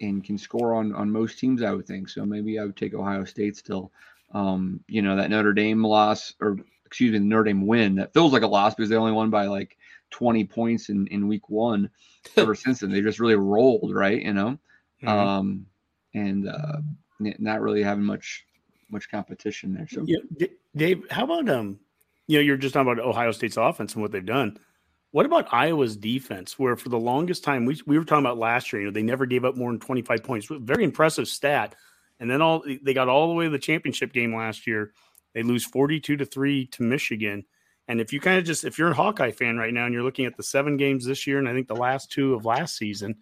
and 0.00 0.22
can 0.24 0.38
score 0.38 0.74
on 0.74 0.94
on 0.94 1.10
most 1.10 1.38
teams. 1.38 1.62
I 1.62 1.72
would 1.72 1.86
think 1.86 2.08
so. 2.08 2.24
Maybe 2.24 2.58
I 2.58 2.64
would 2.64 2.76
take 2.76 2.94
Ohio 2.94 3.24
State 3.24 3.56
still. 3.56 3.92
Um, 4.32 4.80
you 4.88 5.02
know 5.02 5.16
that 5.16 5.30
Notre 5.30 5.54
Dame 5.54 5.82
loss 5.82 6.34
or 6.40 6.58
excuse 6.84 7.12
me, 7.12 7.18
the 7.18 7.24
Notre 7.24 7.44
Dame 7.44 7.66
win 7.66 7.96
that 7.96 8.12
feels 8.12 8.32
like 8.32 8.42
a 8.42 8.46
loss 8.46 8.74
because 8.74 8.88
they 8.88 8.96
only 8.96 9.12
won 9.12 9.30
by 9.30 9.46
like 9.46 9.76
20 10.10 10.44
points 10.44 10.88
in, 10.88 11.06
in 11.08 11.28
week 11.28 11.48
one. 11.50 11.90
Ever 12.36 12.54
since 12.54 12.80
then, 12.80 12.90
they 12.90 13.00
just 13.00 13.20
really 13.20 13.36
rolled, 13.36 13.94
right? 13.94 14.20
You 14.20 14.32
know, 14.32 14.58
mm-hmm. 15.02 15.08
um, 15.08 15.66
and 16.14 16.48
uh, 16.48 16.78
not 17.18 17.60
really 17.60 17.82
having 17.82 18.04
much 18.04 18.44
much 18.90 19.10
competition 19.10 19.74
there. 19.74 19.86
So, 19.88 20.04
yeah, 20.06 20.46
Dave, 20.74 21.04
how 21.10 21.24
about 21.24 21.48
um, 21.48 21.78
you 22.28 22.38
know, 22.38 22.42
you're 22.42 22.56
just 22.56 22.74
talking 22.74 22.90
about 22.92 23.04
Ohio 23.04 23.32
State's 23.32 23.56
offense 23.56 23.94
and 23.94 24.02
what 24.02 24.12
they've 24.12 24.24
done. 24.24 24.58
What 25.10 25.26
about 25.26 25.52
Iowa's 25.52 25.96
defense? 25.96 26.58
Where 26.58 26.76
for 26.76 26.90
the 26.90 26.98
longest 26.98 27.42
time 27.42 27.64
we 27.64 27.80
we 27.86 27.98
were 27.98 28.04
talking 28.04 28.24
about 28.24 28.38
last 28.38 28.72
year, 28.72 28.82
you 28.82 28.88
know, 28.88 28.92
they 28.92 29.02
never 29.02 29.26
gave 29.26 29.44
up 29.44 29.56
more 29.56 29.72
than 29.72 29.80
25 29.80 30.22
points. 30.22 30.46
Very 30.50 30.84
impressive 30.84 31.26
stat. 31.26 31.74
And 32.20 32.30
then 32.30 32.42
all 32.42 32.62
they 32.82 32.94
got 32.94 33.08
all 33.08 33.28
the 33.28 33.34
way 33.34 33.46
to 33.46 33.50
the 33.50 33.58
championship 33.58 34.12
game 34.12 34.34
last 34.34 34.66
year 34.66 34.92
they 35.34 35.42
lose 35.42 35.64
42 35.64 36.16
to 36.16 36.24
3 36.24 36.66
to 36.66 36.82
Michigan. 36.82 37.44
And 37.86 38.00
if 38.00 38.12
you 38.12 38.20
kind 38.20 38.38
of 38.38 38.44
just 38.44 38.64
if 38.64 38.78
you're 38.78 38.90
a 38.90 38.94
Hawkeye 38.94 39.30
fan 39.30 39.56
right 39.56 39.72
now 39.72 39.84
and 39.84 39.94
you're 39.94 40.02
looking 40.02 40.26
at 40.26 40.36
the 40.36 40.42
seven 40.42 40.76
games 40.76 41.04
this 41.04 41.26
year 41.26 41.38
and 41.38 41.48
I 41.48 41.52
think 41.52 41.68
the 41.68 41.76
last 41.76 42.10
two 42.10 42.34
of 42.34 42.44
last 42.44 42.76
season, 42.76 43.16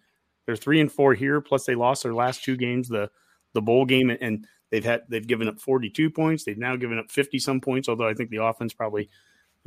they're 0.45 0.55
3 0.55 0.81
and 0.81 0.91
4 0.91 1.13
here 1.13 1.41
plus 1.41 1.65
they 1.65 1.75
lost 1.75 2.03
their 2.03 2.13
last 2.13 2.43
two 2.43 2.57
games 2.57 2.87
the 2.87 3.09
the 3.53 3.61
bowl 3.61 3.85
game 3.85 4.09
and 4.09 4.47
they've 4.71 4.85
had 4.85 5.03
they've 5.09 5.27
given 5.27 5.47
up 5.47 5.59
42 5.59 6.09
points. 6.09 6.43
They've 6.43 6.57
now 6.57 6.75
given 6.75 6.99
up 6.99 7.11
50 7.11 7.39
some 7.39 7.61
points 7.61 7.89
although 7.89 8.07
I 8.07 8.13
think 8.13 8.29
the 8.29 8.43
offense 8.43 8.73
probably 8.73 9.09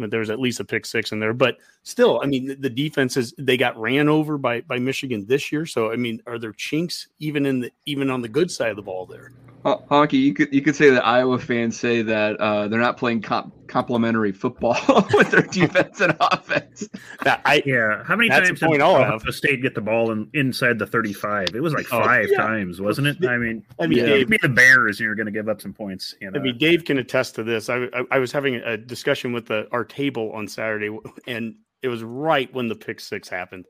but 0.00 0.10
there 0.10 0.20
was 0.20 0.30
at 0.30 0.40
least 0.40 0.60
a 0.60 0.64
pick 0.64 0.86
six 0.86 1.12
in 1.12 1.20
there. 1.20 1.34
But 1.34 1.58
still, 1.82 2.20
I 2.22 2.26
mean, 2.26 2.46
the, 2.46 2.54
the 2.54 2.70
defenses 2.70 3.34
they 3.38 3.56
got 3.56 3.78
ran 3.78 4.08
over 4.08 4.38
by 4.38 4.62
by 4.62 4.78
Michigan 4.78 5.26
this 5.26 5.52
year. 5.52 5.66
So 5.66 5.92
I 5.92 5.96
mean, 5.96 6.22
are 6.26 6.38
there 6.38 6.52
chinks 6.52 7.08
even 7.18 7.46
in 7.46 7.60
the 7.60 7.72
even 7.86 8.10
on 8.10 8.22
the 8.22 8.28
good 8.28 8.50
side 8.50 8.70
of 8.70 8.76
the 8.76 8.82
ball 8.82 9.06
there? 9.06 9.32
Uh, 9.62 9.76
Honky, 9.90 10.14
you 10.14 10.32
could 10.32 10.52
you 10.54 10.62
could 10.62 10.74
say 10.74 10.88
that 10.88 11.04
Iowa 11.04 11.38
fans 11.38 11.78
say 11.78 12.00
that 12.02 12.36
uh, 12.40 12.68
they're 12.68 12.80
not 12.80 12.96
playing 12.96 13.20
comp- 13.20 13.52
complementary 13.66 14.32
football 14.32 14.76
with 15.14 15.30
their 15.30 15.42
defense 15.52 16.00
and 16.00 16.16
offense. 16.18 16.88
That, 17.24 17.42
I, 17.44 17.62
yeah, 17.66 18.02
how 18.04 18.16
many 18.16 18.30
times 18.30 18.58
did 18.58 18.80
Ohio 18.80 19.18
State 19.30 19.60
get 19.60 19.74
the 19.74 19.82
ball 19.82 20.12
in, 20.12 20.30
inside 20.32 20.78
the 20.78 20.86
thirty-five? 20.86 21.48
It 21.54 21.62
was 21.62 21.74
like 21.74 21.86
oh, 21.92 22.02
five 22.02 22.28
yeah. 22.30 22.38
times, 22.38 22.80
wasn't 22.80 23.08
it? 23.08 23.28
I 23.28 23.36
mean, 23.36 23.62
I 23.78 23.86
mean, 23.86 23.98
yeah. 23.98 24.06
Dave, 24.06 24.30
be 24.30 24.38
the 24.40 24.48
Bears, 24.48 24.98
and 24.98 25.04
you're 25.04 25.14
going 25.14 25.26
to 25.26 25.32
give 25.32 25.48
up 25.48 25.60
some 25.60 25.74
points. 25.74 26.14
You 26.22 26.30
know? 26.30 26.40
I 26.40 26.42
mean, 26.42 26.56
Dave 26.56 26.86
can 26.86 26.96
attest 26.96 27.34
to 27.34 27.42
this. 27.42 27.68
I, 27.68 27.84
I, 27.92 28.04
I 28.12 28.18
was 28.18 28.32
having 28.32 28.54
a 28.54 28.78
discussion 28.78 29.32
with 29.32 29.46
the, 29.46 29.68
our 29.72 29.84
table 29.84 30.32
on 30.32 30.48
Saturday, 30.48 30.96
and 31.26 31.54
it 31.82 31.88
was 31.88 32.02
right 32.02 32.52
when 32.54 32.68
the 32.68 32.76
pick 32.76 32.98
six 32.98 33.28
happened, 33.28 33.66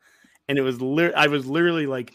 and 0.49 0.57
it 0.57 0.63
was 0.63 0.81
li- 0.81 1.15
I 1.15 1.27
was 1.27 1.47
literally 1.47 1.87
like 1.87 2.13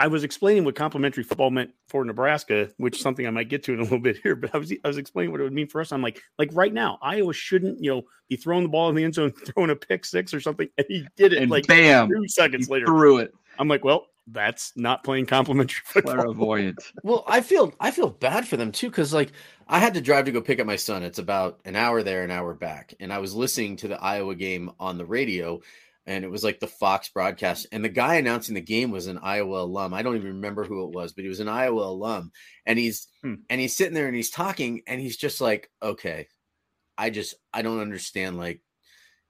I 0.00 0.06
was 0.06 0.24
explaining 0.24 0.64
what 0.64 0.76
complementary 0.76 1.22
football 1.22 1.50
meant 1.50 1.72
for 1.86 2.06
Nebraska, 2.06 2.70
which 2.78 2.96
is 2.96 3.02
something 3.02 3.26
I 3.26 3.30
might 3.30 3.50
get 3.50 3.62
to 3.64 3.74
in 3.74 3.80
a 3.80 3.82
little 3.82 3.98
bit 3.98 4.18
here. 4.22 4.34
But 4.34 4.54
I 4.54 4.58
was 4.58 4.72
I 4.72 4.88
was 4.88 4.96
explaining 4.96 5.30
what 5.30 5.42
it 5.42 5.44
would 5.44 5.52
mean 5.52 5.66
for 5.66 5.78
us. 5.78 5.92
I'm 5.92 6.00
like, 6.00 6.22
like 6.38 6.48
right 6.54 6.72
now, 6.72 6.98
Iowa 7.02 7.34
shouldn't 7.34 7.84
you 7.84 7.90
know 7.90 8.02
be 8.30 8.36
throwing 8.36 8.62
the 8.62 8.70
ball 8.70 8.88
in 8.88 8.94
the 8.94 9.04
end 9.04 9.14
zone, 9.14 9.30
throwing 9.46 9.68
a 9.68 9.76
pick 9.76 10.06
six 10.06 10.32
or 10.32 10.40
something, 10.40 10.70
and 10.78 10.86
he 10.88 11.06
did 11.16 11.34
it. 11.34 11.42
And 11.42 11.50
like 11.50 11.66
bam, 11.66 12.08
two 12.08 12.26
seconds 12.28 12.70
later, 12.70 12.86
threw 12.86 13.18
it. 13.18 13.34
I'm 13.58 13.68
like, 13.68 13.84
well, 13.84 14.06
that's 14.26 14.72
not 14.74 15.04
playing 15.04 15.26
complementary 15.26 15.82
football. 15.84 16.14
Clairvoyant. 16.14 16.82
well, 17.02 17.22
I 17.26 17.42
feel 17.42 17.74
I 17.78 17.90
feel 17.90 18.08
bad 18.08 18.48
for 18.48 18.56
them 18.56 18.72
too 18.72 18.88
because 18.88 19.12
like 19.12 19.32
I 19.68 19.80
had 19.80 19.92
to 19.94 20.00
drive 20.00 20.24
to 20.24 20.32
go 20.32 20.40
pick 20.40 20.60
up 20.60 20.66
my 20.66 20.76
son. 20.76 21.02
It's 21.02 21.18
about 21.18 21.60
an 21.66 21.76
hour 21.76 22.02
there, 22.02 22.24
an 22.24 22.30
hour 22.30 22.54
back, 22.54 22.94
and 23.00 23.12
I 23.12 23.18
was 23.18 23.34
listening 23.34 23.76
to 23.76 23.88
the 23.88 24.02
Iowa 24.02 24.34
game 24.34 24.70
on 24.80 24.96
the 24.96 25.04
radio 25.04 25.60
and 26.06 26.24
it 26.24 26.30
was 26.30 26.42
like 26.42 26.60
the 26.60 26.66
Fox 26.66 27.08
broadcast. 27.10 27.66
And 27.72 27.84
the 27.84 27.88
guy 27.88 28.16
announcing 28.16 28.54
the 28.54 28.60
game 28.60 28.90
was 28.90 29.06
an 29.06 29.18
Iowa 29.22 29.62
alum. 29.62 29.94
I 29.94 30.02
don't 30.02 30.16
even 30.16 30.28
remember 30.28 30.64
who 30.64 30.84
it 30.84 30.94
was, 30.94 31.12
but 31.12 31.22
he 31.22 31.28
was 31.28 31.40
an 31.40 31.48
Iowa 31.48 31.82
alum. 31.82 32.32
And 32.66 32.78
he's 32.78 33.08
hmm. 33.22 33.34
and 33.48 33.60
he's 33.60 33.76
sitting 33.76 33.94
there 33.94 34.06
and 34.06 34.16
he's 34.16 34.30
talking, 34.30 34.82
and 34.86 35.00
he's 35.00 35.16
just 35.16 35.40
like, 35.40 35.70
okay, 35.82 36.28
I 36.96 37.10
just 37.10 37.34
I 37.52 37.62
don't 37.62 37.80
understand. 37.80 38.38
Like, 38.38 38.62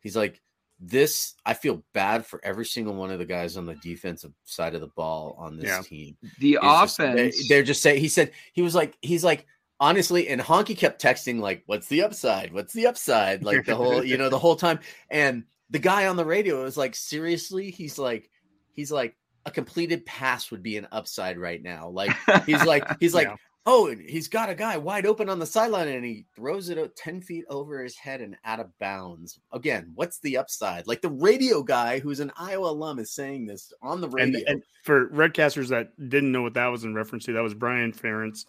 he's 0.01 0.17
like, 0.17 0.41
this 0.79 1.35
I 1.45 1.55
feel 1.55 1.85
bad 1.93 2.25
for 2.25 2.41
every 2.43 2.65
single 2.65 2.95
one 2.95 3.11
of 3.11 3.19
the 3.19 3.27
guys 3.27 3.57
on 3.57 3.67
the 3.67 3.75
defensive 3.77 4.33
side 4.45 4.75
of 4.75 4.81
the 4.81 4.89
ball 4.89 5.37
on 5.39 5.57
this 5.57 5.67
yeah. 5.67 5.83
team. 5.83 6.17
The 6.39 6.59
it's 6.63 6.65
offense, 6.65 7.37
just, 7.37 7.49
they, 7.49 7.55
they're 7.55 7.65
just 7.65 7.83
saying. 7.83 8.01
He 8.01 8.09
said 8.09 8.33
he 8.53 8.63
was 8.63 8.75
like 8.75 8.97
he's 9.03 9.25
like 9.25 9.47
honestly 9.81 10.29
and 10.29 10.41
honky 10.41 10.77
kept 10.77 11.03
texting 11.03 11.41
like 11.41 11.63
what's 11.65 11.89
the 11.89 12.03
upside 12.03 12.53
what's 12.53 12.75
the 12.75 12.87
upside 12.87 13.43
like 13.43 13.65
the 13.65 13.75
whole 13.75 14.05
you 14.05 14.19
know 14.19 14.29
the 14.29 14.39
whole 14.39 14.55
time 14.55 14.79
and 15.11 15.45
the 15.71 15.79
guy 15.79 16.07
on 16.07 16.17
the 16.17 16.25
radio 16.25 16.63
was 16.65 16.77
like, 16.77 16.95
seriously, 16.95 17.71
he's 17.71 17.99
like, 17.99 18.29
he's 18.73 18.91
like, 18.91 19.17
a 19.47 19.51
completed 19.51 20.05
pass 20.05 20.51
would 20.51 20.63
be 20.63 20.77
an 20.77 20.89
upside 20.93 21.39
right 21.39 21.63
now. 21.63 21.89
Like 21.89 22.15
he's 22.45 22.65
like, 22.65 22.85
he's 23.01 23.15
like, 23.15 23.29
yeah. 23.29 23.37
oh, 23.65 23.87
he's 23.87 24.29
got 24.29 24.51
a 24.51 24.55
guy 24.55 24.77
wide 24.77 25.07
open 25.07 25.31
on 25.31 25.39
the 25.39 25.47
sideline 25.47 25.89
and 25.89 26.05
he 26.05 26.27
throws 26.37 26.69
it 26.69 26.77
out 26.77 26.95
10 26.97 27.23
feet 27.23 27.45
over 27.49 27.83
his 27.83 27.97
head 27.97 28.21
and 28.21 28.37
out 28.45 28.61
of 28.61 28.77
bounds. 28.79 29.41
Again, 29.53 29.93
what's 29.95 30.19
the 30.21 30.37
upside? 30.37 30.87
Like 30.87 31.01
the 31.01 31.11
radio 31.11 31.63
guy 31.63 32.01
who's 32.01 32.21
an 32.21 32.33
Iowa 32.37 32.71
alum 32.71 32.99
is 32.99 33.13
saying 33.13 33.47
this 33.47 33.73
on 33.81 34.01
the 34.01 34.11
radio. 34.11 34.41
And, 34.41 34.49
and 34.49 34.63
for 34.83 35.09
Redcasters 35.09 35.69
that 35.69 35.93
didn't 35.97 36.33
know 36.33 36.43
what 36.43 36.55
that 36.55 36.67
was 36.67 36.85
in 36.85 36.95
reference 36.95 37.25
to, 37.27 37.33
that 37.33 37.43
was 37.43 37.55
Brian 37.55 37.93
Ferentz, 37.93 38.45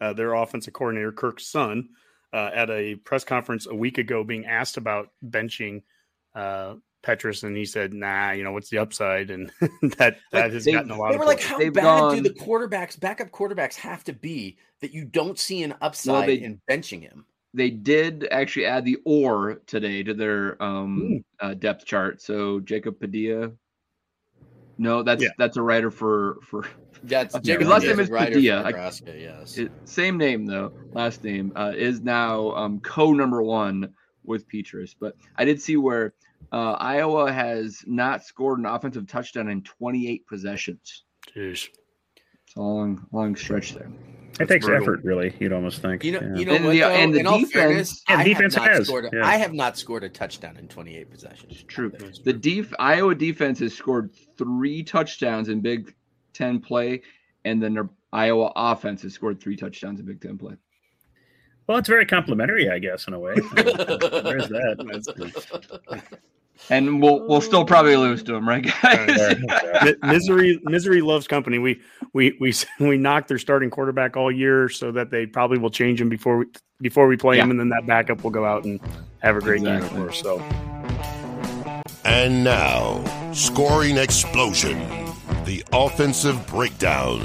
uh, 0.00 0.12
their 0.12 0.34
offensive 0.34 0.74
coordinator, 0.74 1.10
Kirk's 1.10 1.48
son, 1.48 1.88
uh, 2.32 2.50
at 2.54 2.70
a 2.70 2.96
press 2.96 3.24
conference 3.24 3.66
a 3.66 3.74
week 3.74 3.98
ago 3.98 4.22
being 4.22 4.44
asked 4.44 4.76
about 4.76 5.08
benching– 5.24 5.82
uh, 6.36 6.74
Petras, 7.02 7.42
and 7.44 7.56
he 7.56 7.64
said, 7.64 7.92
"Nah, 7.92 8.32
you 8.32 8.44
know 8.44 8.52
what's 8.52 8.68
the 8.68 8.78
upside?" 8.78 9.30
And 9.30 9.50
that 9.98 10.18
that 10.32 10.52
has 10.52 10.64
they, 10.64 10.72
gotten 10.72 10.90
a 10.90 10.98
lot. 10.98 11.08
Of 11.08 11.12
they 11.12 11.18
were 11.18 11.24
like, 11.24 11.40
"How 11.40 11.58
bad 11.58 11.74
gone... 11.74 12.16
do 12.16 12.22
the 12.22 12.30
quarterbacks, 12.30 12.98
backup 12.98 13.30
quarterbacks, 13.30 13.74
have 13.76 14.04
to 14.04 14.12
be 14.12 14.58
that 14.80 14.92
you 14.92 15.04
don't 15.04 15.38
see 15.38 15.62
an 15.62 15.74
upside 15.80 16.12
well, 16.12 16.26
they, 16.26 16.34
in 16.34 16.60
benching 16.70 17.02
him?" 17.02 17.24
They 17.54 17.70
did 17.70 18.28
actually 18.30 18.66
add 18.66 18.84
the 18.84 18.98
or 19.04 19.62
today 19.66 20.02
to 20.02 20.12
their 20.12 20.62
um, 20.62 21.24
uh, 21.40 21.54
depth 21.54 21.86
chart. 21.86 22.20
So 22.20 22.60
Jacob 22.60 23.00
Padilla. 23.00 23.52
No, 24.78 25.02
that's 25.02 25.22
yeah. 25.22 25.30
that's 25.38 25.56
a 25.56 25.62
writer 25.62 25.90
for 25.90 26.38
for. 26.42 26.66
That's 27.02 27.38
Jacob 27.40 27.68
last 27.68 27.84
name 27.84 28.00
is 28.00 28.08
Padilla. 28.08 28.64
Nebraska, 28.64 29.14
yes. 29.16 29.58
It, 29.58 29.70
same 29.84 30.16
name 30.16 30.46
though. 30.46 30.72
Last 30.92 31.22
name 31.22 31.52
uh, 31.54 31.72
is 31.76 32.00
now 32.00 32.52
um, 32.52 32.80
co 32.80 33.12
number 33.12 33.42
one 33.42 33.92
with 34.26 34.48
Petras, 34.48 34.94
But 34.98 35.14
I 35.36 35.44
did 35.44 35.60
see 35.60 35.76
where 35.76 36.14
uh, 36.52 36.72
Iowa 36.72 37.32
has 37.32 37.82
not 37.86 38.24
scored 38.24 38.58
an 38.58 38.66
offensive 38.66 39.06
touchdown 39.06 39.48
in 39.48 39.62
28 39.62 40.26
possessions. 40.26 41.04
Jeez. 41.34 41.68
It's 42.46 42.56
a 42.56 42.60
long, 42.60 43.06
long 43.12 43.36
stretch 43.36 43.74
there. 43.74 43.90
It 44.38 44.48
takes 44.48 44.66
brutal. 44.66 44.82
effort, 44.82 45.04
really. 45.04 45.34
You'd 45.40 45.52
almost 45.52 45.80
think. 45.80 46.04
You 46.04 46.12
know, 46.12 46.20
yeah. 46.20 46.36
you 46.36 46.44
know 46.44 46.54
and 46.54 46.64
what, 46.64 46.72
the, 46.72 46.80
though, 46.80 46.90
and 46.90 47.14
the 47.14 47.22
defense, 47.22 47.52
fairness, 47.52 48.02
and 48.08 48.24
defense 48.24 48.54
has. 48.54 48.90
A, 48.90 49.10
yeah. 49.12 49.26
I 49.26 49.36
have 49.36 49.54
not 49.54 49.78
scored 49.78 50.04
a 50.04 50.08
touchdown 50.08 50.56
in 50.58 50.68
28 50.68 51.10
possessions. 51.10 51.52
It's 51.52 51.62
true. 51.62 51.90
The 52.24 52.32
def, 52.32 52.72
Iowa 52.78 53.14
defense 53.14 53.60
has 53.60 53.74
scored 53.74 54.10
three 54.36 54.82
touchdowns 54.82 55.48
in 55.48 55.60
Big 55.60 55.94
Ten 56.34 56.60
play, 56.60 57.00
and 57.46 57.62
the 57.62 57.88
Iowa 58.12 58.52
offense 58.56 59.02
has 59.02 59.14
scored 59.14 59.40
three 59.40 59.56
touchdowns 59.56 60.00
in 60.00 60.06
Big 60.06 60.20
Ten 60.20 60.36
play. 60.36 60.56
Well, 61.66 61.78
it's 61.78 61.88
very 61.88 62.06
complimentary, 62.06 62.70
I 62.70 62.78
guess, 62.78 63.08
in 63.08 63.14
a 63.14 63.18
way. 63.18 63.34
There's 63.54 64.48
that. 64.48 66.18
and 66.70 67.02
we'll 67.02 67.26
we'll 67.26 67.40
still 67.40 67.60
oh. 67.60 67.64
probably 67.64 67.96
lose 67.96 68.22
to 68.24 68.32
them, 68.32 68.48
right, 68.48 68.64
guys? 68.82 69.94
misery 70.02 70.60
misery 70.62 71.00
loves 71.00 71.26
company. 71.26 71.58
We 71.58 71.80
we 72.12 72.36
we 72.40 72.52
we 72.78 72.96
knocked 72.96 73.28
their 73.28 73.38
starting 73.38 73.70
quarterback 73.70 74.16
all 74.16 74.30
year, 74.30 74.68
so 74.68 74.92
that 74.92 75.10
they 75.10 75.26
probably 75.26 75.58
will 75.58 75.70
change 75.70 76.00
him 76.00 76.08
before 76.08 76.38
we 76.38 76.46
before 76.80 77.08
we 77.08 77.16
play 77.16 77.36
yeah. 77.36 77.42
him, 77.42 77.50
and 77.50 77.58
then 77.58 77.68
that 77.70 77.86
backup 77.86 78.22
will 78.22 78.30
go 78.30 78.44
out 78.44 78.64
and 78.64 78.80
have 79.18 79.36
a 79.36 79.40
great 79.40 79.60
exactly. 79.60 79.88
game 79.88 79.98
for 79.98 80.10
us. 80.10 80.20
So. 80.20 80.40
And 82.04 82.44
now, 82.44 83.32
scoring 83.32 83.96
explosion, 83.96 84.78
the 85.44 85.64
offensive 85.72 86.46
breakdown 86.46 87.20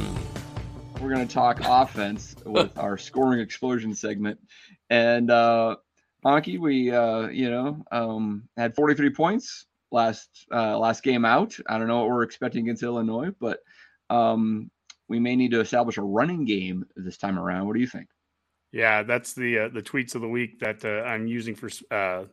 we're 1.02 1.10
going 1.10 1.28
to 1.28 1.34
talk 1.34 1.60
offense 1.66 2.36
with 2.46 2.78
our 2.78 2.98
scoring 2.98 3.40
explosion 3.40 3.96
segment. 3.96 4.40
And 4.90 5.32
uh 5.32 5.78
Honky, 6.24 6.60
we 6.60 6.92
uh, 6.92 7.28
you 7.28 7.50
know, 7.50 7.84
um 7.92 8.48
had 8.56 8.76
43 8.76 9.10
points 9.10 9.66
last 9.92 10.30
uh, 10.52 10.78
last 10.78 11.04
game 11.04 11.26
out. 11.26 11.58
I 11.68 11.78
don't 11.78 11.88
know 11.88 12.00
what 12.00 12.10
we're 12.10 12.24
expecting 12.24 12.66
against 12.66 12.84
Illinois, 12.84 13.32
but 13.40 13.60
um, 14.10 14.72
we 15.08 15.20
may 15.20 15.36
need 15.36 15.52
to 15.52 15.60
establish 15.60 15.98
a 15.98 16.04
running 16.04 16.46
game 16.46 16.86
this 16.96 17.18
time 17.18 17.38
around. 17.38 17.68
What 17.68 17.74
do 17.74 17.82
you 17.82 17.88
think? 17.88 18.08
Yeah, 18.72 19.04
that's 19.04 19.34
the 19.34 19.60
uh, 19.60 19.70
the 19.70 19.82
tweets 19.82 20.16
of 20.16 20.22
the 20.22 20.30
week 20.30 20.60
that 20.60 20.84
uh, 20.86 21.04
I'm 21.04 21.28
using 21.28 21.56
for 21.56 21.70
uh, 21.92 22.26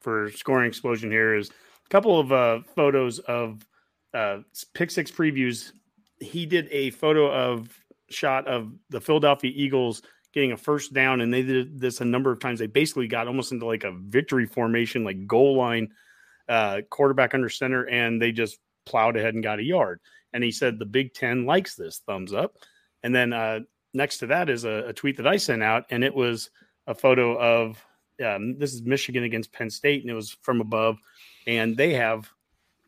for 0.00 0.30
scoring 0.30 0.68
explosion. 0.68 1.10
Here 1.10 1.34
is 1.34 1.50
a 1.50 1.88
couple 1.90 2.18
of 2.18 2.32
uh, 2.32 2.60
photos 2.74 3.18
of 3.20 3.66
uh, 4.14 4.38
pick 4.74 4.90
six 4.90 5.10
previews. 5.10 5.72
He 6.20 6.46
did 6.46 6.68
a 6.70 6.90
photo 6.90 7.30
of 7.30 7.76
shot 8.12 8.46
of 8.46 8.72
the 8.90 9.00
Philadelphia 9.00 9.52
Eagles 9.54 10.02
getting 10.32 10.52
a 10.52 10.56
first 10.56 10.92
down, 10.92 11.20
and 11.20 11.32
they 11.32 11.42
did 11.42 11.78
this 11.78 12.00
a 12.00 12.04
number 12.04 12.32
of 12.32 12.40
times. 12.40 12.58
They 12.58 12.66
basically 12.66 13.06
got 13.06 13.26
almost 13.26 13.52
into 13.52 13.66
like 13.66 13.84
a 13.84 13.92
victory 13.92 14.46
formation, 14.46 15.04
like 15.04 15.26
goal 15.26 15.56
line, 15.56 15.92
uh, 16.48 16.80
quarterback 16.90 17.34
under 17.34 17.48
center, 17.48 17.86
and 17.88 18.20
they 18.20 18.32
just 18.32 18.58
plowed 18.86 19.16
ahead 19.16 19.34
and 19.34 19.42
got 19.42 19.58
a 19.58 19.64
yard. 19.64 20.00
And 20.32 20.42
he 20.42 20.50
said 20.50 20.78
the 20.78 20.86
Big 20.86 21.12
Ten 21.12 21.44
likes 21.44 21.74
this. 21.74 22.02
Thumbs 22.06 22.32
up. 22.32 22.56
And 23.02 23.14
then 23.14 23.32
uh, 23.32 23.60
next 23.94 24.18
to 24.18 24.26
that 24.28 24.48
is 24.48 24.64
a, 24.64 24.88
a, 24.88 24.92
tweet 24.92 25.16
that 25.18 25.26
I 25.26 25.36
sent 25.36 25.62
out, 25.62 25.84
and 25.90 26.02
it 26.02 26.14
was 26.14 26.50
a 26.86 26.94
photo 26.94 27.36
of 27.38 27.84
um, 28.24 28.58
this 28.58 28.72
is 28.72 28.82
Michigan 28.82 29.24
against 29.24 29.52
Penn 29.52 29.70
State, 29.70 30.02
and 30.02 30.10
it 30.10 30.14
was 30.14 30.36
from 30.42 30.60
above, 30.60 30.96
and 31.46 31.76
they 31.76 31.94
have 31.94 32.30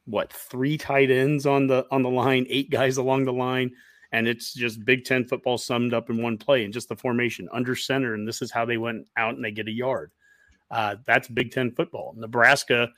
what 0.07 0.33
three 0.33 0.77
tight 0.79 1.11
ends 1.11 1.47
on 1.47 1.67
the 1.67 1.87
on 1.91 2.03
the 2.03 2.11
line, 2.11 2.47
eight 2.49 2.71
guys 2.71 2.97
along 2.97 3.25
the 3.25 3.33
line, 3.33 3.73
and 4.15 4.29
it's 4.29 4.55
just 4.55 4.85
Big 4.85 5.05
Ten 5.05 5.25
football 5.25 5.59
summed 5.59 5.93
up 5.93 6.09
in 6.09 6.23
one 6.23 6.39
play 6.39 6.65
and 6.65 6.73
just 6.73 6.89
the 6.89 6.95
formation 6.95 7.49
under 7.53 7.75
center, 7.75 8.15
and 8.15 8.29
this 8.29 8.43
is 8.43 8.53
how 8.53 8.65
they 8.65 8.77
went 8.77 9.09
out 9.17 9.35
and 9.35 9.45
they 9.45 9.51
get 9.51 9.67
a 9.67 9.73
yard. 9.73 10.13
Uh, 10.71 10.95
that's 11.05 11.27
Big 11.27 11.51
Ten 11.51 11.73
football. 11.73 12.15
Nebraska 12.17 12.91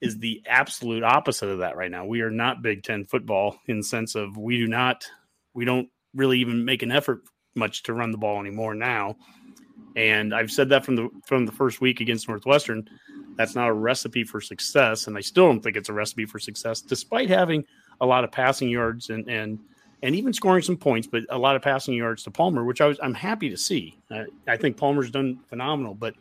is 0.00 0.18
the 0.18 0.42
absolute 0.48 1.04
opposite 1.04 1.48
of 1.48 1.60
that 1.60 1.76
right 1.76 1.92
now. 1.92 2.04
We 2.04 2.22
are 2.22 2.30
not 2.30 2.60
Big 2.60 2.82
Ten 2.82 3.04
football 3.04 3.56
in 3.68 3.78
the 3.78 3.84
sense 3.84 4.16
of 4.16 4.36
we 4.36 4.58
do 4.58 4.66
not 4.66 5.08
we 5.54 5.64
don't 5.64 5.88
really 6.12 6.40
even 6.40 6.64
make 6.64 6.82
an 6.82 6.90
effort 6.90 7.20
much 7.54 7.84
to 7.84 7.94
run 7.94 8.10
the 8.10 8.18
ball 8.18 8.40
anymore 8.40 8.74
now. 8.74 9.14
And 9.94 10.34
I've 10.34 10.50
said 10.50 10.70
that 10.70 10.84
from 10.84 10.96
the 10.96 11.08
from 11.24 11.46
the 11.46 11.52
first 11.52 11.80
week 11.80 12.00
against 12.00 12.28
Northwestern. 12.28 12.90
That's 13.36 13.54
not 13.54 13.68
a 13.68 13.72
recipe 13.72 14.24
for 14.24 14.40
success, 14.40 15.06
and 15.06 15.16
I 15.16 15.20
still 15.20 15.46
don't 15.46 15.60
think 15.60 15.76
it's 15.76 15.88
a 15.88 15.92
recipe 15.92 16.24
for 16.24 16.40
success, 16.40 16.80
despite 16.80 17.28
having 17.28 17.64
a 18.00 18.06
lot 18.06 18.24
of 18.24 18.32
passing 18.32 18.68
yards 18.68 19.10
and 19.10 19.28
and 19.28 19.60
and 20.02 20.14
even 20.14 20.32
scoring 20.32 20.62
some 20.62 20.76
points, 20.76 21.06
but 21.06 21.22
a 21.30 21.38
lot 21.38 21.56
of 21.56 21.62
passing 21.62 21.94
yards 21.94 22.22
to 22.24 22.30
Palmer, 22.30 22.64
which 22.64 22.80
I 22.80 22.86
was 22.86 22.98
I'm 23.02 23.14
happy 23.14 23.50
to 23.50 23.56
see. 23.56 23.98
I 24.46 24.56
think 24.56 24.76
Palmer's 24.76 25.10
done 25.10 25.40
phenomenal, 25.48 25.94
but 25.94 26.14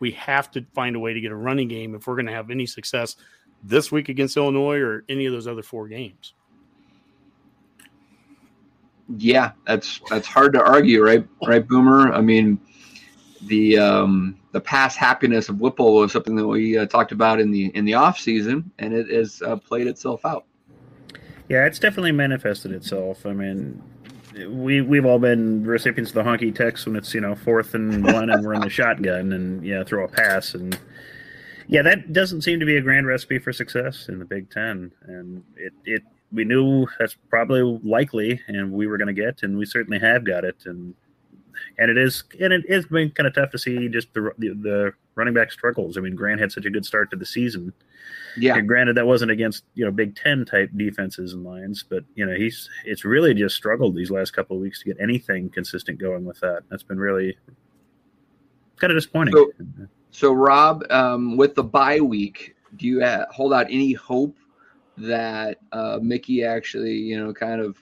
we 0.00 0.12
have 0.12 0.50
to 0.52 0.64
find 0.74 0.96
a 0.96 0.98
way 0.98 1.14
to 1.14 1.20
get 1.20 1.32
a 1.32 1.36
running 1.36 1.68
game 1.68 1.94
if 1.94 2.06
we're 2.06 2.16
going 2.16 2.26
to 2.26 2.32
have 2.32 2.50
any 2.50 2.66
success 2.66 3.16
this 3.62 3.90
week 3.90 4.08
against 4.08 4.36
Illinois 4.36 4.78
or 4.78 5.04
any 5.08 5.26
of 5.26 5.32
those 5.32 5.46
other 5.46 5.62
four 5.62 5.88
games. 5.88 6.34
Yeah, 9.16 9.52
that's 9.66 10.00
that's 10.10 10.26
hard 10.26 10.52
to 10.54 10.64
argue, 10.64 11.02
right? 11.02 11.26
Right, 11.46 11.66
Boomer. 11.66 12.12
I 12.12 12.20
mean, 12.20 12.58
the 13.42 13.78
um, 13.78 14.36
the 14.50 14.60
past 14.60 14.96
happiness 14.96 15.48
of 15.48 15.60
Whipple 15.60 15.94
was 15.94 16.12
something 16.12 16.34
that 16.34 16.46
we 16.46 16.76
uh, 16.76 16.86
talked 16.86 17.12
about 17.12 17.38
in 17.40 17.50
the 17.50 17.66
in 17.76 17.84
the 17.84 17.94
off 17.94 18.18
season, 18.18 18.70
and 18.78 18.92
it 18.92 19.08
has 19.10 19.42
uh, 19.42 19.56
played 19.56 19.86
itself 19.86 20.24
out. 20.24 20.45
Yeah, 21.48 21.66
it's 21.66 21.78
definitely 21.78 22.12
manifested 22.12 22.72
itself. 22.72 23.24
I 23.24 23.32
mean, 23.32 23.82
we 24.48 24.80
we've 24.80 25.06
all 25.06 25.18
been 25.18 25.64
recipients 25.64 26.10
of 26.10 26.14
the 26.14 26.22
honky 26.22 26.54
text 26.54 26.86
when 26.86 26.96
it's 26.96 27.14
you 27.14 27.20
know 27.20 27.34
fourth 27.34 27.74
and 27.74 28.04
one 28.04 28.30
and 28.30 28.44
we're 28.44 28.54
in 28.54 28.60
the 28.60 28.70
shotgun 28.70 29.32
and 29.32 29.64
yeah 29.64 29.82
throw 29.82 30.04
a 30.04 30.08
pass 30.08 30.54
and 30.54 30.78
yeah 31.68 31.82
that 31.82 32.12
doesn't 32.12 32.42
seem 32.42 32.60
to 32.60 32.66
be 32.66 32.76
a 32.76 32.82
grand 32.82 33.06
recipe 33.06 33.38
for 33.38 33.52
success 33.52 34.08
in 34.08 34.18
the 34.18 34.24
Big 34.24 34.50
Ten 34.50 34.92
and 35.06 35.42
it 35.56 35.72
it 35.84 36.02
we 36.32 36.44
knew 36.44 36.86
that's 36.98 37.16
probably 37.30 37.62
likely 37.82 38.40
and 38.48 38.72
we 38.72 38.86
were 38.86 38.98
going 38.98 39.14
to 39.14 39.14
get 39.14 39.42
and 39.42 39.56
we 39.56 39.64
certainly 39.64 39.98
have 39.98 40.24
got 40.24 40.44
it 40.44 40.56
and 40.66 40.94
and 41.78 41.90
it 41.90 41.96
is 41.96 42.24
and 42.40 42.52
it 42.52 42.70
has 42.70 42.84
been 42.86 43.10
kind 43.10 43.26
of 43.26 43.34
tough 43.34 43.50
to 43.50 43.58
see 43.58 43.88
just 43.88 44.12
the, 44.12 44.32
the, 44.38 44.48
the 44.48 44.92
running 45.16 45.34
back 45.34 45.50
struggles. 45.50 45.96
I 45.96 46.00
mean, 46.00 46.14
Grant 46.14 46.40
had 46.40 46.52
such 46.52 46.66
a 46.66 46.70
good 46.70 46.86
start 46.86 47.10
to 47.10 47.16
the 47.16 47.26
season. 47.26 47.72
Yeah. 48.36 48.56
And 48.56 48.68
granted, 48.68 48.96
that 48.96 49.06
wasn't 49.06 49.30
against 49.30 49.64
you 49.74 49.84
know 49.84 49.90
Big 49.90 50.14
Ten 50.14 50.44
type 50.44 50.70
defenses 50.76 51.32
and 51.32 51.42
lines, 51.42 51.82
but 51.82 52.04
you 52.14 52.24
know 52.24 52.34
he's 52.34 52.68
it's 52.84 53.04
really 53.04 53.34
just 53.34 53.56
struggled 53.56 53.96
these 53.96 54.10
last 54.10 54.30
couple 54.32 54.56
of 54.56 54.62
weeks 54.62 54.80
to 54.80 54.84
get 54.84 54.98
anything 55.00 55.48
consistent 55.50 55.98
going 55.98 56.24
with 56.24 56.38
that. 56.40 56.62
That's 56.70 56.82
been 56.82 56.98
really 56.98 57.36
kind 58.76 58.92
of 58.92 58.96
disappointing. 58.96 59.34
So, 59.34 59.50
so 60.10 60.32
Rob, 60.32 60.84
um, 60.90 61.36
with 61.36 61.54
the 61.54 61.64
bye 61.64 62.00
week, 62.00 62.54
do 62.76 62.86
you 62.86 63.02
uh, 63.02 63.26
hold 63.30 63.52
out 63.52 63.66
any 63.66 63.94
hope 63.94 64.36
that 64.98 65.58
uh, 65.72 65.98
Mickey 66.00 66.44
actually, 66.44 66.94
you 66.94 67.18
know, 67.18 67.32
kind 67.32 67.60
of 67.60 67.76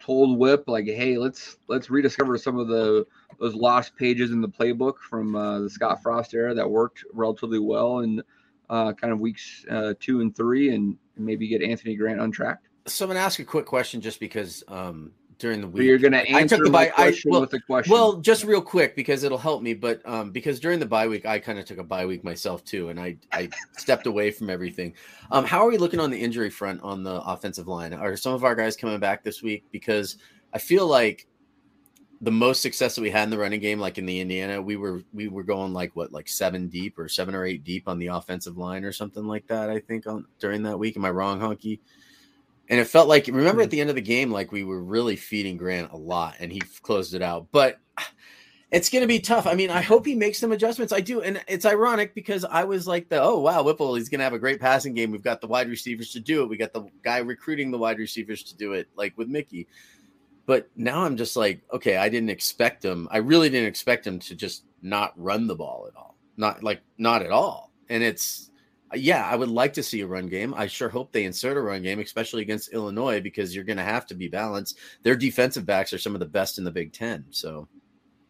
told 0.00 0.38
Whip 0.38 0.64
like, 0.66 0.86
"Hey, 0.86 1.16
let's 1.16 1.58
let's 1.68 1.90
rediscover 1.90 2.36
some 2.38 2.58
of 2.58 2.68
the 2.68 3.06
those 3.38 3.54
lost 3.54 3.96
pages 3.96 4.30
in 4.30 4.40
the 4.40 4.48
playbook 4.48 4.98
from 4.98 5.34
uh, 5.34 5.60
the 5.60 5.70
Scott 5.70 6.02
Frost 6.02 6.34
era 6.34 6.54
that 6.54 6.68
worked 6.68 7.04
relatively 7.12 7.58
well 7.58 8.00
in 8.00 8.22
uh, 8.70 8.92
kind 8.92 9.12
of 9.12 9.20
weeks 9.20 9.64
uh, 9.70 9.94
two 10.00 10.20
and 10.20 10.34
three, 10.34 10.74
and 10.74 10.96
maybe 11.16 11.48
get 11.48 11.62
Anthony 11.62 11.96
Grant 11.96 12.20
untracked." 12.20 12.68
So 12.86 13.04
I'm 13.04 13.10
gonna 13.10 13.20
ask 13.20 13.38
a 13.38 13.44
quick 13.44 13.66
question, 13.66 14.00
just 14.00 14.20
because 14.20 14.64
um, 14.68 15.12
during 15.38 15.60
the 15.60 15.68
week. 15.68 15.84
you're 15.84 15.98
going 15.98 16.12
to 16.12 16.26
answer 16.28 16.56
the 16.56 16.70
bye, 16.70 16.86
question 16.86 17.30
I, 17.30 17.32
well, 17.32 17.40
with 17.42 17.52
a 17.54 17.60
question. 17.60 17.92
Well, 17.92 18.16
just 18.16 18.44
real 18.44 18.62
quick 18.62 18.96
because 18.96 19.22
it'll 19.22 19.38
help 19.38 19.62
me. 19.62 19.74
But 19.74 20.00
um, 20.06 20.30
because 20.30 20.60
during 20.60 20.78
the 20.78 20.86
bye 20.86 21.06
week, 21.08 21.26
I 21.26 21.38
kind 21.38 21.58
of 21.58 21.64
took 21.64 21.78
a 21.78 21.84
bye 21.84 22.06
week 22.06 22.24
myself 22.24 22.64
too, 22.64 22.88
and 22.88 22.98
I 22.98 23.16
I 23.32 23.48
stepped 23.76 24.06
away 24.06 24.30
from 24.30 24.50
everything. 24.50 24.94
Um, 25.30 25.44
how 25.44 25.64
are 25.66 25.70
we 25.70 25.78
looking 25.78 26.00
on 26.00 26.10
the 26.10 26.18
injury 26.18 26.50
front 26.50 26.82
on 26.82 27.02
the 27.02 27.20
offensive 27.22 27.68
line? 27.68 27.92
Are 27.92 28.16
some 28.16 28.34
of 28.34 28.44
our 28.44 28.54
guys 28.54 28.76
coming 28.76 28.98
back 28.98 29.22
this 29.22 29.42
week? 29.42 29.64
Because 29.70 30.16
I 30.52 30.58
feel 30.58 30.86
like 30.86 31.26
the 32.20 32.30
most 32.30 32.62
success 32.62 32.94
that 32.94 33.02
we 33.02 33.10
had 33.10 33.24
in 33.24 33.30
the 33.30 33.38
running 33.38 33.60
game, 33.60 33.78
like 33.78 33.98
in 33.98 34.06
the 34.06 34.20
Indiana, 34.20 34.60
we 34.60 34.76
were 34.76 35.02
we 35.12 35.28
were 35.28 35.42
going 35.42 35.72
like 35.72 35.94
what, 35.94 36.12
like 36.12 36.28
seven 36.28 36.68
deep 36.68 36.98
or 36.98 37.08
seven 37.08 37.34
or 37.34 37.44
eight 37.44 37.64
deep 37.64 37.88
on 37.88 37.98
the 37.98 38.08
offensive 38.08 38.56
line 38.56 38.84
or 38.84 38.92
something 38.92 39.26
like 39.26 39.46
that. 39.48 39.70
I 39.70 39.80
think 39.80 40.06
on 40.06 40.26
during 40.38 40.62
that 40.62 40.78
week. 40.78 40.96
Am 40.96 41.04
I 41.04 41.10
wrong, 41.10 41.40
Honky? 41.40 41.80
And 42.68 42.80
it 42.80 42.86
felt 42.86 43.08
like 43.08 43.26
remember 43.26 43.62
at 43.62 43.66
hmm. 43.66 43.70
the 43.70 43.80
end 43.80 43.90
of 43.90 43.96
the 43.96 44.02
game, 44.02 44.30
like 44.30 44.50
we 44.50 44.64
were 44.64 44.82
really 44.82 45.16
feeding 45.16 45.56
Grant 45.56 45.92
a 45.92 45.96
lot, 45.96 46.36
and 46.40 46.50
he 46.50 46.60
closed 46.82 47.14
it 47.14 47.22
out. 47.22 47.48
But 47.52 47.78
it's 48.72 48.90
going 48.90 49.02
to 49.02 49.08
be 49.08 49.20
tough. 49.20 49.46
I 49.46 49.54
mean, 49.54 49.70
I 49.70 49.80
hope 49.80 50.04
he 50.04 50.14
makes 50.14 50.38
some 50.38 50.50
adjustments. 50.50 50.92
I 50.92 51.00
do, 51.00 51.22
and 51.22 51.40
it's 51.46 51.64
ironic 51.64 52.14
because 52.14 52.44
I 52.44 52.64
was 52.64 52.86
like, 52.86 53.08
the 53.08 53.22
oh 53.22 53.38
wow, 53.38 53.62
Whipple, 53.62 53.94
he's 53.94 54.08
going 54.08 54.18
to 54.18 54.24
have 54.24 54.32
a 54.32 54.38
great 54.38 54.60
passing 54.60 54.94
game. 54.94 55.10
We've 55.12 55.22
got 55.22 55.40
the 55.40 55.46
wide 55.46 55.68
receivers 55.68 56.12
to 56.12 56.20
do 56.20 56.42
it. 56.42 56.48
We 56.48 56.56
got 56.56 56.72
the 56.72 56.86
guy 57.02 57.18
recruiting 57.18 57.70
the 57.70 57.78
wide 57.78 57.98
receivers 57.98 58.42
to 58.44 58.56
do 58.56 58.72
it, 58.72 58.88
like 58.96 59.16
with 59.16 59.28
Mickey. 59.28 59.68
But 60.46 60.70
now 60.76 61.02
I'm 61.02 61.16
just 61.16 61.36
like, 61.36 61.62
okay, 61.72 61.96
I 61.96 62.08
didn't 62.08 62.30
expect 62.30 62.84
him. 62.84 63.08
I 63.10 63.18
really 63.18 63.50
didn't 63.50 63.68
expect 63.68 64.06
him 64.06 64.18
to 64.20 64.34
just 64.34 64.64
not 64.80 65.12
run 65.16 65.46
the 65.48 65.56
ball 65.56 65.88
at 65.88 65.96
all, 65.96 66.16
not 66.36 66.62
like 66.62 66.82
not 66.98 67.22
at 67.22 67.32
all. 67.32 67.72
And 67.88 68.02
it's 68.02 68.50
yeah, 68.94 69.26
I 69.26 69.34
would 69.34 69.48
like 69.48 69.72
to 69.74 69.82
see 69.82 70.00
a 70.00 70.06
run 70.06 70.28
game. 70.28 70.54
I 70.54 70.68
sure 70.68 70.88
hope 70.88 71.10
they 71.10 71.24
insert 71.24 71.56
a 71.56 71.60
run 71.60 71.82
game, 71.82 71.98
especially 71.98 72.42
against 72.42 72.72
Illinois, 72.72 73.20
because 73.20 73.54
you're 73.54 73.64
going 73.64 73.76
to 73.78 73.82
have 73.82 74.06
to 74.06 74.14
be 74.14 74.28
balanced. 74.28 74.78
Their 75.02 75.16
defensive 75.16 75.66
backs 75.66 75.92
are 75.92 75.98
some 75.98 76.14
of 76.14 76.20
the 76.20 76.26
best 76.26 76.58
in 76.58 76.64
the 76.64 76.70
Big 76.70 76.92
Ten. 76.92 77.24
So, 77.30 77.66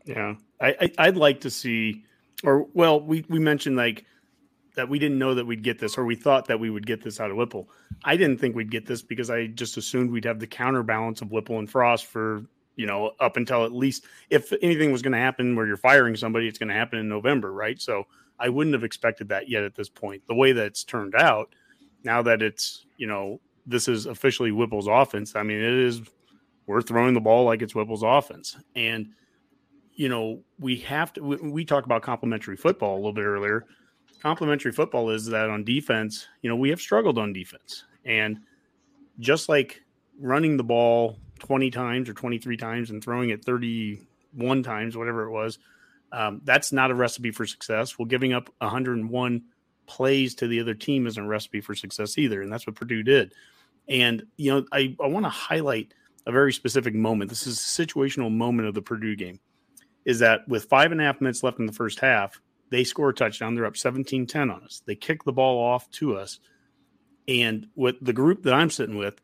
yeah, 0.06 0.34
I, 0.60 0.90
I 0.96 1.10
would 1.10 1.18
like 1.18 1.40
to 1.42 1.50
see, 1.50 2.04
or 2.42 2.66
well, 2.72 3.00
we 3.00 3.24
we 3.28 3.38
mentioned 3.38 3.76
like 3.76 4.06
that 4.76 4.88
we 4.88 4.98
didn't 4.98 5.18
know 5.18 5.34
that 5.34 5.46
we'd 5.46 5.62
get 5.62 5.78
this, 5.78 5.98
or 5.98 6.04
we 6.04 6.14
thought 6.14 6.46
that 6.46 6.60
we 6.60 6.70
would 6.70 6.86
get 6.86 7.02
this 7.02 7.18
out 7.18 7.30
of 7.30 7.36
Whipple. 7.36 7.68
I 8.04 8.16
didn't 8.16 8.38
think 8.38 8.54
we'd 8.54 8.70
get 8.70 8.86
this 8.86 9.02
because 9.02 9.30
I 9.30 9.48
just 9.48 9.76
assumed 9.76 10.10
we'd 10.10 10.24
have 10.24 10.38
the 10.38 10.46
counterbalance 10.46 11.22
of 11.22 11.32
Whipple 11.32 11.58
and 11.58 11.68
Frost 11.68 12.06
for 12.06 12.44
you 12.76 12.86
know 12.86 13.12
up 13.20 13.36
until 13.36 13.64
at 13.64 13.72
least 13.72 14.04
if 14.30 14.52
anything 14.62 14.92
was 14.92 15.02
going 15.02 15.12
to 15.12 15.18
happen 15.18 15.56
where 15.56 15.66
you're 15.66 15.76
firing 15.76 16.14
somebody, 16.14 16.46
it's 16.46 16.58
going 16.58 16.68
to 16.68 16.74
happen 16.74 16.98
in 16.98 17.08
November, 17.08 17.52
right? 17.52 17.80
So 17.80 18.06
I 18.38 18.48
wouldn't 18.48 18.74
have 18.74 18.84
expected 18.84 19.28
that 19.30 19.48
yet 19.48 19.64
at 19.64 19.74
this 19.74 19.88
point. 19.88 20.22
The 20.26 20.34
way 20.34 20.52
that 20.52 20.66
it's 20.66 20.84
turned 20.84 21.14
out, 21.14 21.54
now 22.04 22.22
that 22.22 22.42
it's, 22.42 22.86
you 22.96 23.06
know, 23.06 23.40
this 23.66 23.88
is 23.88 24.06
officially 24.06 24.52
Whipple's 24.52 24.86
offense. 24.86 25.34
I 25.34 25.42
mean, 25.42 25.58
it 25.58 25.72
is, 25.72 26.02
we're 26.66 26.82
throwing 26.82 27.14
the 27.14 27.20
ball 27.20 27.44
like 27.44 27.62
it's 27.62 27.74
Whipple's 27.74 28.02
offense. 28.02 28.56
And, 28.74 29.08
you 29.94 30.08
know, 30.08 30.42
we 30.58 30.76
have 30.80 31.12
to, 31.14 31.22
we, 31.22 31.36
we 31.36 31.64
talked 31.64 31.86
about 31.86 32.02
complementary 32.02 32.56
football 32.56 32.94
a 32.94 32.98
little 32.98 33.12
bit 33.12 33.24
earlier. 33.24 33.64
Complementary 34.22 34.72
football 34.72 35.10
is 35.10 35.26
that 35.26 35.50
on 35.50 35.64
defense, 35.64 36.26
you 36.42 36.50
know, 36.50 36.56
we 36.56 36.70
have 36.70 36.80
struggled 36.80 37.18
on 37.18 37.32
defense. 37.32 37.84
And 38.04 38.40
just 39.18 39.48
like 39.48 39.82
running 40.20 40.56
the 40.56 40.64
ball 40.64 41.18
20 41.40 41.70
times 41.70 42.08
or 42.08 42.14
23 42.14 42.56
times 42.56 42.90
and 42.90 43.02
throwing 43.02 43.30
it 43.30 43.44
31 43.44 44.62
times, 44.62 44.96
whatever 44.96 45.24
it 45.24 45.30
was, 45.30 45.58
um, 46.12 46.40
that's 46.44 46.72
not 46.72 46.90
a 46.90 46.94
recipe 46.94 47.30
for 47.30 47.46
success. 47.46 47.98
Well, 47.98 48.06
giving 48.06 48.32
up 48.32 48.48
101 48.58 49.42
plays 49.86 50.34
to 50.36 50.48
the 50.48 50.60
other 50.60 50.74
team 50.74 51.06
isn't 51.06 51.22
a 51.22 51.26
recipe 51.26 51.60
for 51.60 51.74
success 51.74 52.18
either. 52.18 52.42
And 52.42 52.52
that's 52.52 52.66
what 52.66 52.76
Purdue 52.76 53.02
did. 53.02 53.34
And, 53.88 54.24
you 54.36 54.52
know, 54.52 54.66
I, 54.72 54.96
I 55.02 55.06
want 55.06 55.26
to 55.26 55.30
highlight 55.30 55.94
a 56.26 56.32
very 56.32 56.52
specific 56.52 56.94
moment. 56.94 57.30
This 57.30 57.46
is 57.46 57.58
a 57.58 57.86
situational 57.86 58.32
moment 58.32 58.68
of 58.68 58.74
the 58.74 58.82
Purdue 58.82 59.14
game 59.14 59.38
is 60.06 60.20
that 60.20 60.48
with 60.48 60.64
five 60.64 60.92
and 60.92 61.00
a 61.00 61.04
half 61.04 61.20
minutes 61.20 61.42
left 61.42 61.58
in 61.58 61.66
the 61.66 61.72
first 61.72 61.98
half, 61.98 62.40
they 62.70 62.84
score 62.84 63.10
a 63.10 63.14
touchdown. 63.14 63.54
They're 63.54 63.66
up 63.66 63.76
17 63.76 64.26
10 64.26 64.50
on 64.50 64.62
us. 64.64 64.82
They 64.86 64.94
kick 64.94 65.24
the 65.24 65.32
ball 65.32 65.58
off 65.58 65.90
to 65.92 66.16
us. 66.16 66.40
And 67.28 67.66
with 67.74 67.96
the 68.00 68.12
group 68.12 68.42
that 68.44 68.54
I'm 68.54 68.70
sitting 68.70 68.96
with, 68.96 69.20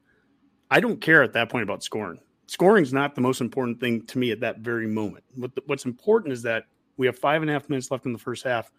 I 0.70 0.80
don't 0.80 1.01
care 1.01 1.22
at 1.22 1.34
that 1.34 1.49
point 1.51 1.62
about 1.62 1.82
scoring. 1.82 2.20
Scoring 2.47 2.82
is 2.82 2.93
not 2.93 3.14
the 3.14 3.20
most 3.20 3.40
important 3.40 3.80
thing 3.80 4.05
to 4.07 4.18
me 4.18 4.30
at 4.30 4.40
that 4.40 4.59
very 4.59 4.86
moment. 4.86 5.24
What 5.34 5.55
the, 5.55 5.62
what's 5.66 5.84
important 5.84 6.32
is 6.32 6.43
that 6.43 6.64
we 6.97 7.07
have 7.07 7.18
five 7.18 7.43
and 7.43 7.51
a 7.51 7.55
half 7.55 7.68
minutes 7.68 7.90
left 7.90 8.07
in 8.07 8.12
the 8.12 8.18
first 8.18 8.45
half. 8.45 8.70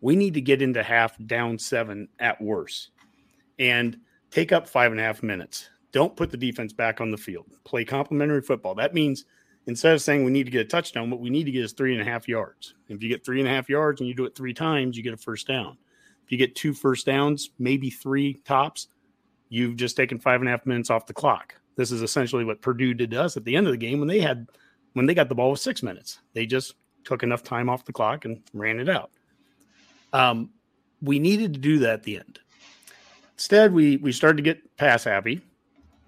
We 0.00 0.14
need 0.14 0.34
to 0.34 0.40
get 0.40 0.62
into 0.62 0.82
half 0.82 1.16
down 1.26 1.58
seven 1.58 2.08
at 2.18 2.40
worst 2.40 2.90
and 3.58 3.98
take 4.30 4.52
up 4.52 4.68
five 4.68 4.92
and 4.92 5.00
a 5.00 5.04
half 5.04 5.22
minutes. 5.22 5.68
Don't 5.92 6.16
put 6.16 6.30
the 6.30 6.36
defense 6.36 6.72
back 6.72 7.00
on 7.00 7.10
the 7.10 7.16
field. 7.16 7.46
Play 7.64 7.84
complementary 7.84 8.42
football. 8.42 8.74
That 8.74 8.94
means 8.94 9.24
instead 9.68 9.92
of 9.92 10.00
saying 10.02 10.24
we 10.24 10.32
need 10.32 10.44
to 10.44 10.50
get 10.50 10.62
a 10.62 10.68
touchdown, 10.68 11.10
what 11.10 11.20
we 11.20 11.30
need 11.30 11.44
to 11.44 11.52
get 11.52 11.62
is 11.62 11.72
three 11.72 11.92
and 11.92 12.00
a 12.00 12.04
half 12.10 12.26
yards. 12.26 12.74
If 12.88 13.02
you 13.02 13.08
get 13.08 13.24
three 13.24 13.38
and 13.38 13.48
a 13.48 13.52
half 13.52 13.68
yards 13.68 14.00
and 14.00 14.08
you 14.08 14.14
do 14.14 14.24
it 14.24 14.34
three 14.34 14.54
times, 14.54 14.96
you 14.96 15.02
get 15.02 15.12
a 15.12 15.18
first 15.18 15.46
down. 15.46 15.76
If 16.24 16.32
you 16.32 16.38
get 16.38 16.56
two 16.56 16.72
first 16.72 17.06
downs, 17.06 17.50
maybe 17.58 17.90
three 17.90 18.34
tops, 18.44 18.88
you've 19.50 19.76
just 19.76 19.96
taken 19.96 20.18
five 20.18 20.40
and 20.40 20.48
a 20.48 20.50
half 20.50 20.66
minutes 20.66 20.90
off 20.90 21.06
the 21.06 21.14
clock. 21.14 21.54
This 21.76 21.92
is 21.92 22.02
essentially 22.02 22.44
what 22.44 22.62
Purdue 22.62 22.94
did 22.94 23.10
to 23.12 23.22
us 23.22 23.36
at 23.36 23.44
the 23.44 23.54
end 23.54 23.66
of 23.66 23.72
the 23.72 23.78
game 23.78 23.98
when 23.98 24.08
they 24.08 24.20
had 24.20 24.48
when 24.94 25.06
they 25.06 25.14
got 25.14 25.28
the 25.28 25.34
ball 25.34 25.50
with 25.50 25.60
six 25.60 25.82
minutes. 25.82 26.18
They 26.32 26.46
just 26.46 26.74
took 27.04 27.22
enough 27.22 27.42
time 27.42 27.68
off 27.68 27.84
the 27.84 27.92
clock 27.92 28.24
and 28.24 28.42
ran 28.52 28.80
it 28.80 28.88
out. 28.88 29.10
Um, 30.12 30.50
we 31.00 31.18
needed 31.18 31.52
to 31.54 31.60
do 31.60 31.78
that 31.80 31.92
at 31.92 32.02
the 32.02 32.16
end. 32.16 32.40
Instead, 33.34 33.72
we 33.72 33.98
we 33.98 34.12
started 34.12 34.38
to 34.38 34.42
get 34.42 34.76
pass 34.76 35.04
happy. 35.04 35.42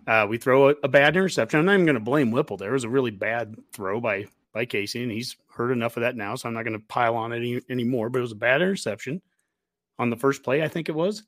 Uh, 0.07 0.26
we 0.28 0.38
throw 0.38 0.70
a, 0.70 0.74
a, 0.82 0.88
bad 0.88 1.16
interception. 1.16 1.61
I'm 1.61 1.66
not 1.66 1.74
even 1.74 1.86
going 1.86 1.94
to 1.94 2.01
blame 2.01 2.30
Whipple. 2.30 2.57
There 2.57 2.72
was 2.72 2.84
a 2.84 2.88
really 2.88 3.11
bad 3.11 3.57
throw 3.72 4.01
by 4.01 4.26
by 4.53 4.64
Casey, 4.64 5.03
and 5.03 5.12
he's 5.12 5.36
heard 5.48 5.70
enough 5.70 5.96
of 5.96 6.01
that 6.01 6.16
now, 6.16 6.34
so 6.34 6.48
I'm 6.48 6.55
not 6.55 6.64
going 6.64 6.78
to 6.78 6.84
pile 6.86 7.14
on 7.14 7.32
it 7.32 7.36
any, 7.36 7.61
anymore. 7.68 8.11
But 8.11 8.18
it 8.18 8.22
was 8.22 8.32
a 8.32 8.36
bad 8.36 8.62
interception 8.62 9.22
on 9.98 10.11
the 10.11 10.16
first 10.16 10.42
play, 10.42 10.62
I 10.62 10.68
think 10.68 10.88
it 10.88 10.94
was. 10.94 11.22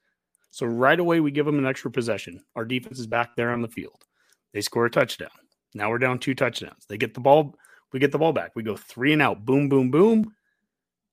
So 0.50 0.66
right 0.66 0.98
away, 0.98 1.20
we 1.20 1.30
give 1.30 1.46
them 1.46 1.58
an 1.58 1.66
extra 1.66 1.90
possession. 1.90 2.42
Our 2.56 2.64
defense 2.64 2.98
is 2.98 3.06
back 3.06 3.36
there 3.36 3.50
on 3.50 3.62
the 3.62 3.68
field. 3.68 4.04
They 4.52 4.60
score 4.60 4.86
a 4.86 4.90
touchdown. 4.90 5.30
Now 5.74 5.88
we're 5.88 5.98
down 5.98 6.18
two 6.18 6.34
touchdowns. 6.34 6.84
They 6.88 6.98
get 6.98 7.14
the 7.14 7.20
ball. 7.20 7.54
We 7.92 8.00
get 8.00 8.12
the 8.12 8.18
ball 8.18 8.32
back. 8.32 8.52
We 8.54 8.62
go 8.62 8.76
three 8.76 9.12
and 9.12 9.22
out. 9.22 9.44
Boom, 9.44 9.68
boom, 9.68 9.90
boom. 9.90 10.34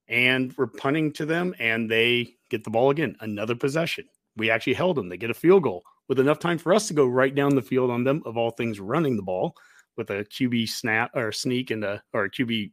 And 0.08 0.54
we're 0.58 0.68
punting 0.68 1.14
to 1.14 1.26
them, 1.26 1.54
and 1.60 1.90
they 1.90 2.34
get 2.50 2.64
the 2.64 2.72
ball 2.72 2.90
again. 2.90 3.16
Another 3.20 3.56
possession. 3.56 4.06
We 4.36 4.50
actually 4.50 4.74
held 4.74 4.98
them. 4.98 5.10
They 5.10 5.18
get 5.18 5.30
a 5.30 5.36
field 5.36 5.64
goal 5.64 5.84
with 6.10 6.20
enough 6.20 6.40
time 6.40 6.58
for 6.58 6.74
us 6.74 6.88
to 6.88 6.94
go 6.94 7.06
right 7.06 7.34
down 7.34 7.56
the 7.56 7.62
field 7.62 7.90
on 7.90 8.04
them, 8.04 8.22
of 8.26 8.36
all 8.36 8.52
things, 8.52 8.80
running 8.80 9.16
the 9.16 9.24
ball 9.24 9.56
with 9.96 10.10
a 10.10 10.26
QB 10.26 10.68
snap 10.68 11.16
or 11.16 11.32
sneak 11.32 11.72
and 11.72 11.84
a 11.84 12.04
or 12.12 12.26
a 12.26 12.30
QB 12.30 12.72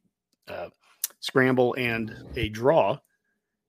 uh, 0.49 0.69
scramble 1.21 1.75
and 1.79 2.15
a 2.35 2.49
draw. 2.49 2.99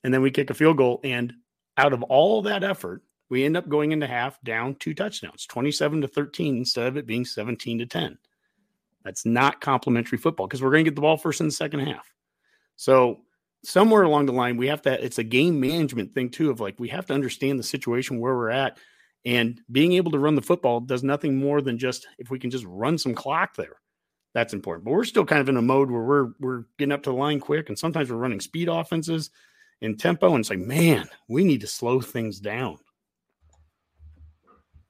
And 0.04 0.14
then 0.14 0.22
we 0.22 0.32
kick 0.32 0.50
a 0.50 0.56
field 0.56 0.78
goal. 0.78 1.02
And 1.04 1.34
out 1.78 1.94
of 1.94 2.02
all 2.04 2.42
that 2.44 2.64
effort, 2.64 3.04
we 3.30 3.44
end 3.44 3.58
up 3.58 3.68
going 3.68 3.92
into 3.92 4.08
half 4.08 4.42
down 4.42 4.76
two 4.76 4.94
touchdowns, 4.94 5.46
27 5.46 6.02
to 6.02 6.08
13, 6.08 6.58
instead 6.58 6.88
of 6.88 6.98
it 6.98 7.06
being 7.06 7.26
17 7.26 7.80
to 7.80 7.86
10. 7.86 8.18
That's 9.04 9.26
not 9.26 9.60
complementary 9.60 10.18
football 10.18 10.48
because 10.48 10.62
we're 10.62 10.72
going 10.72 10.86
to 10.86 10.90
get 10.90 10.96
the 10.96 11.02
ball 11.02 11.18
first 11.18 11.42
in 11.42 11.48
the 11.48 11.52
second 11.52 11.82
half. 11.82 12.14
So 12.78 13.22
somewhere 13.64 14.04
along 14.04 14.28
the 14.28 14.34
line, 14.34 14.56
we 14.56 14.68
have 14.68 14.82
to, 14.84 15.04
it's 15.04 15.18
a 15.18 15.24
game 15.24 15.60
management 15.60 16.14
thing 16.14 16.30
too, 16.30 16.52
of 16.52 16.62
like, 16.62 16.80
we 16.80 16.90
have 16.90 17.06
to 17.08 17.14
understand 17.14 17.60
the 17.60 17.64
situation 17.64 18.20
where 18.20 18.36
we're 18.36 18.50
at. 18.50 18.78
And 19.28 19.60
being 19.70 19.92
able 19.92 20.10
to 20.12 20.20
run 20.20 20.36
the 20.36 20.42
football 20.42 20.80
does 20.80 21.04
nothing 21.04 21.36
more 21.36 21.62
than 21.62 21.78
just, 21.78 22.08
if 22.18 22.30
we 22.30 22.40
can 22.40 22.50
just 22.50 22.64
run 22.66 22.98
some 22.98 23.14
clock 23.14 23.58
there, 23.58 23.82
that's 24.34 24.54
important. 24.54 24.86
But 24.86 24.92
we're 24.92 25.04
still 25.04 25.26
kind 25.26 25.42
of 25.42 25.50
in 25.50 25.58
a 25.58 25.62
mode 25.62 25.92
where 25.92 26.02
we're, 26.02 26.28
we're 26.40 26.64
getting 26.80 26.94
up 26.94 27.04
to 27.04 27.10
the 27.10 27.16
line 27.18 27.42
quick. 27.42 27.68
And 27.68 27.78
sometimes 27.78 28.10
we're 28.10 28.16
running 28.16 28.40
speed 28.40 28.70
offenses 28.70 29.32
in 29.82 29.98
tempo 29.98 30.30
and 30.30 30.40
it's 30.40 30.50
like, 30.50 30.60
man, 30.60 31.10
we 31.28 31.44
need 31.44 31.60
to 31.60 31.68
slow 31.68 32.00
things 32.00 32.40
down. 32.40 32.78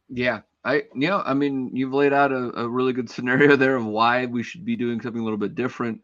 Yeah, 0.08 0.42
I 0.64 0.84
yeah, 0.96 1.24
I 1.26 1.34
mean, 1.34 1.76
you've 1.76 1.96
laid 1.96 2.14
out 2.14 2.32
a, 2.32 2.62
a, 2.62 2.70
really 2.70 2.94
good 2.94 3.10
scenario 3.10 3.56
there 3.56 3.76
of 3.76 3.86
why 3.86 4.28
we 4.28 4.44
should 4.44 4.64
be 4.64 4.76
doing 4.76 5.02
something 5.02 5.20
a 5.20 5.24
little 5.24 5.40
bit 5.40 5.56
different, 5.56 6.00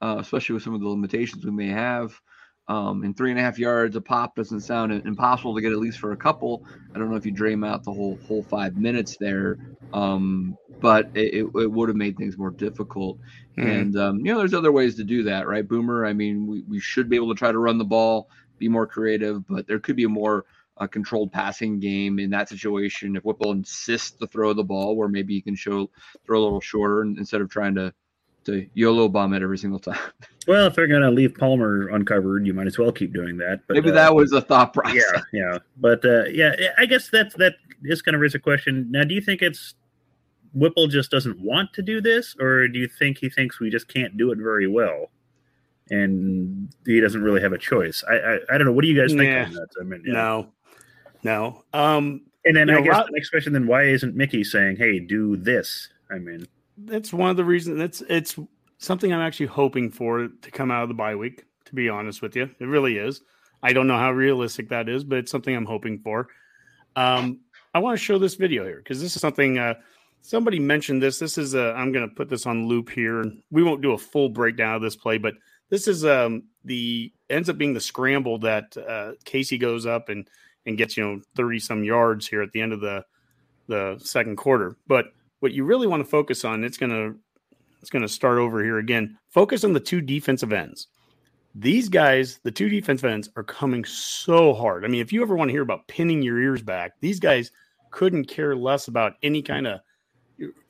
uh, 0.00 0.16
especially 0.18 0.54
with 0.54 0.62
some 0.62 0.74
of 0.74 0.80
the 0.80 0.88
limitations 0.88 1.44
we 1.44 1.50
may 1.50 1.68
have. 1.68 2.18
Um, 2.66 3.04
in 3.04 3.12
three 3.12 3.30
and 3.30 3.38
a 3.38 3.42
half 3.42 3.58
yards, 3.58 3.94
a 3.94 4.00
pop 4.00 4.36
doesn't 4.36 4.60
sound 4.60 4.92
impossible 4.92 5.54
to 5.54 5.60
get 5.60 5.72
at 5.72 5.78
least 5.78 5.98
for 5.98 6.12
a 6.12 6.16
couple. 6.16 6.64
I 6.94 6.98
don't 6.98 7.10
know 7.10 7.16
if 7.16 7.26
you 7.26 7.32
dream 7.32 7.62
out 7.62 7.84
the 7.84 7.92
whole 7.92 8.18
whole 8.26 8.42
five 8.42 8.76
minutes 8.76 9.18
there, 9.18 9.58
um, 9.92 10.56
but 10.80 11.10
it, 11.14 11.34
it, 11.34 11.70
would 11.70 11.88
have 11.90 11.96
made 11.96 12.16
things 12.16 12.38
more 12.38 12.50
difficult. 12.50 13.18
Mm-hmm. 13.58 13.68
And 13.68 13.98
um, 13.98 14.18
you 14.18 14.32
know, 14.32 14.38
there's 14.38 14.54
other 14.54 14.72
ways 14.72 14.94
to 14.96 15.04
do 15.04 15.24
that, 15.24 15.46
right, 15.46 15.66
Boomer? 15.66 16.06
I 16.06 16.14
mean, 16.14 16.46
we, 16.46 16.62
we 16.62 16.80
should 16.80 17.10
be 17.10 17.16
able 17.16 17.34
to 17.34 17.38
try 17.38 17.52
to 17.52 17.58
run 17.58 17.76
the 17.76 17.84
ball, 17.84 18.30
be 18.58 18.68
more 18.68 18.86
creative, 18.86 19.46
but 19.46 19.66
there 19.66 19.78
could 19.78 19.96
be 19.96 20.04
a 20.04 20.08
more 20.08 20.46
a 20.78 20.88
controlled 20.88 21.32
passing 21.32 21.78
game 21.78 22.18
in 22.18 22.30
that 22.30 22.48
situation. 22.48 23.14
If 23.14 23.24
Whipple 23.24 23.52
insists 23.52 24.12
to 24.12 24.26
throw 24.26 24.54
the 24.54 24.64
ball, 24.64 24.96
where 24.96 25.08
maybe 25.08 25.34
you 25.34 25.42
can 25.42 25.54
show 25.54 25.90
throw 26.24 26.40
a 26.40 26.44
little 26.44 26.60
shorter 26.60 27.02
instead 27.02 27.40
of 27.40 27.50
trying 27.50 27.74
to 27.74 27.92
to 28.44 28.66
YOLO 28.74 29.08
bomb 29.08 29.32
it 29.34 29.42
every 29.42 29.58
single 29.58 29.78
time. 29.78 29.98
Well, 30.46 30.66
if 30.66 30.74
they're 30.74 30.86
going 30.86 31.00
to 31.00 31.10
leave 31.10 31.34
Palmer 31.34 31.88
uncovered, 31.88 32.46
you 32.46 32.52
might 32.52 32.66
as 32.66 32.78
well 32.78 32.92
keep 32.92 33.14
doing 33.14 33.38
that. 33.38 33.62
But, 33.66 33.76
maybe 33.76 33.88
uh, 33.88 33.94
that 33.94 34.14
was 34.14 34.30
a 34.32 34.42
thought 34.42 34.74
process. 34.74 35.02
Yeah, 35.32 35.52
yeah, 35.52 35.58
but 35.78 36.04
uh, 36.04 36.24
yeah, 36.24 36.54
I 36.76 36.84
guess 36.84 37.08
that's 37.08 37.34
that 37.36 37.54
is 37.82 38.02
going 38.02 38.12
to 38.12 38.18
raise 38.18 38.34
a 38.34 38.38
question. 38.38 38.86
Now, 38.90 39.04
do 39.04 39.14
you 39.14 39.22
think 39.22 39.40
it's 39.40 39.74
Whipple 40.52 40.86
just 40.86 41.10
doesn't 41.10 41.40
want 41.40 41.72
to 41.72 41.80
do 41.80 42.02
this, 42.02 42.36
or 42.38 42.68
do 42.68 42.78
you 42.78 42.88
think 42.88 43.16
he 43.16 43.30
thinks 43.30 43.58
we 43.58 43.70
just 43.70 43.88
can't 43.88 44.18
do 44.18 44.32
it 44.32 44.38
very 44.38 44.68
well? 44.68 45.08
and 45.90 46.74
he 46.86 47.00
doesn't 47.00 47.22
really 47.22 47.40
have 47.40 47.52
a 47.52 47.58
choice. 47.58 48.02
I 48.08 48.14
I, 48.14 48.38
I 48.52 48.58
don't 48.58 48.66
know. 48.66 48.72
What 48.72 48.82
do 48.82 48.88
you 48.88 49.00
guys 49.00 49.12
think 49.12 49.30
nah, 49.30 49.44
on 49.44 49.52
that? 49.52 49.68
I 49.80 49.84
mean, 49.84 50.02
yeah. 50.06 50.12
No, 50.12 50.48
no. 51.22 51.64
Um, 51.72 52.22
and 52.44 52.56
then 52.56 52.70
I 52.70 52.74
know, 52.74 52.82
guess 52.82 52.92
Rob, 52.92 53.06
the 53.06 53.12
next 53.12 53.30
question 53.30 53.52
then 53.52 53.66
why 53.66 53.84
isn't 53.84 54.14
Mickey 54.14 54.44
saying, 54.44 54.76
"Hey, 54.76 54.98
do 54.98 55.36
this"? 55.36 55.88
I 56.10 56.18
mean, 56.18 56.46
that's 56.76 57.12
one 57.12 57.30
of 57.30 57.36
the 57.36 57.44
reasons. 57.44 57.78
That's 57.78 58.02
it's 58.08 58.38
something 58.78 59.12
I'm 59.12 59.20
actually 59.20 59.46
hoping 59.46 59.90
for 59.90 60.28
to 60.28 60.50
come 60.50 60.70
out 60.70 60.82
of 60.82 60.88
the 60.88 60.94
bye 60.94 61.16
week. 61.16 61.44
To 61.66 61.74
be 61.74 61.88
honest 61.88 62.20
with 62.20 62.36
you, 62.36 62.50
it 62.58 62.66
really 62.66 62.98
is. 62.98 63.22
I 63.62 63.72
don't 63.72 63.86
know 63.86 63.96
how 63.96 64.12
realistic 64.12 64.68
that 64.68 64.88
is, 64.88 65.02
but 65.02 65.18
it's 65.18 65.30
something 65.30 65.54
I'm 65.56 65.64
hoping 65.64 65.98
for. 65.98 66.28
Um, 66.96 67.40
I 67.72 67.78
want 67.78 67.98
to 67.98 68.04
show 68.04 68.18
this 68.18 68.34
video 68.34 68.64
here 68.64 68.76
because 68.78 69.00
this 69.00 69.16
is 69.16 69.22
something 69.22 69.58
uh, 69.58 69.74
somebody 70.20 70.58
mentioned. 70.60 71.02
This. 71.02 71.18
This 71.18 71.38
is. 71.38 71.54
I'm 71.54 71.92
going 71.92 72.08
to 72.08 72.14
put 72.14 72.28
this 72.28 72.46
on 72.46 72.66
loop 72.66 72.90
here, 72.90 73.24
we 73.50 73.62
won't 73.62 73.82
do 73.82 73.92
a 73.92 73.98
full 73.98 74.28
breakdown 74.28 74.74
of 74.74 74.82
this 74.82 74.96
play, 74.96 75.18
but 75.18 75.34
this 75.70 75.88
is 75.88 76.04
um, 76.04 76.44
the 76.64 77.12
ends 77.30 77.48
up 77.48 77.58
being 77.58 77.74
the 77.74 77.80
scramble 77.80 78.38
that 78.38 78.76
uh, 78.76 79.12
Casey 79.24 79.58
goes 79.58 79.86
up 79.86 80.08
and 80.08 80.28
and 80.66 80.78
gets 80.78 80.96
you 80.96 81.04
know 81.04 81.20
30 81.36 81.58
some 81.60 81.84
yards 81.84 82.26
here 82.26 82.42
at 82.42 82.52
the 82.52 82.60
end 82.60 82.72
of 82.72 82.80
the 82.80 83.04
the 83.66 83.98
second 83.98 84.36
quarter. 84.36 84.76
But 84.86 85.06
what 85.44 85.52
you 85.52 85.62
really 85.62 85.86
want 85.86 86.02
to 86.02 86.08
focus 86.08 86.42
on, 86.42 86.64
it's 86.64 86.78
gonna 86.78 87.12
it's 87.82 87.90
gonna 87.90 88.08
start 88.08 88.38
over 88.38 88.64
here 88.64 88.78
again. 88.78 89.18
Focus 89.28 89.62
on 89.62 89.74
the 89.74 89.78
two 89.78 90.00
defensive 90.00 90.54
ends. 90.54 90.88
These 91.54 91.90
guys, 91.90 92.40
the 92.44 92.50
two 92.50 92.70
defensive 92.70 93.10
ends, 93.10 93.28
are 93.36 93.42
coming 93.42 93.84
so 93.84 94.54
hard. 94.54 94.86
I 94.86 94.88
mean, 94.88 95.02
if 95.02 95.12
you 95.12 95.20
ever 95.20 95.36
want 95.36 95.50
to 95.50 95.52
hear 95.52 95.60
about 95.60 95.86
pinning 95.86 96.22
your 96.22 96.40
ears 96.40 96.62
back, 96.62 96.92
these 97.02 97.20
guys 97.20 97.52
couldn't 97.90 98.24
care 98.24 98.56
less 98.56 98.88
about 98.88 99.16
any 99.22 99.42
kind 99.42 99.66
of 99.66 99.80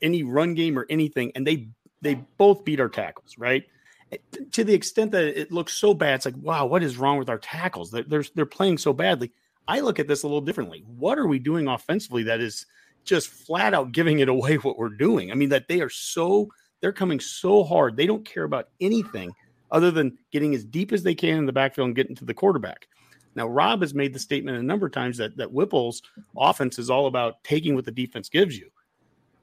any 0.01 0.23
run 0.23 0.55
game 0.55 0.77
or 0.77 0.85
anything, 0.89 1.31
and 1.35 1.47
they 1.47 1.69
they 2.01 2.15
both 2.37 2.65
beat 2.65 2.81
our 2.81 2.89
tackles, 2.89 3.37
right? 3.37 3.63
Eh, 4.11 4.17
to 4.51 4.65
the 4.65 4.73
extent 4.73 5.11
that 5.11 5.23
it 5.39 5.53
looks 5.53 5.73
so 5.73 5.93
bad, 5.93 6.15
it's 6.15 6.25
like, 6.25 6.35
wow, 6.41 6.65
what 6.65 6.83
is 6.83 6.97
wrong 6.97 7.17
with 7.17 7.29
our 7.29 7.39
tackles? 7.39 7.91
They're 7.91 8.03
they're, 8.03 8.25
they're 8.35 8.45
playing 8.45 8.77
so 8.77 8.91
badly. 8.91 9.31
I 9.69 9.79
look 9.79 9.99
at 9.99 10.09
this 10.09 10.23
a 10.23 10.27
little 10.27 10.41
differently. 10.41 10.83
What 10.85 11.17
are 11.17 11.27
we 11.27 11.39
doing 11.39 11.69
offensively 11.69 12.23
that 12.23 12.41
is 12.41 12.65
just 13.05 13.29
flat 13.29 13.73
out 13.73 13.91
giving 13.91 14.19
it 14.19 14.29
away 14.29 14.55
what 14.57 14.77
we're 14.77 14.89
doing? 14.89 15.31
I 15.31 15.35
mean, 15.35 15.49
that 15.49 15.67
they 15.67 15.81
are 15.81 15.89
so, 15.89 16.49
they're 16.81 16.93
coming 16.93 17.19
so 17.19 17.63
hard. 17.63 17.95
They 17.95 18.07
don't 18.07 18.25
care 18.25 18.43
about 18.43 18.69
anything 18.81 19.33
other 19.71 19.91
than 19.91 20.17
getting 20.31 20.53
as 20.53 20.63
deep 20.63 20.91
as 20.91 21.03
they 21.03 21.15
can 21.15 21.39
in 21.39 21.45
the 21.45 21.53
backfield 21.53 21.87
and 21.87 21.95
getting 21.95 22.15
to 22.15 22.25
the 22.25 22.33
quarterback. 22.33 22.87
Now, 23.35 23.47
Rob 23.47 23.81
has 23.81 23.93
made 23.93 24.13
the 24.13 24.19
statement 24.19 24.57
a 24.57 24.63
number 24.63 24.85
of 24.85 24.93
times 24.93 25.17
that, 25.17 25.35
that 25.37 25.51
Whipple's 25.51 26.01
offense 26.37 26.79
is 26.79 26.89
all 26.89 27.07
about 27.07 27.43
taking 27.43 27.75
what 27.75 27.85
the 27.85 27.91
defense 27.91 28.29
gives 28.29 28.57
you. 28.57 28.69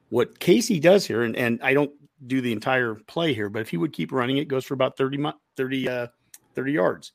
What 0.08 0.38
Casey 0.38 0.80
does 0.80 1.06
here, 1.06 1.22
and, 1.22 1.36
and 1.36 1.60
I 1.62 1.74
don't 1.74 1.92
do 2.26 2.40
the 2.40 2.52
entire 2.52 2.94
play 2.94 3.34
here, 3.34 3.48
but 3.48 3.60
if 3.60 3.68
he 3.68 3.76
would 3.76 3.92
keep 3.92 4.12
running, 4.12 4.38
it 4.38 4.48
goes 4.48 4.64
for 4.64 4.74
about 4.74 4.96
30, 4.96 5.32
30, 5.56 5.88
uh, 5.88 6.06
30 6.54 6.72
yards. 6.72 7.12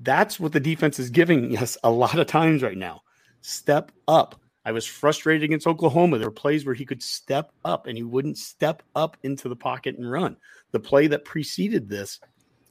That's 0.00 0.38
what 0.38 0.52
the 0.52 0.60
defense 0.60 0.98
is 0.98 1.10
giving 1.10 1.56
us 1.56 1.78
a 1.82 1.90
lot 1.90 2.18
of 2.18 2.26
times 2.26 2.62
right 2.62 2.76
now. 2.76 3.02
Step 3.40 3.92
up. 4.06 4.40
I 4.66 4.72
was 4.72 4.84
frustrated 4.84 5.44
against 5.44 5.68
Oklahoma. 5.68 6.18
There 6.18 6.26
were 6.26 6.34
plays 6.34 6.66
where 6.66 6.74
he 6.74 6.84
could 6.84 7.00
step 7.00 7.52
up 7.64 7.86
and 7.86 7.96
he 7.96 8.02
wouldn't 8.02 8.36
step 8.36 8.82
up 8.96 9.16
into 9.22 9.48
the 9.48 9.54
pocket 9.54 9.96
and 9.96 10.10
run. 10.10 10.36
The 10.72 10.80
play 10.80 11.06
that 11.06 11.24
preceded 11.24 11.88
this 11.88 12.18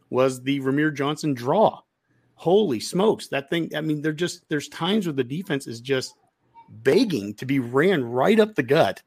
was 0.09 0.43
the 0.43 0.59
Rahmir 0.59 0.93
Johnson 0.93 1.33
draw. 1.33 1.79
Holy 2.35 2.81
smokes. 2.81 3.29
That 3.29 3.49
thing, 3.49 3.73
I 3.73 3.79
mean, 3.79 4.01
they're 4.01 4.11
just, 4.11 4.43
there's 4.49 4.67
times 4.67 5.07
where 5.07 5.13
the 5.13 5.23
defense 5.23 5.67
is 5.67 5.79
just 5.79 6.15
begging 6.67 7.33
to 7.35 7.45
be 7.45 7.59
ran 7.59 8.03
right 8.03 8.41
up 8.41 8.55
the 8.55 8.63
gut 8.63 9.01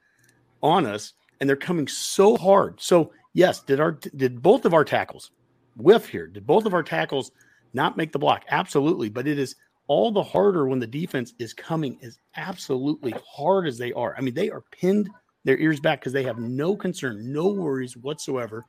on 0.63 0.87
us 0.87 1.13
and 1.41 1.49
they're 1.49 1.57
coming 1.57 1.87
so 1.89 2.39
hard. 2.39 2.81
So, 2.81 3.13
yes, 3.35 3.61
did 3.61 3.81
our, 3.81 3.93
did 3.93 4.41
both 4.41 4.65
of 4.65 4.73
our 4.73 4.85
tackles 4.85 5.31
whiff 5.77 6.09
here? 6.09 6.27
Did 6.27 6.47
both 6.47 6.65
of 6.65 6.73
our 6.73 6.83
tackles 6.83 7.33
not 7.75 7.99
make 7.99 8.13
the 8.13 8.19
block. 8.19 8.45
Absolutely. 8.49 9.11
But 9.11 9.29
it 9.29 9.39
is 9.39 9.57
all 9.89 10.13
the 10.13 10.23
harder 10.23 10.69
when 10.69 10.79
the 10.79 10.87
defense 10.87 11.35
is 11.39 11.53
coming 11.53 11.99
as 12.03 12.19
absolutely 12.37 13.15
hard 13.27 13.67
as 13.67 13.79
they 13.79 13.93
are. 13.95 14.15
I 14.17 14.21
mean, 14.21 14.35
they 14.35 14.51
are 14.51 14.63
pinned 14.71 15.11
their 15.45 15.59
ears 15.59 15.81
back 15.81 16.01
because 16.01 16.13
they 16.13 16.23
have 16.23 16.39
no 16.39 16.77
concern, 16.77 17.33
no 17.33 17.49
worries 17.49 17.97
whatsoever 17.97 18.67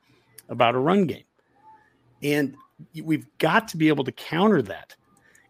about 0.47 0.76
a 0.76 0.80
run 0.80 1.05
game. 1.05 1.26
And 2.24 2.55
we've 3.03 3.28
got 3.38 3.67
to 3.70 3.78
be 3.78 3.89
able 3.89 4.05
to 4.05 4.11
counter 4.13 4.61
that. 4.63 4.95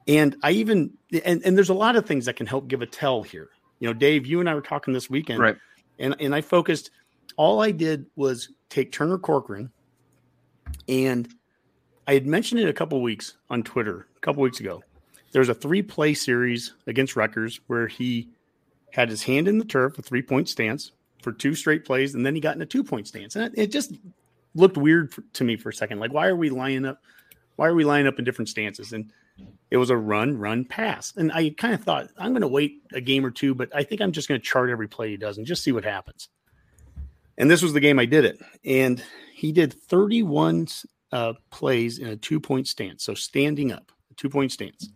And 0.07 0.35
I 0.41 0.51
even 0.51 0.91
and, 1.23 1.41
and 1.45 1.55
there's 1.55 1.69
a 1.69 1.73
lot 1.75 1.95
of 1.95 2.05
things 2.05 2.25
that 2.25 2.35
can 2.35 2.47
help 2.47 2.67
give 2.67 2.81
a 2.81 2.87
tell 2.87 3.21
here. 3.21 3.49
You 3.79 3.87
know, 3.87 3.93
Dave, 3.93 4.25
you 4.25 4.39
and 4.39 4.49
I 4.49 4.55
were 4.55 4.61
talking 4.61 4.93
this 4.93 5.09
weekend, 5.09 5.39
right? 5.39 5.55
And 5.99 6.15
and 6.19 6.33
I 6.33 6.41
focused. 6.41 6.91
All 7.37 7.61
I 7.61 7.71
did 7.71 8.07
was 8.15 8.49
take 8.69 8.91
Turner 8.91 9.19
Corcoran, 9.19 9.71
and 10.87 11.29
I 12.07 12.15
had 12.15 12.25
mentioned 12.25 12.59
it 12.59 12.67
a 12.67 12.73
couple 12.73 13.01
weeks 13.01 13.37
on 13.51 13.61
Twitter 13.61 14.07
a 14.17 14.19
couple 14.19 14.41
weeks 14.41 14.59
ago. 14.59 14.81
There's 15.31 15.49
a 15.49 15.53
three 15.53 15.81
play 15.81 16.13
series 16.13 16.73
against 16.87 17.15
Rutgers 17.15 17.59
where 17.67 17.87
he 17.87 18.29
had 18.91 19.09
his 19.09 19.23
hand 19.23 19.47
in 19.47 19.57
the 19.57 19.65
turf, 19.65 19.97
a 19.99 20.01
three 20.01 20.21
point 20.21 20.49
stance 20.49 20.91
for 21.21 21.31
two 21.31 21.53
straight 21.53 21.85
plays, 21.85 22.15
and 22.15 22.25
then 22.25 22.35
he 22.35 22.41
got 22.41 22.55
in 22.55 22.61
a 22.61 22.65
two 22.65 22.83
point 22.83 23.07
stance, 23.07 23.35
and 23.35 23.57
it 23.57 23.71
just 23.71 23.93
looked 24.55 24.77
weird 24.77 25.13
for, 25.13 25.21
to 25.33 25.43
me 25.43 25.57
for 25.57 25.69
a 25.69 25.73
second. 25.73 25.99
Like, 25.99 26.13
why 26.13 26.27
are 26.27 26.35
we 26.35 26.49
lining 26.49 26.85
up? 26.85 27.01
Why 27.55 27.67
are 27.67 27.75
we 27.75 27.83
lining 27.83 28.07
up 28.07 28.17
in 28.17 28.25
different 28.25 28.49
stances? 28.49 28.93
And 28.93 29.11
it 29.69 29.77
was 29.77 29.89
a 29.89 29.97
run, 29.97 30.37
run, 30.37 30.65
pass. 30.65 31.13
And 31.15 31.31
I 31.31 31.51
kind 31.51 31.73
of 31.73 31.83
thought, 31.83 32.09
I'm 32.17 32.31
going 32.31 32.41
to 32.41 32.47
wait 32.47 32.81
a 32.93 33.01
game 33.01 33.25
or 33.25 33.31
two, 33.31 33.53
but 33.53 33.73
I 33.75 33.83
think 33.83 34.01
I'm 34.01 34.11
just 34.11 34.27
going 34.27 34.39
to 34.39 34.45
chart 34.45 34.69
every 34.69 34.87
play 34.87 35.09
he 35.09 35.17
does 35.17 35.37
and 35.37 35.45
just 35.45 35.63
see 35.63 35.71
what 35.71 35.83
happens. 35.83 36.29
And 37.37 37.49
this 37.49 37.61
was 37.61 37.73
the 37.73 37.79
game 37.79 37.99
I 37.99 38.05
did 38.05 38.25
it. 38.25 38.39
And 38.65 39.03
he 39.33 39.51
did 39.51 39.73
31 39.73 40.67
uh, 41.11 41.33
plays 41.51 41.99
in 41.99 42.07
a 42.07 42.17
two 42.17 42.39
point 42.39 42.67
stance. 42.67 43.03
So 43.03 43.13
standing 43.13 43.71
up, 43.71 43.91
two 44.17 44.29
point 44.29 44.51
stance. 44.51 44.89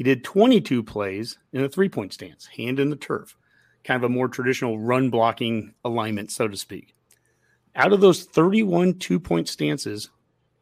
He 0.00 0.04
did 0.04 0.24
22 0.24 0.82
plays 0.82 1.36
in 1.52 1.62
a 1.62 1.68
three 1.68 1.90
point 1.90 2.14
stance, 2.14 2.46
hand 2.46 2.80
in 2.80 2.88
the 2.88 2.96
turf, 2.96 3.36
kind 3.84 4.02
of 4.02 4.10
a 4.10 4.14
more 4.14 4.28
traditional 4.28 4.78
run 4.78 5.10
blocking 5.10 5.74
alignment, 5.84 6.30
so 6.32 6.48
to 6.48 6.56
speak. 6.56 6.94
Out 7.76 7.92
of 7.92 8.00
those 8.00 8.24
31 8.24 8.94
two 8.94 9.20
point 9.20 9.46
stances, 9.46 10.08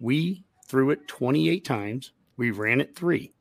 we 0.00 0.42
threw 0.66 0.90
it 0.90 1.06
28 1.06 1.64
times 1.64 2.10
we 2.36 2.50
ran 2.50 2.80
it 2.80 2.96
three. 2.96 3.32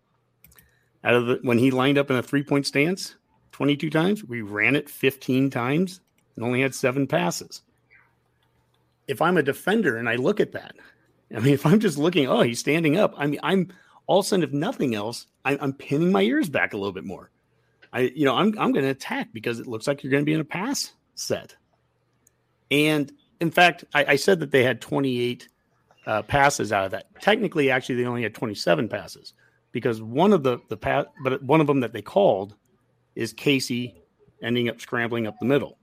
Out 1.03 1.15
of 1.15 1.25
the 1.25 1.39
when 1.41 1.57
he 1.57 1.71
lined 1.71 1.97
up 1.97 2.11
in 2.11 2.17
a 2.17 2.21
three 2.21 2.43
point 2.43 2.67
stance 2.67 3.15
22 3.53 3.89
times, 3.89 4.23
we 4.23 4.43
ran 4.43 4.75
it 4.75 4.91
15 4.91 5.49
times 5.49 6.01
and 6.35 6.45
only 6.45 6.61
had 6.61 6.75
seven 6.75 7.07
passes. 7.07 7.63
If 9.07 9.19
I'm 9.19 9.37
a 9.37 9.41
defender 9.41 9.97
and 9.97 10.07
I 10.07 10.17
look 10.17 10.39
at 10.39 10.51
that, 10.51 10.75
I 11.35 11.39
mean, 11.39 11.55
if 11.55 11.65
I'm 11.65 11.79
just 11.79 11.97
looking, 11.97 12.27
oh, 12.27 12.41
he's 12.41 12.59
standing 12.59 12.99
up. 12.99 13.15
I 13.17 13.25
mean, 13.25 13.39
I'm 13.41 13.73
all 14.07 14.19
of 14.19 14.25
a 14.25 14.27
sudden, 14.27 14.43
if 14.43 14.53
nothing 14.53 14.95
else, 14.95 15.27
I'm, 15.47 15.57
I'm 15.61 15.73
pinning 15.73 16.11
my 16.11 16.21
ears 16.21 16.49
back 16.49 16.73
a 16.73 16.77
little 16.77 16.91
bit 16.91 17.05
more. 17.05 17.31
I, 17.93 18.01
you 18.15 18.25
know, 18.25 18.35
I'm 18.35 18.47
I'm 18.59 18.73
going 18.73 18.83
to 18.83 18.91
attack 18.91 19.29
because 19.31 19.59
it 19.59 19.67
looks 19.67 19.87
like 19.87 20.03
you're 20.03 20.11
going 20.11 20.23
to 20.23 20.25
be 20.25 20.33
in 20.33 20.41
a 20.41 20.45
pass 20.45 20.91
set. 21.15 21.55
And 22.69 23.11
in 23.39 23.49
fact, 23.49 23.85
I, 23.93 24.05
I 24.05 24.15
said 24.17 24.41
that 24.41 24.51
they 24.51 24.63
had 24.63 24.81
28 24.81 25.47
uh, 26.05 26.21
passes 26.23 26.73
out 26.73 26.85
of 26.85 26.91
that. 26.91 27.07
Technically, 27.21 27.71
actually, 27.71 27.95
they 27.95 28.05
only 28.05 28.23
had 28.23 28.35
27 28.35 28.89
passes 28.89 29.33
because 29.71 30.01
one 30.01 30.33
of 30.33 30.43
the 30.43 30.59
the 30.67 30.75
pass, 30.75 31.05
but 31.23 31.41
one 31.43 31.61
of 31.61 31.67
them 31.67 31.79
that 31.79 31.93
they 31.93 32.01
called 32.01 32.55
is 33.15 33.31
Casey 33.31 33.95
ending 34.43 34.67
up 34.67 34.81
scrambling 34.81 35.27
up 35.27 35.35
the 35.39 35.45
middle. 35.45 35.77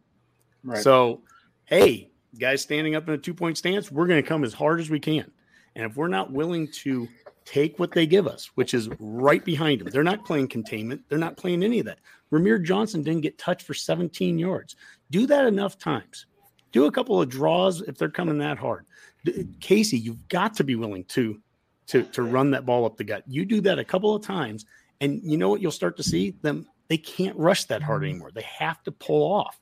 Right. 0.63 0.83
So, 0.83 1.23
hey, 1.65 2.11
guys 2.39 2.61
standing 2.61 2.95
up 2.95 3.09
in 3.09 3.15
a 3.15 3.19
two 3.19 3.35
point 3.35 3.57
stance, 3.57 3.91
we're 3.91 4.07
going 4.07 4.23
to 4.23 4.29
come 4.29 4.45
as 4.45 4.53
hard 4.53 4.79
as 4.81 4.91
we 4.91 5.01
can. 5.01 5.31
And 5.75 5.91
if 5.91 5.97
we're 5.97 6.09
not 6.09 6.31
willing 6.31 6.69
to 6.83 7.09
take 7.45 7.79
what 7.79 7.93
they 7.93 8.07
give 8.07 8.27
us, 8.27 8.51
which 8.55 8.75
is 8.75 8.89
right 8.99 9.45
behind 9.45 9.81
them, 9.81 9.89
they're 9.89 10.03
not 10.03 10.25
playing 10.25 10.49
containment, 10.49 11.03
they're 11.09 11.19
not 11.19 11.37
playing 11.37 11.63
any 11.63 11.81
of 11.81 11.87
that. 11.87 11.99
Rahmir 12.33 12.63
Johnson 12.63 13.03
didn't 13.03 13.23
get 13.23 13.39
touched 13.39 13.67
for 13.67 13.75
17 13.75 14.39
yards. 14.39 14.77
Do 15.11 15.27
that 15.27 15.47
enough 15.47 15.79
times. 15.79 16.27
Do 16.73 16.87
a 16.87 16.93
couple 16.93 17.21
of 17.21 17.29
draws 17.29 17.83
if 17.83 17.97
they're 17.97 18.09
coming 18.09 18.39
that 18.39 18.59
hard. 18.59 18.87
Casey, 19.61 19.99
you've 19.99 20.29
got 20.29 20.55
to 20.55 20.65
be 20.65 20.75
willing 20.75 21.05
to 21.05 21.41
to 21.87 22.03
to 22.03 22.23
run 22.23 22.51
that 22.51 22.67
ball 22.67 22.85
up 22.85 22.97
the 22.97 23.05
gut. 23.05 23.25
You 23.27 23.45
do 23.45 23.61
that 23.63 23.79
a 23.79 23.85
couple 23.85 24.15
of 24.15 24.23
times, 24.23 24.67
and 25.01 25.21
you 25.23 25.37
know 25.37 25.49
what 25.49 25.61
you'll 25.61 25.71
start 25.71 25.97
to 25.99 26.03
see 26.03 26.31
them. 26.43 26.67
They 26.89 26.99
can't 26.99 27.37
rush 27.37 27.65
that 27.65 27.83
hard 27.83 28.03
anymore. 28.03 28.31
They 28.35 28.43
have 28.43 28.83
to 28.85 28.93
pull 28.93 29.33
off. 29.33 29.61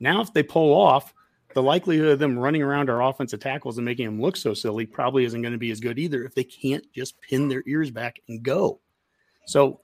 Now, 0.00 0.20
if 0.20 0.32
they 0.32 0.42
pull 0.42 0.74
off, 0.74 1.14
the 1.56 1.62
likelihood 1.62 2.08
of 2.08 2.18
them 2.18 2.38
running 2.38 2.60
around 2.60 2.90
our 2.90 3.02
offensive 3.02 3.40
tackles 3.40 3.78
and 3.78 3.84
making 3.86 4.04
them 4.04 4.20
look 4.20 4.36
so 4.36 4.52
silly 4.52 4.84
probably 4.84 5.24
isn't 5.24 5.40
going 5.40 5.52
to 5.52 5.58
be 5.58 5.70
as 5.70 5.80
good 5.80 5.98
either. 5.98 6.22
If 6.22 6.34
they 6.34 6.44
can't 6.44 6.84
just 6.92 7.18
pin 7.22 7.48
their 7.48 7.62
ears 7.66 7.90
back 7.90 8.20
and 8.28 8.42
go, 8.42 8.78
so 9.46 9.80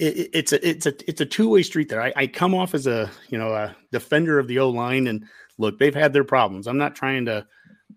it, 0.00 0.30
it's 0.32 0.54
a 0.54 0.66
it's 0.66 0.86
a 0.86 0.94
it's 1.06 1.20
a 1.20 1.26
two 1.26 1.50
way 1.50 1.62
street 1.62 1.90
there. 1.90 2.00
I, 2.00 2.10
I 2.16 2.26
come 2.26 2.54
off 2.54 2.72
as 2.72 2.86
a 2.86 3.10
you 3.28 3.36
know 3.36 3.52
a 3.52 3.76
defender 3.92 4.38
of 4.38 4.48
the 4.48 4.60
O 4.60 4.70
line, 4.70 5.06
and 5.06 5.26
look, 5.58 5.78
they've 5.78 5.94
had 5.94 6.14
their 6.14 6.24
problems. 6.24 6.66
I'm 6.66 6.78
not 6.78 6.94
trying 6.94 7.26
to 7.26 7.46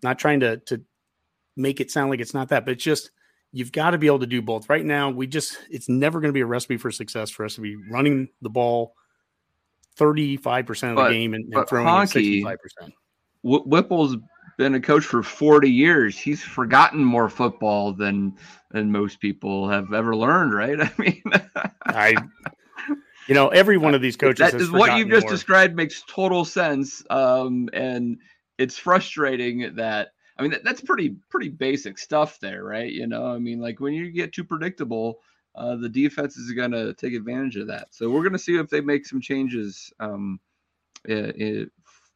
not 0.03 0.19
trying 0.19 0.41
to 0.41 0.57
to 0.57 0.81
make 1.55 1.79
it 1.79 1.89
sound 1.89 2.09
like 2.09 2.19
it's 2.19 2.33
not 2.33 2.49
that, 2.49 2.65
but 2.65 2.73
it's 2.73 2.83
just 2.83 3.11
you've 3.53 3.71
got 3.71 3.91
to 3.91 3.97
be 3.97 4.07
able 4.07 4.19
to 4.19 4.27
do 4.27 4.41
both. 4.41 4.67
Right 4.67 4.83
now, 4.83 5.11
we 5.11 5.27
just 5.27 5.57
it's 5.71 5.87
never 5.87 6.19
going 6.19 6.29
to 6.29 6.37
be 6.37 6.41
a 6.41 6.45
recipe 6.45 6.75
for 6.75 6.91
success 6.91 7.29
for 7.29 7.45
us 7.45 7.55
to 7.55 7.61
be 7.61 7.77
running 7.89 8.27
the 8.41 8.49
ball 8.49 8.95
35% 9.97 10.89
of 10.89 10.95
but, 10.95 11.07
the 11.07 11.13
game 11.13 11.33
and, 11.33 11.53
and 11.53 11.67
throwing 11.67 11.87
Honky, 11.87 12.43
65%. 12.43 12.57
Whipple's 13.43 14.17
been 14.57 14.75
a 14.75 14.81
coach 14.81 15.05
for 15.05 15.23
40 15.23 15.69
years. 15.69 16.17
He's 16.17 16.43
forgotten 16.43 17.03
more 17.03 17.29
football 17.29 17.93
than 17.93 18.35
than 18.71 18.91
most 18.91 19.19
people 19.21 19.69
have 19.69 19.93
ever 19.93 20.15
learned, 20.15 20.53
right? 20.53 20.79
I 20.81 20.91
mean, 20.97 21.23
I 21.85 22.15
you 23.27 23.35
know, 23.35 23.49
every 23.49 23.77
one 23.77 23.93
of 23.93 24.01
these 24.01 24.17
coaches 24.17 24.51
that 24.51 24.59
is 24.59 24.71
what 24.71 24.97
you've 24.97 25.09
just 25.09 25.25
more. 25.25 25.31
described 25.31 25.75
makes 25.75 26.03
total 26.07 26.45
sense. 26.45 27.03
Um, 27.09 27.69
and 27.73 28.17
it's 28.57 28.77
frustrating 28.77 29.75
that 29.75 30.09
I 30.37 30.41
mean 30.41 30.51
that, 30.51 30.63
that's 30.63 30.81
pretty 30.81 31.15
pretty 31.29 31.49
basic 31.49 31.97
stuff 31.97 32.39
there, 32.39 32.63
right? 32.63 32.91
You 32.91 33.07
know, 33.07 33.27
I 33.27 33.37
mean, 33.37 33.59
like 33.59 33.79
when 33.79 33.93
you 33.93 34.11
get 34.11 34.33
too 34.33 34.43
predictable, 34.43 35.19
uh, 35.55 35.75
the 35.75 35.89
defense 35.89 36.37
is 36.37 36.51
going 36.51 36.71
to 36.71 36.93
take 36.93 37.13
advantage 37.13 37.57
of 37.57 37.67
that. 37.67 37.87
So 37.93 38.09
we're 38.09 38.21
going 38.21 38.33
to 38.33 38.39
see 38.39 38.57
if 38.57 38.69
they 38.69 38.81
make 38.81 39.05
some 39.05 39.21
changes 39.21 39.91
um, 39.99 40.39
it, 41.05 41.71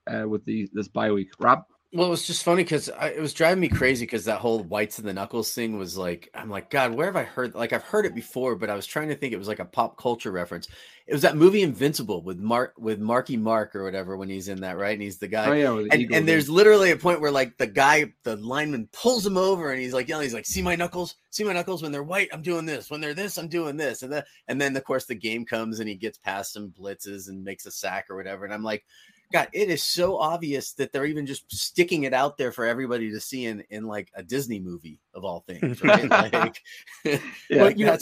uh, 0.08 0.28
with 0.28 0.46
the 0.46 0.70
this 0.74 0.88
bye 0.88 1.12
week. 1.12 1.32
Rob. 1.40 1.64
Well, 1.94 2.08
it 2.08 2.12
was 2.12 2.26
just 2.26 2.44
funny 2.46 2.64
because 2.64 2.88
it 2.88 3.20
was 3.20 3.34
driving 3.34 3.60
me 3.60 3.68
crazy 3.68 4.06
because 4.06 4.24
that 4.24 4.40
whole 4.40 4.64
whites 4.64 4.98
and 4.98 5.06
the 5.06 5.14
knuckles 5.14 5.54
thing 5.54 5.78
was 5.78 5.98
like, 5.98 6.30
I'm 6.34 6.50
like, 6.50 6.70
God, 6.70 6.94
where 6.94 7.08
have 7.08 7.18
I 7.18 7.24
heard? 7.24 7.54
Like, 7.54 7.74
I've 7.74 7.84
heard 7.84 8.06
it 8.06 8.16
before, 8.16 8.56
but 8.56 8.70
I 8.70 8.76
was 8.76 8.86
trying 8.86 9.10
to 9.10 9.16
think 9.16 9.34
it 9.34 9.38
was 9.38 9.50
like 9.50 9.60
a 9.60 9.66
pop 9.66 9.98
culture 9.98 10.32
reference. 10.32 10.70
It 11.06 11.12
was 11.12 11.24
that 11.24 11.36
movie 11.36 11.64
Invincible 11.64 12.22
with 12.22 12.40
Mark 12.40 12.76
with 12.78 13.00
Marky 13.00 13.36
Mark 13.36 13.76
or 13.76 13.84
whatever 13.84 14.16
when 14.16 14.30
he's 14.30 14.48
in 14.48 14.62
that, 14.62 14.78
right? 14.78 14.94
And 14.94 15.02
he's 15.02 15.18
the 15.18 15.28
guy. 15.28 15.48
Oh 15.48 15.52
yeah, 15.52 15.84
the 15.84 15.90
and, 15.92 16.16
and 16.16 16.28
there's 16.28 16.50
literally 16.50 16.92
a 16.92 16.96
point 16.96 17.20
where 17.20 17.32
like 17.32 17.58
the 17.58 17.68
guy, 17.68 18.14
the 18.24 18.38
lineman 18.38 18.88
pulls 18.94 19.26
him 19.26 19.36
over 19.36 19.72
and 19.72 19.82
he's 19.82 19.94
like 19.94 20.08
yelling, 20.08 20.24
he's 20.24 20.34
like, 20.34 20.46
"See 20.46 20.62
my 20.62 20.78
knuckles? 20.78 21.16
See 21.32 21.44
my 21.44 21.52
knuckles? 21.52 21.84
When 21.84 21.92
they're 21.92 22.04
white, 22.04 22.30
I'm 22.32 22.42
doing 22.42 22.66
this. 22.66 22.90
When 22.90 23.02
they're 23.02 23.14
this, 23.14 23.38
I'm 23.38 23.50
doing 23.50 23.76
this." 23.76 24.02
And 24.02 24.14
then 24.14 24.24
and 24.48 24.62
then 24.62 24.78
of 24.78 24.86
course 24.86 25.08
the 25.08 25.16
game 25.16 25.44
comes 25.44 25.82
and 25.82 25.90
he 25.90 25.96
gets 25.96 26.18
past 26.18 26.54
some 26.54 26.70
blitzes 26.70 27.28
and 27.28 27.44
makes 27.44 27.66
a 27.66 27.72
sack 27.72 28.06
or 28.10 28.16
whatever. 28.16 28.46
And 28.46 28.54
I'm 28.54 28.64
like, 28.64 28.86
God, 29.32 29.50
it 29.54 29.70
is 29.70 29.84
so 29.84 30.18
obvious 30.18 30.74
that 30.74 30.92
they're 30.92 31.06
even 31.06 31.26
just 31.26 31.52
sticking 31.52 32.04
it 32.04 32.14
out 32.14 32.38
there 32.38 32.52
for 32.52 32.66
everybody 32.66 33.12
to 33.12 33.20
see 33.20 33.46
in 33.46 33.64
in 33.70 33.86
like 33.86 34.12
a 34.16 34.24
Disney 34.24 34.60
movie 34.60 35.00
of 35.14 35.24
all 35.24 35.42
things, 35.48 35.82
right? 35.84 36.10
like, 36.34 36.62
yeah, 37.04 37.20
well, 37.52 37.72
you 37.72 37.86
know, 37.86 37.98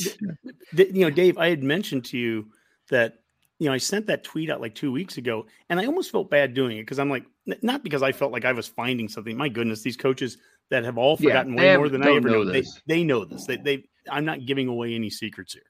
you 0.74 1.06
know, 1.06 1.10
Dave, 1.10 1.38
I 1.38 1.50
had 1.50 1.64
mentioned 1.64 2.06
to 2.06 2.18
you 2.18 2.48
that 2.90 3.20
you 3.60 3.68
know 3.68 3.74
I 3.74 3.78
sent 3.78 4.08
that 4.08 4.24
tweet 4.24 4.50
out 4.50 4.62
like 4.62 4.76
two 4.76 4.92
weeks 4.92 5.18
ago, 5.18 5.46
and 5.70 5.80
I 5.80 5.86
almost 5.86 6.12
felt 6.12 6.30
bad 6.30 6.54
doing 6.54 6.78
it 6.78 6.84
because 6.84 7.00
I'm 7.00 7.10
like, 7.10 7.26
not 7.62 7.84
because 7.84 8.04
I 8.04 8.12
felt 8.12 8.32
like 8.32 8.46
I 8.46 8.54
was 8.54 8.68
finding 8.68 9.08
something. 9.08 9.38
My 9.38 9.50
goodness, 9.50 9.82
these 9.82 9.98
coaches 9.98 10.38
that 10.70 10.84
have 10.84 10.98
all 10.98 11.18
forgotten 11.18 11.54
yeah, 11.54 11.74
way 11.74 11.78
more 11.78 11.90
than 11.90 12.04
I 12.04 12.16
ever 12.16 12.30
know. 12.30 12.46
They 12.46 12.64
they 12.88 13.04
know 13.04 13.26
this. 13.26 13.46
They 13.46 13.58
they 13.58 13.84
I'm 14.10 14.26
not 14.26 14.46
giving 14.46 14.68
away 14.68 14.96
any 14.96 15.10
secrets 15.10 15.54
here, 15.54 15.64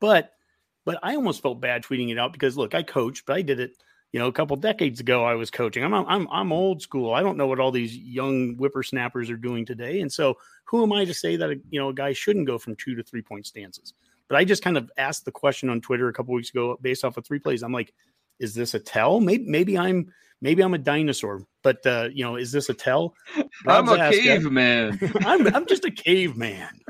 but 0.00 0.32
but 0.84 0.98
I 1.02 1.16
almost 1.16 1.42
felt 1.42 1.60
bad 1.60 1.82
tweeting 1.82 2.10
it 2.10 2.18
out 2.18 2.32
because 2.32 2.56
look, 2.56 2.74
I 2.74 2.82
coach, 2.82 3.24
but 3.26 3.36
I 3.36 3.42
did 3.42 3.60
it 3.60 3.72
you 4.12 4.20
know, 4.20 4.28
a 4.28 4.32
couple 4.32 4.56
decades 4.56 5.00
ago, 5.00 5.24
I 5.24 5.34
was 5.34 5.50
coaching. 5.50 5.84
I'm 5.84 5.92
I'm 5.94 6.28
I'm 6.30 6.52
old 6.52 6.80
school. 6.80 7.12
I 7.12 7.22
don't 7.22 7.36
know 7.36 7.46
what 7.46 7.60
all 7.60 7.72
these 7.72 7.96
young 7.96 8.54
whippersnappers 8.54 9.30
are 9.30 9.36
doing 9.36 9.66
today, 9.66 10.00
and 10.00 10.12
so 10.12 10.36
who 10.64 10.82
am 10.82 10.92
I 10.92 11.04
to 11.04 11.14
say 11.14 11.36
that 11.36 11.50
a, 11.50 11.56
you 11.70 11.80
know 11.80 11.90
a 11.90 11.94
guy 11.94 12.12
shouldn't 12.12 12.46
go 12.46 12.58
from 12.58 12.76
two 12.76 12.94
to 12.94 13.02
three 13.02 13.22
point 13.22 13.46
stances? 13.46 13.94
But 14.28 14.36
I 14.36 14.44
just 14.44 14.62
kind 14.62 14.76
of 14.76 14.90
asked 14.96 15.24
the 15.24 15.32
question 15.32 15.68
on 15.68 15.80
Twitter 15.80 16.08
a 16.08 16.12
couple 16.12 16.34
weeks 16.34 16.50
ago 16.50 16.78
based 16.80 17.04
off 17.04 17.16
of 17.16 17.24
three 17.24 17.38
plays. 17.38 17.62
I'm 17.62 17.72
like, 17.72 17.92
is 18.38 18.54
this 18.54 18.74
a 18.74 18.80
tell? 18.80 19.20
Maybe 19.20 19.44
maybe 19.46 19.78
I'm 19.78 20.12
maybe 20.40 20.62
I'm 20.62 20.74
a 20.74 20.78
dinosaur, 20.78 21.42
but 21.62 21.84
uh, 21.86 22.08
you 22.12 22.24
know, 22.24 22.36
is 22.36 22.52
this 22.52 22.68
a 22.68 22.74
tell? 22.74 23.14
I'm 23.66 23.88
a 23.88 24.10
caveman. 24.10 24.98
I'm 25.20 25.46
I'm 25.54 25.66
just 25.66 25.84
a 25.84 25.90
caveman. 25.90 26.80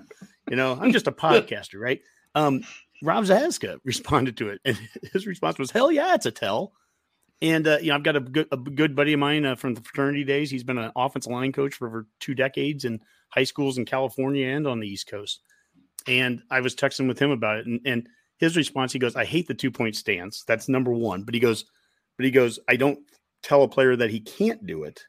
You 0.51 0.57
know, 0.57 0.79
I'm 0.81 0.93
just 0.93 1.07
a 1.07 1.13
podcaster, 1.27 1.81
right? 1.81 2.01
Um, 2.35 2.63
Rob 3.03 3.25
Zatechka 3.25 3.79
responded 3.85 4.37
to 4.39 4.51
it, 4.51 4.61
and 4.65 4.79
his 5.13 5.27
response 5.27 5.59
was, 5.59 5.71
"Hell 5.71 5.93
yeah, 5.93 6.15
it's 6.15 6.27
a 6.27 6.31
tell." 6.31 6.73
And 7.43 7.67
uh, 7.67 7.79
you 7.81 7.89
know, 7.89 7.97
I've 7.97 8.03
got 8.03 8.17
a 8.17 8.21
good 8.21 8.49
a 8.51 8.57
good 8.57 8.97
buddy 8.97 9.13
of 9.13 9.21
mine 9.21 9.45
uh, 9.45 9.57
from 9.57 9.75
the 9.75 9.83
fraternity 9.83 10.25
days. 10.25 10.51
He's 10.51 10.65
been 10.65 10.79
an 10.79 10.93
offensive 10.97 11.33
line 11.33 11.53
coach 11.53 11.75
for 11.75 11.87
over 11.87 12.07
two 12.19 12.35
decades 12.35 12.85
in 12.85 13.01
high 13.29 13.45
schools 13.45 13.79
in 13.79 13.85
California 13.85 14.47
and 14.49 14.67
on 14.67 14.81
the 14.81 14.89
East 14.89 15.09
Coast. 15.09 15.43
And 16.09 16.43
I 16.51 16.61
was 16.61 16.75
texting 16.75 17.09
with 17.09 17.19
him 17.19 17.31
about 17.31 17.59
it, 17.59 17.67
and, 17.67 17.81
and 17.85 18.09
his 18.39 18.57
response, 18.57 18.93
he 18.93 18.99
goes, 18.99 19.17
I 19.17 19.25
hate 19.25 19.49
the 19.49 19.55
two 19.55 19.71
point 19.71 19.97
stance. 19.97 20.45
That's 20.45 20.69
number 20.69 20.93
one. 20.93 21.25
But 21.25 21.35
he 21.35 21.41
goes, 21.41 21.65
but 22.17 22.25
he 22.25 22.31
goes, 22.31 22.59
I 22.69 22.77
don't 22.77 22.99
tell 23.43 23.63
a 23.63 23.69
player 23.69 23.97
that 23.97 24.11
he 24.11 24.21
can't 24.21 24.65
do 24.67 24.85
it. 24.85 25.03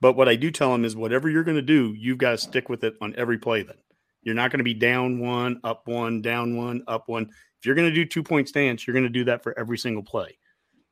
But 0.00 0.16
what 0.16 0.28
I 0.28 0.36
do 0.36 0.50
tell 0.50 0.74
him 0.74 0.84
is 0.84 0.94
whatever 0.94 1.28
you're 1.28 1.44
going 1.44 1.56
to 1.56 1.62
do, 1.62 1.94
you've 1.96 2.18
got 2.18 2.32
to 2.32 2.38
stick 2.38 2.68
with 2.68 2.84
it 2.84 2.94
on 3.00 3.14
every 3.16 3.38
play 3.38 3.62
then. 3.62 3.76
You're 4.22 4.34
not 4.34 4.50
going 4.50 4.58
to 4.58 4.64
be 4.64 4.74
down 4.74 5.20
one, 5.20 5.60
up 5.64 5.86
one, 5.86 6.20
down 6.20 6.56
one, 6.56 6.82
up 6.86 7.04
one. 7.08 7.22
If 7.22 7.64
you're 7.64 7.74
going 7.74 7.88
to 7.88 7.94
do 7.94 8.04
two 8.04 8.22
point 8.22 8.48
stance, 8.48 8.86
you're 8.86 8.94
going 8.94 9.04
to 9.04 9.10
do 9.10 9.24
that 9.24 9.42
for 9.42 9.58
every 9.58 9.78
single 9.78 10.02
play. 10.02 10.36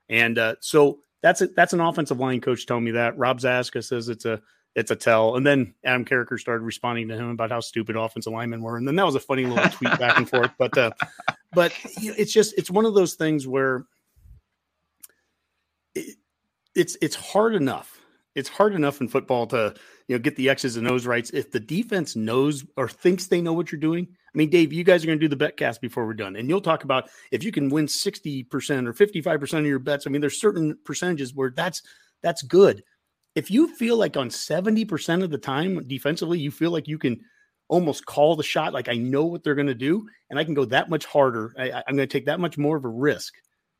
And 0.08 0.38
uh, 0.38 0.56
so 0.60 1.00
that's 1.22 1.40
a, 1.40 1.46
that's 1.48 1.72
an 1.72 1.80
offensive 1.80 2.20
line 2.20 2.40
coach 2.40 2.66
telling 2.66 2.84
me 2.84 2.92
that. 2.92 3.16
Rob 3.16 3.40
Zatechka 3.40 3.84
says 3.84 4.08
it's 4.08 4.24
a 4.24 4.40
it's 4.74 4.90
a 4.90 4.96
tell. 4.96 5.36
And 5.36 5.46
then 5.46 5.74
Adam 5.84 6.04
Carriker 6.04 6.38
started 6.38 6.64
responding 6.64 7.08
to 7.08 7.16
him 7.16 7.30
about 7.30 7.50
how 7.50 7.60
stupid 7.60 7.96
offensive 7.96 8.32
linemen 8.32 8.60
were. 8.60 8.76
And 8.76 8.86
then 8.86 8.96
that 8.96 9.06
was 9.06 9.14
a 9.14 9.20
funny 9.20 9.46
little 9.46 9.70
tweet 9.70 9.98
back 9.98 10.16
and 10.18 10.28
forth. 10.28 10.50
But 10.58 10.76
uh, 10.76 10.90
but 11.52 11.72
it's 11.96 12.32
just 12.32 12.54
it's 12.58 12.70
one 12.70 12.84
of 12.84 12.94
those 12.94 13.14
things 13.14 13.46
where 13.46 13.86
it, 15.94 16.16
it's 16.74 16.96
it's 17.00 17.16
hard 17.16 17.54
enough. 17.54 18.00
It's 18.34 18.48
hard 18.48 18.74
enough 18.74 19.00
in 19.00 19.08
football 19.08 19.46
to 19.48 19.74
you 20.08 20.16
know 20.16 20.20
get 20.20 20.36
the 20.36 20.48
X's 20.48 20.76
and 20.76 20.88
O's 20.88 21.06
right. 21.06 21.28
If 21.32 21.52
the 21.52 21.60
defense 21.60 22.16
knows 22.16 22.64
or 22.76 22.88
thinks 22.88 23.28
they 23.28 23.40
know 23.40 23.52
what 23.52 23.70
you're 23.70 23.80
doing, 23.80 24.08
I 24.34 24.38
mean, 24.38 24.50
Dave, 24.50 24.72
you 24.72 24.82
guys 24.82 25.04
are 25.04 25.06
going 25.06 25.18
to 25.18 25.24
do 25.24 25.28
the 25.28 25.36
bet 25.36 25.56
cast 25.56 25.80
before 25.80 26.04
we're 26.06 26.14
done, 26.14 26.34
and 26.34 26.48
you'll 26.48 26.60
talk 26.60 26.82
about 26.82 27.08
if 27.30 27.44
you 27.44 27.52
can 27.52 27.68
win 27.68 27.86
sixty 27.86 28.42
percent 28.42 28.88
or 28.88 28.92
fifty 28.92 29.22
five 29.22 29.38
percent 29.38 29.60
of 29.60 29.68
your 29.68 29.78
bets. 29.78 30.06
I 30.06 30.10
mean, 30.10 30.20
there's 30.20 30.40
certain 30.40 30.76
percentages 30.84 31.34
where 31.34 31.52
that's 31.54 31.80
that's 32.20 32.42
good. 32.42 32.82
If 33.34 33.50
you 33.50 33.74
feel 33.76 33.96
like 33.96 34.16
on 34.16 34.30
seventy 34.30 34.84
percent 34.84 35.22
of 35.22 35.30
the 35.30 35.38
time 35.38 35.86
defensively, 35.86 36.38
you 36.38 36.50
feel 36.50 36.72
like 36.72 36.88
you 36.88 36.98
can 36.98 37.20
almost 37.68 38.06
call 38.06 38.36
the 38.36 38.42
shot, 38.42 38.74
like 38.74 38.88
I 38.88 38.94
know 38.94 39.24
what 39.24 39.42
they're 39.42 39.54
going 39.54 39.68
to 39.68 39.74
do, 39.74 40.06
and 40.30 40.38
I 40.38 40.44
can 40.44 40.54
go 40.54 40.64
that 40.66 40.90
much 40.90 41.06
harder. 41.06 41.54
I, 41.58 41.82
I'm 41.86 41.96
going 41.96 42.08
to 42.08 42.12
take 42.12 42.26
that 42.26 42.40
much 42.40 42.58
more 42.58 42.76
of 42.76 42.84
a 42.84 42.88
risk 42.88 43.34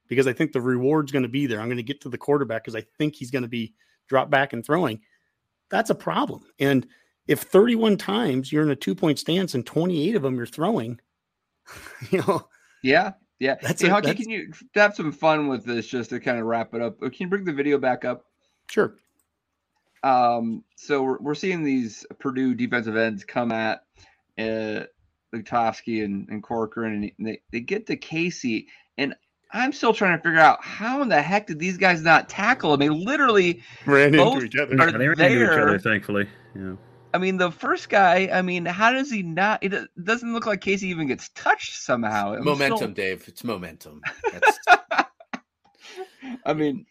because 0.08 0.26
I 0.26 0.32
think 0.32 0.52
the 0.52 0.60
reward's 0.60 1.12
going 1.12 1.22
to 1.24 1.28
be 1.28 1.46
there. 1.46 1.60
I'm 1.60 1.68
going 1.68 1.76
to 1.76 1.82
get 1.82 2.00
to 2.02 2.08
the 2.08 2.18
quarterback 2.18 2.64
because 2.64 2.76
I 2.76 2.84
think 2.96 3.14
he's 3.14 3.30
going 3.30 3.42
to 3.42 3.48
be 3.48 3.74
drop 4.08 4.30
back 4.30 4.52
and 4.52 4.64
throwing. 4.64 5.00
That's 5.68 5.90
a 5.90 5.94
problem. 5.94 6.44
And 6.58 6.86
if 7.26 7.40
31 7.40 7.96
times 7.96 8.52
you're 8.52 8.62
in 8.62 8.70
a 8.70 8.76
two 8.76 8.94
point 8.94 9.18
stance 9.18 9.54
and 9.54 9.64
28 9.64 10.16
of 10.16 10.22
them 10.22 10.36
you're 10.36 10.46
throwing, 10.46 11.00
you 12.10 12.18
know. 12.18 12.48
Yeah. 12.82 13.12
Yeah. 13.38 13.56
That's 13.62 13.82
hey, 13.82 13.88
a, 13.88 13.92
Honky, 13.92 14.16
can 14.16 14.30
you 14.30 14.52
have 14.74 14.94
some 14.94 15.12
fun 15.12 15.48
with 15.48 15.64
this 15.64 15.86
just 15.86 16.10
to 16.10 16.20
kind 16.20 16.38
of 16.38 16.44
wrap 16.44 16.74
it 16.74 16.82
up? 16.82 17.00
Can 17.00 17.12
you 17.18 17.28
bring 17.28 17.44
the 17.44 17.52
video 17.52 17.78
back 17.78 18.04
up? 18.04 18.26
Sure. 18.70 18.94
Um, 20.02 20.64
so 20.76 21.02
we're, 21.02 21.18
we're 21.18 21.34
seeing 21.34 21.64
these 21.64 22.06
Purdue 22.18 22.54
defensive 22.54 22.96
ends 22.96 23.24
come 23.24 23.52
at 23.52 23.84
uh, 24.38 24.84
Lutovsky 25.34 26.04
and, 26.04 26.28
and 26.28 26.42
Corcoran, 26.42 27.10
and 27.18 27.26
they, 27.26 27.40
they 27.50 27.60
get 27.60 27.86
to 27.86 27.96
Casey. 27.96 28.68
And 28.98 29.14
I'm 29.52 29.72
still 29.72 29.94
trying 29.94 30.18
to 30.18 30.22
figure 30.22 30.40
out 30.40 30.62
how 30.62 31.00
in 31.00 31.08
the 31.08 31.22
heck 31.22 31.46
did 31.46 31.58
these 31.58 31.78
guys 31.78 32.02
not 32.02 32.28
tackle 32.28 32.74
him? 32.74 32.80
They 32.80 32.90
literally 32.90 33.62
ran 33.86 34.14
into 34.14 34.44
each 34.44 34.56
other. 34.56 34.76
Yeah, 34.76 34.90
they 34.90 35.08
ran 35.08 35.16
there. 35.16 35.30
into 35.32 35.44
each 35.44 35.58
other, 35.58 35.78
thankfully. 35.78 36.28
Yeah. 36.54 36.74
I 37.14 37.18
mean, 37.18 37.36
the 37.36 37.52
first 37.52 37.88
guy. 37.88 38.28
I 38.32 38.42
mean, 38.42 38.66
how 38.66 38.90
does 38.92 39.08
he 39.08 39.22
not? 39.22 39.62
It 39.62 39.72
doesn't 40.02 40.32
look 40.32 40.46
like 40.46 40.60
Casey 40.60 40.88
even 40.88 41.06
gets 41.06 41.28
touched 41.30 41.80
somehow. 41.80 42.34
I'm 42.34 42.44
momentum, 42.44 42.76
still... 42.76 42.88
Dave. 42.88 43.24
It's 43.28 43.44
momentum. 43.44 44.02
I 46.44 46.54
mean, 46.54 46.86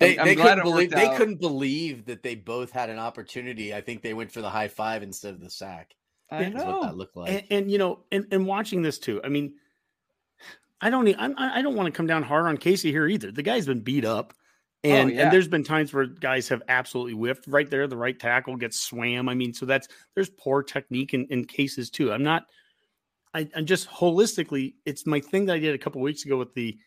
they, 0.00 0.16
they 0.16 0.34
couldn't 0.34 0.62
believe 0.62 0.90
they 0.90 1.14
couldn't 1.16 1.40
believe 1.40 2.06
that 2.06 2.22
they 2.22 2.34
both 2.34 2.70
had 2.70 2.88
an 2.88 2.98
opportunity. 2.98 3.74
I 3.74 3.82
think 3.82 4.00
they 4.00 4.14
went 4.14 4.32
for 4.32 4.40
the 4.40 4.48
high 4.48 4.68
five 4.68 5.02
instead 5.02 5.34
of 5.34 5.40
the 5.40 5.50
sack. 5.50 5.94
I 6.30 6.48
know 6.48 6.64
what 6.64 6.82
that 6.82 6.96
looked 6.96 7.16
like. 7.16 7.30
And, 7.30 7.44
and 7.50 7.70
you 7.70 7.76
know, 7.76 8.00
and, 8.10 8.26
and 8.32 8.46
watching 8.46 8.80
this 8.80 8.98
too. 8.98 9.20
I 9.22 9.28
mean, 9.28 9.56
I 10.80 10.88
don't 10.88 11.06
I, 11.18 11.58
I 11.58 11.62
don't 11.62 11.76
want 11.76 11.86
to 11.86 11.92
come 11.92 12.06
down 12.06 12.22
hard 12.22 12.46
on 12.46 12.56
Casey 12.56 12.90
here 12.90 13.06
either. 13.06 13.30
The 13.30 13.42
guy's 13.42 13.66
been 13.66 13.80
beat 13.80 14.06
up. 14.06 14.32
Oh, 14.86 14.94
and, 14.94 15.10
oh, 15.10 15.14
yeah. 15.14 15.22
and 15.22 15.32
there's 15.32 15.48
been 15.48 15.64
times 15.64 15.92
where 15.92 16.06
guys 16.06 16.48
have 16.48 16.62
absolutely 16.68 17.14
whiffed 17.14 17.46
right 17.46 17.68
there. 17.68 17.86
The 17.86 17.96
right 17.96 18.18
tackle 18.18 18.56
gets 18.56 18.78
swam. 18.80 19.28
I 19.28 19.34
mean, 19.34 19.52
so 19.52 19.66
that's 19.66 19.88
there's 20.14 20.30
poor 20.30 20.62
technique 20.62 21.14
in, 21.14 21.26
in 21.26 21.44
cases 21.44 21.90
too. 21.90 22.12
I'm 22.12 22.22
not, 22.22 22.44
I, 23.34 23.48
am 23.54 23.66
just 23.66 23.88
holistically, 23.88 24.74
it's 24.84 25.06
my 25.06 25.20
thing 25.20 25.46
that 25.46 25.54
I 25.54 25.58
did 25.58 25.74
a 25.74 25.78
couple 25.78 26.00
weeks 26.00 26.24
ago 26.24 26.36
with 26.36 26.54
the, 26.54 26.78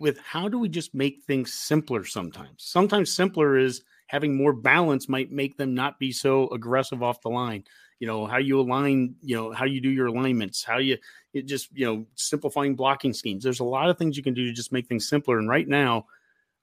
with 0.00 0.18
how 0.18 0.48
do 0.48 0.58
we 0.58 0.68
just 0.68 0.94
make 0.94 1.22
things 1.26 1.52
simpler 1.52 2.04
sometimes? 2.04 2.64
Sometimes 2.64 3.12
simpler 3.12 3.56
is 3.58 3.82
having 4.06 4.36
more 4.36 4.52
balance 4.52 5.08
might 5.08 5.30
make 5.30 5.56
them 5.56 5.74
not 5.74 5.98
be 5.98 6.12
so 6.12 6.48
aggressive 6.48 7.02
off 7.02 7.20
the 7.20 7.30
line. 7.30 7.64
You 8.00 8.08
know, 8.08 8.26
how 8.26 8.38
you 8.38 8.60
align, 8.60 9.14
you 9.22 9.36
know, 9.36 9.52
how 9.52 9.64
you 9.64 9.80
do 9.80 9.88
your 9.88 10.06
alignments, 10.06 10.64
how 10.64 10.78
you, 10.78 10.98
it 11.32 11.46
just, 11.46 11.68
you 11.72 11.86
know, 11.86 12.06
simplifying 12.16 12.74
blocking 12.74 13.12
schemes. 13.12 13.44
There's 13.44 13.60
a 13.60 13.64
lot 13.64 13.88
of 13.88 13.96
things 13.96 14.16
you 14.16 14.22
can 14.22 14.34
do 14.34 14.46
to 14.46 14.52
just 14.52 14.72
make 14.72 14.88
things 14.88 15.08
simpler. 15.08 15.38
And 15.38 15.48
right 15.48 15.66
now, 15.66 16.06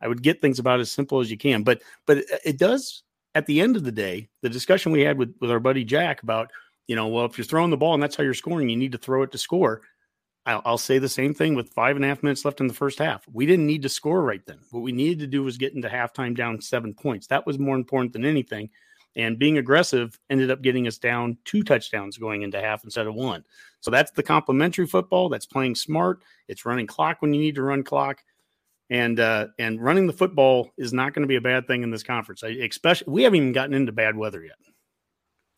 I 0.02 0.08
would 0.08 0.24
get 0.24 0.42
things 0.42 0.60
about 0.60 0.80
as 0.80 0.92
simple 0.92 1.20
as 1.20 1.30
you 1.30 1.38
can. 1.38 1.64
But 1.64 1.82
but 2.06 2.24
it 2.44 2.58
does 2.58 3.04
at 3.36 3.46
the 3.46 3.62
end 3.62 3.76
of 3.76 3.84
the 3.84 3.92
day, 3.92 4.30
the 4.42 4.50
discussion 4.50 4.92
we 4.92 5.02
had 5.02 5.18
with, 5.18 5.34
with 5.40 5.52
our 5.52 5.60
buddy 5.60 5.84
Jack 5.84 6.24
about, 6.24 6.52
you 6.88 6.96
know, 6.96 7.08
well, 7.08 7.26
if 7.26 7.38
you're 7.38 7.46
throwing 7.46 7.70
the 7.70 7.78
ball 7.78 7.94
and 7.94 8.04
that's 8.04 8.16
how 8.16 8.24
you're 8.24 8.34
scoring, 8.34 8.70
you 8.70 8.76
need 8.76 8.92
to 8.92 8.98
throw 8.98 9.24
it 9.24 9.32
to 9.32 9.38
score. 9.38 9.82
I'll, 10.46 10.62
I'll 10.66 10.78
say 10.78 10.98
the 10.98 11.08
same 11.08 11.34
thing 11.34 11.56
with 11.56 11.70
five 11.70 11.96
and 11.96 12.04
a 12.04 12.08
half 12.08 12.24
minutes 12.24 12.44
left 12.44 12.60
in 12.60 12.68
the 12.68 12.74
first 12.74 13.00
half. 13.00 13.26
We 13.32 13.46
didn't 13.46 13.68
need 13.68 13.84
to 13.84 13.90
score 13.90 14.22
right 14.24 14.46
then. 14.46 14.60
What 14.72 14.82
we 14.82 14.92
needed 14.92 15.20
to 15.20 15.28
do 15.28 15.44
was 15.44 15.58
get 15.58 15.74
into 15.74 15.88
halftime 15.88 16.36
down 16.36 16.60
seven 16.62 16.94
points. 16.94 17.28
That 17.28 17.46
was 17.46 17.60
more 17.60 17.76
important 17.76 18.14
than 18.14 18.26
anything. 18.26 18.70
And 19.16 19.38
being 19.38 19.58
aggressive 19.58 20.18
ended 20.30 20.52
up 20.52 20.62
getting 20.62 20.88
us 20.88 20.98
down 20.98 21.38
two 21.44 21.64
touchdowns 21.64 22.18
going 22.18 22.44
into 22.44 22.62
half 22.62 22.84
instead 22.84 23.08
of 23.08 23.16
one. 23.16 23.44
So 23.82 23.92
that's 23.92 24.12
the 24.12 24.24
complementary 24.24 24.88
football. 24.88 25.30
That's 25.30 25.46
playing 25.46 25.76
smart. 25.76 26.24
It's 26.48 26.66
running 26.66 26.88
clock 26.88 27.22
when 27.22 27.34
you 27.34 27.42
need 27.42 27.56
to 27.56 27.64
run 27.64 27.84
clock. 27.84 28.24
And 28.92 29.22
uh, 29.22 29.48
and 29.58 29.82
running 29.82 30.06
the 30.06 30.14
football 30.14 30.70
is 30.78 30.92
not 30.92 31.14
going 31.14 31.22
to 31.22 31.28
be 31.28 31.38
a 31.38 31.42
bad 31.42 31.66
thing 31.66 31.82
in 31.82 31.92
this 31.92 32.04
conference. 32.04 32.44
I, 32.44 32.50
especially 32.50 33.12
we 33.12 33.24
haven't 33.24 33.38
even 33.38 33.54
gotten 33.54 33.74
into 33.74 33.94
bad 33.94 34.18
weather 34.18 34.44
yet. 34.44 34.58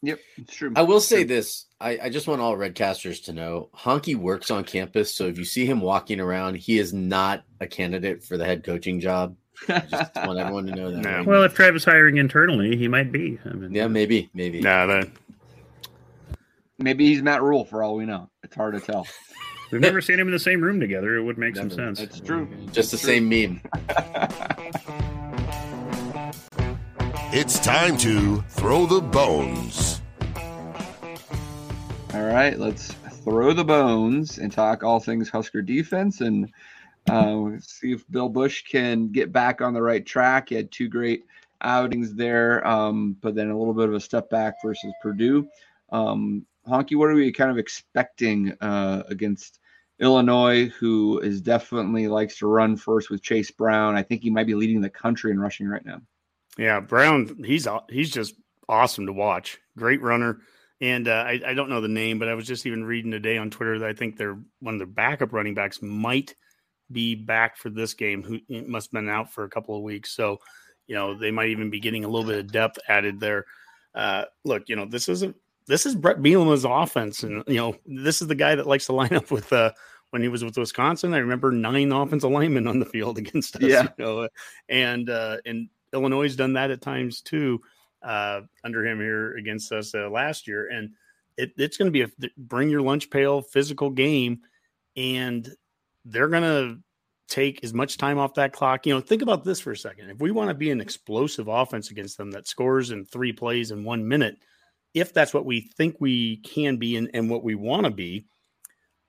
Yep, 0.04 0.20
it's 0.38 0.56
true. 0.56 0.72
I 0.76 0.84
will 0.84 1.00
say 1.00 1.24
this. 1.24 1.66
I, 1.82 1.98
I 2.04 2.10
just 2.10 2.28
want 2.28 2.42
all 2.42 2.56
redcasters 2.56 3.24
to 3.24 3.34
know 3.34 3.70
Honky 3.74 4.16
works 4.16 4.52
on 4.52 4.66
campus. 4.66 5.16
So 5.16 5.26
if 5.28 5.40
you 5.40 5.46
see 5.46 5.66
him 5.66 5.80
walking 5.80 6.20
around, 6.20 6.56
he 6.56 6.78
is 6.78 6.94
not 6.94 7.44
a 7.60 7.66
candidate 7.66 8.24
for 8.24 8.38
the 8.38 8.46
head 8.46 8.64
coaching 8.64 9.00
job. 9.00 9.36
I 9.68 9.80
just 9.80 10.16
want 10.28 10.40
everyone 10.40 10.68
to 10.68 10.76
know 10.76 10.92
that. 10.92 11.02
No. 11.02 11.24
Well, 11.24 11.44
if 11.44 11.56
Travis 11.56 11.86
hiring 11.86 12.18
internally, 12.18 12.76
he 12.76 12.88
might 12.88 13.12
be. 13.12 13.40
I 13.46 13.54
mean, 13.54 13.74
yeah, 13.74 13.88
maybe, 13.88 14.30
maybe. 14.34 14.60
Nah, 14.60 14.86
that... 14.88 15.10
Maybe 16.78 17.08
he's 17.08 17.22
Matt 17.22 17.42
Rhule 17.42 17.66
for 17.66 17.82
all 17.82 17.96
we 17.96 18.06
know. 18.06 18.30
It's 18.44 18.56
hard 18.56 18.76
to 18.76 18.82
tell. 18.82 19.08
We've 19.74 19.82
never 19.82 20.02
seen 20.02 20.20
him 20.20 20.28
in 20.28 20.34
the 20.34 20.38
same 20.38 20.62
room 20.62 20.80
together. 20.80 21.18
It 21.18 21.24
would 21.24 21.40
make 21.40 21.56
never. 21.56 21.68
some 21.68 21.96
sense. 21.96 22.00
It's 22.00 22.20
true. 22.20 22.48
Just 22.72 22.92
the 22.92 22.98
same 22.98 23.28
meme. 23.28 23.60
it's 27.34 27.58
time 27.58 27.98
to 27.98 28.44
throw 28.50 28.86
the 28.86 29.02
bones. 29.02 30.00
All 32.14 32.22
right, 32.22 32.60
let's 32.60 32.92
throw 33.24 33.54
the 33.54 33.64
bones 33.64 34.38
and 34.38 34.52
talk 34.52 34.84
all 34.84 35.00
things 35.00 35.30
Husker 35.30 35.64
defense 35.64 36.22
and 36.22 36.52
uh, 37.10 37.58
see 37.60 37.94
if 37.94 38.08
Bill 38.12 38.30
Busch 38.30 38.66
can 38.66 39.12
get 39.12 39.32
back 39.32 39.60
on 39.60 39.74
the 39.74 39.82
right 39.82 40.06
track. 40.06 40.50
He 40.50 40.56
had 40.56 40.72
two 40.72 40.88
great 40.88 41.26
outings 41.62 42.14
there, 42.14 42.66
um, 42.68 43.18
but 43.22 43.34
then 43.34 43.50
a 43.50 43.58
little 43.58 43.74
bit 43.74 43.90
of 43.90 43.96
a 43.96 44.00
step 44.00 44.30
back 44.30 44.54
versus 44.64 44.94
Purdue. 45.02 45.48
Um, 45.92 46.46
Honky, 46.68 46.96
what 46.96 47.10
are 47.10 47.16
we 47.16 47.32
kind 47.32 47.50
of 47.50 47.58
expecting 47.58 48.56
uh, 48.62 49.02
against 49.10 49.62
Illinois, 50.00 50.70
who 50.70 51.20
is 51.20 51.42
definitely 51.42 52.08
likes 52.08 52.38
to 52.40 52.48
run 52.48 52.76
first 52.76 53.10
with 53.10 53.22
Chase 53.22 53.52
Brown? 53.52 53.96
I 53.96 54.04
think 54.04 54.24
he 54.24 54.30
might 54.30 54.48
be 54.48 54.56
leading 54.56 54.82
the 54.82 54.90
country 54.90 55.32
in 55.32 55.40
rushing 55.40 55.68
right 55.68 55.86
now. 55.86 56.02
Yeah, 56.58 56.80
Brown, 56.80 57.44
he's 57.46 57.68
he's 57.90 58.12
just 58.12 58.36
awesome 58.68 59.06
to 59.08 59.14
watch. 59.14 59.60
Great 59.78 60.02
runner. 60.02 60.42
And 60.82 61.08
uh, 61.08 61.24
I, 61.26 61.42
I, 61.48 61.54
don't 61.54 61.70
know 61.70 61.80
the 61.80 61.88
name, 61.88 62.20
but 62.20 62.28
I 62.28 62.34
was 62.34 62.46
just 62.46 62.66
even 62.66 62.84
reading 62.84 63.12
today 63.12 63.38
on 63.38 63.50
Twitter 63.50 63.80
that 63.80 63.90
I 63.90 63.94
think 63.94 64.18
they're 64.18 64.38
one 64.60 64.76
of 64.76 64.80
their 64.80 64.88
backup 64.88 65.32
running 65.32 65.54
backs 65.54 65.82
might 65.82 66.36
be 66.92 67.16
back 67.16 67.58
for 67.58 67.70
this 67.70 67.94
game. 67.94 68.22
Who 68.22 68.40
must 68.68 68.88
have 68.88 68.92
been 68.92 69.10
out 69.10 69.32
for 69.32 69.46
a 69.46 69.50
couple 69.50 69.78
of 69.78 69.84
weeks, 69.84 70.12
so 70.12 70.40
you 70.88 70.96
know 70.96 71.18
they 71.18 71.32
might 71.32 71.50
even 71.50 71.70
be 71.70 71.80
getting 71.80 72.04
a 72.04 72.08
little 72.08 72.28
bit 72.28 72.40
of 72.40 72.52
depth 72.52 72.80
added 72.88 73.20
there. 73.20 73.46
Uh, 73.96 74.26
look, 74.44 74.64
you 74.68 74.76
know 74.76 74.86
this 74.86 75.08
is 75.08 75.24
a 75.24 75.34
this 75.68 75.86
is 75.86 75.96
Bret 75.96 76.20
Bielema's 76.20 76.66
offense, 76.66 77.24
and 77.24 77.44
you 77.48 77.56
know 77.56 77.76
this 77.86 78.22
is 78.22 78.28
the 78.28 78.36
guy 78.36 78.56
that 78.56 78.68
likes 78.68 78.86
to 78.88 78.94
line 78.94 79.14
up 79.14 79.32
with. 79.32 79.52
Uh, 79.52 79.72
when 80.10 80.22
he 80.22 80.28
was 80.28 80.44
with 80.44 80.56
Wisconsin, 80.56 81.16
I 81.16 81.18
remember 81.18 81.52
nine 81.52 81.92
offensive 81.92 82.30
linemen 82.30 82.68
on 82.68 82.78
the 82.78 82.86
field 82.86 83.18
against 83.20 83.56
us. 83.56 83.64
Yeah, 83.64 83.88
you 83.98 84.06
know? 84.06 84.30
and 84.70 85.10
uh, 85.10 85.38
and 85.46 85.70
Illinois 85.92 86.24
has 86.24 86.36
done 86.36 86.54
that 86.54 86.70
at 86.70 86.82
times 86.82 87.22
too 87.22 87.62
uh, 88.04 88.42
under 88.64 88.86
him 88.86 89.00
here 89.00 89.36
against 89.36 89.72
us 89.72 89.96
uh, 89.96 90.10
last 90.10 90.48
year, 90.48 90.70
and 90.70 90.92
it, 91.38 91.54
it's 91.58 91.78
going 91.78 91.88
to 91.88 91.92
be 91.92 92.04
a 92.04 92.30
bring 92.38 92.70
your 92.70 92.82
lunch 92.82 93.10
pail 93.10 93.42
physical 93.42 93.90
game, 93.90 94.42
and 94.96 95.50
they're 96.06 96.28
going 96.28 96.44
to 96.44 96.80
take 97.28 97.64
as 97.64 97.74
much 97.74 97.98
time 97.98 98.20
off 98.20 98.36
that 98.36 98.54
clock. 98.54 98.86
You 98.86 98.94
know, 98.94 99.02
think 99.02 99.22
about 99.22 99.44
this 99.44 99.60
for 99.60 99.72
a 99.72 99.78
second. 99.78 100.10
If 100.10 100.20
we 100.20 100.32
want 100.32 100.50
to 100.50 100.54
be 100.54 100.70
an 100.70 100.82
explosive 100.82 101.48
offense 101.48 101.90
against 101.90 102.18
them 102.18 102.32
that 102.32 102.48
scores 102.48 102.92
in 102.92 103.06
three 103.06 103.34
plays 103.34 103.72
in 103.72 103.84
one 103.84 104.08
minute, 104.08 104.38
if 104.94 105.14
that's 105.14 105.34
what 105.34 105.46
we 105.46 105.62
think 105.62 105.98
we 106.00 106.38
can 106.38 106.78
be 106.78 106.98
and, 106.98 107.10
and 107.14 107.30
what 107.30 107.44
we 107.44 107.56
want 107.56 107.86
to 107.86 107.92
be, 107.92 108.26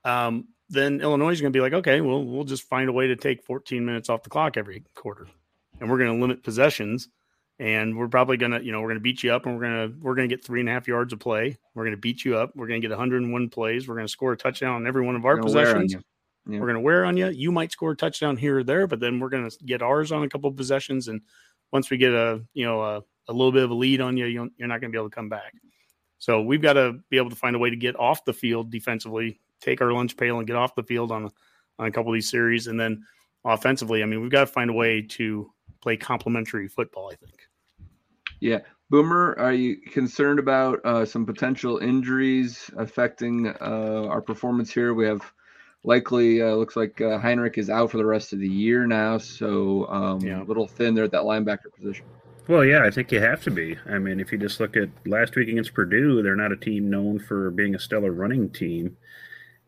um, 0.04 0.48
then 0.68 1.00
Illinois 1.00 1.32
is 1.32 1.40
going 1.40 1.52
to 1.52 1.56
be 1.56 1.60
like, 1.60 1.72
okay, 1.72 2.00
well, 2.00 2.24
we'll 2.24 2.44
just 2.44 2.68
find 2.68 2.88
a 2.88 2.92
way 2.92 3.06
to 3.08 3.16
take 3.16 3.44
14 3.44 3.84
minutes 3.84 4.08
off 4.08 4.22
the 4.22 4.30
clock 4.30 4.56
every 4.56 4.84
quarter, 4.94 5.26
and 5.80 5.90
we're 5.90 5.98
going 5.98 6.14
to 6.14 6.20
limit 6.20 6.42
possessions, 6.42 7.08
and 7.58 7.96
we're 7.96 8.08
probably 8.08 8.36
going 8.36 8.52
to, 8.52 8.64
you 8.64 8.72
know, 8.72 8.80
we're 8.80 8.88
going 8.88 8.98
to 8.98 9.02
beat 9.02 9.22
you 9.22 9.32
up, 9.32 9.46
and 9.46 9.54
we're 9.54 9.62
going 9.62 9.90
to 9.90 9.98
we're 10.00 10.14
going 10.14 10.28
to 10.28 10.34
get 10.34 10.44
three 10.44 10.60
and 10.60 10.68
a 10.68 10.72
half 10.72 10.88
yards 10.88 11.12
of 11.12 11.20
play. 11.20 11.56
We're 11.74 11.84
going 11.84 11.96
to 11.96 12.00
beat 12.00 12.24
you 12.24 12.36
up. 12.36 12.52
We're 12.56 12.66
going 12.66 12.80
to 12.80 12.88
get 12.88 12.96
101 12.96 13.48
plays. 13.50 13.86
We're 13.86 13.94
going 13.94 14.06
to 14.06 14.12
score 14.12 14.32
a 14.32 14.36
touchdown 14.36 14.74
on 14.74 14.86
every 14.86 15.04
one 15.04 15.16
of 15.16 15.24
our 15.24 15.38
possessions. 15.38 15.94
Yeah. 16.46 16.58
We're 16.60 16.66
going 16.66 16.74
to 16.74 16.80
wear 16.80 17.04
on 17.04 17.16
you. 17.16 17.28
You 17.28 17.52
might 17.52 17.72
score 17.72 17.92
a 17.92 17.96
touchdown 17.96 18.36
here 18.36 18.58
or 18.58 18.64
there, 18.64 18.86
but 18.86 19.00
then 19.00 19.18
we're 19.18 19.30
going 19.30 19.48
to 19.48 19.56
get 19.64 19.80
ours 19.80 20.12
on 20.12 20.24
a 20.24 20.28
couple 20.28 20.50
of 20.50 20.56
possessions, 20.56 21.08
and 21.08 21.22
once 21.72 21.90
we 21.90 21.96
get 21.96 22.12
a 22.12 22.42
you 22.54 22.64
know 22.64 22.82
a, 22.82 23.02
a 23.28 23.32
little 23.32 23.52
bit 23.52 23.64
of 23.64 23.70
a 23.70 23.74
lead 23.74 24.00
on 24.00 24.16
you, 24.16 24.26
you're 24.26 24.68
not 24.68 24.80
going 24.80 24.90
to 24.90 24.96
be 24.96 24.98
able 24.98 25.10
to 25.10 25.14
come 25.14 25.28
back. 25.28 25.54
So 26.24 26.40
we've 26.40 26.62
got 26.62 26.72
to 26.72 26.94
be 27.10 27.18
able 27.18 27.28
to 27.28 27.36
find 27.36 27.54
a 27.54 27.58
way 27.58 27.68
to 27.68 27.76
get 27.76 28.00
off 28.00 28.24
the 28.24 28.32
field 28.32 28.70
defensively, 28.70 29.42
take 29.60 29.82
our 29.82 29.92
lunch 29.92 30.16
pail 30.16 30.38
and 30.38 30.46
get 30.46 30.56
off 30.56 30.74
the 30.74 30.82
field 30.82 31.12
on 31.12 31.30
on 31.78 31.86
a 31.86 31.90
couple 31.90 32.12
of 32.12 32.14
these 32.14 32.30
series, 32.30 32.66
and 32.66 32.80
then 32.80 33.04
offensively, 33.44 34.02
I 34.02 34.06
mean, 34.06 34.22
we've 34.22 34.30
got 34.30 34.40
to 34.40 34.46
find 34.46 34.70
a 34.70 34.72
way 34.72 35.02
to 35.02 35.52
play 35.82 35.98
complementary 35.98 36.66
football. 36.66 37.10
I 37.12 37.16
think. 37.16 37.34
Yeah, 38.40 38.60
Boomer, 38.88 39.34
are 39.38 39.52
you 39.52 39.76
concerned 39.92 40.38
about 40.38 40.80
uh, 40.86 41.04
some 41.04 41.26
potential 41.26 41.76
injuries 41.76 42.70
affecting 42.78 43.48
uh, 43.60 44.06
our 44.08 44.22
performance 44.22 44.72
here? 44.72 44.94
We 44.94 45.04
have 45.04 45.30
likely 45.82 46.40
uh, 46.40 46.54
looks 46.54 46.74
like 46.74 47.02
uh, 47.02 47.20
Henrich 47.20 47.58
is 47.58 47.68
out 47.68 47.90
for 47.90 47.98
the 47.98 48.06
rest 48.06 48.32
of 48.32 48.38
the 48.38 48.48
year 48.48 48.86
now, 48.86 49.18
so 49.18 49.86
um, 49.90 50.20
yeah. 50.22 50.42
a 50.42 50.44
little 50.44 50.66
thin 50.66 50.94
there 50.94 51.04
at 51.04 51.10
that 51.10 51.24
linebacker 51.24 51.70
position. 51.76 52.06
Well, 52.46 52.64
yeah, 52.64 52.82
I 52.82 52.90
think 52.90 53.10
you 53.10 53.20
have 53.20 53.42
to 53.44 53.50
be. 53.50 53.78
I 53.86 53.98
mean, 53.98 54.20
if 54.20 54.30
you 54.30 54.38
just 54.38 54.60
look 54.60 54.76
at 54.76 54.90
last 55.06 55.34
week 55.34 55.48
against 55.48 55.72
Purdue, 55.72 56.22
they're 56.22 56.36
not 56.36 56.52
a 56.52 56.56
team 56.56 56.90
known 56.90 57.18
for 57.18 57.50
being 57.50 57.74
a 57.74 57.78
stellar 57.78 58.12
running 58.12 58.50
team, 58.50 58.96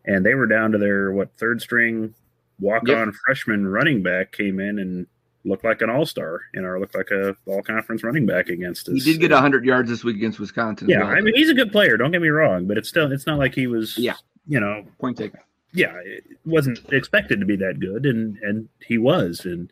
and 0.05 0.25
they 0.27 0.35
were 0.35 0.47
down 0.47 0.73
to 0.73 0.79
their 0.79 1.11
what 1.13 1.31
third 1.39 1.63
string 1.63 2.15
walk 2.61 2.83
on 2.89 3.07
yep. 3.07 3.15
freshman 3.25 3.67
running 3.67 4.03
back 4.03 4.33
came 4.33 4.61
in 4.61 4.79
and 4.79 5.07
looked 5.45 5.65
like 5.65 5.81
an 5.81 5.89
all 5.89 6.05
star, 6.05 6.41
you 6.53 6.61
know, 6.61 6.69
or 6.69 6.81
looked 6.81 6.95
like 6.95 7.11
a 7.11 7.35
all 7.47 7.63
conference 7.63 8.03
running 8.03 8.27
back 8.27 8.49
against 8.49 8.89
us. 8.89 9.05
He 9.05 9.13
did 9.13 9.21
get 9.21 9.31
hundred 9.31 9.65
yards 9.65 9.89
this 9.89 10.05
week 10.05 10.17
against 10.17 10.39
Wisconsin. 10.39 10.89
Yeah, 10.89 10.99
well. 10.99 11.09
I 11.09 11.21
mean 11.21 11.35
he's 11.35 11.51
a 11.51 11.55
good 11.55 11.73
player. 11.73 11.97
Don't 11.97 12.11
get 12.11 12.21
me 12.21 12.29
wrong, 12.29 12.67
but 12.67 12.77
it's 12.77 12.89
still 12.89 13.11
it's 13.11 13.27
not 13.27 13.39
like 13.39 13.55
he 13.55 13.67
was. 13.67 13.97
Yeah, 13.97 14.17
you 14.47 14.61
know, 14.61 14.85
point 15.01 15.17
taken. 15.17 15.41
Yeah, 15.73 15.95
it 16.05 16.25
wasn't 16.45 16.81
expected 16.93 17.41
to 17.41 17.47
be 17.47 17.57
that 17.57 17.81
good, 17.81 18.07
and 18.07 18.37
and 18.39 18.69
he 18.87 18.99
was, 18.99 19.45
and 19.45 19.71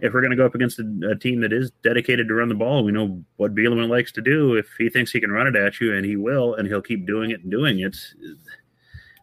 if 0.00 0.12
we're 0.12 0.20
going 0.20 0.30
to 0.30 0.36
go 0.36 0.46
up 0.46 0.54
against 0.54 0.78
a, 0.78 1.10
a, 1.10 1.16
team 1.16 1.40
that 1.40 1.52
is 1.52 1.70
dedicated 1.82 2.28
to 2.28 2.34
run 2.34 2.48
the 2.48 2.54
ball, 2.54 2.84
we 2.84 2.92
know 2.92 3.22
what 3.36 3.54
Bielema 3.54 3.88
likes 3.88 4.12
to 4.12 4.22
do. 4.22 4.54
If 4.54 4.66
he 4.78 4.88
thinks 4.88 5.12
he 5.12 5.20
can 5.20 5.30
run 5.30 5.46
it 5.46 5.56
at 5.56 5.80
you, 5.80 5.94
and 5.94 6.04
he 6.04 6.16
will, 6.16 6.54
and 6.54 6.66
he'll 6.66 6.82
keep 6.82 7.06
doing 7.06 7.30
it 7.30 7.42
and 7.42 7.50
doing 7.50 7.80
it, 7.80 7.96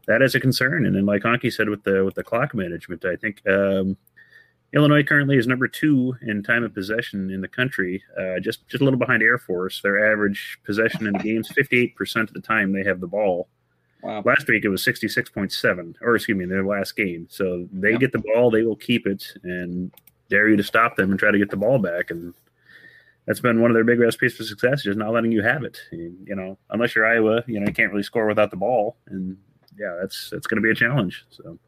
that 0.07 0.21
is 0.21 0.35
a 0.35 0.39
concern. 0.39 0.85
And 0.85 0.95
then, 0.95 1.05
like 1.05 1.23
Honky 1.23 1.51
said, 1.51 1.69
with 1.69 1.83
the 1.83 2.03
with 2.05 2.15
the 2.15 2.23
clock 2.23 2.53
management, 2.53 3.05
I 3.05 3.15
think 3.15 3.41
um, 3.47 3.97
Illinois 4.73 5.03
currently 5.03 5.37
is 5.37 5.47
number 5.47 5.67
two 5.67 6.15
in 6.21 6.43
time 6.43 6.63
of 6.63 6.73
possession 6.73 7.29
in 7.29 7.41
the 7.41 7.47
country, 7.47 8.03
uh, 8.19 8.39
just 8.39 8.67
just 8.67 8.81
a 8.81 8.83
little 8.83 8.99
behind 8.99 9.23
Air 9.23 9.37
Force. 9.37 9.81
Their 9.81 10.11
average 10.11 10.59
possession 10.65 11.07
in 11.07 11.13
the 11.13 11.19
games, 11.19 11.49
fifty 11.49 11.81
eight 11.81 11.95
percent 11.95 12.29
of 12.29 12.33
the 12.33 12.41
time 12.41 12.71
they 12.71 12.83
have 12.83 12.99
the 13.01 13.07
ball. 13.07 13.49
Wow. 14.03 14.23
Last 14.25 14.47
week 14.47 14.65
it 14.65 14.69
was 14.69 14.83
66.7, 14.83 15.93
or 16.01 16.15
excuse 16.15 16.35
me, 16.35 16.45
their 16.45 16.65
last 16.65 16.95
game. 16.95 17.27
So 17.29 17.67
they 17.71 17.95
get 17.97 18.11
the 18.11 18.23
ball, 18.33 18.49
they 18.49 18.63
will 18.63 18.75
keep 18.75 19.05
it, 19.05 19.23
and 19.43 19.91
dare 20.31 20.49
you 20.49 20.55
to 20.57 20.63
stop 20.63 20.95
them 20.95 21.11
and 21.11 21.19
try 21.19 21.29
to 21.29 21.37
get 21.37 21.51
the 21.51 21.57
ball 21.57 21.77
back. 21.77 22.09
And 22.09 22.33
that's 23.27 23.39
been 23.39 23.61
one 23.61 23.69
of 23.69 23.75
their 23.75 23.83
big 23.83 23.99
recipes 23.99 24.35
for 24.35 24.43
success, 24.43 24.81
just 24.81 24.97
not 24.97 25.11
letting 25.11 25.31
you 25.31 25.43
have 25.43 25.63
it. 25.63 25.79
You 25.91 26.35
know, 26.35 26.57
unless 26.71 26.95
you're 26.95 27.05
Iowa, 27.05 27.43
you 27.45 27.59
know, 27.59 27.67
you 27.67 27.73
can't 27.73 27.91
really 27.91 28.01
score 28.01 28.25
without 28.25 28.49
the 28.49 28.57
ball. 28.57 28.97
And 29.07 29.37
yeah, 29.77 29.95
that's 30.01 30.31
that's 30.31 30.47
going 30.47 30.61
to 30.61 30.65
be 30.65 30.71
a 30.71 30.75
challenge. 30.75 31.25
So. 31.29 31.59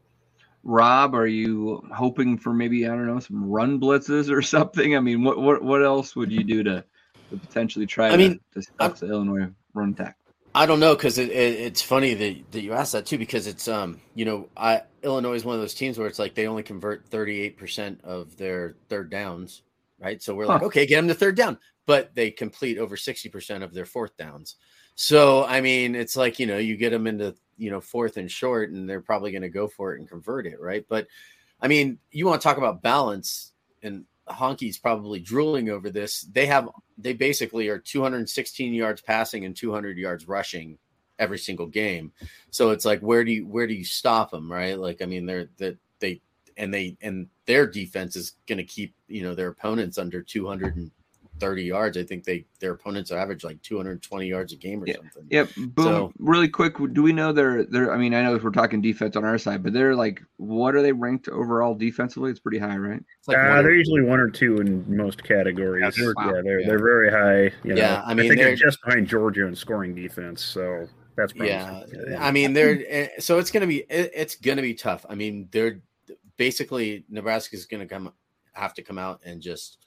Rob, 0.64 1.14
are 1.14 1.26
you 1.26 1.86
hoping 1.94 2.38
for 2.38 2.54
maybe 2.54 2.86
I 2.86 2.88
don't 2.88 3.06
know 3.06 3.20
some 3.20 3.48
run 3.48 3.78
blitzes 3.78 4.30
or 4.30 4.42
something? 4.56 4.96
I 4.96 5.00
mean, 5.00 5.22
what 5.22 5.38
what 5.38 5.62
what 5.62 5.84
else 5.84 6.16
would 6.16 6.32
you 6.32 6.42
do 6.42 6.64
to, 6.64 6.84
to 7.30 7.36
potentially 7.36 7.86
try? 7.86 8.08
I 8.08 8.12
to, 8.12 8.16
mean, 8.16 8.40
to 8.54 8.62
stop 8.62 8.96
the 8.96 9.08
Illinois 9.08 9.48
run 9.74 9.90
attack. 9.90 10.16
I 10.54 10.66
don't 10.66 10.78
know 10.78 10.94
because 10.94 11.18
it, 11.18 11.30
it, 11.30 11.60
it's 11.60 11.82
funny 11.82 12.14
that, 12.14 12.52
that 12.52 12.62
you 12.62 12.74
asked 12.74 12.92
that 12.92 13.06
too 13.06 13.18
because 13.18 13.46
it's 13.46 13.66
um 13.66 14.00
you 14.14 14.24
know 14.24 14.48
I 14.56 14.82
Illinois 15.02 15.34
is 15.34 15.44
one 15.44 15.56
of 15.56 15.60
those 15.60 15.74
teams 15.74 15.98
where 15.98 16.06
it's 16.06 16.18
like 16.18 16.34
they 16.34 16.46
only 16.46 16.62
convert 16.62 17.06
thirty 17.06 17.40
eight 17.40 17.56
percent 17.56 18.00
of 18.04 18.36
their 18.36 18.76
third 18.88 19.10
downs 19.10 19.62
right 19.98 20.22
so 20.22 20.34
we're 20.34 20.46
huh. 20.46 20.54
like 20.54 20.62
okay 20.62 20.86
get 20.86 20.96
them 20.96 21.08
to 21.08 21.14
third 21.14 21.36
down 21.36 21.58
but 21.86 22.14
they 22.14 22.30
complete 22.30 22.78
over 22.78 22.96
sixty 22.96 23.28
percent 23.28 23.64
of 23.64 23.74
their 23.74 23.86
fourth 23.86 24.16
downs 24.16 24.56
so 24.94 25.44
I 25.44 25.60
mean 25.60 25.94
it's 25.94 26.16
like 26.16 26.38
you 26.38 26.46
know 26.46 26.58
you 26.58 26.76
get 26.76 26.90
them 26.90 27.06
into 27.06 27.34
you 27.56 27.70
know 27.70 27.80
fourth 27.80 28.16
and 28.16 28.30
short 28.30 28.70
and 28.70 28.88
they're 28.88 29.00
probably 29.00 29.32
going 29.32 29.42
to 29.42 29.48
go 29.48 29.66
for 29.66 29.94
it 29.94 30.00
and 30.00 30.08
convert 30.08 30.46
it 30.46 30.60
right 30.60 30.84
but 30.88 31.08
I 31.60 31.66
mean 31.66 31.98
you 32.12 32.26
want 32.26 32.40
to 32.40 32.44
talk 32.46 32.58
about 32.58 32.82
balance 32.82 33.52
and 33.82 34.04
Honky's 34.28 34.78
probably 34.78 35.20
drooling 35.20 35.68
over 35.68 35.90
this. 35.90 36.22
They 36.22 36.46
have 36.46 36.68
they 36.98 37.12
basically 37.12 37.68
are 37.68 37.78
216 37.78 38.72
yards 38.72 39.00
passing 39.02 39.44
and 39.44 39.56
200 39.56 39.98
yards 39.98 40.28
rushing 40.28 40.78
every 41.18 41.38
single 41.38 41.66
game. 41.66 42.12
So 42.50 42.70
it's 42.70 42.84
like 42.84 43.00
where 43.00 43.24
do 43.24 43.32
you 43.32 43.46
where 43.46 43.66
do 43.66 43.74
you 43.74 43.84
stop 43.84 44.30
them, 44.30 44.50
right? 44.50 44.78
Like 44.78 45.02
I 45.02 45.06
mean 45.06 45.26
they're 45.26 45.48
that 45.58 45.78
they 45.98 46.20
and 46.56 46.72
they 46.72 46.96
and 47.02 47.28
their 47.46 47.66
defense 47.66 48.16
is 48.16 48.36
going 48.46 48.58
to 48.58 48.64
keep, 48.64 48.94
you 49.08 49.22
know, 49.22 49.34
their 49.34 49.48
opponents 49.48 49.98
under 49.98 50.22
200 50.22 50.76
and 50.76 50.90
30 51.40 51.64
yards. 51.64 51.96
I 51.96 52.04
think 52.04 52.24
they 52.24 52.44
their 52.60 52.72
opponents 52.72 53.10
average 53.10 53.44
like 53.44 53.60
220 53.62 54.26
yards 54.26 54.52
a 54.52 54.56
game 54.56 54.82
or 54.82 54.86
yeah. 54.86 54.94
something. 54.94 55.26
Yep. 55.30 55.48
Boom. 55.56 55.84
So, 55.84 56.12
really 56.18 56.48
quick, 56.48 56.76
do 56.92 57.02
we 57.02 57.12
know 57.12 57.32
they're 57.32 57.64
they're 57.64 57.92
I 57.92 57.98
mean, 57.98 58.14
I 58.14 58.22
know 58.22 58.34
if 58.34 58.42
we're 58.42 58.50
talking 58.50 58.80
defense 58.80 59.16
on 59.16 59.24
our 59.24 59.38
side, 59.38 59.62
but 59.62 59.72
they're 59.72 59.96
like 59.96 60.22
what 60.36 60.74
are 60.74 60.82
they 60.82 60.92
ranked 60.92 61.28
overall 61.28 61.74
defensively? 61.74 62.30
It's 62.30 62.40
pretty 62.40 62.58
high, 62.58 62.76
right? 62.76 63.02
Like 63.26 63.38
uh, 63.38 63.62
they're 63.62 63.74
usually 63.74 64.02
one 64.02 64.20
or 64.20 64.30
two 64.30 64.58
in 64.58 64.84
most 64.96 65.22
categories. 65.24 65.82
Wow. 65.98 66.14
Yeah, 66.26 66.42
they're 66.42 66.60
yeah. 66.60 66.66
they're 66.66 66.78
very 66.78 67.10
high. 67.10 67.56
You 67.64 67.74
know, 67.74 67.80
yeah, 67.80 68.02
I 68.04 68.14
mean, 68.14 68.26
I 68.26 68.28
think 68.28 68.40
they're, 68.40 68.48
they're 68.48 68.56
just 68.56 68.82
behind 68.84 69.08
Georgia 69.08 69.46
in 69.46 69.54
scoring 69.54 69.94
defense. 69.94 70.42
So 70.42 70.88
that's 71.16 71.34
yeah. 71.34 71.82
yeah. 72.08 72.24
I 72.24 72.30
mean, 72.30 72.52
they're 72.52 72.82
eh, 72.86 73.08
so 73.18 73.38
it's 73.38 73.50
gonna 73.50 73.66
be 73.66 73.78
it, 73.90 74.10
it's 74.14 74.36
gonna 74.36 74.62
be 74.62 74.74
tough. 74.74 75.04
I 75.08 75.14
mean, 75.14 75.48
they're 75.50 75.80
basically 76.36 77.04
Nebraska's 77.08 77.66
gonna 77.66 77.86
come 77.86 78.12
have 78.52 78.74
to 78.74 78.82
come 78.82 78.98
out 78.98 79.20
and 79.24 79.40
just 79.40 79.78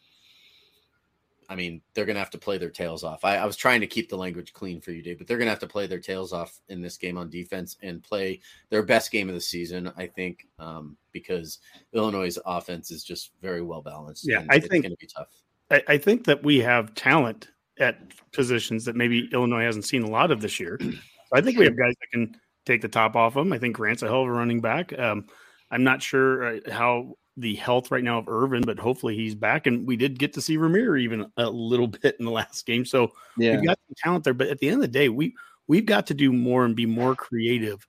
I 1.49 1.55
mean, 1.55 1.81
they're 1.93 2.05
going 2.05 2.15
to 2.15 2.19
have 2.19 2.29
to 2.31 2.37
play 2.37 2.57
their 2.57 2.69
tails 2.69 3.03
off. 3.03 3.23
I, 3.23 3.37
I, 3.37 3.45
was 3.45 3.55
trying 3.55 3.79
to 3.79 3.87
keep 3.87 4.09
the 4.09 4.17
language 4.17 4.51
clean 4.51 4.81
for 4.81 4.91
you, 4.91 5.01
Dave, 5.01 5.17
but 5.17 5.27
they're 5.27 5.37
going 5.37 5.45
to 5.47 5.51
have 5.51 5.59
to 5.59 5.67
play 5.67 5.87
their 5.87 5.99
tails 5.99 6.33
off 6.33 6.59
in 6.67 6.81
this 6.81 6.97
game 6.97 7.17
on 7.17 7.29
defense 7.29 7.77
and 7.81 8.03
play 8.03 8.41
their 8.69 8.83
best 8.83 9.11
game 9.11 9.29
of 9.29 9.35
the 9.35 9.41
season, 9.41 9.91
I 9.95 10.07
think, 10.07 10.47
um, 10.59 10.97
because 11.13 11.59
Illinois' 11.93 12.37
offense 12.45 12.91
is 12.91 13.03
just 13.03 13.31
very 13.41 13.61
well 13.61 13.81
balanced. 13.81 14.27
Yeah, 14.27 14.43
I 14.49 14.59
think 14.59 14.73
it's 14.73 14.81
going 14.81 14.91
to 14.91 14.97
be 14.97 15.07
tough. 15.07 15.29
I, 15.71 15.83
I, 15.93 15.97
think 15.97 16.25
that 16.25 16.43
we 16.43 16.59
have 16.59 16.93
talent 16.95 17.49
at 17.79 17.99
positions 18.31 18.85
that 18.85 18.95
maybe 18.95 19.29
Illinois 19.31 19.63
hasn't 19.63 19.85
seen 19.85 20.03
a 20.03 20.09
lot 20.09 20.31
of 20.31 20.41
this 20.41 20.59
year. 20.59 20.79
So 20.81 21.35
I 21.35 21.41
think 21.41 21.57
we 21.57 21.65
have 21.65 21.77
guys 21.77 21.93
that 21.99 22.07
can 22.11 22.39
take 22.65 22.81
the 22.81 22.87
top 22.87 23.15
off 23.15 23.33
them. 23.33 23.51
I 23.51 23.57
think 23.57 23.75
Grant's 23.75 24.01
a 24.01 24.07
hell 24.07 24.21
of 24.21 24.27
a 24.27 24.31
running 24.31 24.61
back. 24.61 24.97
Um, 24.97 25.27
I'm 25.71 25.83
not 25.83 26.01
sure 26.01 26.55
uh, 26.55 26.59
how 26.71 27.17
the 27.37 27.55
health 27.55 27.91
right 27.91 28.03
now 28.03 28.17
of 28.17 28.27
Ervin, 28.27 28.63
but 28.63 28.79
hopefully 28.79 29.15
he's 29.15 29.35
back. 29.35 29.67
And 29.67 29.85
we 29.85 29.95
did 29.95 30.19
get 30.19 30.33
to 30.33 30.41
see 30.41 30.57
Rahmir 30.57 30.99
even 30.99 31.31
a 31.37 31.49
little 31.49 31.87
bit 32.01 32.15
in 32.19 32.25
the 32.25 32.31
last 32.31 32.65
game. 32.65 32.83
So 32.83 33.11
yeah. 33.37 33.55
we've 33.55 33.65
got 33.65 33.79
some 33.87 33.95
talent 34.03 34.23
there. 34.23 34.33
But 34.33 34.47
at 34.47 34.59
the 34.59 34.67
end 34.67 34.75
of 34.75 34.81
the 34.81 34.87
day, 34.87 35.09
we 35.09 35.35
we've 35.67 35.85
got 35.85 36.07
to 36.07 36.13
do 36.13 36.33
more 36.33 36.65
and 36.65 36.75
be 36.75 36.85
more 36.85 37.15
creative 37.15 37.87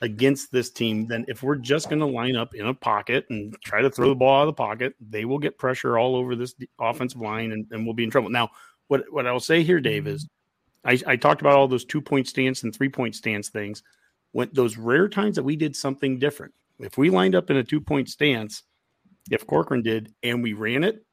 against 0.00 0.52
this 0.52 0.70
team 0.70 1.06
than 1.06 1.24
if 1.28 1.42
we're 1.42 1.56
just 1.56 1.88
going 1.88 1.98
to 1.98 2.06
line 2.06 2.36
up 2.36 2.54
in 2.54 2.66
a 2.66 2.74
pocket 2.74 3.26
and 3.30 3.56
try 3.64 3.82
to 3.82 3.90
throw 3.90 4.08
the 4.08 4.14
ball 4.14 4.38
out 4.38 4.42
of 4.42 4.46
the 4.46 4.52
pocket. 4.52 4.94
They 5.00 5.24
will 5.24 5.38
get 5.38 5.58
pressure 5.58 5.98
all 5.98 6.14
over 6.14 6.36
this 6.36 6.54
offensive 6.78 7.20
line 7.20 7.52
and, 7.52 7.66
and 7.70 7.84
we'll 7.84 7.94
be 7.94 8.04
in 8.04 8.10
trouble. 8.10 8.30
Now, 8.30 8.50
what 8.86 9.04
what 9.10 9.26
I'll 9.26 9.40
say 9.40 9.62
here, 9.62 9.80
Dave, 9.80 10.06
is 10.06 10.24
mm-hmm. 10.24 11.08
I, 11.08 11.12
I 11.12 11.16
talked 11.16 11.40
about 11.40 11.54
all 11.54 11.68
those 11.68 11.84
two 11.84 12.00
point 12.00 12.26
stance 12.26 12.62
and 12.62 12.74
three 12.74 12.88
point 12.88 13.14
stance 13.14 13.50
things. 13.50 13.82
When 14.32 14.48
those 14.52 14.76
rare 14.76 15.08
times 15.08 15.36
that 15.36 15.42
we 15.42 15.56
did 15.56 15.74
something 15.74 16.18
different, 16.18 16.54
if 16.78 16.96
we 16.96 17.10
lined 17.10 17.34
up 17.34 17.50
in 17.50 17.56
a 17.56 17.64
two 17.64 17.80
point 17.80 18.08
stance 18.08 18.62
if 19.30 19.46
Corcoran 19.46 19.82
did, 19.82 20.14
and 20.22 20.42
we 20.42 20.52
ran 20.52 20.84
it, 20.84 21.04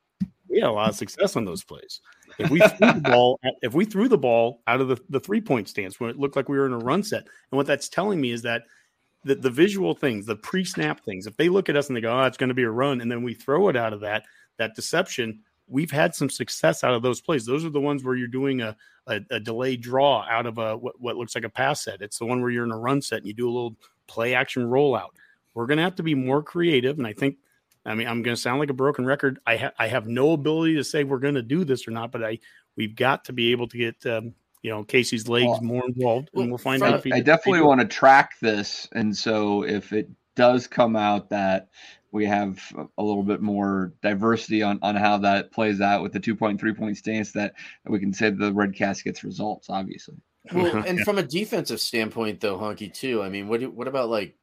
we 0.49 0.59
had 0.59 0.69
a 0.69 0.71
lot 0.71 0.89
of 0.89 0.95
success 0.95 1.35
on 1.35 1.45
those 1.45 1.63
plays. 1.63 2.01
If 2.37 2.49
we 2.49 2.59
threw 2.59 2.93
the 2.93 3.01
ball, 3.09 3.39
if 3.61 3.73
we 3.73 3.85
threw 3.85 4.07
the 4.07 4.17
ball 4.17 4.61
out 4.67 4.81
of 4.81 4.87
the, 4.87 4.97
the 5.09 5.19
three 5.19 5.41
point 5.41 5.69
stance 5.69 5.99
when 5.99 6.09
it 6.09 6.17
looked 6.17 6.35
like 6.35 6.49
we 6.49 6.57
were 6.57 6.65
in 6.65 6.73
a 6.73 6.77
run 6.77 7.03
set, 7.03 7.23
and 7.23 7.57
what 7.57 7.67
that's 7.67 7.89
telling 7.89 8.21
me 8.21 8.31
is 8.31 8.41
that 8.43 8.63
the, 9.23 9.35
the 9.35 9.49
visual 9.49 9.93
things, 9.93 10.25
the 10.25 10.35
pre 10.35 10.63
snap 10.63 11.03
things, 11.03 11.27
if 11.27 11.35
they 11.37 11.49
look 11.49 11.69
at 11.69 11.75
us 11.75 11.87
and 11.87 11.97
they 11.97 12.01
go, 12.01 12.17
"Oh, 12.17 12.23
it's 12.23 12.37
going 12.37 12.49
to 12.49 12.55
be 12.55 12.63
a 12.63 12.71
run," 12.71 13.01
and 13.01 13.11
then 13.11 13.23
we 13.23 13.33
throw 13.33 13.69
it 13.69 13.75
out 13.75 13.93
of 13.93 14.01
that 14.01 14.23
that 14.57 14.75
deception, 14.75 15.41
we've 15.67 15.91
had 15.91 16.15
some 16.15 16.29
success 16.29 16.83
out 16.83 16.93
of 16.93 17.01
those 17.01 17.21
plays. 17.21 17.45
Those 17.45 17.65
are 17.65 17.69
the 17.69 17.81
ones 17.81 18.03
where 18.03 18.15
you're 18.15 18.27
doing 18.27 18.61
a 18.61 18.75
a, 19.07 19.21
a 19.31 19.39
delayed 19.39 19.81
draw 19.81 20.25
out 20.29 20.45
of 20.45 20.57
a 20.57 20.77
what, 20.77 20.99
what 20.99 21.15
looks 21.17 21.35
like 21.35 21.43
a 21.43 21.49
pass 21.49 21.83
set. 21.83 22.01
It's 22.01 22.19
the 22.19 22.25
one 22.25 22.41
where 22.41 22.49
you're 22.49 22.65
in 22.65 22.71
a 22.71 22.77
run 22.77 23.01
set 23.01 23.19
and 23.19 23.27
you 23.27 23.33
do 23.33 23.49
a 23.49 23.51
little 23.51 23.75
play 24.07 24.33
action 24.33 24.65
rollout. 24.65 25.09
We're 25.53 25.67
going 25.67 25.77
to 25.77 25.83
have 25.83 25.95
to 25.95 26.03
be 26.03 26.15
more 26.15 26.43
creative, 26.43 26.97
and 26.97 27.07
I 27.07 27.13
think 27.13 27.37
I 27.85 27.95
mean, 27.95 28.07
I'm 28.07 28.23
going 28.23 28.35
to 28.35 28.41
sound 28.41 28.59
like 28.59 28.69
a 28.69 28.73
broken 28.73 29.05
record. 29.05 29.39
I, 29.45 29.57
ha- 29.57 29.73
I 29.77 29.87
have 29.87 30.07
no 30.07 30.31
ability 30.31 30.75
to 30.75 30.83
say 30.83 31.03
we're 31.03 31.19
going 31.19 31.35
to 31.35 31.43
do 31.43 31.63
this 31.63 31.87
or 31.87 31.91
not, 31.91 32.11
but 32.11 32.23
I 32.23 32.39
we've 32.75 32.95
got 32.95 33.25
to 33.25 33.33
be 33.33 33.51
able 33.51 33.67
to 33.67 33.77
get 33.77 34.05
um, 34.05 34.33
you 34.61 34.71
know 34.71 34.83
Casey's 34.83 35.27
legs 35.27 35.45
well, 35.45 35.61
more 35.61 35.83
involved, 35.87 36.29
and 36.33 36.49
we'll 36.49 36.57
find 36.57 36.81
out. 36.81 37.05
I 37.11 37.19
definitely 37.19 37.61
want 37.61 37.81
to 37.81 37.87
track 37.87 38.33
this, 38.41 38.87
and 38.93 39.15
so 39.15 39.63
if 39.63 39.93
it 39.93 40.09
does 40.35 40.67
come 40.67 40.95
out 40.95 41.29
that 41.29 41.69
we 42.11 42.25
have 42.25 42.59
a 42.97 43.03
little 43.03 43.23
bit 43.23 43.41
more 43.41 43.93
diversity 44.01 44.63
on, 44.63 44.79
on 44.81 44.95
how 44.95 45.17
that 45.17 45.51
plays 45.51 45.81
out 45.81 46.01
with 46.01 46.13
the 46.13 46.19
two 46.19 46.35
point, 46.35 46.59
three 46.59 46.73
point 46.73 46.97
stance, 46.97 47.33
that 47.33 47.53
we 47.85 47.99
can 47.99 48.13
say 48.13 48.29
the 48.29 48.51
Redcast 48.51 49.03
gets 49.03 49.23
results, 49.23 49.69
obviously. 49.69 50.15
Well, 50.53 50.77
and 50.87 51.01
from 51.01 51.17
a 51.17 51.23
defensive 51.23 51.79
standpoint, 51.79 52.41
though, 52.41 52.57
Honky 52.57 52.93
too. 52.93 53.21
I 53.21 53.29
mean, 53.29 53.47
what 53.47 53.61
what 53.73 53.87
about 53.87 54.09
like 54.09 54.35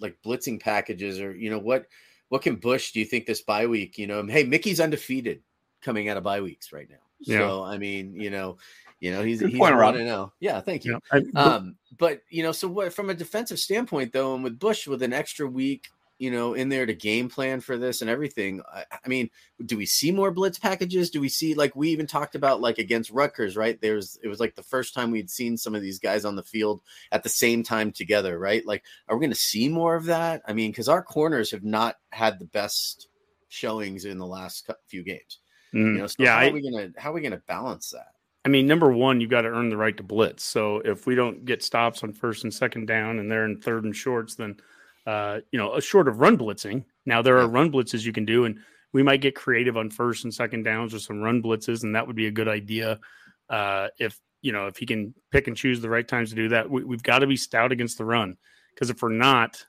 like 0.00 0.16
blitzing 0.24 0.60
packages, 0.60 1.20
or 1.20 1.34
you 1.34 1.50
know 1.50 1.58
what 1.58 1.86
what 2.28 2.42
can 2.42 2.56
Busch? 2.56 2.92
Do 2.92 3.00
you 3.00 3.06
think 3.06 3.26
this 3.26 3.42
bye 3.42 3.66
week? 3.66 3.98
You 3.98 4.06
know, 4.06 4.24
hey, 4.26 4.44
Mickey's 4.44 4.80
undefeated 4.80 5.42
coming 5.82 6.08
out 6.08 6.16
of 6.16 6.22
bye 6.24 6.40
weeks 6.40 6.72
right 6.72 6.88
now. 6.88 6.96
Yeah. 7.20 7.38
So 7.38 7.62
I 7.64 7.78
mean, 7.78 8.14
you 8.14 8.30
know, 8.30 8.58
you 9.00 9.10
know 9.12 9.22
he's 9.22 9.40
Good 9.40 9.50
he's 9.50 9.58
point, 9.58 9.74
Rob. 9.74 9.94
running 9.94 10.06
now. 10.06 10.32
Yeah, 10.40 10.60
thank 10.60 10.84
you. 10.84 10.98
Yeah. 11.12 11.20
I- 11.34 11.40
Um, 11.40 11.76
but 11.98 12.22
you 12.30 12.42
know, 12.42 12.52
so 12.52 12.68
what 12.68 12.92
from 12.92 13.10
a 13.10 13.14
defensive 13.14 13.58
standpoint, 13.58 14.12
though, 14.12 14.34
and 14.34 14.42
with 14.44 14.58
Busch 14.58 14.86
with 14.86 15.02
an 15.02 15.12
extra 15.12 15.46
week, 15.46 15.88
you 16.18 16.30
know, 16.30 16.54
in 16.54 16.68
there 16.68 16.86
to 16.86 16.94
game 16.94 17.28
plan 17.28 17.60
for 17.60 17.76
this 17.76 18.00
and 18.00 18.10
everything. 18.10 18.62
I, 18.72 18.84
I 19.04 19.08
mean, 19.08 19.30
do 19.66 19.76
we 19.76 19.86
see 19.86 20.12
more 20.12 20.30
blitz 20.30 20.58
packages? 20.58 21.10
Do 21.10 21.20
we 21.20 21.28
see 21.28 21.54
like 21.54 21.74
we 21.74 21.88
even 21.90 22.06
talked 22.06 22.34
about 22.34 22.60
like 22.60 22.78
against 22.78 23.10
Rutgers, 23.10 23.56
right? 23.56 23.80
There's 23.80 24.18
it 24.22 24.28
was 24.28 24.40
like 24.40 24.54
the 24.54 24.62
first 24.62 24.94
time 24.94 25.10
we'd 25.10 25.30
seen 25.30 25.56
some 25.56 25.74
of 25.74 25.82
these 25.82 25.98
guys 25.98 26.24
on 26.24 26.36
the 26.36 26.42
field 26.42 26.82
at 27.12 27.22
the 27.22 27.28
same 27.28 27.62
time 27.62 27.90
together, 27.90 28.38
right? 28.38 28.64
Like, 28.64 28.84
are 29.08 29.16
we 29.16 29.20
going 29.20 29.32
to 29.32 29.36
see 29.36 29.68
more 29.68 29.96
of 29.96 30.04
that? 30.06 30.42
I 30.46 30.52
mean, 30.52 30.70
because 30.70 30.88
our 30.88 31.02
corners 31.02 31.50
have 31.50 31.64
not 31.64 31.96
had 32.10 32.38
the 32.38 32.46
best 32.46 33.08
showings 33.48 34.04
in 34.04 34.18
the 34.18 34.26
last 34.26 34.70
few 34.86 35.02
games. 35.02 35.40
Mm, 35.74 35.94
You 35.94 35.98
know, 35.98 36.06
so 36.06 36.16
yeah, 36.18 36.34
how 36.34 36.38
I, 36.38 36.48
are 36.48 36.52
we 36.52 36.70
gonna 36.70 36.90
how 36.96 37.10
are 37.10 37.14
we 37.14 37.20
gonna 37.20 37.42
balance 37.46 37.90
that? 37.90 38.12
I 38.44 38.50
mean, 38.50 38.66
number 38.66 38.92
one, 38.92 39.20
you've 39.20 39.30
got 39.30 39.42
to 39.42 39.48
earn 39.48 39.70
the 39.70 39.76
right 39.76 39.96
to 39.96 40.02
blitz. 40.02 40.44
So 40.44 40.76
if 40.84 41.06
we 41.06 41.14
don't 41.14 41.46
get 41.46 41.62
stops 41.62 42.02
on 42.02 42.12
first 42.12 42.44
and 42.44 42.52
second 42.52 42.86
down, 42.86 43.18
and 43.18 43.30
they're 43.30 43.46
in 43.46 43.60
third 43.60 43.84
and 43.84 43.96
shorts, 43.96 44.34
then 44.34 44.56
uh, 45.06 45.40
you 45.50 45.58
know, 45.58 45.74
a 45.74 45.80
short 45.80 46.08
of 46.08 46.20
run 46.20 46.38
blitzing. 46.38 46.84
Now 47.06 47.22
there 47.22 47.38
are 47.38 47.48
run 47.48 47.70
blitzes 47.70 48.04
you 48.04 48.12
can 48.12 48.24
do, 48.24 48.44
and 48.44 48.58
we 48.92 49.02
might 49.02 49.20
get 49.20 49.34
creative 49.34 49.76
on 49.76 49.90
first 49.90 50.24
and 50.24 50.32
second 50.32 50.62
downs 50.62 50.92
with 50.92 51.02
some 51.02 51.20
run 51.20 51.42
blitzes, 51.42 51.82
and 51.82 51.94
that 51.94 52.06
would 52.06 52.16
be 52.16 52.26
a 52.26 52.30
good 52.30 52.48
idea. 52.48 53.00
Uh, 53.48 53.88
if 53.98 54.18
you 54.40 54.52
know, 54.52 54.66
if 54.66 54.76
he 54.76 54.86
can 54.86 55.14
pick 55.30 55.48
and 55.48 55.56
choose 55.56 55.80
the 55.80 55.88
right 55.88 56.06
times 56.06 56.30
to 56.30 56.36
do 56.36 56.48
that, 56.50 56.70
we, 56.70 56.84
we've 56.84 57.02
got 57.02 57.20
to 57.20 57.26
be 57.26 57.36
stout 57.36 57.72
against 57.72 57.98
the 57.98 58.04
run 58.04 58.36
because 58.74 58.90
if 58.90 59.02
we're 59.02 59.08
not, 59.10 59.64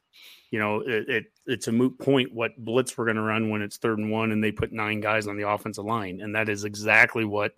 you 0.52 0.60
know, 0.60 0.82
it, 0.82 1.10
it 1.10 1.26
it's 1.45 1.68
a 1.68 1.72
moot 1.72 1.98
point 1.99 2.34
what 2.34 2.52
blitz 2.57 2.98
we're 2.98 3.06
going 3.06 3.16
to 3.18 3.22
run 3.22 3.49
when 3.49 3.62
it's 3.62 3.78
third 3.78 3.99
and 3.99 4.12
one, 4.12 4.32
and 4.32 4.44
they 4.44 4.52
put 4.52 4.72
nine 4.72 4.99
guys 4.99 5.28
on 5.28 5.38
the 5.38 5.48
offensive 5.48 5.86
line, 5.86 6.22
and 6.22 6.36
that 6.36 6.49
is 6.49 6.64
exactly 6.64 7.26
what 7.26 7.53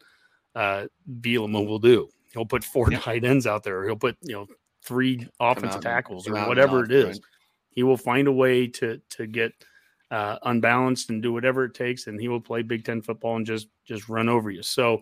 uh, 0.56 0.86
Bielema 1.22 1.66
will 1.66 1.80
do. 1.80 2.10
He'll 2.34 2.46
put 2.46 2.64
four 2.64 2.90
tight 2.92 3.24
ends 3.24 3.48
out 3.48 3.64
there. 3.64 3.86
He'll 3.86 3.96
put 3.96 4.18
you 4.22 4.34
know 4.34 4.48
three 4.84 5.28
offensive 5.40 5.82
tackles 5.82 6.28
or 6.28 6.34
whatever 6.48 6.80
off, 6.80 6.86
it 6.86 6.92
is. 6.92 7.06
right. 7.06 7.20
He 7.78 7.84
will 7.84 7.96
find 7.96 8.28
a 8.28 8.32
way 8.32 8.66
to 8.66 9.00
to 9.12 9.28
get 9.28 9.54
uh, 10.10 10.40
unbalanced 10.42 11.12
and 11.12 11.22
do 11.22 11.32
whatever 11.32 11.64
it 11.64 11.76
takes, 11.76 12.08
and 12.08 12.20
he 12.20 12.28
will 12.28 12.42
play 12.42 12.64
Big 12.64 12.84
Ten 12.84 13.04
football 13.04 13.36
and 13.36 13.46
just 13.46 13.68
just 13.86 14.10
run 14.10 14.30
over 14.30 14.50
you. 14.50 14.64
So 14.64 15.02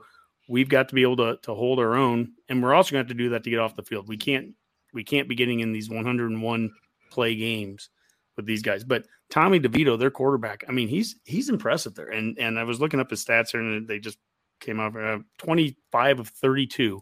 we've 0.49 0.68
got 0.68 0.89
to 0.89 0.95
be 0.95 1.02
able 1.02 1.15
to 1.15 1.38
to 1.43 1.56
hold 1.56 1.80
our 1.80 1.95
own, 1.95 2.34
and 2.49 2.61
we're 2.61 2.73
also 2.73 2.91
going 2.91 3.06
to 3.06 3.07
have 3.07 3.18
to 3.18 3.23
do 3.23 3.30
that 3.30 3.45
to 3.45 3.49
get 3.49 3.60
off 3.60 3.77
the 3.77 3.84
field. 3.84 4.10
We 4.10 4.18
can't 4.18 4.56
we 4.93 5.06
can't 5.06 5.30
be 5.30 5.35
getting 5.35 5.61
in 5.61 5.72
these 5.72 5.89
101 5.89 6.69
play 7.11 7.35
games 7.38 7.89
with 8.35 8.45
these 8.45 8.61
guys. 8.61 8.84
But 8.84 9.06
Tommy 9.30 9.61
DeVito, 9.61 9.97
their 9.97 10.11
quarterback, 10.11 10.65
I 10.68 10.73
mean, 10.73 10.89
he's 10.89 11.15
he's 11.23 11.47
impressive 11.47 11.95
there. 11.95 12.10
And 12.10 12.38
and 12.38 12.60
I 12.60 12.65
was 12.65 12.81
looking 12.81 12.99
up 12.99 13.10
his 13.10 13.23
stats 13.23 13.52
here, 13.52 13.61
and 13.61 13.88
they 13.88 13.99
just 13.99 14.18
came 14.60 14.81
out 14.81 14.97
uh, 14.97 15.19
25 15.38 16.19
of 16.19 16.27
32 16.27 16.99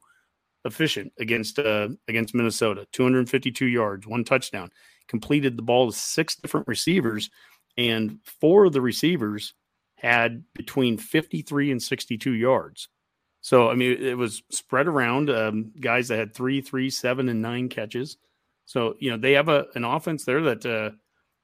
efficient 0.66 1.12
against 1.18 1.58
uh, 1.58 1.90
against 2.08 2.36
Minnesota, 2.36 2.86
252 2.92 3.66
yards, 3.66 4.06
one 4.06 4.24
touchdown. 4.24 4.70
Completed 5.14 5.58
the 5.58 5.62
ball 5.62 5.92
to 5.92 5.96
six 5.96 6.36
different 6.36 6.68
receivers, 6.68 7.30
and 7.78 8.18
four 8.42 8.66
of 8.66 8.74
the 8.74 8.82
receivers 8.82 9.54
had 9.96 10.44
between 10.56 10.98
53 10.98 11.70
and 11.70 11.80
62 11.80 12.32
yards. 12.32 12.90
So 13.42 13.70
I 13.70 13.76
mean, 13.76 14.02
it 14.02 14.18
was 14.18 14.42
spread 14.50 14.88
around. 14.88 15.30
Um, 15.30 15.72
guys 15.80 16.08
that 16.08 16.18
had 16.18 16.34
three, 16.34 16.62
three, 16.62 16.90
seven, 16.90 17.30
and 17.30 17.44
nine 17.44 17.70
catches. 17.70 18.18
So 18.66 18.96
you 19.00 19.12
know 19.12 19.18
they 19.18 19.34
have 19.34 19.50
a 19.50 19.68
an 19.76 19.84
offense 19.84 20.26
there 20.26 20.42
that 20.42 20.66
uh, 20.66 20.96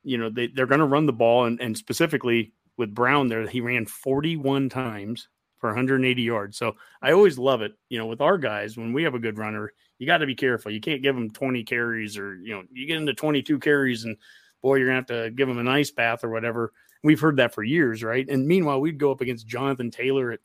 you 0.04 0.18
know 0.18 0.32
they 0.32 0.48
they're 0.48 0.66
going 0.66 0.80
to 0.80 0.86
run 0.86 1.06
the 1.06 1.14
ball, 1.14 1.46
and, 1.46 1.62
and 1.62 1.78
specifically 1.78 2.54
with 2.76 2.96
Brown 2.96 3.28
there, 3.28 3.48
he 3.48 3.62
ran 3.62 3.86
41 3.86 4.70
times 4.70 5.28
for 5.60 5.70
180 5.70 6.22
yards. 6.22 6.58
So 6.58 6.76
I 7.02 7.12
always 7.12 7.38
love 7.38 7.62
it. 7.62 7.74
You 7.90 8.00
know, 8.00 8.08
with 8.08 8.22
our 8.22 8.38
guys, 8.38 8.78
when 8.78 8.94
we 8.94 9.04
have 9.04 9.16
a 9.16 9.20
good 9.20 9.38
runner, 9.38 9.72
you 9.98 10.08
got 10.08 10.20
to 10.20 10.26
be 10.26 10.36
careful. 10.36 10.72
You 10.72 10.82
can't 10.82 11.04
give 11.04 11.16
them 11.16 11.30
20 11.30 11.64
carries, 11.64 12.18
or 12.18 12.36
you 12.36 12.56
know, 12.56 12.64
you 12.72 12.88
get 12.88 12.98
into 12.98 13.14
22 13.14 13.60
carries, 13.60 14.06
and 14.06 14.18
boy, 14.62 14.76
you're 14.76 14.88
gonna 14.88 14.98
have 14.98 15.06
to 15.08 15.32
give 15.32 15.48
them 15.48 15.60
an 15.60 15.68
ice 15.68 15.92
bath 15.92 16.24
or 16.24 16.30
whatever. 16.30 16.74
We've 17.04 17.20
heard 17.20 17.38
that 17.38 17.54
for 17.54 17.64
years, 17.64 18.04
right? 18.04 18.28
And 18.28 18.48
meanwhile, 18.48 18.82
we'd 18.82 18.98
go 18.98 19.12
up 19.12 19.22
against 19.22 19.48
Jonathan 19.48 19.92
Taylor 19.92 20.32
at 20.32 20.40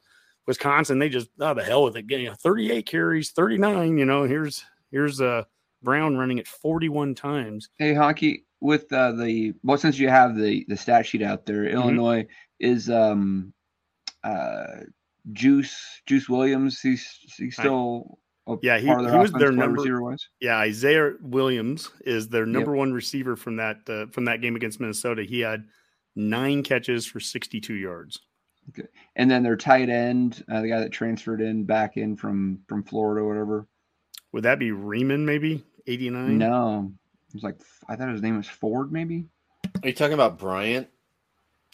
Wisconsin. 0.47 0.99
They 0.99 1.09
just 1.09 1.28
oh 1.41 1.55
the 1.55 1.65
hell 1.65 1.85
with 1.85 1.97
it, 1.97 2.07
getting 2.07 2.32
38 2.32 2.86
carries, 2.86 3.31
39. 3.31 3.99
You 3.99 4.05
know, 4.05 4.24
here's 4.24 4.65
here's 4.91 5.20
uh 5.20 5.45
Brown 5.82 6.16
running 6.16 6.39
it 6.39 6.49
41 6.49 7.15
times. 7.15 7.69
Hey, 7.78 7.93
Honky 7.93 8.45
with 8.61 8.91
uh, 8.93 9.12
the 9.12 9.53
well, 9.62 9.77
since 9.77 9.99
you 9.99 10.09
have 10.09 10.36
the 10.36 10.65
the 10.69 10.77
stat 10.77 11.07
sheet 11.07 11.23
out 11.23 11.47
there, 11.47 11.65
Mm-hmm. 11.65 11.77
Illinois 11.77 12.27
is 12.59 12.89
um 12.91 13.53
uh 14.23 14.81
Juice 15.32 16.02
Juice 16.06 16.28
Williams. 16.28 16.80
He's 16.80 17.06
he's 17.36 17.55
still 17.55 18.18
a 18.46 18.56
Yeah, 18.62 18.78
he, 18.78 18.86
part 18.86 19.01
of 19.01 19.06
he 19.06 19.10
their 19.12 19.20
was 19.20 19.32
their 19.32 19.52
number. 19.52 19.80
receiver 19.80 20.02
wise. 20.02 20.28
Yeah, 20.40 20.59
Isaiah 20.59 21.12
Williams 21.22 21.90
is 22.05 22.28
their 22.28 22.46
number 22.46 22.74
one 22.74 22.92
receiver 22.92 23.36
from 23.36 23.56
that 23.56 23.78
uh, 23.88 24.06
from 24.12 24.26
that 24.26 24.40
game 24.40 24.56
against 24.56 24.80
Minnesota. 24.80 25.22
He 25.24 25.40
had 25.40 25.64
nine 26.16 26.62
catches 26.62 27.06
for 27.06 27.20
62 27.20 27.74
yards. 27.74 28.20
Okay. 28.70 28.88
And 29.16 29.30
then 29.30 29.42
their 29.42 29.56
tight 29.56 29.90
end, 29.90 30.44
uh, 30.51 30.62
the 30.62 30.68
guy 30.68 30.80
that 30.80 30.90
transferred 30.92 31.40
in 31.40 31.64
back 31.64 31.96
in 31.96 32.16
from 32.16 32.60
from 32.68 32.82
Florida 32.82 33.20
or 33.22 33.28
whatever. 33.28 33.66
Would 34.32 34.44
that 34.44 34.59
be 34.59 34.70
Reiman? 34.70 35.20
Maybe 35.24 35.62
89. 35.86 36.38
No, 36.38 36.92
it 37.28 37.34
was 37.34 37.42
like 37.42 37.56
I 37.88 37.96
thought 37.96 38.09
his 38.10 38.22
name 38.22 38.36
was 38.36 38.48
Ford, 38.48 38.90
maybe. 38.92 39.26
Are 39.82 39.88
you 39.88 39.94
talking 39.94 40.14
about 40.14 40.38
Bryant? 40.38 40.88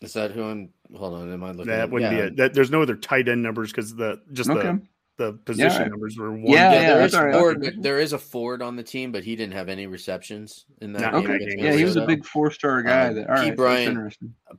Is 0.00 0.12
that 0.14 0.30
who 0.32 0.42
I'm? 0.44 0.70
Hold 0.96 1.14
on, 1.14 1.32
am 1.32 1.44
I 1.44 1.50
looking? 1.50 1.66
that 1.66 1.80
at- 1.80 1.90
wouldn't 1.90 2.12
yeah. 2.12 2.20
be 2.22 2.26
it. 2.28 2.36
That, 2.36 2.54
there's 2.54 2.70
no 2.70 2.82
other 2.82 2.96
tight 2.96 3.28
end 3.28 3.42
numbers 3.42 3.70
because 3.70 3.94
the 3.94 4.20
just 4.32 4.48
Okay. 4.50 4.62
the 4.62 4.82
the 5.18 5.32
position 5.34 5.82
Yeah. 5.82 5.88
numbers 5.88 6.16
were 6.16 6.30
one. 6.32 6.40
Yeah, 6.46 6.52
Yeah, 6.52 6.72
yeah, 6.72 6.80
there 6.88 6.98
that's 7.00 7.12
is 7.12 7.18
all 7.18 7.26
right. 7.26 7.34
Ford. 7.34 7.74
There 7.82 7.98
is 8.00 8.14
a 8.14 8.18
Ford 8.18 8.62
on 8.62 8.76
the 8.76 8.82
team, 8.82 9.12
but 9.12 9.22
he 9.22 9.36
didn't 9.36 9.52
have 9.52 9.68
any 9.68 9.86
receptions 9.86 10.64
in 10.80 10.94
that 10.94 11.02
Not 11.02 11.12
game. 11.12 11.20
in 11.20 11.26
that 11.28 11.36
against 11.36 11.56
game. 11.56 11.64
Yeah, 11.66 11.72
he 11.74 11.84
was 11.84 11.96
a 11.96 12.06
big 12.06 12.24
four 12.24 12.50
star 12.50 12.82
guy. 12.82 13.08
Um, 13.08 13.14
that 13.16 13.28
all 13.28 13.36
P. 13.36 13.40
right, 13.42 13.44
that's 13.48 13.56
Bryant- 13.56 14.16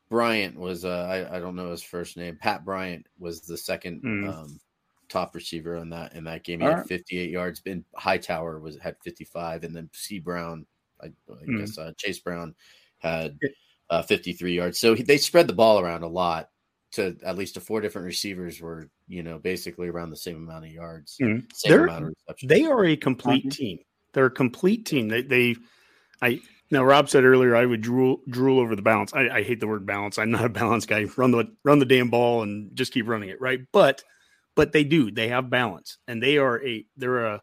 Bryant 0.10 0.60
was. 0.60 0.86
Uh, 0.86 1.26
I 1.32 1.38
I 1.38 1.40
don't 1.40 1.56
know 1.56 1.72
his 1.72 1.82
first 1.82 2.16
name. 2.18 2.38
Pat 2.40 2.64
Bryant 2.64 3.08
was 3.18 3.42
the 3.42 3.58
second 3.58 4.02
Hmm. 4.02 4.30
um, 4.30 4.60
top 5.10 5.34
receiver 5.34 5.76
on 5.78 5.90
that 5.90 6.14
in 6.14 6.24
that 6.26 6.44
game. 6.44 6.60
He 6.60 6.66
All 6.68 6.74
had 6.74 6.78
right. 6.82 6.88
58 6.88 7.32
yards. 7.32 7.60
Ben 7.62 7.84
Hightower 7.96 8.60
was 8.60 8.78
had 8.78 8.96
55, 9.04 9.64
and 9.64 9.76
then 9.76 9.90
C 9.94 10.20
Brown. 10.20 10.68
I, 11.02 11.08
I 11.08 11.10
Hmm. 11.46 11.58
guess 11.58 11.76
uh, 11.80 11.92
Chase 11.98 12.20
Brown 12.20 12.54
had 13.00 13.36
uh, 13.92 14.02
53 14.02 14.56
yards. 14.56 14.80
So 14.80 14.96
he, 14.96 15.04
they 15.04 15.18
spread 15.18 15.48
the 15.48 15.54
ball 15.54 15.80
around 15.80 16.04
a 16.04 16.08
lot. 16.08 16.48
To 16.94 17.16
at 17.24 17.38
least 17.38 17.54
to 17.54 17.62
four 17.62 17.80
different 17.80 18.04
receivers 18.06 18.60
were 18.60 18.90
you 19.08 19.24
know 19.24 19.40
basically 19.40 19.88
around 19.88 20.10
the 20.10 20.18
same 20.18 20.36
amount 20.36 20.66
of 20.66 20.72
yards, 20.72 21.16
Mhm. 21.22 21.46
same 21.54 21.72
They're- 21.72 21.84
amount 21.86 22.04
of 22.04 22.10
receptions. 22.10 22.50
They 22.50 22.66
are 22.66 22.84
a 22.84 22.98
complete 22.98 23.46
Mhm. 23.46 23.52
team. 23.56 23.80
They're 24.14 24.26
a 24.26 24.30
complete 24.32 24.86
team. 24.86 25.08
They 25.08 25.22
they 25.22 25.56
I 26.22 26.42
now 26.70 26.84
Rob 26.84 27.08
said 27.10 27.24
earlier 27.24 27.56
I 27.56 27.66
would 27.66 27.80
drool 27.80 28.22
drool 28.30 28.60
over 28.60 28.76
the 28.76 28.82
balance. 28.82 29.14
I, 29.14 29.30
I 29.30 29.42
hate 29.44 29.62
the 29.62 29.68
word 29.68 29.86
balance. 29.86 30.18
I'm 30.18 30.32
not 30.32 30.44
a 30.44 30.50
balance 30.50 30.86
guy. 30.86 31.06
Run 31.16 31.32
the 31.32 31.46
run 31.64 31.80
the 31.80 31.86
damn 31.86 32.10
ball 32.10 32.42
and 32.44 32.76
just 32.76 32.92
keep 32.92 33.08
running 33.08 33.30
it, 33.30 33.40
right? 33.40 33.62
But 33.72 34.04
but 34.58 34.74
they 34.74 34.84
do. 34.84 35.12
They 35.12 35.30
have 35.30 35.50
balance. 35.50 35.98
And 36.10 36.22
they 36.22 36.40
are 36.40 36.62
a 36.62 36.86
they're 36.98 37.26
a 37.26 37.42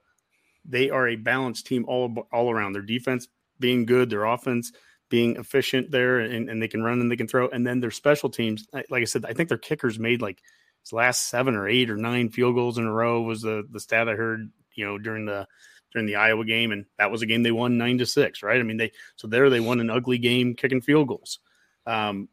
they 0.67 0.91
are 0.91 1.09
a 1.09 1.17
balanced 1.17 1.65
team 1.67 1.87
all 1.89 2.29
all 2.33 2.51
around. 2.51 2.75
Their 2.75 2.83
defense 2.83 3.29
being 3.59 3.87
good, 3.87 4.11
their 4.11 4.25
offense 4.27 4.73
being 5.09 5.37
efficient 5.37 5.91
there, 5.91 6.21
and, 6.21 6.49
and 6.49 6.63
they 6.63 6.69
can 6.69 6.83
run 6.83 7.01
and 7.01 7.11
they 7.11 7.17
can 7.17 7.29
throw. 7.29 7.49
And 7.49 7.67
then 7.67 7.81
their 7.81 7.91
special 7.91 8.29
teams, 8.29 8.67
like 8.73 9.03
I 9.03 9.05
said, 9.05 9.25
I 9.25 9.33
think 9.33 9.49
their 9.49 9.59
kickers 9.59 9.99
made 9.99 10.21
like 10.23 10.43
his 10.83 10.93
last 10.93 11.29
seven 11.29 11.55
or 11.55 11.69
eight 11.69 11.91
or 11.91 11.97
nine 11.97 12.29
field 12.29 12.55
goals 12.55 12.79
in 12.79 12.87
a 12.87 12.93
row 12.93 13.23
was 13.23 13.43
the 13.43 13.67
the 13.71 13.81
stat 13.81 14.09
I 14.09 14.15
heard, 14.15 14.51
you 14.75 14.85
know, 14.85 14.99
during 14.99 15.25
the 15.25 15.47
during 15.93 16.07
the 16.07 16.17
Iowa 16.17 16.45
game, 16.45 16.73
and 16.73 16.85
that 16.99 17.11
was 17.11 17.23
a 17.23 17.27
game 17.27 17.43
they 17.43 17.53
won 17.53 17.79
nine 17.79 17.99
to 17.99 18.07
six, 18.07 18.43
right? 18.43 18.61
I 18.61 18.63
mean, 18.63 18.77
they 18.77 18.93
so 19.17 19.27
there 19.29 19.51
they 19.51 19.61
won 19.61 19.81
an 19.81 19.91
ugly 19.91 20.19
game 20.19 20.55
kicking 20.55 20.81
field 20.81 21.09
goals. 21.09 21.39
Um, 21.87 22.29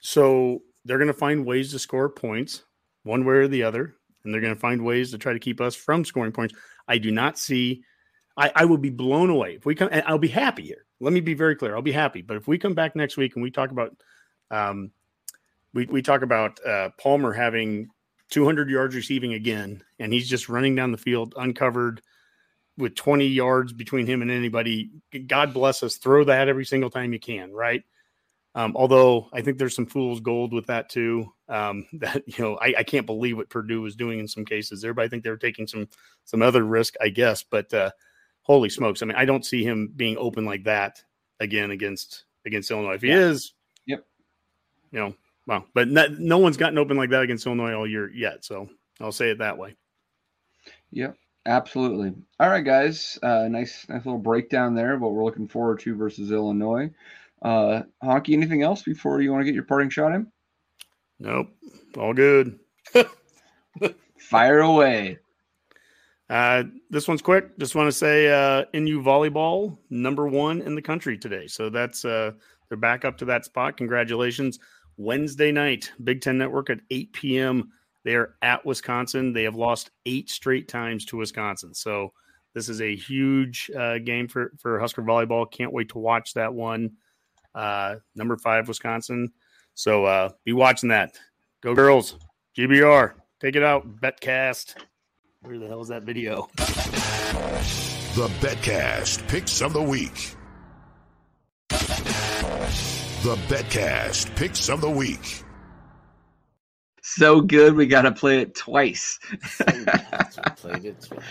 so 0.00 0.62
they're 0.84 0.98
going 0.98 1.08
to 1.08 1.14
find 1.14 1.46
ways 1.46 1.72
to 1.72 1.78
score 1.78 2.08
points 2.08 2.62
one 3.04 3.24
way 3.24 3.34
or 3.34 3.48
the 3.48 3.62
other, 3.62 3.94
and 4.24 4.34
they're 4.34 4.40
going 4.40 4.54
to 4.54 4.60
find 4.60 4.84
ways 4.84 5.12
to 5.12 5.18
try 5.18 5.32
to 5.32 5.38
keep 5.38 5.60
us 5.60 5.74
from 5.74 6.04
scoring 6.04 6.32
points. 6.32 6.54
I 6.88 6.98
do 6.98 7.10
not 7.10 7.38
see. 7.38 7.84
I, 8.36 8.50
I 8.54 8.64
will 8.64 8.78
be 8.78 8.90
blown 8.90 9.30
away 9.30 9.54
if 9.54 9.64
we 9.64 9.76
come. 9.76 9.90
I'll 9.92 10.18
be 10.18 10.28
happy 10.28 10.64
here. 10.64 10.84
Let 11.04 11.12
me 11.12 11.20
be 11.20 11.34
very 11.34 11.54
clear. 11.54 11.74
I'll 11.74 11.82
be 11.82 11.92
happy. 11.92 12.22
But 12.22 12.36
if 12.36 12.48
we 12.48 12.58
come 12.58 12.74
back 12.74 12.96
next 12.96 13.16
week 13.16 13.36
and 13.36 13.42
we 13.42 13.50
talk 13.50 13.70
about, 13.70 13.94
um, 14.50 14.90
we 15.72 15.86
we 15.86 16.02
talk 16.02 16.22
about 16.22 16.64
uh, 16.64 16.90
Palmer 16.98 17.32
having 17.32 17.88
200 18.30 18.70
yards 18.70 18.94
receiving 18.94 19.34
again, 19.34 19.82
and 19.98 20.12
he's 20.12 20.28
just 20.28 20.48
running 20.48 20.74
down 20.74 20.92
the 20.92 20.98
field 20.98 21.34
uncovered, 21.36 22.00
with 22.76 22.94
20 22.94 23.26
yards 23.26 23.72
between 23.72 24.06
him 24.06 24.22
and 24.22 24.30
anybody. 24.30 24.90
God 25.26 25.54
bless 25.54 25.82
us. 25.82 25.96
Throw 25.96 26.24
that 26.24 26.48
every 26.48 26.64
single 26.64 26.90
time 26.90 27.12
you 27.12 27.20
can, 27.20 27.52
right? 27.52 27.84
Um, 28.56 28.74
although 28.76 29.28
I 29.32 29.42
think 29.42 29.58
there's 29.58 29.74
some 29.74 29.86
fool's 29.86 30.20
gold 30.20 30.52
with 30.52 30.66
that 30.66 30.88
too. 30.88 31.32
Um, 31.48 31.86
that 31.94 32.22
you 32.26 32.42
know, 32.42 32.56
I, 32.56 32.74
I, 32.78 32.82
can't 32.84 33.06
believe 33.06 33.36
what 33.36 33.50
Purdue 33.50 33.82
was 33.82 33.96
doing 33.96 34.20
in 34.20 34.28
some 34.28 34.44
cases. 34.44 34.84
Everybody 34.84 35.08
think 35.08 35.24
they 35.24 35.30
were 35.30 35.36
taking 35.36 35.66
some 35.66 35.88
some 36.24 36.42
other 36.42 36.64
risk, 36.64 36.94
I 37.00 37.08
guess. 37.08 37.42
But 37.42 37.72
uh, 37.74 37.90
holy 38.44 38.70
smokes! 38.70 39.02
I 39.02 39.06
mean, 39.06 39.16
I 39.16 39.24
don't 39.24 39.44
see 39.44 39.64
him 39.64 39.92
being 39.94 40.16
open 40.16 40.44
like 40.44 40.64
that 40.64 41.02
again 41.40 41.70
against 41.70 42.24
against 42.46 42.70
Illinois. 42.70 42.94
If 42.94 43.02
he 43.02 43.08
yeah. 43.08 43.18
is, 43.18 43.52
yep, 43.86 44.04
you 44.92 45.00
know, 45.00 45.14
well, 45.46 45.66
but 45.74 45.88
not, 45.88 46.12
no 46.12 46.38
one's 46.38 46.56
gotten 46.56 46.78
open 46.78 46.96
like 46.96 47.10
that 47.10 47.22
against 47.22 47.46
Illinois 47.46 47.74
all 47.74 47.86
year 47.86 48.10
yet. 48.10 48.44
So 48.44 48.68
I'll 49.00 49.12
say 49.12 49.30
it 49.30 49.38
that 49.38 49.58
way. 49.58 49.76
Yep. 50.92 51.16
Absolutely. 51.46 52.14
All 52.40 52.48
right, 52.48 52.64
guys. 52.64 53.18
Uh, 53.22 53.48
nice, 53.48 53.86
nice 53.88 54.06
little 54.06 54.18
breakdown 54.18 54.74
there. 54.74 54.96
What 54.96 55.12
we're 55.12 55.24
looking 55.24 55.48
forward 55.48 55.80
to 55.80 55.94
versus 55.94 56.32
Illinois. 56.32 56.90
Uh, 57.42 57.82
Honky, 58.02 58.32
anything 58.32 58.62
else 58.62 58.82
before 58.82 59.20
you 59.20 59.30
want 59.30 59.42
to 59.42 59.44
get 59.44 59.54
your 59.54 59.64
parting 59.64 59.90
shot 59.90 60.14
in? 60.14 60.26
Nope. 61.20 61.48
All 61.98 62.14
good. 62.14 62.58
Fire 64.18 64.60
away. 64.60 65.18
Uh, 66.34 66.64
this 66.90 67.06
one's 67.06 67.22
quick. 67.22 67.56
Just 67.60 67.76
want 67.76 67.86
to 67.86 67.92
say 67.92 68.26
uh, 68.28 68.64
NU 68.74 69.00
volleyball 69.00 69.78
number 69.88 70.26
one 70.26 70.62
in 70.62 70.74
the 70.74 70.82
country 70.82 71.16
today. 71.16 71.46
So 71.46 71.70
that's 71.70 72.04
uh, 72.04 72.32
they're 72.68 72.76
back 72.76 73.04
up 73.04 73.16
to 73.18 73.24
that 73.26 73.44
spot. 73.44 73.76
Congratulations. 73.76 74.58
Wednesday 74.96 75.52
night, 75.52 75.92
Big 76.02 76.20
Ten 76.20 76.36
Network 76.36 76.70
at 76.70 76.80
8 76.90 77.12
p.m. 77.12 77.70
They 78.02 78.16
are 78.16 78.34
at 78.42 78.66
Wisconsin. 78.66 79.32
They 79.32 79.44
have 79.44 79.54
lost 79.54 79.92
eight 80.06 80.28
straight 80.28 80.66
times 80.66 81.04
to 81.04 81.18
Wisconsin. 81.18 81.72
So 81.72 82.12
this 82.52 82.68
is 82.68 82.80
a 82.80 82.96
huge 82.96 83.70
uh, 83.70 83.98
game 83.98 84.26
for 84.26 84.54
for 84.58 84.80
Husker 84.80 85.02
volleyball. 85.02 85.48
Can't 85.48 85.72
wait 85.72 85.90
to 85.90 85.98
watch 85.98 86.34
that 86.34 86.52
one. 86.52 86.94
Uh, 87.54 87.96
number 88.16 88.36
five, 88.38 88.66
Wisconsin. 88.66 89.32
So 89.74 90.04
uh, 90.04 90.30
be 90.44 90.52
watching 90.52 90.88
that. 90.88 91.16
Go 91.62 91.76
girls. 91.76 92.18
GBR. 92.58 93.12
Take 93.38 93.54
it 93.54 93.62
out. 93.62 94.00
Betcast. 94.00 94.74
Where 95.44 95.58
the 95.58 95.68
hell 95.68 95.80
is 95.80 95.88
that 95.88 96.02
video? 96.02 96.48
The 96.56 98.28
Betcast 98.40 99.26
picks 99.28 99.62
of 99.62 99.72
the 99.72 99.82
week. 99.82 100.34
The 101.68 103.36
Betcast 103.48 104.34
picks 104.36 104.68
of 104.68 104.80
the 104.80 104.90
week 104.90 105.44
so 107.04 107.40
good 107.40 107.74
we 107.74 107.86
got 107.86 108.02
to 108.02 108.12
play 108.12 108.40
it 108.40 108.54
twice. 108.54 109.18
played 110.56 110.84
it 110.84 111.00
twice. 111.02 111.22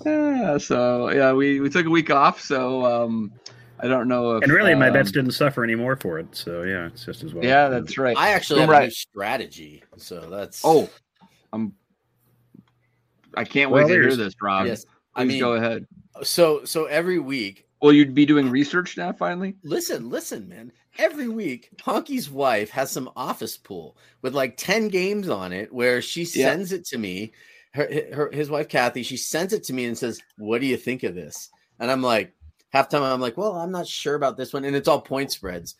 Yeah, 0.04 0.58
so 0.58 1.10
yeah, 1.10 1.32
we, 1.32 1.60
we 1.60 1.70
took 1.70 1.86
a 1.86 1.90
week 1.90 2.10
off, 2.10 2.40
so 2.40 2.84
um, 2.84 3.32
I 3.78 3.86
don't 3.86 4.08
know 4.08 4.36
if 4.36 4.42
and 4.42 4.52
really 4.52 4.72
um, 4.72 4.80
my 4.80 4.90
bets 4.90 5.12
didn't 5.12 5.30
suffer 5.30 5.62
anymore 5.62 5.94
for 5.96 6.18
it. 6.18 6.34
So 6.34 6.62
yeah, 6.64 6.88
it's 6.88 7.04
just 7.04 7.22
as 7.22 7.32
well. 7.32 7.44
Yeah, 7.44 7.68
that's 7.68 7.96
right. 7.96 8.16
I 8.16 8.30
actually 8.30 8.60
have 8.60 8.68
right. 8.68 8.82
a 8.82 8.86
new 8.86 8.90
strategy, 8.90 9.84
so 9.96 10.28
that's 10.28 10.62
oh, 10.64 10.90
I'm. 11.52 11.74
I 13.36 13.44
can't 13.44 13.70
wait 13.70 13.88
to 13.88 13.92
hear 13.92 14.16
this, 14.16 14.34
Rob. 14.40 14.66
Yes, 14.66 14.84
Please 14.84 14.90
I 15.14 15.24
mean, 15.24 15.40
go 15.40 15.54
ahead. 15.54 15.86
So 16.22 16.64
so 16.64 16.86
every 16.86 17.18
week. 17.18 17.66
Will 17.80 17.92
you'd 17.92 18.14
be 18.14 18.24
doing 18.24 18.48
research 18.48 18.96
now? 18.96 19.12
Finally, 19.12 19.56
listen, 19.64 20.08
listen, 20.08 20.48
man 20.48 20.70
every 20.98 21.28
week, 21.28 21.70
Honky's 21.82 22.30
wife 22.30 22.70
has 22.70 22.90
some 22.90 23.10
office 23.16 23.56
pool 23.56 23.96
with 24.20 24.34
like 24.34 24.56
10 24.56 24.88
games 24.88 25.28
on 25.28 25.52
it 25.52 25.72
where 25.72 26.02
she 26.02 26.24
sends 26.24 26.72
yeah. 26.72 26.78
it 26.78 26.86
to 26.86 26.98
me. 26.98 27.32
Her, 27.72 27.88
her, 28.12 28.30
his 28.32 28.50
wife, 28.50 28.68
Kathy, 28.68 29.02
she 29.02 29.16
sends 29.16 29.52
it 29.52 29.64
to 29.64 29.72
me 29.72 29.86
and 29.86 29.96
says, 29.96 30.20
What 30.36 30.60
do 30.60 30.66
you 30.66 30.76
think 30.76 31.02
of 31.04 31.14
this? 31.14 31.48
And 31.78 31.90
I'm 31.90 32.02
like, 32.02 32.34
half 32.70 32.88
time, 32.88 33.02
I'm 33.02 33.20
like, 33.20 33.36
Well, 33.36 33.56
I'm 33.56 33.72
not 33.72 33.86
sure 33.86 34.14
about 34.14 34.36
this 34.36 34.52
one. 34.52 34.64
And 34.64 34.76
it's 34.76 34.88
all 34.88 35.00
point 35.00 35.32
spreads. 35.32 35.76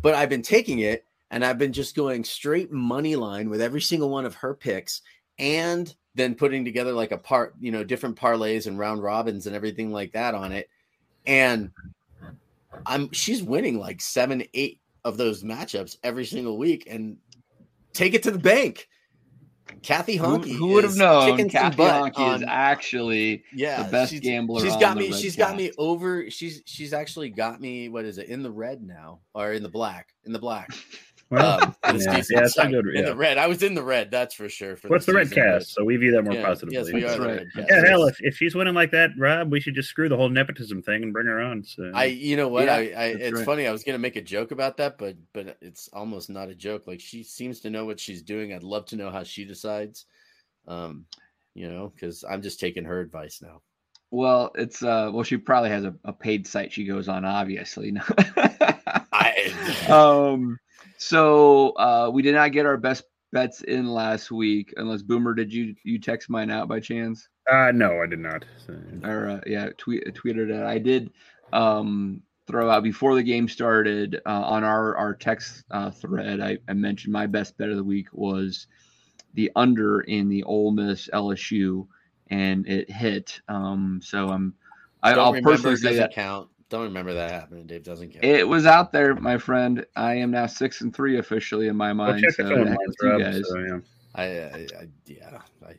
But 0.00 0.14
I've 0.14 0.30
been 0.30 0.42
taking 0.42 0.78
it 0.78 1.04
and 1.30 1.44
I've 1.44 1.58
been 1.58 1.72
just 1.72 1.96
going 1.96 2.24
straight 2.24 2.72
money 2.72 3.16
line 3.16 3.50
with 3.50 3.60
every 3.60 3.82
single 3.82 4.08
one 4.08 4.24
of 4.24 4.36
her 4.36 4.54
picks 4.54 5.02
and 5.38 5.94
then 6.14 6.34
putting 6.34 6.64
together 6.64 6.92
like 6.92 7.12
a 7.12 7.18
part, 7.18 7.54
you 7.60 7.72
know, 7.72 7.84
different 7.84 8.16
parlays 8.16 8.66
and 8.66 8.78
round 8.78 9.02
robins 9.02 9.46
and 9.46 9.56
everything 9.56 9.90
like 9.90 10.12
that 10.12 10.34
on 10.34 10.52
it. 10.52 10.68
And 11.26 11.70
I'm 12.86 13.10
she's 13.12 13.42
winning 13.42 13.78
like 13.78 14.00
seven, 14.00 14.44
eight 14.54 14.80
of 15.04 15.16
those 15.16 15.42
matchups 15.42 15.96
every 16.02 16.24
single 16.24 16.56
week 16.56 16.86
and 16.90 17.16
take 17.92 18.14
it 18.14 18.22
to 18.24 18.30
the 18.30 18.38
bank. 18.38 18.88
Kathy 19.82 20.18
Honky. 20.18 20.52
Who, 20.52 20.66
who 20.66 20.66
would 20.74 20.84
have 20.84 20.96
known? 20.96 21.48
Kathy 21.48 21.82
Honky 21.82 22.18
on, 22.18 22.42
is 22.42 22.48
actually 22.48 23.44
yeah, 23.54 23.82
the 23.82 23.90
best 23.90 24.20
gambler. 24.22 24.60
She's 24.60 24.76
got 24.76 24.96
me. 24.96 25.12
She's 25.12 25.36
got 25.36 25.56
me 25.56 25.72
over. 25.78 26.30
She's 26.30 26.62
she's 26.66 26.92
actually 26.92 27.30
got 27.30 27.60
me. 27.60 27.88
What 27.88 28.04
is 28.04 28.18
it 28.18 28.28
in 28.28 28.42
the 28.42 28.50
red 28.50 28.82
now 28.82 29.20
or 29.34 29.52
in 29.52 29.62
the 29.62 29.68
black? 29.68 30.08
In 30.24 30.32
the 30.32 30.38
black. 30.38 30.70
Well, 31.30 31.62
um, 31.62 31.74
yeah, 31.84 32.22
yeah, 32.30 32.40
it's 32.44 32.54
good. 32.54 32.86
Yeah. 32.92 33.00
In 33.00 33.04
the 33.06 33.16
red, 33.16 33.38
I 33.38 33.46
was 33.46 33.62
in 33.62 33.74
the 33.74 33.82
red. 33.82 34.10
That's 34.10 34.34
for 34.34 34.48
sure. 34.48 34.76
For 34.76 34.88
What's 34.88 35.06
the, 35.06 35.12
the 35.12 35.18
red 35.18 35.32
cast? 35.32 35.74
So 35.74 35.84
we 35.84 35.96
view 35.96 36.12
that 36.12 36.22
more 36.22 36.34
yeah, 36.34 36.44
positively. 36.44 37.00
Yes, 37.00 37.18
we 37.18 37.24
are. 37.24 37.28
Right. 37.28 37.46
Yeah, 37.56 37.84
hell, 37.86 38.06
if, 38.06 38.16
if 38.20 38.36
she's 38.36 38.54
winning 38.54 38.74
like 38.74 38.90
that, 38.90 39.10
Rob, 39.18 39.50
we 39.50 39.60
should 39.60 39.74
just 39.74 39.88
screw 39.88 40.08
the 40.08 40.16
whole 40.16 40.28
nepotism 40.28 40.82
thing 40.82 41.02
and 41.02 41.12
bring 41.12 41.26
her 41.26 41.40
on. 41.40 41.64
So 41.64 41.90
I, 41.94 42.04
you 42.04 42.36
know 42.36 42.48
what, 42.48 42.68
I, 42.68 42.92
I 42.92 43.04
it's 43.06 43.38
right. 43.38 43.46
funny. 43.46 43.66
I 43.66 43.72
was 43.72 43.84
gonna 43.84 43.98
make 43.98 44.16
a 44.16 44.22
joke 44.22 44.50
about 44.50 44.76
that, 44.76 44.98
but 44.98 45.16
but 45.32 45.56
it's 45.60 45.88
almost 45.92 46.30
not 46.30 46.50
a 46.50 46.54
joke. 46.54 46.86
Like 46.86 47.00
she 47.00 47.22
seems 47.22 47.60
to 47.60 47.70
know 47.70 47.84
what 47.84 47.98
she's 47.98 48.22
doing. 48.22 48.52
I'd 48.52 48.62
love 48.62 48.86
to 48.86 48.96
know 48.96 49.10
how 49.10 49.22
she 49.22 49.44
decides. 49.44 50.06
Um, 50.68 51.06
you 51.54 51.70
know, 51.70 51.92
because 51.94 52.24
I'm 52.28 52.42
just 52.42 52.60
taking 52.60 52.84
her 52.84 53.00
advice 53.00 53.40
now. 53.40 53.62
Well, 54.10 54.52
it's 54.54 54.82
uh, 54.82 55.10
well, 55.12 55.24
she 55.24 55.36
probably 55.36 55.70
has 55.70 55.84
a, 55.84 55.94
a 56.04 56.12
paid 56.12 56.46
site 56.46 56.72
she 56.72 56.84
goes 56.84 57.08
on, 57.08 57.24
obviously. 57.24 57.92
I, 59.12 59.86
um 59.88 60.58
so 60.96 61.70
uh, 61.70 62.10
we 62.12 62.22
did 62.22 62.34
not 62.34 62.52
get 62.52 62.66
our 62.66 62.76
best 62.76 63.04
bets 63.32 63.62
in 63.62 63.92
last 63.92 64.30
week, 64.30 64.72
unless 64.76 65.02
Boomer, 65.02 65.34
did 65.34 65.52
you 65.52 65.74
you 65.82 65.98
text 65.98 66.30
mine 66.30 66.50
out 66.50 66.68
by 66.68 66.80
chance? 66.80 67.28
Uh, 67.50 67.72
no, 67.74 68.00
I 68.02 68.06
did 68.06 68.20
not. 68.20 68.44
So. 68.66 68.74
Or 69.02 69.28
uh, 69.28 69.40
yeah, 69.46 69.68
tweet 69.76 70.04
tweeted 70.14 70.50
it. 70.50 70.64
I 70.64 70.78
did 70.78 71.10
um, 71.52 72.22
throw 72.46 72.70
out 72.70 72.82
before 72.82 73.14
the 73.14 73.22
game 73.22 73.48
started 73.48 74.22
uh, 74.24 74.42
on 74.42 74.64
our 74.64 74.96
our 74.96 75.14
text 75.14 75.64
uh, 75.70 75.90
thread. 75.90 76.40
I, 76.40 76.58
I 76.68 76.72
mentioned 76.72 77.12
my 77.12 77.26
best 77.26 77.58
bet 77.58 77.68
of 77.68 77.76
the 77.76 77.84
week 77.84 78.08
was 78.12 78.66
the 79.34 79.50
under 79.56 80.00
in 80.02 80.28
the 80.28 80.44
Ole 80.44 80.70
Miss 80.70 81.08
LSU, 81.12 81.86
and 82.28 82.66
it 82.66 82.90
hit. 82.90 83.40
Um, 83.48 84.00
so 84.02 84.28
I'm. 84.28 84.54
I, 85.02 85.14
will 85.16 85.42
personally 85.42 85.76
say 85.76 85.96
that 85.96 86.14
count. 86.14 86.48
Don't 86.74 86.82
remember 86.82 87.14
that 87.14 87.30
happening. 87.30 87.68
Dave 87.68 87.84
doesn't 87.84 88.10
care. 88.10 88.20
It 88.24 88.48
was 88.48 88.66
out 88.66 88.90
there, 88.90 89.14
my 89.14 89.38
friend. 89.38 89.86
I 89.94 90.14
am 90.14 90.32
now 90.32 90.46
six 90.46 90.80
and 90.80 90.92
three 90.92 91.18
officially 91.18 91.68
in 91.68 91.76
my 91.76 91.92
mind. 91.92 92.26
Well, 92.36 92.48
so 92.48 92.56
you 92.56 93.18
guys. 93.20 93.42
So, 93.48 93.58
yeah. 93.60 93.78
I, 94.16 94.24
I, 94.24 94.66
I, 94.80 94.88
yeah. 95.06 95.38
I, 95.64 95.74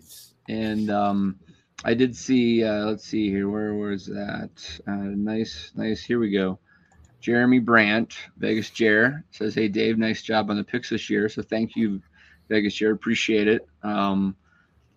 and 0.48 0.90
um, 0.90 1.38
I 1.84 1.96
did 1.96 2.16
see. 2.16 2.64
Uh, 2.64 2.86
let's 2.86 3.04
see 3.04 3.30
here. 3.30 3.50
Where 3.50 3.74
was 3.74 4.06
that? 4.06 4.52
Uh, 4.88 5.12
nice, 5.18 5.74
nice. 5.76 6.02
Here 6.02 6.18
we 6.18 6.32
go. 6.32 6.60
Jeremy 7.20 7.60
Brandt, 7.60 8.16
Vegas 8.38 8.70
Jer 8.70 9.26
says, 9.32 9.54
"Hey 9.54 9.68
Dave, 9.68 9.98
nice 9.98 10.22
job 10.22 10.50
on 10.50 10.56
the 10.56 10.64
picks 10.64 10.92
this 10.92 11.10
year. 11.10 11.28
So 11.28 11.42
thank 11.42 11.76
you, 11.76 12.02
Vegas 12.48 12.74
Jer. 12.74 12.94
Appreciate 12.94 13.50
it. 13.50 13.68
Um, 13.84 14.34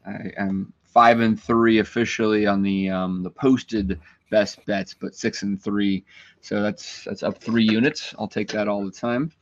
I, 0.06 0.30
am 0.36 0.72
five 0.84 1.18
and 1.18 1.42
three 1.42 1.80
officially 1.80 2.46
on 2.46 2.62
the 2.62 2.88
um, 2.88 3.24
the 3.24 3.30
posted 3.30 3.98
best 4.30 4.64
bets, 4.66 4.94
but 4.94 5.14
six 5.14 5.42
and 5.42 5.62
three. 5.62 6.04
So 6.40 6.62
that's 6.62 7.04
that's 7.04 7.22
up 7.22 7.38
three 7.38 7.64
units. 7.64 8.14
I'll 8.18 8.28
take 8.28 8.48
that 8.52 8.68
all 8.68 8.84
the 8.84 8.90
time. 8.90 9.32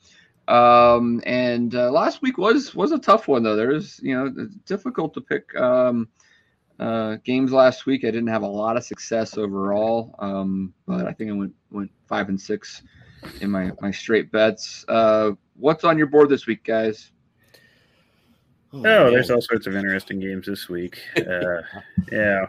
Um, 0.48 1.20
and 1.26 1.74
uh, 1.74 1.90
last 1.90 2.22
week 2.22 2.38
was 2.38 2.74
was 2.74 2.92
a 2.92 2.98
tough 2.98 3.28
one 3.28 3.42
though. 3.42 3.56
There's 3.56 4.00
you 4.02 4.16
know 4.16 4.32
it's 4.36 4.54
difficult 4.64 5.14
to 5.14 5.20
pick 5.20 5.54
um, 5.56 6.08
uh, 6.78 7.16
games 7.24 7.52
last 7.52 7.86
week. 7.86 8.04
I 8.04 8.08
didn't 8.08 8.28
have 8.28 8.42
a 8.42 8.48
lot 8.48 8.76
of 8.76 8.84
success 8.84 9.36
overall, 9.36 10.14
um, 10.18 10.72
but 10.86 11.06
I 11.06 11.12
think 11.12 11.30
I 11.30 11.34
went 11.34 11.54
went 11.70 11.90
five 12.08 12.28
and 12.28 12.40
six 12.40 12.82
in 13.40 13.50
my 13.50 13.72
my 13.80 13.90
straight 13.90 14.30
bets. 14.30 14.84
Uh, 14.88 15.32
what's 15.56 15.84
on 15.84 15.98
your 15.98 16.06
board 16.06 16.28
this 16.28 16.46
week, 16.46 16.62
guys? 16.64 17.10
Oh, 18.72 18.78
oh 18.78 19.10
there's 19.10 19.30
all 19.30 19.40
sorts 19.40 19.66
of 19.66 19.74
interesting 19.74 20.20
games 20.20 20.46
this 20.46 20.68
week. 20.68 21.00
Uh, 21.16 21.62
yeah. 22.12 22.46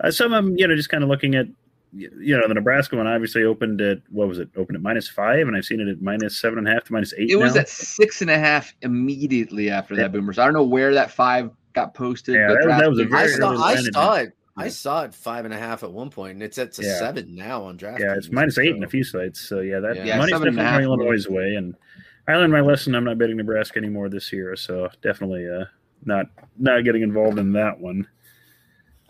Uh, 0.00 0.10
some 0.10 0.32
of 0.32 0.44
them, 0.44 0.54
you 0.56 0.66
know, 0.66 0.76
just 0.76 0.88
kind 0.88 1.02
of 1.02 1.08
looking 1.08 1.34
at, 1.34 1.46
you 1.92 2.38
know, 2.38 2.48
the 2.48 2.54
Nebraska 2.54 2.96
one 2.96 3.06
obviously 3.06 3.44
opened 3.44 3.80
at 3.80 3.98
what 4.08 4.26
was 4.26 4.38
it? 4.38 4.48
Opened 4.56 4.76
at 4.76 4.82
minus 4.82 5.08
five, 5.08 5.46
and 5.46 5.56
I've 5.56 5.64
seen 5.64 5.80
it 5.80 5.88
at 5.88 6.00
minus 6.00 6.40
seven 6.40 6.58
and 6.58 6.68
a 6.68 6.72
half 6.72 6.84
to 6.84 6.92
minus 6.92 7.12
eight. 7.18 7.30
It 7.30 7.36
now. 7.36 7.44
was 7.44 7.56
at 7.56 7.68
six 7.68 8.22
and 8.22 8.30
a 8.30 8.38
half 8.38 8.74
immediately 8.82 9.70
after 9.70 9.94
yeah. 9.94 10.02
that 10.02 10.12
boomers. 10.12 10.38
I 10.38 10.44
don't 10.44 10.54
know 10.54 10.64
where 10.64 10.94
that 10.94 11.10
five 11.10 11.50
got 11.74 11.94
posted. 11.94 12.34
Yeah, 12.34 12.48
that, 12.48 12.78
that, 12.78 12.90
was 12.90 12.98
a 12.98 13.04
very 13.04 13.24
I 13.24 13.36
saw, 13.36 13.62
I 13.62 13.76
saw 13.76 14.14
it. 14.14 14.36
I 14.56 14.68
saw 14.68 15.02
it 15.04 15.14
five 15.14 15.44
and 15.44 15.54
a 15.54 15.58
half 15.58 15.82
at 15.82 15.92
one 15.92 16.10
point, 16.10 16.34
and 16.34 16.42
it's 16.42 16.58
at 16.58 16.78
yeah. 16.78 16.98
seven 16.98 17.34
now 17.34 17.62
on 17.62 17.76
draft. 17.76 18.00
Yeah, 18.00 18.14
it's 18.14 18.30
minus 18.30 18.58
eight 18.58 18.70
so. 18.70 18.76
in 18.76 18.84
a 18.84 18.88
few 18.88 19.04
sites. 19.04 19.40
So 19.40 19.60
yeah, 19.60 19.80
that 19.80 19.96
yeah. 19.96 20.18
money's 20.18 20.32
definitely 20.32 20.62
going 20.62 20.82
Illinois' 20.82 21.28
way. 21.28 21.54
And 21.54 21.74
I 22.28 22.36
learned 22.36 22.52
my 22.52 22.60
lesson. 22.60 22.94
I'm 22.94 23.04
not 23.04 23.18
betting 23.18 23.36
Nebraska 23.36 23.78
anymore 23.78 24.08
this 24.08 24.32
year, 24.32 24.54
so 24.56 24.88
definitely 25.02 25.48
uh, 25.48 25.64
not 26.04 26.26
not 26.58 26.84
getting 26.84 27.02
involved 27.02 27.38
in 27.38 27.52
that 27.52 27.80
one. 27.80 28.06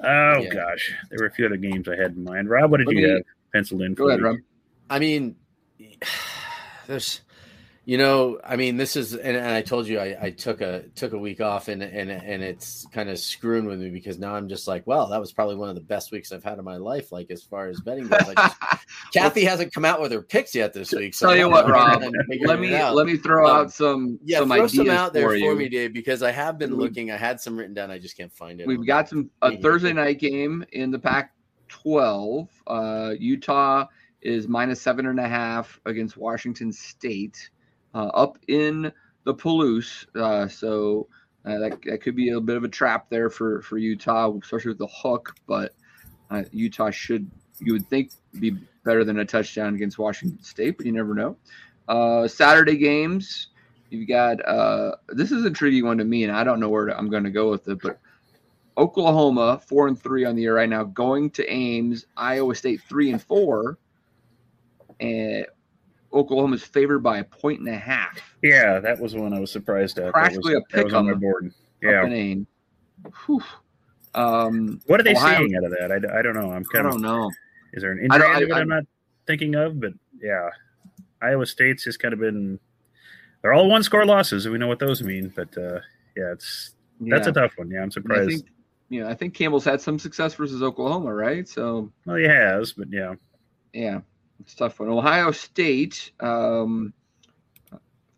Oh 0.05 0.39
Yeah. 0.43 0.49
gosh, 0.51 0.93
there 1.11 1.19
were 1.21 1.27
a 1.27 1.31
few 1.31 1.47
other 1.47 1.57
games 1.57 1.89
I 1.89 1.97
had 1.97 2.13
in 2.17 2.25
mind. 2.25 2.49
Rob, 2.51 2.71
what 2.71 2.79
did 2.79 2.87
Let 2.89 2.97
you 2.97 3.07
me- 3.07 3.13
have 3.15 3.23
penciled 3.53 3.83
in? 3.83 3.95
Go 3.95 4.05
for 4.07 4.11
ahead. 4.11 4.23
Rob. 4.23 4.37
I 4.91 4.99
mean, 4.99 5.37
there's, 6.87 7.21
you 7.85 7.99
know, 7.99 8.39
I 8.45 8.55
mean, 8.55 8.77
this 8.77 8.95
is, 8.95 9.13
and, 9.15 9.37
and 9.37 9.49
I 9.49 9.61
told 9.61 9.89
you 9.89 9.99
I, 9.99 10.17
I 10.21 10.31
took 10.31 10.61
a 10.61 10.85
took 10.95 11.15
a 11.15 11.19
week 11.19 11.41
off, 11.41 11.67
and 11.67 11.83
and 11.83 12.11
and 12.11 12.43
it's 12.43 12.87
kind 12.93 13.11
of 13.11 13.19
screwing 13.19 13.65
with 13.67 13.81
me 13.81 13.91
because 13.91 14.19
now 14.21 14.35
I'm 14.37 14.49
just 14.49 14.69
like, 14.69 14.87
well, 14.87 15.09
that 15.09 15.19
was 15.21 15.33
probably 15.33 15.57
one 15.57 15.69
of 15.69 15.75
the 15.75 15.81
best 15.81 16.13
weeks 16.13 16.31
I've 16.31 16.45
had 16.45 16.59
in 16.59 16.65
my 16.65 16.77
life, 16.77 17.11
like 17.11 17.31
as 17.33 17.43
far 17.43 17.67
as 17.67 17.81
betting 17.81 18.07
goes. 18.07 18.21
Just, 18.37 18.57
Kathy 19.13 19.45
hasn't 19.45 19.75
come 19.75 19.85
out 19.85 20.01
with 20.01 20.13
her 20.13 20.23
picks 20.23 20.55
yet 20.55 20.73
this 20.73 20.93
week. 20.93 21.13
So 21.15 21.27
Tell 21.27 21.37
you 21.37 21.49
what, 21.51 21.69
Rob. 21.69 22.03
Let 22.47 22.61
me 22.61 22.71
let 22.71 23.07
me 23.07 23.17
throw 23.17 23.49
Um, 23.51 23.57
out 23.57 23.73
some 23.73 24.19
Yeah, 24.25 24.39
some 24.39 24.49
throw 24.49 24.57
ideas 24.59 24.75
some 24.77 24.91
out 24.91 25.13
there 25.13 25.29
for 25.31 25.39
for, 25.39 25.55
me, 25.57 25.69
Dave, 25.69 25.93
because 25.93 26.23
I 26.23 26.31
have 26.31 26.59
been 26.59 26.77
We- 26.77 26.85
looking. 26.85 27.11
I 27.11 27.17
had 27.17 27.41
some 27.41 27.57
written 27.57 27.75
down. 27.75 27.91
I 27.91 27.99
just 27.99 28.17
can't 28.17 28.33
find 28.33 28.61
it. 28.61 28.67
We've 28.69 28.87
got 28.87 29.09
some 29.09 29.29
a. 29.43 29.57
Thursday 29.57 29.93
night 29.93 30.21
game 30.21 30.65
in 30.73 30.93
the 30.93 30.99
Pac-12. 31.01 32.49
Uh, 32.67 33.15
Utah 33.19 33.87
is 34.21 34.47
minus 34.47 34.81
seven 34.81 35.07
and 35.07 35.19
a 35.19 35.27
half 35.29 35.81
against 35.85 36.17
Washington 36.17 36.73
State, 36.73 37.51
up 37.95 38.39
in 38.49 38.93
the 39.25 39.35
Palouse. 39.35 40.07
Uh, 40.17 40.49
so 40.49 41.09
uh, 41.45 41.59
that, 41.59 41.83
that 41.83 42.03
could 42.03 42.17
be 42.17 42.31
a 42.31 42.41
bit 42.41 42.57
of 42.57 42.65
a 42.65 42.69
trap 42.69 43.09
there 43.11 43.31
for 43.31 43.63
for 43.63 43.79
Utah, 43.79 44.33
especially 44.43 44.71
with 44.71 44.79
the 44.79 44.89
hook. 44.89 45.35
But 45.47 45.75
uh, 46.31 46.45
Utah 46.53 46.91
should 46.91 47.31
you 47.59 47.73
would 47.73 47.89
think 47.89 48.13
be 48.41 48.57
better 48.85 49.05
than 49.05 49.19
a 49.21 49.25
touchdown 49.25 49.75
against 49.75 49.99
Washington 49.99 50.43
State, 50.43 50.77
but 50.77 50.87
you 50.87 50.93
never 50.93 51.15
know. 51.15 51.37
Uh, 51.89 52.27
Saturday 52.29 52.77
games. 52.77 53.49
You've 53.91 54.09
got 54.09 54.45
uh, 54.47 54.93
this 55.09 55.33
is 55.33 55.45
a 55.45 55.51
tricky 55.51 55.83
one 55.83 55.99
to 55.99 56.05
me, 56.05 56.25
and 56.25 56.33
I 56.33 56.45
don't 56.45 56.61
know 56.61 56.71
where 56.71 56.87
to, 56.87 56.97
I'm 56.97 57.11
going 57.11 57.25
to 57.25 57.31
go 57.31 57.51
with 57.51 57.69
it, 57.69 57.79
but 57.83 57.99
Oklahoma 58.79 59.61
four 59.67 59.87
and 59.87 60.01
three 60.01 60.25
on 60.25 60.35
the 60.35 60.43
year 60.43 60.57
right 60.57 60.69
now, 60.69 60.85
going 60.85 61.31
to 61.33 61.47
Ames. 61.53 62.07
Iowa 62.17 62.55
State 62.55 62.81
three 62.89 63.13
and 63.13 63.23
four, 63.23 63.79
and 64.99 65.45
Oklahoma's 66.13 66.63
favored 66.63 67.01
by 67.01 67.19
a 67.19 67.25
point 67.25 67.61
and 67.61 67.69
a 67.69 67.77
half. 67.79 68.21
Yeah, 68.43 68.79
that 68.81 69.01
was 69.01 69.15
one 69.15 69.33
I 69.33 69.41
was 69.41 69.51
surprised 69.51 69.99
at. 69.99 70.13
Practically 70.13 70.55
was, 70.55 70.65
a 70.75 70.85
was 70.85 70.93
on 70.95 71.07
my 71.07 71.15
board. 71.15 71.53
Yeah. 71.83 72.05
in 72.07 72.13
Ames. 72.13 72.47
Whew. 73.27 73.43
Um, 74.15 74.81
What 74.87 75.01
are 75.01 75.03
they 75.05 75.15
Ohio- 75.17 75.39
seeing 75.39 75.57
out 75.57 75.65
of 75.65 75.71
that? 75.73 75.91
I, 75.91 76.19
I 76.19 76.23
don't 76.23 76.35
know. 76.35 76.53
I'm 76.53 76.65
kind 76.65 76.87
of. 76.87 76.93
don't 76.93 77.03
know. 77.03 77.31
Is 77.73 77.83
there 77.83 77.93
an 77.93 77.99
I 77.99 78.17
injury 78.17 78.19
don't- 78.21 78.37
I- 78.37 78.41
that 78.41 78.53
I- 78.53 78.61
I'm 78.61 78.69
not 78.69 78.85
thinking 79.27 79.55
of? 79.55 79.81
But 79.81 79.93
yeah, 80.23 80.51
Iowa 81.23 81.47
State's 81.47 81.85
just 81.85 81.99
kind 81.99 82.13
of 82.15 82.21
been. 82.21 82.59
They're 83.41 83.53
all 83.55 83.69
one 83.69 83.83
score 83.83 84.05
losses, 84.07 84.45
and 84.47 84.53
we 84.53 84.59
know 84.59 84.69
what 84.69 84.79
those 84.79 85.03
mean. 85.03 85.33
But 85.35 85.57
uh, 85.57 85.81
yeah, 86.17 86.33
it's 86.33 86.75
that's 87.01 87.27
Yeah. 87.27 87.31
a 87.31 87.33
tough 87.35 87.53
one. 87.57 87.71
Yeah, 87.71 87.79
I'm 87.79 87.85
And 87.85 87.93
I 87.93 87.95
surprised. 87.95 88.29
think 88.31 88.47
you 88.91 89.01
know 89.03 89.09
I 89.09 89.15
think 89.15 89.35
Campbell's 89.35 89.65
had 89.65 89.81
some 89.81 89.99
success 89.99 90.35
versus 90.35 90.63
Oklahoma, 90.63 91.13
right? 91.15 91.49
So 91.49 91.91
well, 92.05 92.17
he 92.17 92.25
has, 92.25 92.73
but 92.75 92.89
yeah, 92.93 93.15
yeah, 93.73 94.01
it's 94.43 94.55
tough 94.55 94.81
one. 94.81 94.89
Ohio 94.89 95.31
State, 95.31 96.11
um, 96.21 96.93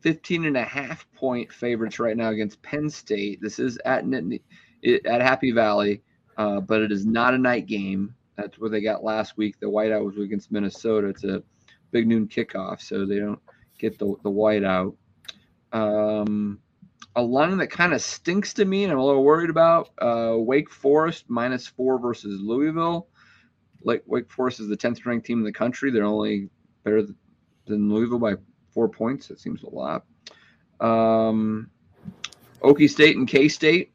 15 0.01 0.47
and 0.47 0.57
a 0.57 0.65
half 0.65 1.11
point 1.13 1.53
favorites 1.53 1.99
right 1.99 2.17
now 2.17 2.31
against 2.31 2.63
Penn 2.63 2.89
State. 2.89 3.41
This 3.43 3.59
is 3.59 3.79
at 3.85 4.05
at 4.05 5.21
Happy 5.23 5.51
Valley, 5.53 6.03
uh, 6.37 6.61
but 6.61 6.83
it 6.83 6.93
is 6.93 7.05
not 7.07 7.35
a 7.35 7.39
night 7.39 7.67
game. 7.67 8.15
That's 8.37 8.59
what 8.59 8.71
they 8.71 8.81
got 8.81 9.05
last 9.05 9.37
week. 9.37 9.61
The 9.61 9.67
whiteout 9.67 10.05
was 10.05 10.19
against 10.19 10.51
Minnesota. 10.51 11.09
It's 11.09 11.25
a 11.25 11.43
big 11.91 12.07
noon 12.09 12.27
kickoff, 12.27 12.81
so 12.81 13.05
they 13.07 13.19
don't 13.19 13.41
get 13.79 13.99
the 13.99 14.15
the 14.23 14.31
whiteout. 14.31 14.97
Um, 15.73 16.59
a 17.17 17.23
line 17.23 17.59
that 17.59 17.69
kind 17.69 17.93
of 17.93 18.03
stinks 18.03 18.55
to 18.55 18.65
me, 18.65 18.85
and 18.85 18.93
I'm 18.93 18.99
a 18.99 19.05
little 19.05 19.25
worried 19.25 19.51
about. 19.51 19.91
Uh, 20.01 20.37
Wake 20.39 20.71
Forest 20.71 21.27
minus 21.29 21.67
four 21.67 21.99
versus 21.99 22.41
Louisville. 22.41 23.09
Like 23.85 24.03
Wake 24.07 24.31
Forest 24.31 24.61
is 24.61 24.69
the 24.69 24.77
10th 24.77 25.05
ranked 25.07 25.27
team 25.27 25.39
in 25.39 25.45
the 25.45 25.53
country. 25.53 25.91
They're 25.91 26.05
only 26.05 26.49
better 26.85 27.03
than 27.67 27.93
Louisville 27.93 28.19
by 28.19 28.35
four 28.71 28.89
points. 28.89 29.29
That 29.29 29.39
seems 29.41 29.63
a 29.63 29.71
lot. 29.71 30.05
Um, 30.81 31.71
Okie 32.63 32.91
State 32.91 33.17
and 33.17 33.29
K 33.29 33.49
State. 33.49 33.93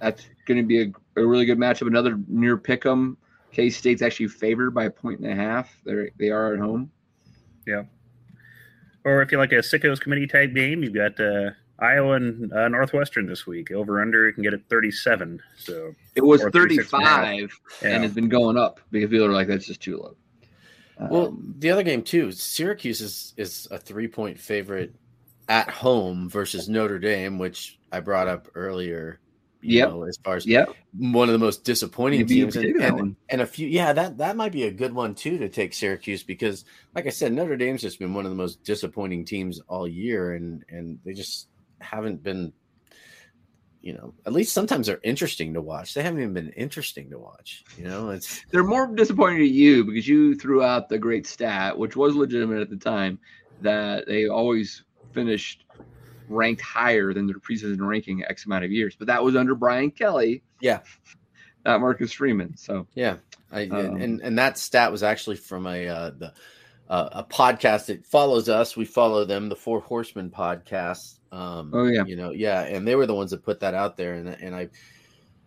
That's 0.00 0.26
going 0.46 0.58
to 0.58 0.64
be 0.64 0.82
a, 0.82 0.92
a 1.20 1.26
really 1.26 1.46
good 1.46 1.58
matchup. 1.58 1.86
Another 1.86 2.18
near 2.28 2.56
pick 2.56 2.84
'em. 2.84 3.16
K 3.52 3.70
State's 3.70 4.02
actually 4.02 4.28
favored 4.28 4.72
by 4.72 4.84
a 4.84 4.90
point 4.90 5.20
and 5.20 5.30
a 5.30 5.34
half. 5.34 5.74
They 5.84 6.10
they 6.18 6.30
are 6.30 6.52
at 6.54 6.60
home. 6.60 6.90
yeah. 7.66 7.84
Or 9.04 9.20
if 9.22 9.30
you 9.30 9.38
like 9.38 9.52
a 9.52 9.56
sickos 9.56 10.00
committee 10.00 10.26
type 10.26 10.54
game, 10.54 10.82
you've 10.82 10.94
got 10.94 11.20
uh, 11.20 11.50
Iowa 11.78 12.12
and 12.14 12.52
uh, 12.52 12.68
Northwestern 12.68 13.26
this 13.26 13.46
week. 13.46 13.70
Over 13.70 14.00
under, 14.00 14.26
you 14.26 14.32
can 14.32 14.42
get 14.42 14.54
it 14.54 14.62
37. 14.68 15.40
So 15.56 15.92
It 16.14 16.20
was 16.22 16.42
Or 16.42 16.50
36 16.50 16.92
and 16.92 17.02
a 17.02 17.06
half. 17.06 17.24
35 17.24 17.60
Yeah. 17.82 17.88
and 17.94 18.02
has 18.04 18.12
been 18.14 18.28
going 18.28 18.56
up 18.56 18.80
because 18.90 19.10
people 19.10 19.26
are 19.26 19.32
like, 19.32 19.48
that's 19.48 19.66
just 19.66 19.80
too 19.80 19.96
low. 19.98 20.16
Well, 21.10 21.26
Um, 21.28 21.54
the 21.58 21.70
other 21.70 21.82
game 21.82 22.02
too, 22.02 22.30
Syracuse 22.30 23.00
is 23.00 23.34
is 23.36 23.66
a 23.70 23.78
three 23.78 24.06
point 24.08 24.38
favorite 24.38 24.94
at 25.48 25.68
home 25.68 26.28
versus 26.30 26.68
Notre 26.68 26.98
Dame, 27.00 27.38
which 27.38 27.78
I 27.90 28.00
brought 28.00 28.28
up 28.28 28.48
earlier. 28.54 29.20
You 29.60 29.78
Yep. 29.78 29.88
know, 29.88 30.02
as 30.04 30.18
far 30.22 30.36
as 30.36 30.46
Yep. 30.46 30.68
one 30.92 31.28
of 31.28 31.32
the 31.32 31.38
most 31.38 31.64
disappointing 31.64 32.20
Maybe 32.20 32.34
teams, 32.34 32.56
and, 32.56 32.76
and, 32.82 33.16
and 33.30 33.40
a 33.40 33.46
few, 33.46 33.66
yeah, 33.66 33.92
that 33.94 34.18
that 34.18 34.36
might 34.36 34.52
be 34.52 34.64
a 34.64 34.70
good 34.70 34.92
one 34.92 35.14
too 35.14 35.38
to 35.38 35.48
take 35.48 35.72
Syracuse 35.74 36.22
because, 36.22 36.64
like 36.94 37.06
I 37.06 37.10
said, 37.10 37.32
Notre 37.32 37.56
Dame's 37.56 37.80
just 37.82 37.98
been 37.98 38.12
one 38.14 38.26
of 38.26 38.30
the 38.30 38.36
most 38.36 38.62
disappointing 38.62 39.24
teams 39.24 39.60
all 39.66 39.88
year, 39.88 40.34
and 40.34 40.62
and 40.68 40.98
they 41.04 41.14
just 41.14 41.48
haven't 41.84 42.22
been. 42.22 42.52
You 43.80 43.92
know, 43.92 44.14
at 44.24 44.32
least 44.32 44.54
sometimes 44.54 44.86
they're 44.86 44.98
interesting 45.02 45.52
to 45.52 45.60
watch. 45.60 45.92
They 45.92 46.02
haven't 46.02 46.20
even 46.20 46.32
been 46.32 46.48
interesting 46.52 47.10
to 47.10 47.18
watch. 47.18 47.64
You 47.76 47.84
know, 47.84 48.10
it's 48.10 48.42
They're 48.50 48.64
more 48.64 48.86
disappointing 48.86 49.40
to 49.40 49.46
you 49.46 49.84
because 49.84 50.08
you 50.08 50.34
threw 50.36 50.62
out 50.62 50.88
the 50.88 50.98
great 50.98 51.26
stat, 51.26 51.78
which 51.78 51.94
was 51.94 52.14
legitimate 52.14 52.62
at 52.62 52.70
the 52.70 52.78
time, 52.78 53.18
that 53.60 54.06
they 54.06 54.26
always 54.26 54.84
finished 55.12 55.66
ranked 56.28 56.62
higher 56.62 57.12
than 57.12 57.26
their 57.26 57.36
preseason 57.36 57.86
ranking 57.86 58.24
X 58.24 58.46
amount 58.46 58.64
of 58.64 58.72
years. 58.72 58.96
But 58.96 59.08
that 59.08 59.22
was 59.22 59.36
under 59.36 59.54
Brian 59.54 59.90
Kelly, 59.90 60.42
yeah, 60.60 60.80
not 61.66 61.80
Marcus 61.80 62.12
Freeman. 62.12 62.56
So 62.56 62.86
Yeah, 62.94 63.16
I 63.52 63.66
Um, 63.66 63.96
and 63.96 64.20
and 64.20 64.38
that 64.38 64.58
stat 64.58 64.90
was 64.92 65.02
actually 65.02 65.36
from 65.36 65.66
a 65.66 65.88
uh, 65.88 66.10
the 66.10 66.32
uh, 66.88 67.08
a 67.12 67.24
podcast 67.24 67.86
that 67.86 68.06
follows 68.06 68.48
us. 68.48 68.76
We 68.76 68.84
follow 68.84 69.24
them, 69.24 69.48
the 69.48 69.56
Four 69.56 69.80
Horsemen 69.80 70.30
podcast. 70.30 71.18
Um, 71.34 71.70
Oh, 71.74 71.86
yeah. 71.86 72.04
you 72.04 72.14
know, 72.14 72.30
yeah, 72.30 72.62
and 72.62 72.86
they 72.86 72.94
were 72.94 73.06
the 73.06 73.14
ones 73.14 73.32
that 73.32 73.42
put 73.42 73.58
that 73.60 73.74
out 73.74 73.96
there, 73.96 74.14
and 74.14 74.28
and 74.28 74.54
I, 74.54 74.68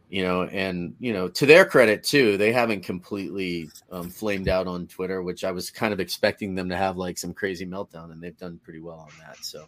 you 0.09 0.21
know, 0.21 0.43
and 0.43 0.95
you 0.99 1.13
know, 1.13 1.29
to 1.29 1.45
their 1.45 1.63
credit 1.63 2.03
too, 2.03 2.35
they 2.35 2.51
haven't 2.51 2.81
completely 2.83 3.69
um, 3.89 4.09
flamed 4.09 4.49
out 4.49 4.67
on 4.67 4.87
Twitter, 4.87 5.21
which 5.21 5.45
I 5.45 5.51
was 5.51 5.71
kind 5.71 5.93
of 5.93 6.01
expecting 6.01 6.55
them 6.55 6.67
to 6.69 6.75
have 6.75 6.97
like 6.97 7.17
some 7.17 7.33
crazy 7.33 7.65
meltdown, 7.65 8.11
and 8.11 8.21
they've 8.21 8.37
done 8.37 8.59
pretty 8.61 8.81
well 8.81 8.99
on 8.99 9.11
that. 9.25 9.37
So, 9.45 9.65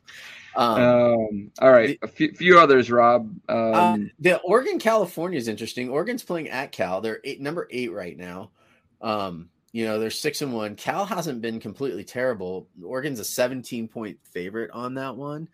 um, 0.58 0.82
um, 0.82 1.52
all 1.62 1.72
right, 1.72 1.98
a 2.02 2.08
few, 2.08 2.34
few 2.34 2.60
others, 2.60 2.91
Rob. 2.91 3.34
Um, 3.48 3.74
uh, 3.74 3.98
the 4.20 4.38
Oregon 4.40 4.78
California 4.78 5.38
is 5.38 5.48
interesting. 5.48 5.90
Oregon's 5.90 6.24
playing 6.24 6.50
at 6.50 6.74
Cal. 6.74 7.00
They're 7.00 7.22
eight, 7.24 7.40
number 7.40 7.66
eight 7.72 7.94
right 7.94 8.18
now. 8.18 8.52
Um, 9.02 9.50
you 9.72 9.86
know, 9.86 10.00
they're 10.00 10.10
six 10.10 10.41
and 10.41 10.52
one. 10.52 10.76
Cal 10.76 11.06
hasn't 11.06 11.41
been 11.41 11.62
completely 11.62 12.04
terrible. 12.04 12.68
Oregon's 12.84 13.20
a 13.20 13.26
17 13.26 13.88
point 13.88 14.18
favorite 14.34 14.72
on 14.72 14.96
that 14.96 15.16
one. 15.16 15.48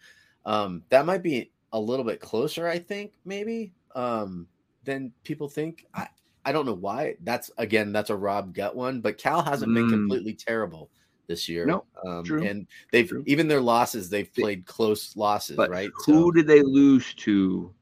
Um, 0.45 0.83
that 0.89 1.05
might 1.05 1.23
be 1.23 1.51
a 1.73 1.79
little 1.79 2.05
bit 2.05 2.19
closer, 2.19 2.67
I 2.67 2.79
think, 2.79 3.13
maybe, 3.25 3.73
um, 3.95 4.47
than 4.83 5.11
people 5.23 5.47
think. 5.49 5.85
I, 5.93 6.07
I 6.45 6.51
don't 6.51 6.65
know 6.65 6.73
why. 6.73 7.15
That's 7.23 7.49
again, 7.57 7.91
that's 7.91 8.11
a 8.11 8.15
Rob 8.15 8.53
gut 8.53 8.75
one, 8.75 9.01
but 9.01 9.17
Cal 9.17 9.41
hasn't 9.41 9.73
been 9.73 9.87
Mm. 9.87 9.89
completely 9.91 10.33
terrible 10.33 10.91
this 11.27 11.49
year. 11.49 11.65
No, 11.65 11.83
um, 12.05 12.23
true. 12.23 12.43
and 12.43 12.67
they've 12.91 13.09
True. 13.09 13.23
even 13.25 13.47
their 13.47 13.61
losses, 13.61 14.09
they've 14.11 14.31
played 14.31 14.65
close 14.67 15.15
losses, 15.17 15.57
but 15.57 15.71
right? 15.71 15.89
who 16.05 16.31
did 16.31 16.45
they 16.45 16.61
lose 16.61 17.13
to, 17.15 17.73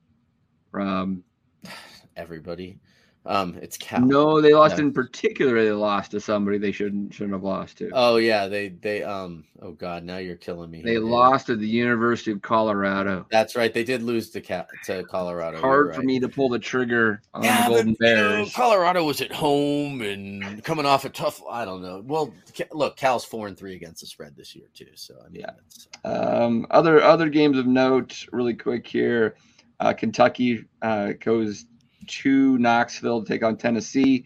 Rob? 0.71 1.17
everybody. 2.15 2.79
Um, 3.25 3.57
it's 3.61 3.77
Cal. 3.77 4.01
No, 4.01 4.41
they 4.41 4.53
lost 4.53 4.75
Yeah. 4.77 4.83
in 4.83 4.91
particular. 4.91 5.63
They 5.63 5.71
lost 5.71 6.11
to 6.11 6.19
somebody 6.19 6.57
they 6.57 6.73
shouldn't 6.73 7.13
shouldn't 7.13 7.33
have 7.33 7.43
lost 7.43 7.77
to. 7.77 7.89
Oh 7.93 8.17
yeah, 8.17 8.47
they 8.47 8.69
they 8.69 9.01
um. 9.03 9.45
Oh 9.61 9.71
god, 9.71 10.03
now 10.03 10.17
you're 10.17 10.35
killing 10.35 10.69
me. 10.69 10.81
they 10.81 10.95
Dave. 10.95 11.03
lost 11.03 11.45
to 11.47 11.55
the 11.55 11.65
University 11.67 12.31
of 12.31 12.41
Colorado. 12.41 13.25
That's 13.31 13.55
right. 13.55 13.73
They 13.73 13.85
did 13.85 14.03
lose 14.03 14.29
to 14.31 14.41
Cal 14.41 14.67
to 14.85 15.05
Colorado. 15.05 15.61
Hard 15.61 15.85
You're 15.87 15.93
for 15.93 16.01
me 16.03 16.19
to 16.19 16.27
pull 16.27 16.49
the 16.49 16.59
trigger 16.59 17.21
on 17.33 17.43
Yeah, 17.43 17.69
the 17.69 17.69
but, 17.69 17.69
Golden 17.69 17.87
you 17.87 17.91
know, 17.93 17.97
Bears. 18.39 18.53
Colorado 18.53 19.05
was 19.05 19.21
at 19.21 19.31
home 19.31 20.01
and 20.01 20.61
coming 20.65 20.85
off 20.85 21.05
a 21.05 21.09
tough. 21.09 21.41
I 21.49 21.63
don't 21.63 21.81
know. 21.81 22.03
Well, 22.05 22.33
look, 22.73 22.97
Cal's 22.97 23.23
four 23.23 23.47
and 23.47 23.57
three 23.57 23.75
against 23.75 24.01
the 24.01 24.07
spread 24.07 24.35
this 24.35 24.53
year 24.53 24.67
too. 24.73 24.87
So 24.95 25.15
I 25.25 25.29
mean, 25.29 25.41
Yeah. 25.41 25.51
that's, 25.55 25.87
Um, 26.03 26.67
other 26.71 27.01
other 27.01 27.29
games 27.29 27.57
of 27.57 27.67
note, 27.67 28.25
really 28.33 28.53
quick 28.53 28.85
here. 28.85 29.35
Uh, 29.79 29.93
Kentucky 29.93 30.65
uh, 30.81 31.13
goes 31.21 31.65
to 32.07 32.57
Knoxville 32.57 33.23
to 33.23 33.27
take 33.27 33.43
on 33.43 33.57
Tennessee. 33.57 34.25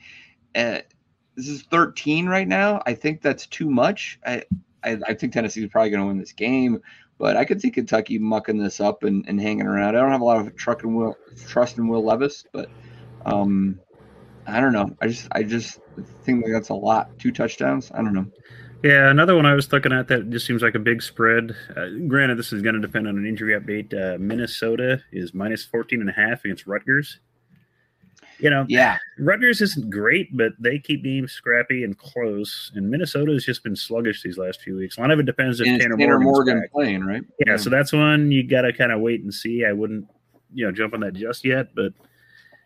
Uh, 0.56 0.80
this 1.36 1.48
is 1.48 1.64
13 1.64 2.28
right 2.28 2.48
now. 2.48 2.82
I 2.86 2.94
think 2.94 3.22
that's 3.22 3.46
too 3.48 3.70
much. 3.70 4.20
I 4.26 4.44
I, 4.84 4.98
I 5.08 5.14
think 5.14 5.34
Tennessee 5.34 5.64
is 5.64 5.70
probably 5.70 5.90
going 5.90 6.02
to 6.02 6.08
win 6.08 6.18
this 6.18 6.32
game, 6.32 6.82
but 7.18 7.36
I 7.36 7.46
could 7.46 7.62
see 7.62 7.70
Kentucky 7.70 8.18
mucking 8.18 8.58
this 8.58 8.80
up 8.80 9.04
and, 9.04 9.26
and 9.28 9.42
hanging 9.42 9.66
around. 9.66 9.96
I 9.96 10.00
don't 10.00 10.12
have 10.12 10.22
a 10.22 10.26
lot 10.26 10.40
of 10.40 10.56
truck 10.56 10.84
and 10.84 10.96
will, 10.96 11.18
trust 11.48 11.78
in 11.78 11.88
Will 11.88 12.04
Levis, 12.04 12.46
but 12.54 12.70
um, 13.26 13.80
I 14.46 14.60
don't 14.60 14.74
know. 14.74 14.96
I 15.02 15.08
just 15.08 15.28
I 15.32 15.44
just 15.44 15.80
think 16.24 16.46
that 16.46 16.52
that's 16.52 16.70
a 16.70 16.74
lot. 16.74 17.18
Two 17.20 17.32
touchdowns. 17.32 17.92
I 17.94 17.98
don't 17.98 18.14
know. 18.14 18.28
Yeah, 18.84 19.10
another 19.10 19.36
one 19.36 19.48
I 19.48 19.56
was 19.56 19.72
looking 19.74 19.92
at 19.92 20.08
that 20.10 20.30
just 20.30 20.46
seems 20.46 20.62
like 20.62 20.76
a 20.76 20.80
big 20.80 21.02
spread. 21.02 21.56
Uh, 21.76 21.88
granted, 22.08 22.38
this 22.38 22.54
is 22.54 22.62
going 22.62 22.76
to 22.76 22.82
depend 22.82 23.08
on 23.08 23.18
an 23.18 23.26
injury 23.26 23.60
update. 23.60 23.92
Uh, 23.94 24.20
Minnesota 24.20 25.02
is 25.12 25.34
minus 25.34 25.66
14 25.66 26.00
and 26.00 26.10
a 26.10 26.14
half 26.14 26.46
against 26.46 26.68
Rutgers. 26.68 27.20
You 28.40 28.50
know, 28.52 28.66
Yeah. 28.70 28.98
Rutgers 29.18 29.62
isn't 29.62 29.90
great, 29.90 30.36
but 30.38 30.54
they 30.60 30.78
keep 30.78 31.02
being 31.02 31.28
scrappy 31.28 31.84
and 31.84 31.98
close. 31.98 32.72
And 32.76 32.90
Minnesota 32.90 33.32
has 33.34 33.44
just 33.44 33.64
been 33.64 33.76
sluggish 33.76 34.22
these 34.22 34.38
last 34.38 34.62
few 34.62 34.76
weeks. 34.76 34.98
A 34.98 35.02
lot 35.02 35.10
of 35.12 35.20
it 35.20 35.26
depends 35.26 35.60
if 35.60 35.66
Tanner, 35.66 35.98
Tanner 35.98 36.20
Morgan 36.20 36.60
back. 36.62 36.72
playing, 36.72 37.04
right? 37.04 37.24
Yeah, 37.46 37.58
so 37.58 37.70
that's 37.72 37.92
one 37.94 38.32
you 38.32 38.44
got 38.44 38.62
to 38.62 38.74
kind 38.74 38.92
of 38.92 39.02
wait 39.02 39.22
and 39.24 39.34
see. 39.34 39.66
I 39.66 39.72
wouldn't, 39.74 40.08
you 40.54 40.66
know, 40.66 40.72
jump 40.72 40.94
on 40.94 41.00
that 41.00 41.14
just 41.14 41.44
yet, 41.46 41.74
but 41.76 41.94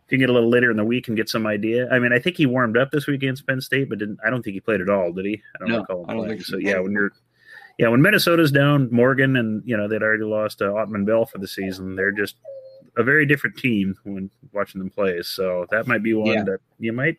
if 0.05 0.11
you 0.11 0.17
get 0.17 0.29
a 0.29 0.33
little 0.33 0.49
later 0.49 0.69
in 0.71 0.75
the 0.75 0.83
week 0.83 1.07
and 1.07 1.15
get 1.15 1.29
some 1.29 1.47
idea. 1.47 1.89
I 1.89 1.99
mean, 1.99 2.11
I 2.11 2.19
think 2.19 2.35
he 2.35 2.45
warmed 2.45 2.75
up 2.75 2.91
this 2.91 3.07
week 3.07 3.15
against 3.23 3.47
Penn 3.47 3.61
State, 3.61 3.87
but 3.87 3.99
didn't. 3.99 4.19
I 4.25 4.29
don't 4.29 4.43
think 4.43 4.55
he 4.55 4.59
played 4.59 4.81
at 4.81 4.89
all, 4.89 5.13
did 5.13 5.25
he? 5.25 5.41
I 5.55 5.59
don't 5.59 5.69
No, 5.69 5.79
recall 5.79 6.03
him 6.03 6.09
I 6.09 6.13
don't 6.15 6.27
think 6.27 6.41
so. 6.41 6.53
so. 6.53 6.57
Yeah, 6.57 6.79
when 6.79 6.91
you're, 6.91 7.13
yeah, 7.79 7.87
when 7.87 8.01
Minnesota's 8.01 8.51
down, 8.51 8.89
Morgan 8.91 9.37
and 9.37 9.63
you 9.65 9.77
know 9.77 9.87
they'd 9.87 10.03
already 10.03 10.25
lost 10.25 10.61
uh, 10.61 10.65
Autman-Bell 10.65 11.27
for 11.27 11.37
the 11.37 11.47
season. 11.47 11.95
They're 11.95 12.11
just 12.11 12.35
a 12.97 13.03
very 13.03 13.25
different 13.25 13.57
team 13.57 13.95
when 14.03 14.29
watching 14.51 14.79
them 14.79 14.89
play. 14.89 15.21
So 15.21 15.65
that 15.71 15.87
might 15.87 16.03
be 16.03 16.13
one 16.13 16.27
Yeah. 16.33 16.43
that 16.43 16.59
you 16.79 16.91
might 16.93 17.17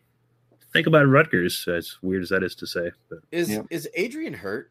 think 0.71 0.87
about 0.87 1.07
Rutgers. 1.07 1.67
As 1.67 1.97
weird 2.01 2.23
as 2.23 2.29
that 2.29 2.43
is 2.43 2.55
to 2.55 2.67
say, 2.67 2.91
but 3.09 3.19
Is 3.31 3.49
Yeah. 3.49 3.63
is 3.69 3.87
Adrian 3.95 4.33
hurt? 4.33 4.69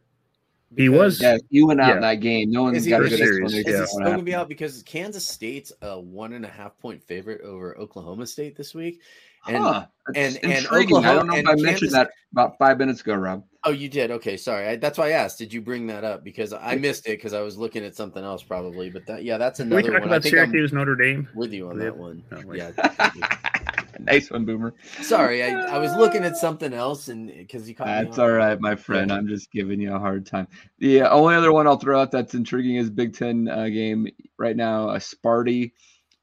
he 0.77 0.89
was. 0.89 1.21
Yeah, 1.21 1.37
you 1.51 1.67
went 1.67 1.81
out 1.81 1.89
Yeah. 1.89 1.95
in 1.97 2.01
that 2.01 2.21
game. 2.21 2.51
No 2.51 2.63
one's 2.63 2.79
Is 2.79 2.85
he, 2.85 2.91
got 2.91 3.03
a 3.03 3.05
is 3.05 3.11
good 3.11 3.19
he- 3.19 3.25
series, 3.25 3.43
explanation. 3.43 3.69
is 3.71 3.75
yeah. 3.75 3.81
he 3.83 3.87
still 3.89 4.05
going 4.07 4.17
to 4.19 4.23
be 4.25 4.35
out 4.35 4.49
because 4.49 4.83
Kansas 4.85 5.27
State's 5.27 5.73
a 5.83 6.01
one 6.01 6.33
and 6.33 6.45
a 6.47 6.49
half 6.49 6.79
point 6.79 7.03
favorite 7.03 7.43
over 7.43 7.77
Oklahoma 7.79 8.27
State 8.27 8.57
this 8.57 8.75
week? 8.75 9.03
And 9.47 9.57
Huh, 9.59 9.87
that's 10.15 10.37
and- 10.37 10.45
and 10.45 10.53
intriguing. 10.65 11.05
I 11.05 11.15
don't 11.15 11.27
know 11.27 11.35
if 11.35 11.41
I 11.47 11.51
Kansas- 11.51 11.65
mentioned 11.67 11.91
that 11.93 12.11
about 12.33 12.57
five 12.59 12.79
minutes 12.79 13.01
ago, 13.03 13.15
Rob. 13.17 13.45
Oh, 13.65 13.71
you 13.71 13.89
did. 13.89 14.11
Okay, 14.11 14.37
sorry. 14.37 14.69
I, 14.69 14.77
that's 14.77 14.99
why 14.99 15.09
I 15.09 15.11
asked. 15.11 15.39
Did 15.39 15.53
you 15.53 15.61
bring 15.61 15.87
that 15.89 16.05
up? 16.05 16.25
Because 16.25 16.53
I 16.53 16.75
missed 16.77 17.07
it 17.07 17.19
because 17.19 17.33
I 17.33 17.41
was 17.41 17.57
looking 17.57 17.85
at 17.85 17.95
something 17.95 18.23
else 18.23 18.43
probably. 18.43 18.91
But 18.91 19.07
that 19.07 19.25
yeah, 19.25 19.39
that's 19.39 19.59
Can 19.59 19.69
another 19.69 19.83
we 19.83 19.89
talk 19.89 19.93
one. 19.93 20.03
I 20.03 20.07
about 20.07 20.23
think 20.23 20.35
I'm 20.37 20.51
Syracuse 20.51 20.73
Notre 20.73 20.97
Dame? 20.97 21.29
with 21.35 21.53
you 21.53 21.69
on 21.69 21.79
that 21.79 21.97
one. 21.97 22.23
Oh. 22.33 22.53
Yeah. 22.53 22.71
nice 24.01 24.31
one, 24.31 24.45
Boomer. 24.45 24.75
sorry, 25.03 25.43
I, 25.43 25.77
I 25.77 25.79
was 25.79 25.95
looking 25.95 26.25
at 26.25 26.37
something 26.39 26.73
else 26.73 27.09
and 27.09 27.29
because 27.29 27.69
you 27.69 27.75
caught 27.75 27.87
That's 27.87 28.19
all 28.19 28.57
my 28.61 28.75
friend. 28.75 29.13
I'm 29.13 29.29
just 29.29 29.51
giving 29.53 29.81
you 29.81 29.95
a 29.95 29.99
hard 29.99 30.27
time. 30.27 30.49
The 30.79 31.03
only 31.03 31.35
other 31.35 31.53
one 31.53 31.67
I'll 31.67 31.77
throw 31.79 32.01
out 32.01 32.11
that's 32.11 32.35
intriguing 32.35 32.77
is 32.77 32.91
Big 32.91 33.15
Ten 33.15 33.49
uh, 33.49 33.69
game 33.69 34.09
right 34.39 34.57
now. 34.57 34.89
Uh, 34.89 34.99
Sparty 34.99 35.73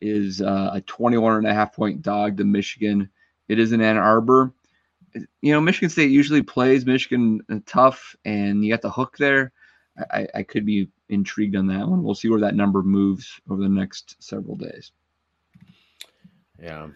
is 0.02 0.42
uh, 0.42 0.72
a 0.74 0.82
21 0.82 1.38
and 1.38 1.48
a 1.48 1.54
half 1.54 1.76
point 1.76 2.02
dog 2.02 2.38
to 2.38 2.44
Michigan. 2.44 3.10
It 3.48 3.60
is 3.60 3.72
in 3.72 3.82
Ann 3.82 3.98
Arbor. 3.98 4.54
You 5.42 5.54
know, 5.54 5.62
Michigan 5.62 5.90
State 5.90 6.12
usually 6.12 6.42
plays 6.44 6.86
Michigan 6.86 7.42
uh, 7.50 7.60
tough, 7.66 8.16
and 8.26 8.64
you 8.64 8.72
got 8.72 8.82
the 8.82 8.92
hook 8.92 9.18
there. 9.18 9.52
I, 10.12 10.28
I- 10.36 10.44
could 10.44 10.66
be 10.66 10.90
intrigued 11.10 11.56
on 11.56 11.68
that 11.68 11.88
one. 11.88 12.04
We'll 12.04 12.16
see 12.16 12.30
where 12.30 12.40
that 12.42 12.56
number 12.56 12.84
moves 12.84 13.40
over 13.50 13.62
the 13.62 13.70
next 13.70 14.16
several 14.20 14.56
days. 14.56 14.92
Yeah. 16.62 16.88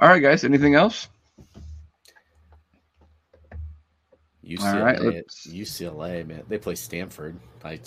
All 0.00 0.08
right, 0.08 0.20
guys. 0.22 0.44
Anything 0.44 0.74
else? 0.74 1.08
UCLA, 4.44 4.82
right, 4.84 5.00
let's- 5.00 5.46
UCLA, 5.48 6.26
man, 6.26 6.42
they 6.48 6.58
play 6.58 6.76
Stanford. 6.76 7.36
I, 7.64 7.80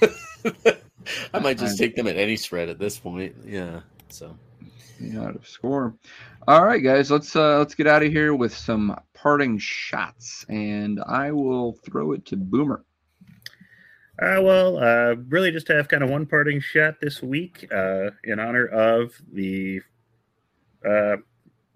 I 1.34 1.38
might 1.40 1.58
just 1.58 1.76
take 1.76 1.96
them 1.96 2.06
at 2.06 2.16
any 2.16 2.36
spread 2.36 2.68
at 2.68 2.78
this 2.78 2.98
point. 2.98 3.34
Yeah. 3.44 3.80
So 4.10 4.36
out 5.16 5.34
of 5.34 5.46
score. 5.46 5.94
All 6.46 6.64
right, 6.64 6.82
guys, 6.82 7.10
let's 7.10 7.34
uh 7.36 7.58
let's 7.58 7.74
get 7.74 7.86
out 7.86 8.02
of 8.02 8.12
here 8.12 8.34
with 8.34 8.54
some 8.54 8.98
parting 9.14 9.58
shots, 9.58 10.44
and 10.48 11.00
I 11.06 11.32
will 11.32 11.72
throw 11.84 12.12
it 12.12 12.26
to 12.26 12.36
Boomer. 12.36 12.84
Uh, 14.20 14.40
well, 14.42 14.78
uh, 14.78 15.16
really 15.28 15.50
just 15.50 15.66
have 15.68 15.88
kind 15.88 16.04
of 16.04 16.10
one 16.10 16.24
parting 16.24 16.60
shot 16.60 17.00
this 17.00 17.20
week 17.22 17.66
uh, 17.72 18.10
in 18.22 18.38
honor 18.38 18.66
of 18.66 19.12
the 19.32 19.80
uh, 20.88 21.16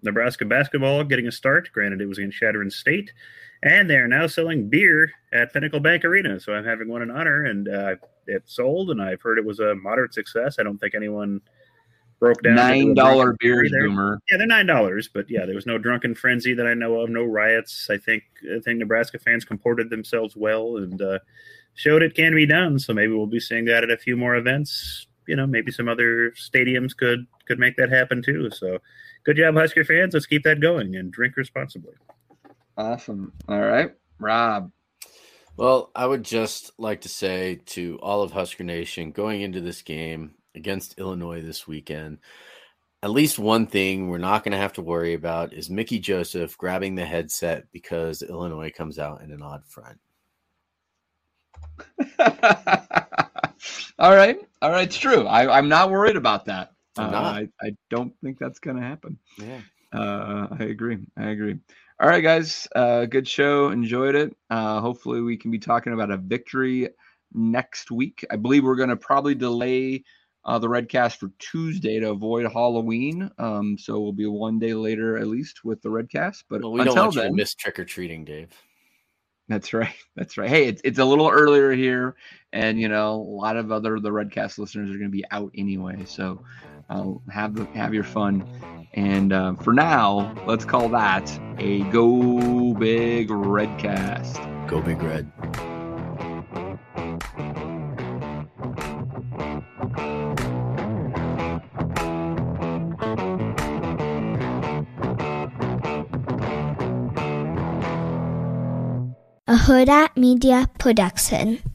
Nebraska 0.03 0.45
basketball 0.45 1.03
getting 1.03 1.27
a 1.27 1.31
start. 1.31 1.69
Granted, 1.73 1.99
it 2.01 2.05
was 2.05 2.19
in 2.19 2.31
Chadron 2.31 2.71
State, 2.71 3.11
and 3.61 3.89
they're 3.89 4.07
now 4.07 4.25
selling 4.27 4.69
beer 4.69 5.11
at 5.33 5.51
Pinnacle 5.51 5.81
Bank 5.81 6.05
Arena. 6.05 6.39
So 6.39 6.53
I'm 6.53 6.63
having 6.63 6.87
one 6.87 7.01
in 7.01 7.11
honor, 7.11 7.43
and 7.43 7.67
uh, 7.67 7.95
it 8.25 8.43
sold, 8.45 8.91
and 8.91 9.01
I've 9.01 9.21
heard 9.21 9.37
it 9.37 9.45
was 9.45 9.59
a 9.59 9.75
moderate 9.75 10.13
success. 10.13 10.57
I 10.59 10.63
don't 10.63 10.77
think 10.77 10.95
anyone 10.95 11.41
broke 12.19 12.41
down. 12.43 12.55
to 12.55 12.61
do 12.61 12.65
a 12.65 12.69
Nine 12.69 12.93
dollar 12.93 13.25
drunken 13.25 13.37
beers, 13.39 13.71
there. 13.71 13.87
Boomer. 13.87 14.19
Yeah, 14.29 14.37
they're 14.37 14.47
nine 14.47 14.65
dollars, 14.65 15.09
but 15.11 15.29
yeah, 15.29 15.45
there 15.45 15.55
was 15.55 15.65
no 15.65 15.77
drunken 15.77 16.15
frenzy 16.15 16.53
that 16.53 16.67
I 16.67 16.73
know 16.73 16.99
of, 16.99 17.09
no 17.09 17.23
riots. 17.23 17.89
I 17.89 17.97
think 17.97 18.23
I 18.55 18.59
think 18.59 18.79
Nebraska 18.79 19.19
fans 19.19 19.45
comported 19.45 19.89
themselves 19.89 20.35
well 20.35 20.77
and 20.77 21.01
uh, 21.01 21.19
showed 21.73 22.03
it 22.03 22.15
can 22.15 22.35
be 22.35 22.45
done. 22.45 22.79
So 22.79 22.93
maybe 22.93 23.13
we'll 23.13 23.25
be 23.27 23.39
seeing 23.39 23.65
that 23.65 23.83
at 23.83 23.91
a 23.91 23.97
few 23.97 24.17
more 24.17 24.35
events. 24.35 25.07
You 25.27 25.35
know, 25.35 25.47
maybe 25.47 25.71
some 25.71 25.87
other 25.87 26.31
stadiums 26.31 26.95
could 26.95 27.25
could 27.45 27.59
make 27.59 27.77
that 27.77 27.89
happen 27.89 28.21
too. 28.21 28.49
So 28.51 28.79
good 29.23 29.37
job, 29.37 29.55
Husker 29.55 29.83
fans. 29.85 30.13
Let's 30.13 30.25
keep 30.25 30.43
that 30.43 30.59
going 30.59 30.95
and 30.95 31.11
drink 31.11 31.37
responsibly. 31.37 31.93
Awesome. 32.77 33.33
All 33.47 33.59
right, 33.61 33.91
Rob. 34.19 34.71
Well, 35.57 35.91
I 35.93 36.07
would 36.07 36.23
just 36.23 36.71
like 36.77 37.01
to 37.01 37.09
say 37.09 37.59
to 37.65 37.99
all 38.01 38.21
of 38.23 38.31
Husker 38.31 38.63
Nation 38.63 39.11
going 39.11 39.41
into 39.41 39.59
this 39.59 39.81
game 39.81 40.35
against 40.55 40.97
Illinois 40.97 41.41
this 41.41 41.67
weekend, 41.67 42.19
at 43.01 43.11
least 43.11 43.39
one 43.39 43.67
thing 43.67 44.09
we're 44.09 44.17
not 44.17 44.43
going 44.43 44.51
to 44.51 44.57
have 44.57 44.73
to 44.73 44.81
worry 44.81 45.13
about 45.13 45.53
is 45.53 45.69
Mickey 45.69 45.99
Joseph 45.99 46.57
grabbing 46.57 46.95
the 46.95 47.05
headset 47.05 47.71
because 47.71 48.21
Illinois 48.21 48.71
comes 48.71 48.99
out 48.99 49.21
in 49.21 49.31
an 49.31 49.41
odd 49.41 49.63
front. 49.65 49.99
all 53.99 54.15
right, 54.15 54.39
all 54.61 54.71
right. 54.71 54.87
It's 54.87 54.97
true. 54.97 55.25
I, 55.27 55.57
I'm 55.57 55.69
not 55.69 55.89
worried 55.89 56.17
about 56.17 56.45
that. 56.45 56.73
Uh. 56.97 57.03
I, 57.03 57.47
I 57.61 57.71
don't 57.89 58.13
think 58.21 58.37
that's 58.37 58.59
going 58.59 58.75
to 58.77 58.83
happen. 58.83 59.17
Yeah. 59.37 59.61
Uh, 59.93 60.47
I 60.59 60.63
agree. 60.65 60.99
I 61.17 61.29
agree. 61.29 61.57
All 62.01 62.07
right, 62.07 62.21
guys. 62.21 62.67
Uh, 62.75 63.05
good 63.05 63.27
show. 63.27 63.69
Enjoyed 63.69 64.15
it. 64.15 64.35
Uh, 64.49 64.79
hopefully, 64.81 65.21
we 65.21 65.37
can 65.37 65.51
be 65.51 65.59
talking 65.59 65.93
about 65.93 66.11
a 66.11 66.17
victory 66.17 66.89
next 67.33 67.91
week. 67.91 68.25
I 68.29 68.35
believe 68.35 68.63
we're 68.63 68.75
going 68.75 68.89
to 68.89 68.97
probably 68.97 69.35
delay 69.35 70.03
uh, 70.49 70.57
the 70.57 70.67
Redcast 70.67 71.17
for 71.17 71.29
Tuesday 71.37 71.99
to 71.99 72.09
avoid 72.09 72.51
Halloween. 72.51 73.29
Um, 73.37 73.77
so 73.77 73.99
we'll 73.99 74.13
be 74.13 74.25
one 74.25 74.57
day 74.57 74.73
later 74.73 75.15
at 75.17 75.27
least 75.27 75.63
with 75.63 75.79
the 75.83 75.89
Redcast. 75.89 76.43
But 76.49 76.63
Well, 76.63 76.71
we 76.71 76.79
don't 76.79 76.87
until 76.87 77.03
want 77.03 77.15
you 77.15 77.21
then, 77.21 77.31
to 77.31 77.35
miss 77.37 77.53
trick 77.53 77.77
or 77.77 77.85
treating, 77.85 78.25
Dave. 78.25 78.49
that's 79.47 79.73
right. 79.73 79.93
That's 80.15 80.37
right. 80.37 80.49
Hey, 80.49 80.65
it's, 80.65 80.81
it's 80.83 80.97
a 80.99 81.05
little 81.05 81.29
earlier 81.29 81.71
here, 81.71 82.15
and 82.51 82.79
you 82.81 82.89
know 82.89 83.13
a 83.13 83.35
lot 83.43 83.57
of 83.57 83.71
other 83.71 83.99
the 83.99 84.09
Redcast 84.09 84.57
listeners 84.57 84.89
are 84.89 84.97
going 84.97 85.03
to 85.03 85.09
be 85.09 85.23
out 85.31 85.51
anyway. 85.55 86.03
So 86.05 86.43
uh, 86.89 87.13
have 87.31 87.53
the, 87.53 87.65
have 87.77 87.93
your 87.93 88.03
fun. 88.03 88.43
And 88.95 89.31
uh, 89.31 89.53
for 89.53 89.71
now, 89.71 90.33
let's 90.47 90.65
call 90.65 90.89
that 90.89 91.31
a 91.59 91.83
go 91.91 92.73
big 92.73 93.29
Redcast. 93.29 94.67
Go 94.67 94.81
Big 94.81 95.01
Red. 95.01 95.31
Huda 109.69 110.09
Media 110.15 110.65
Production. 110.79 111.69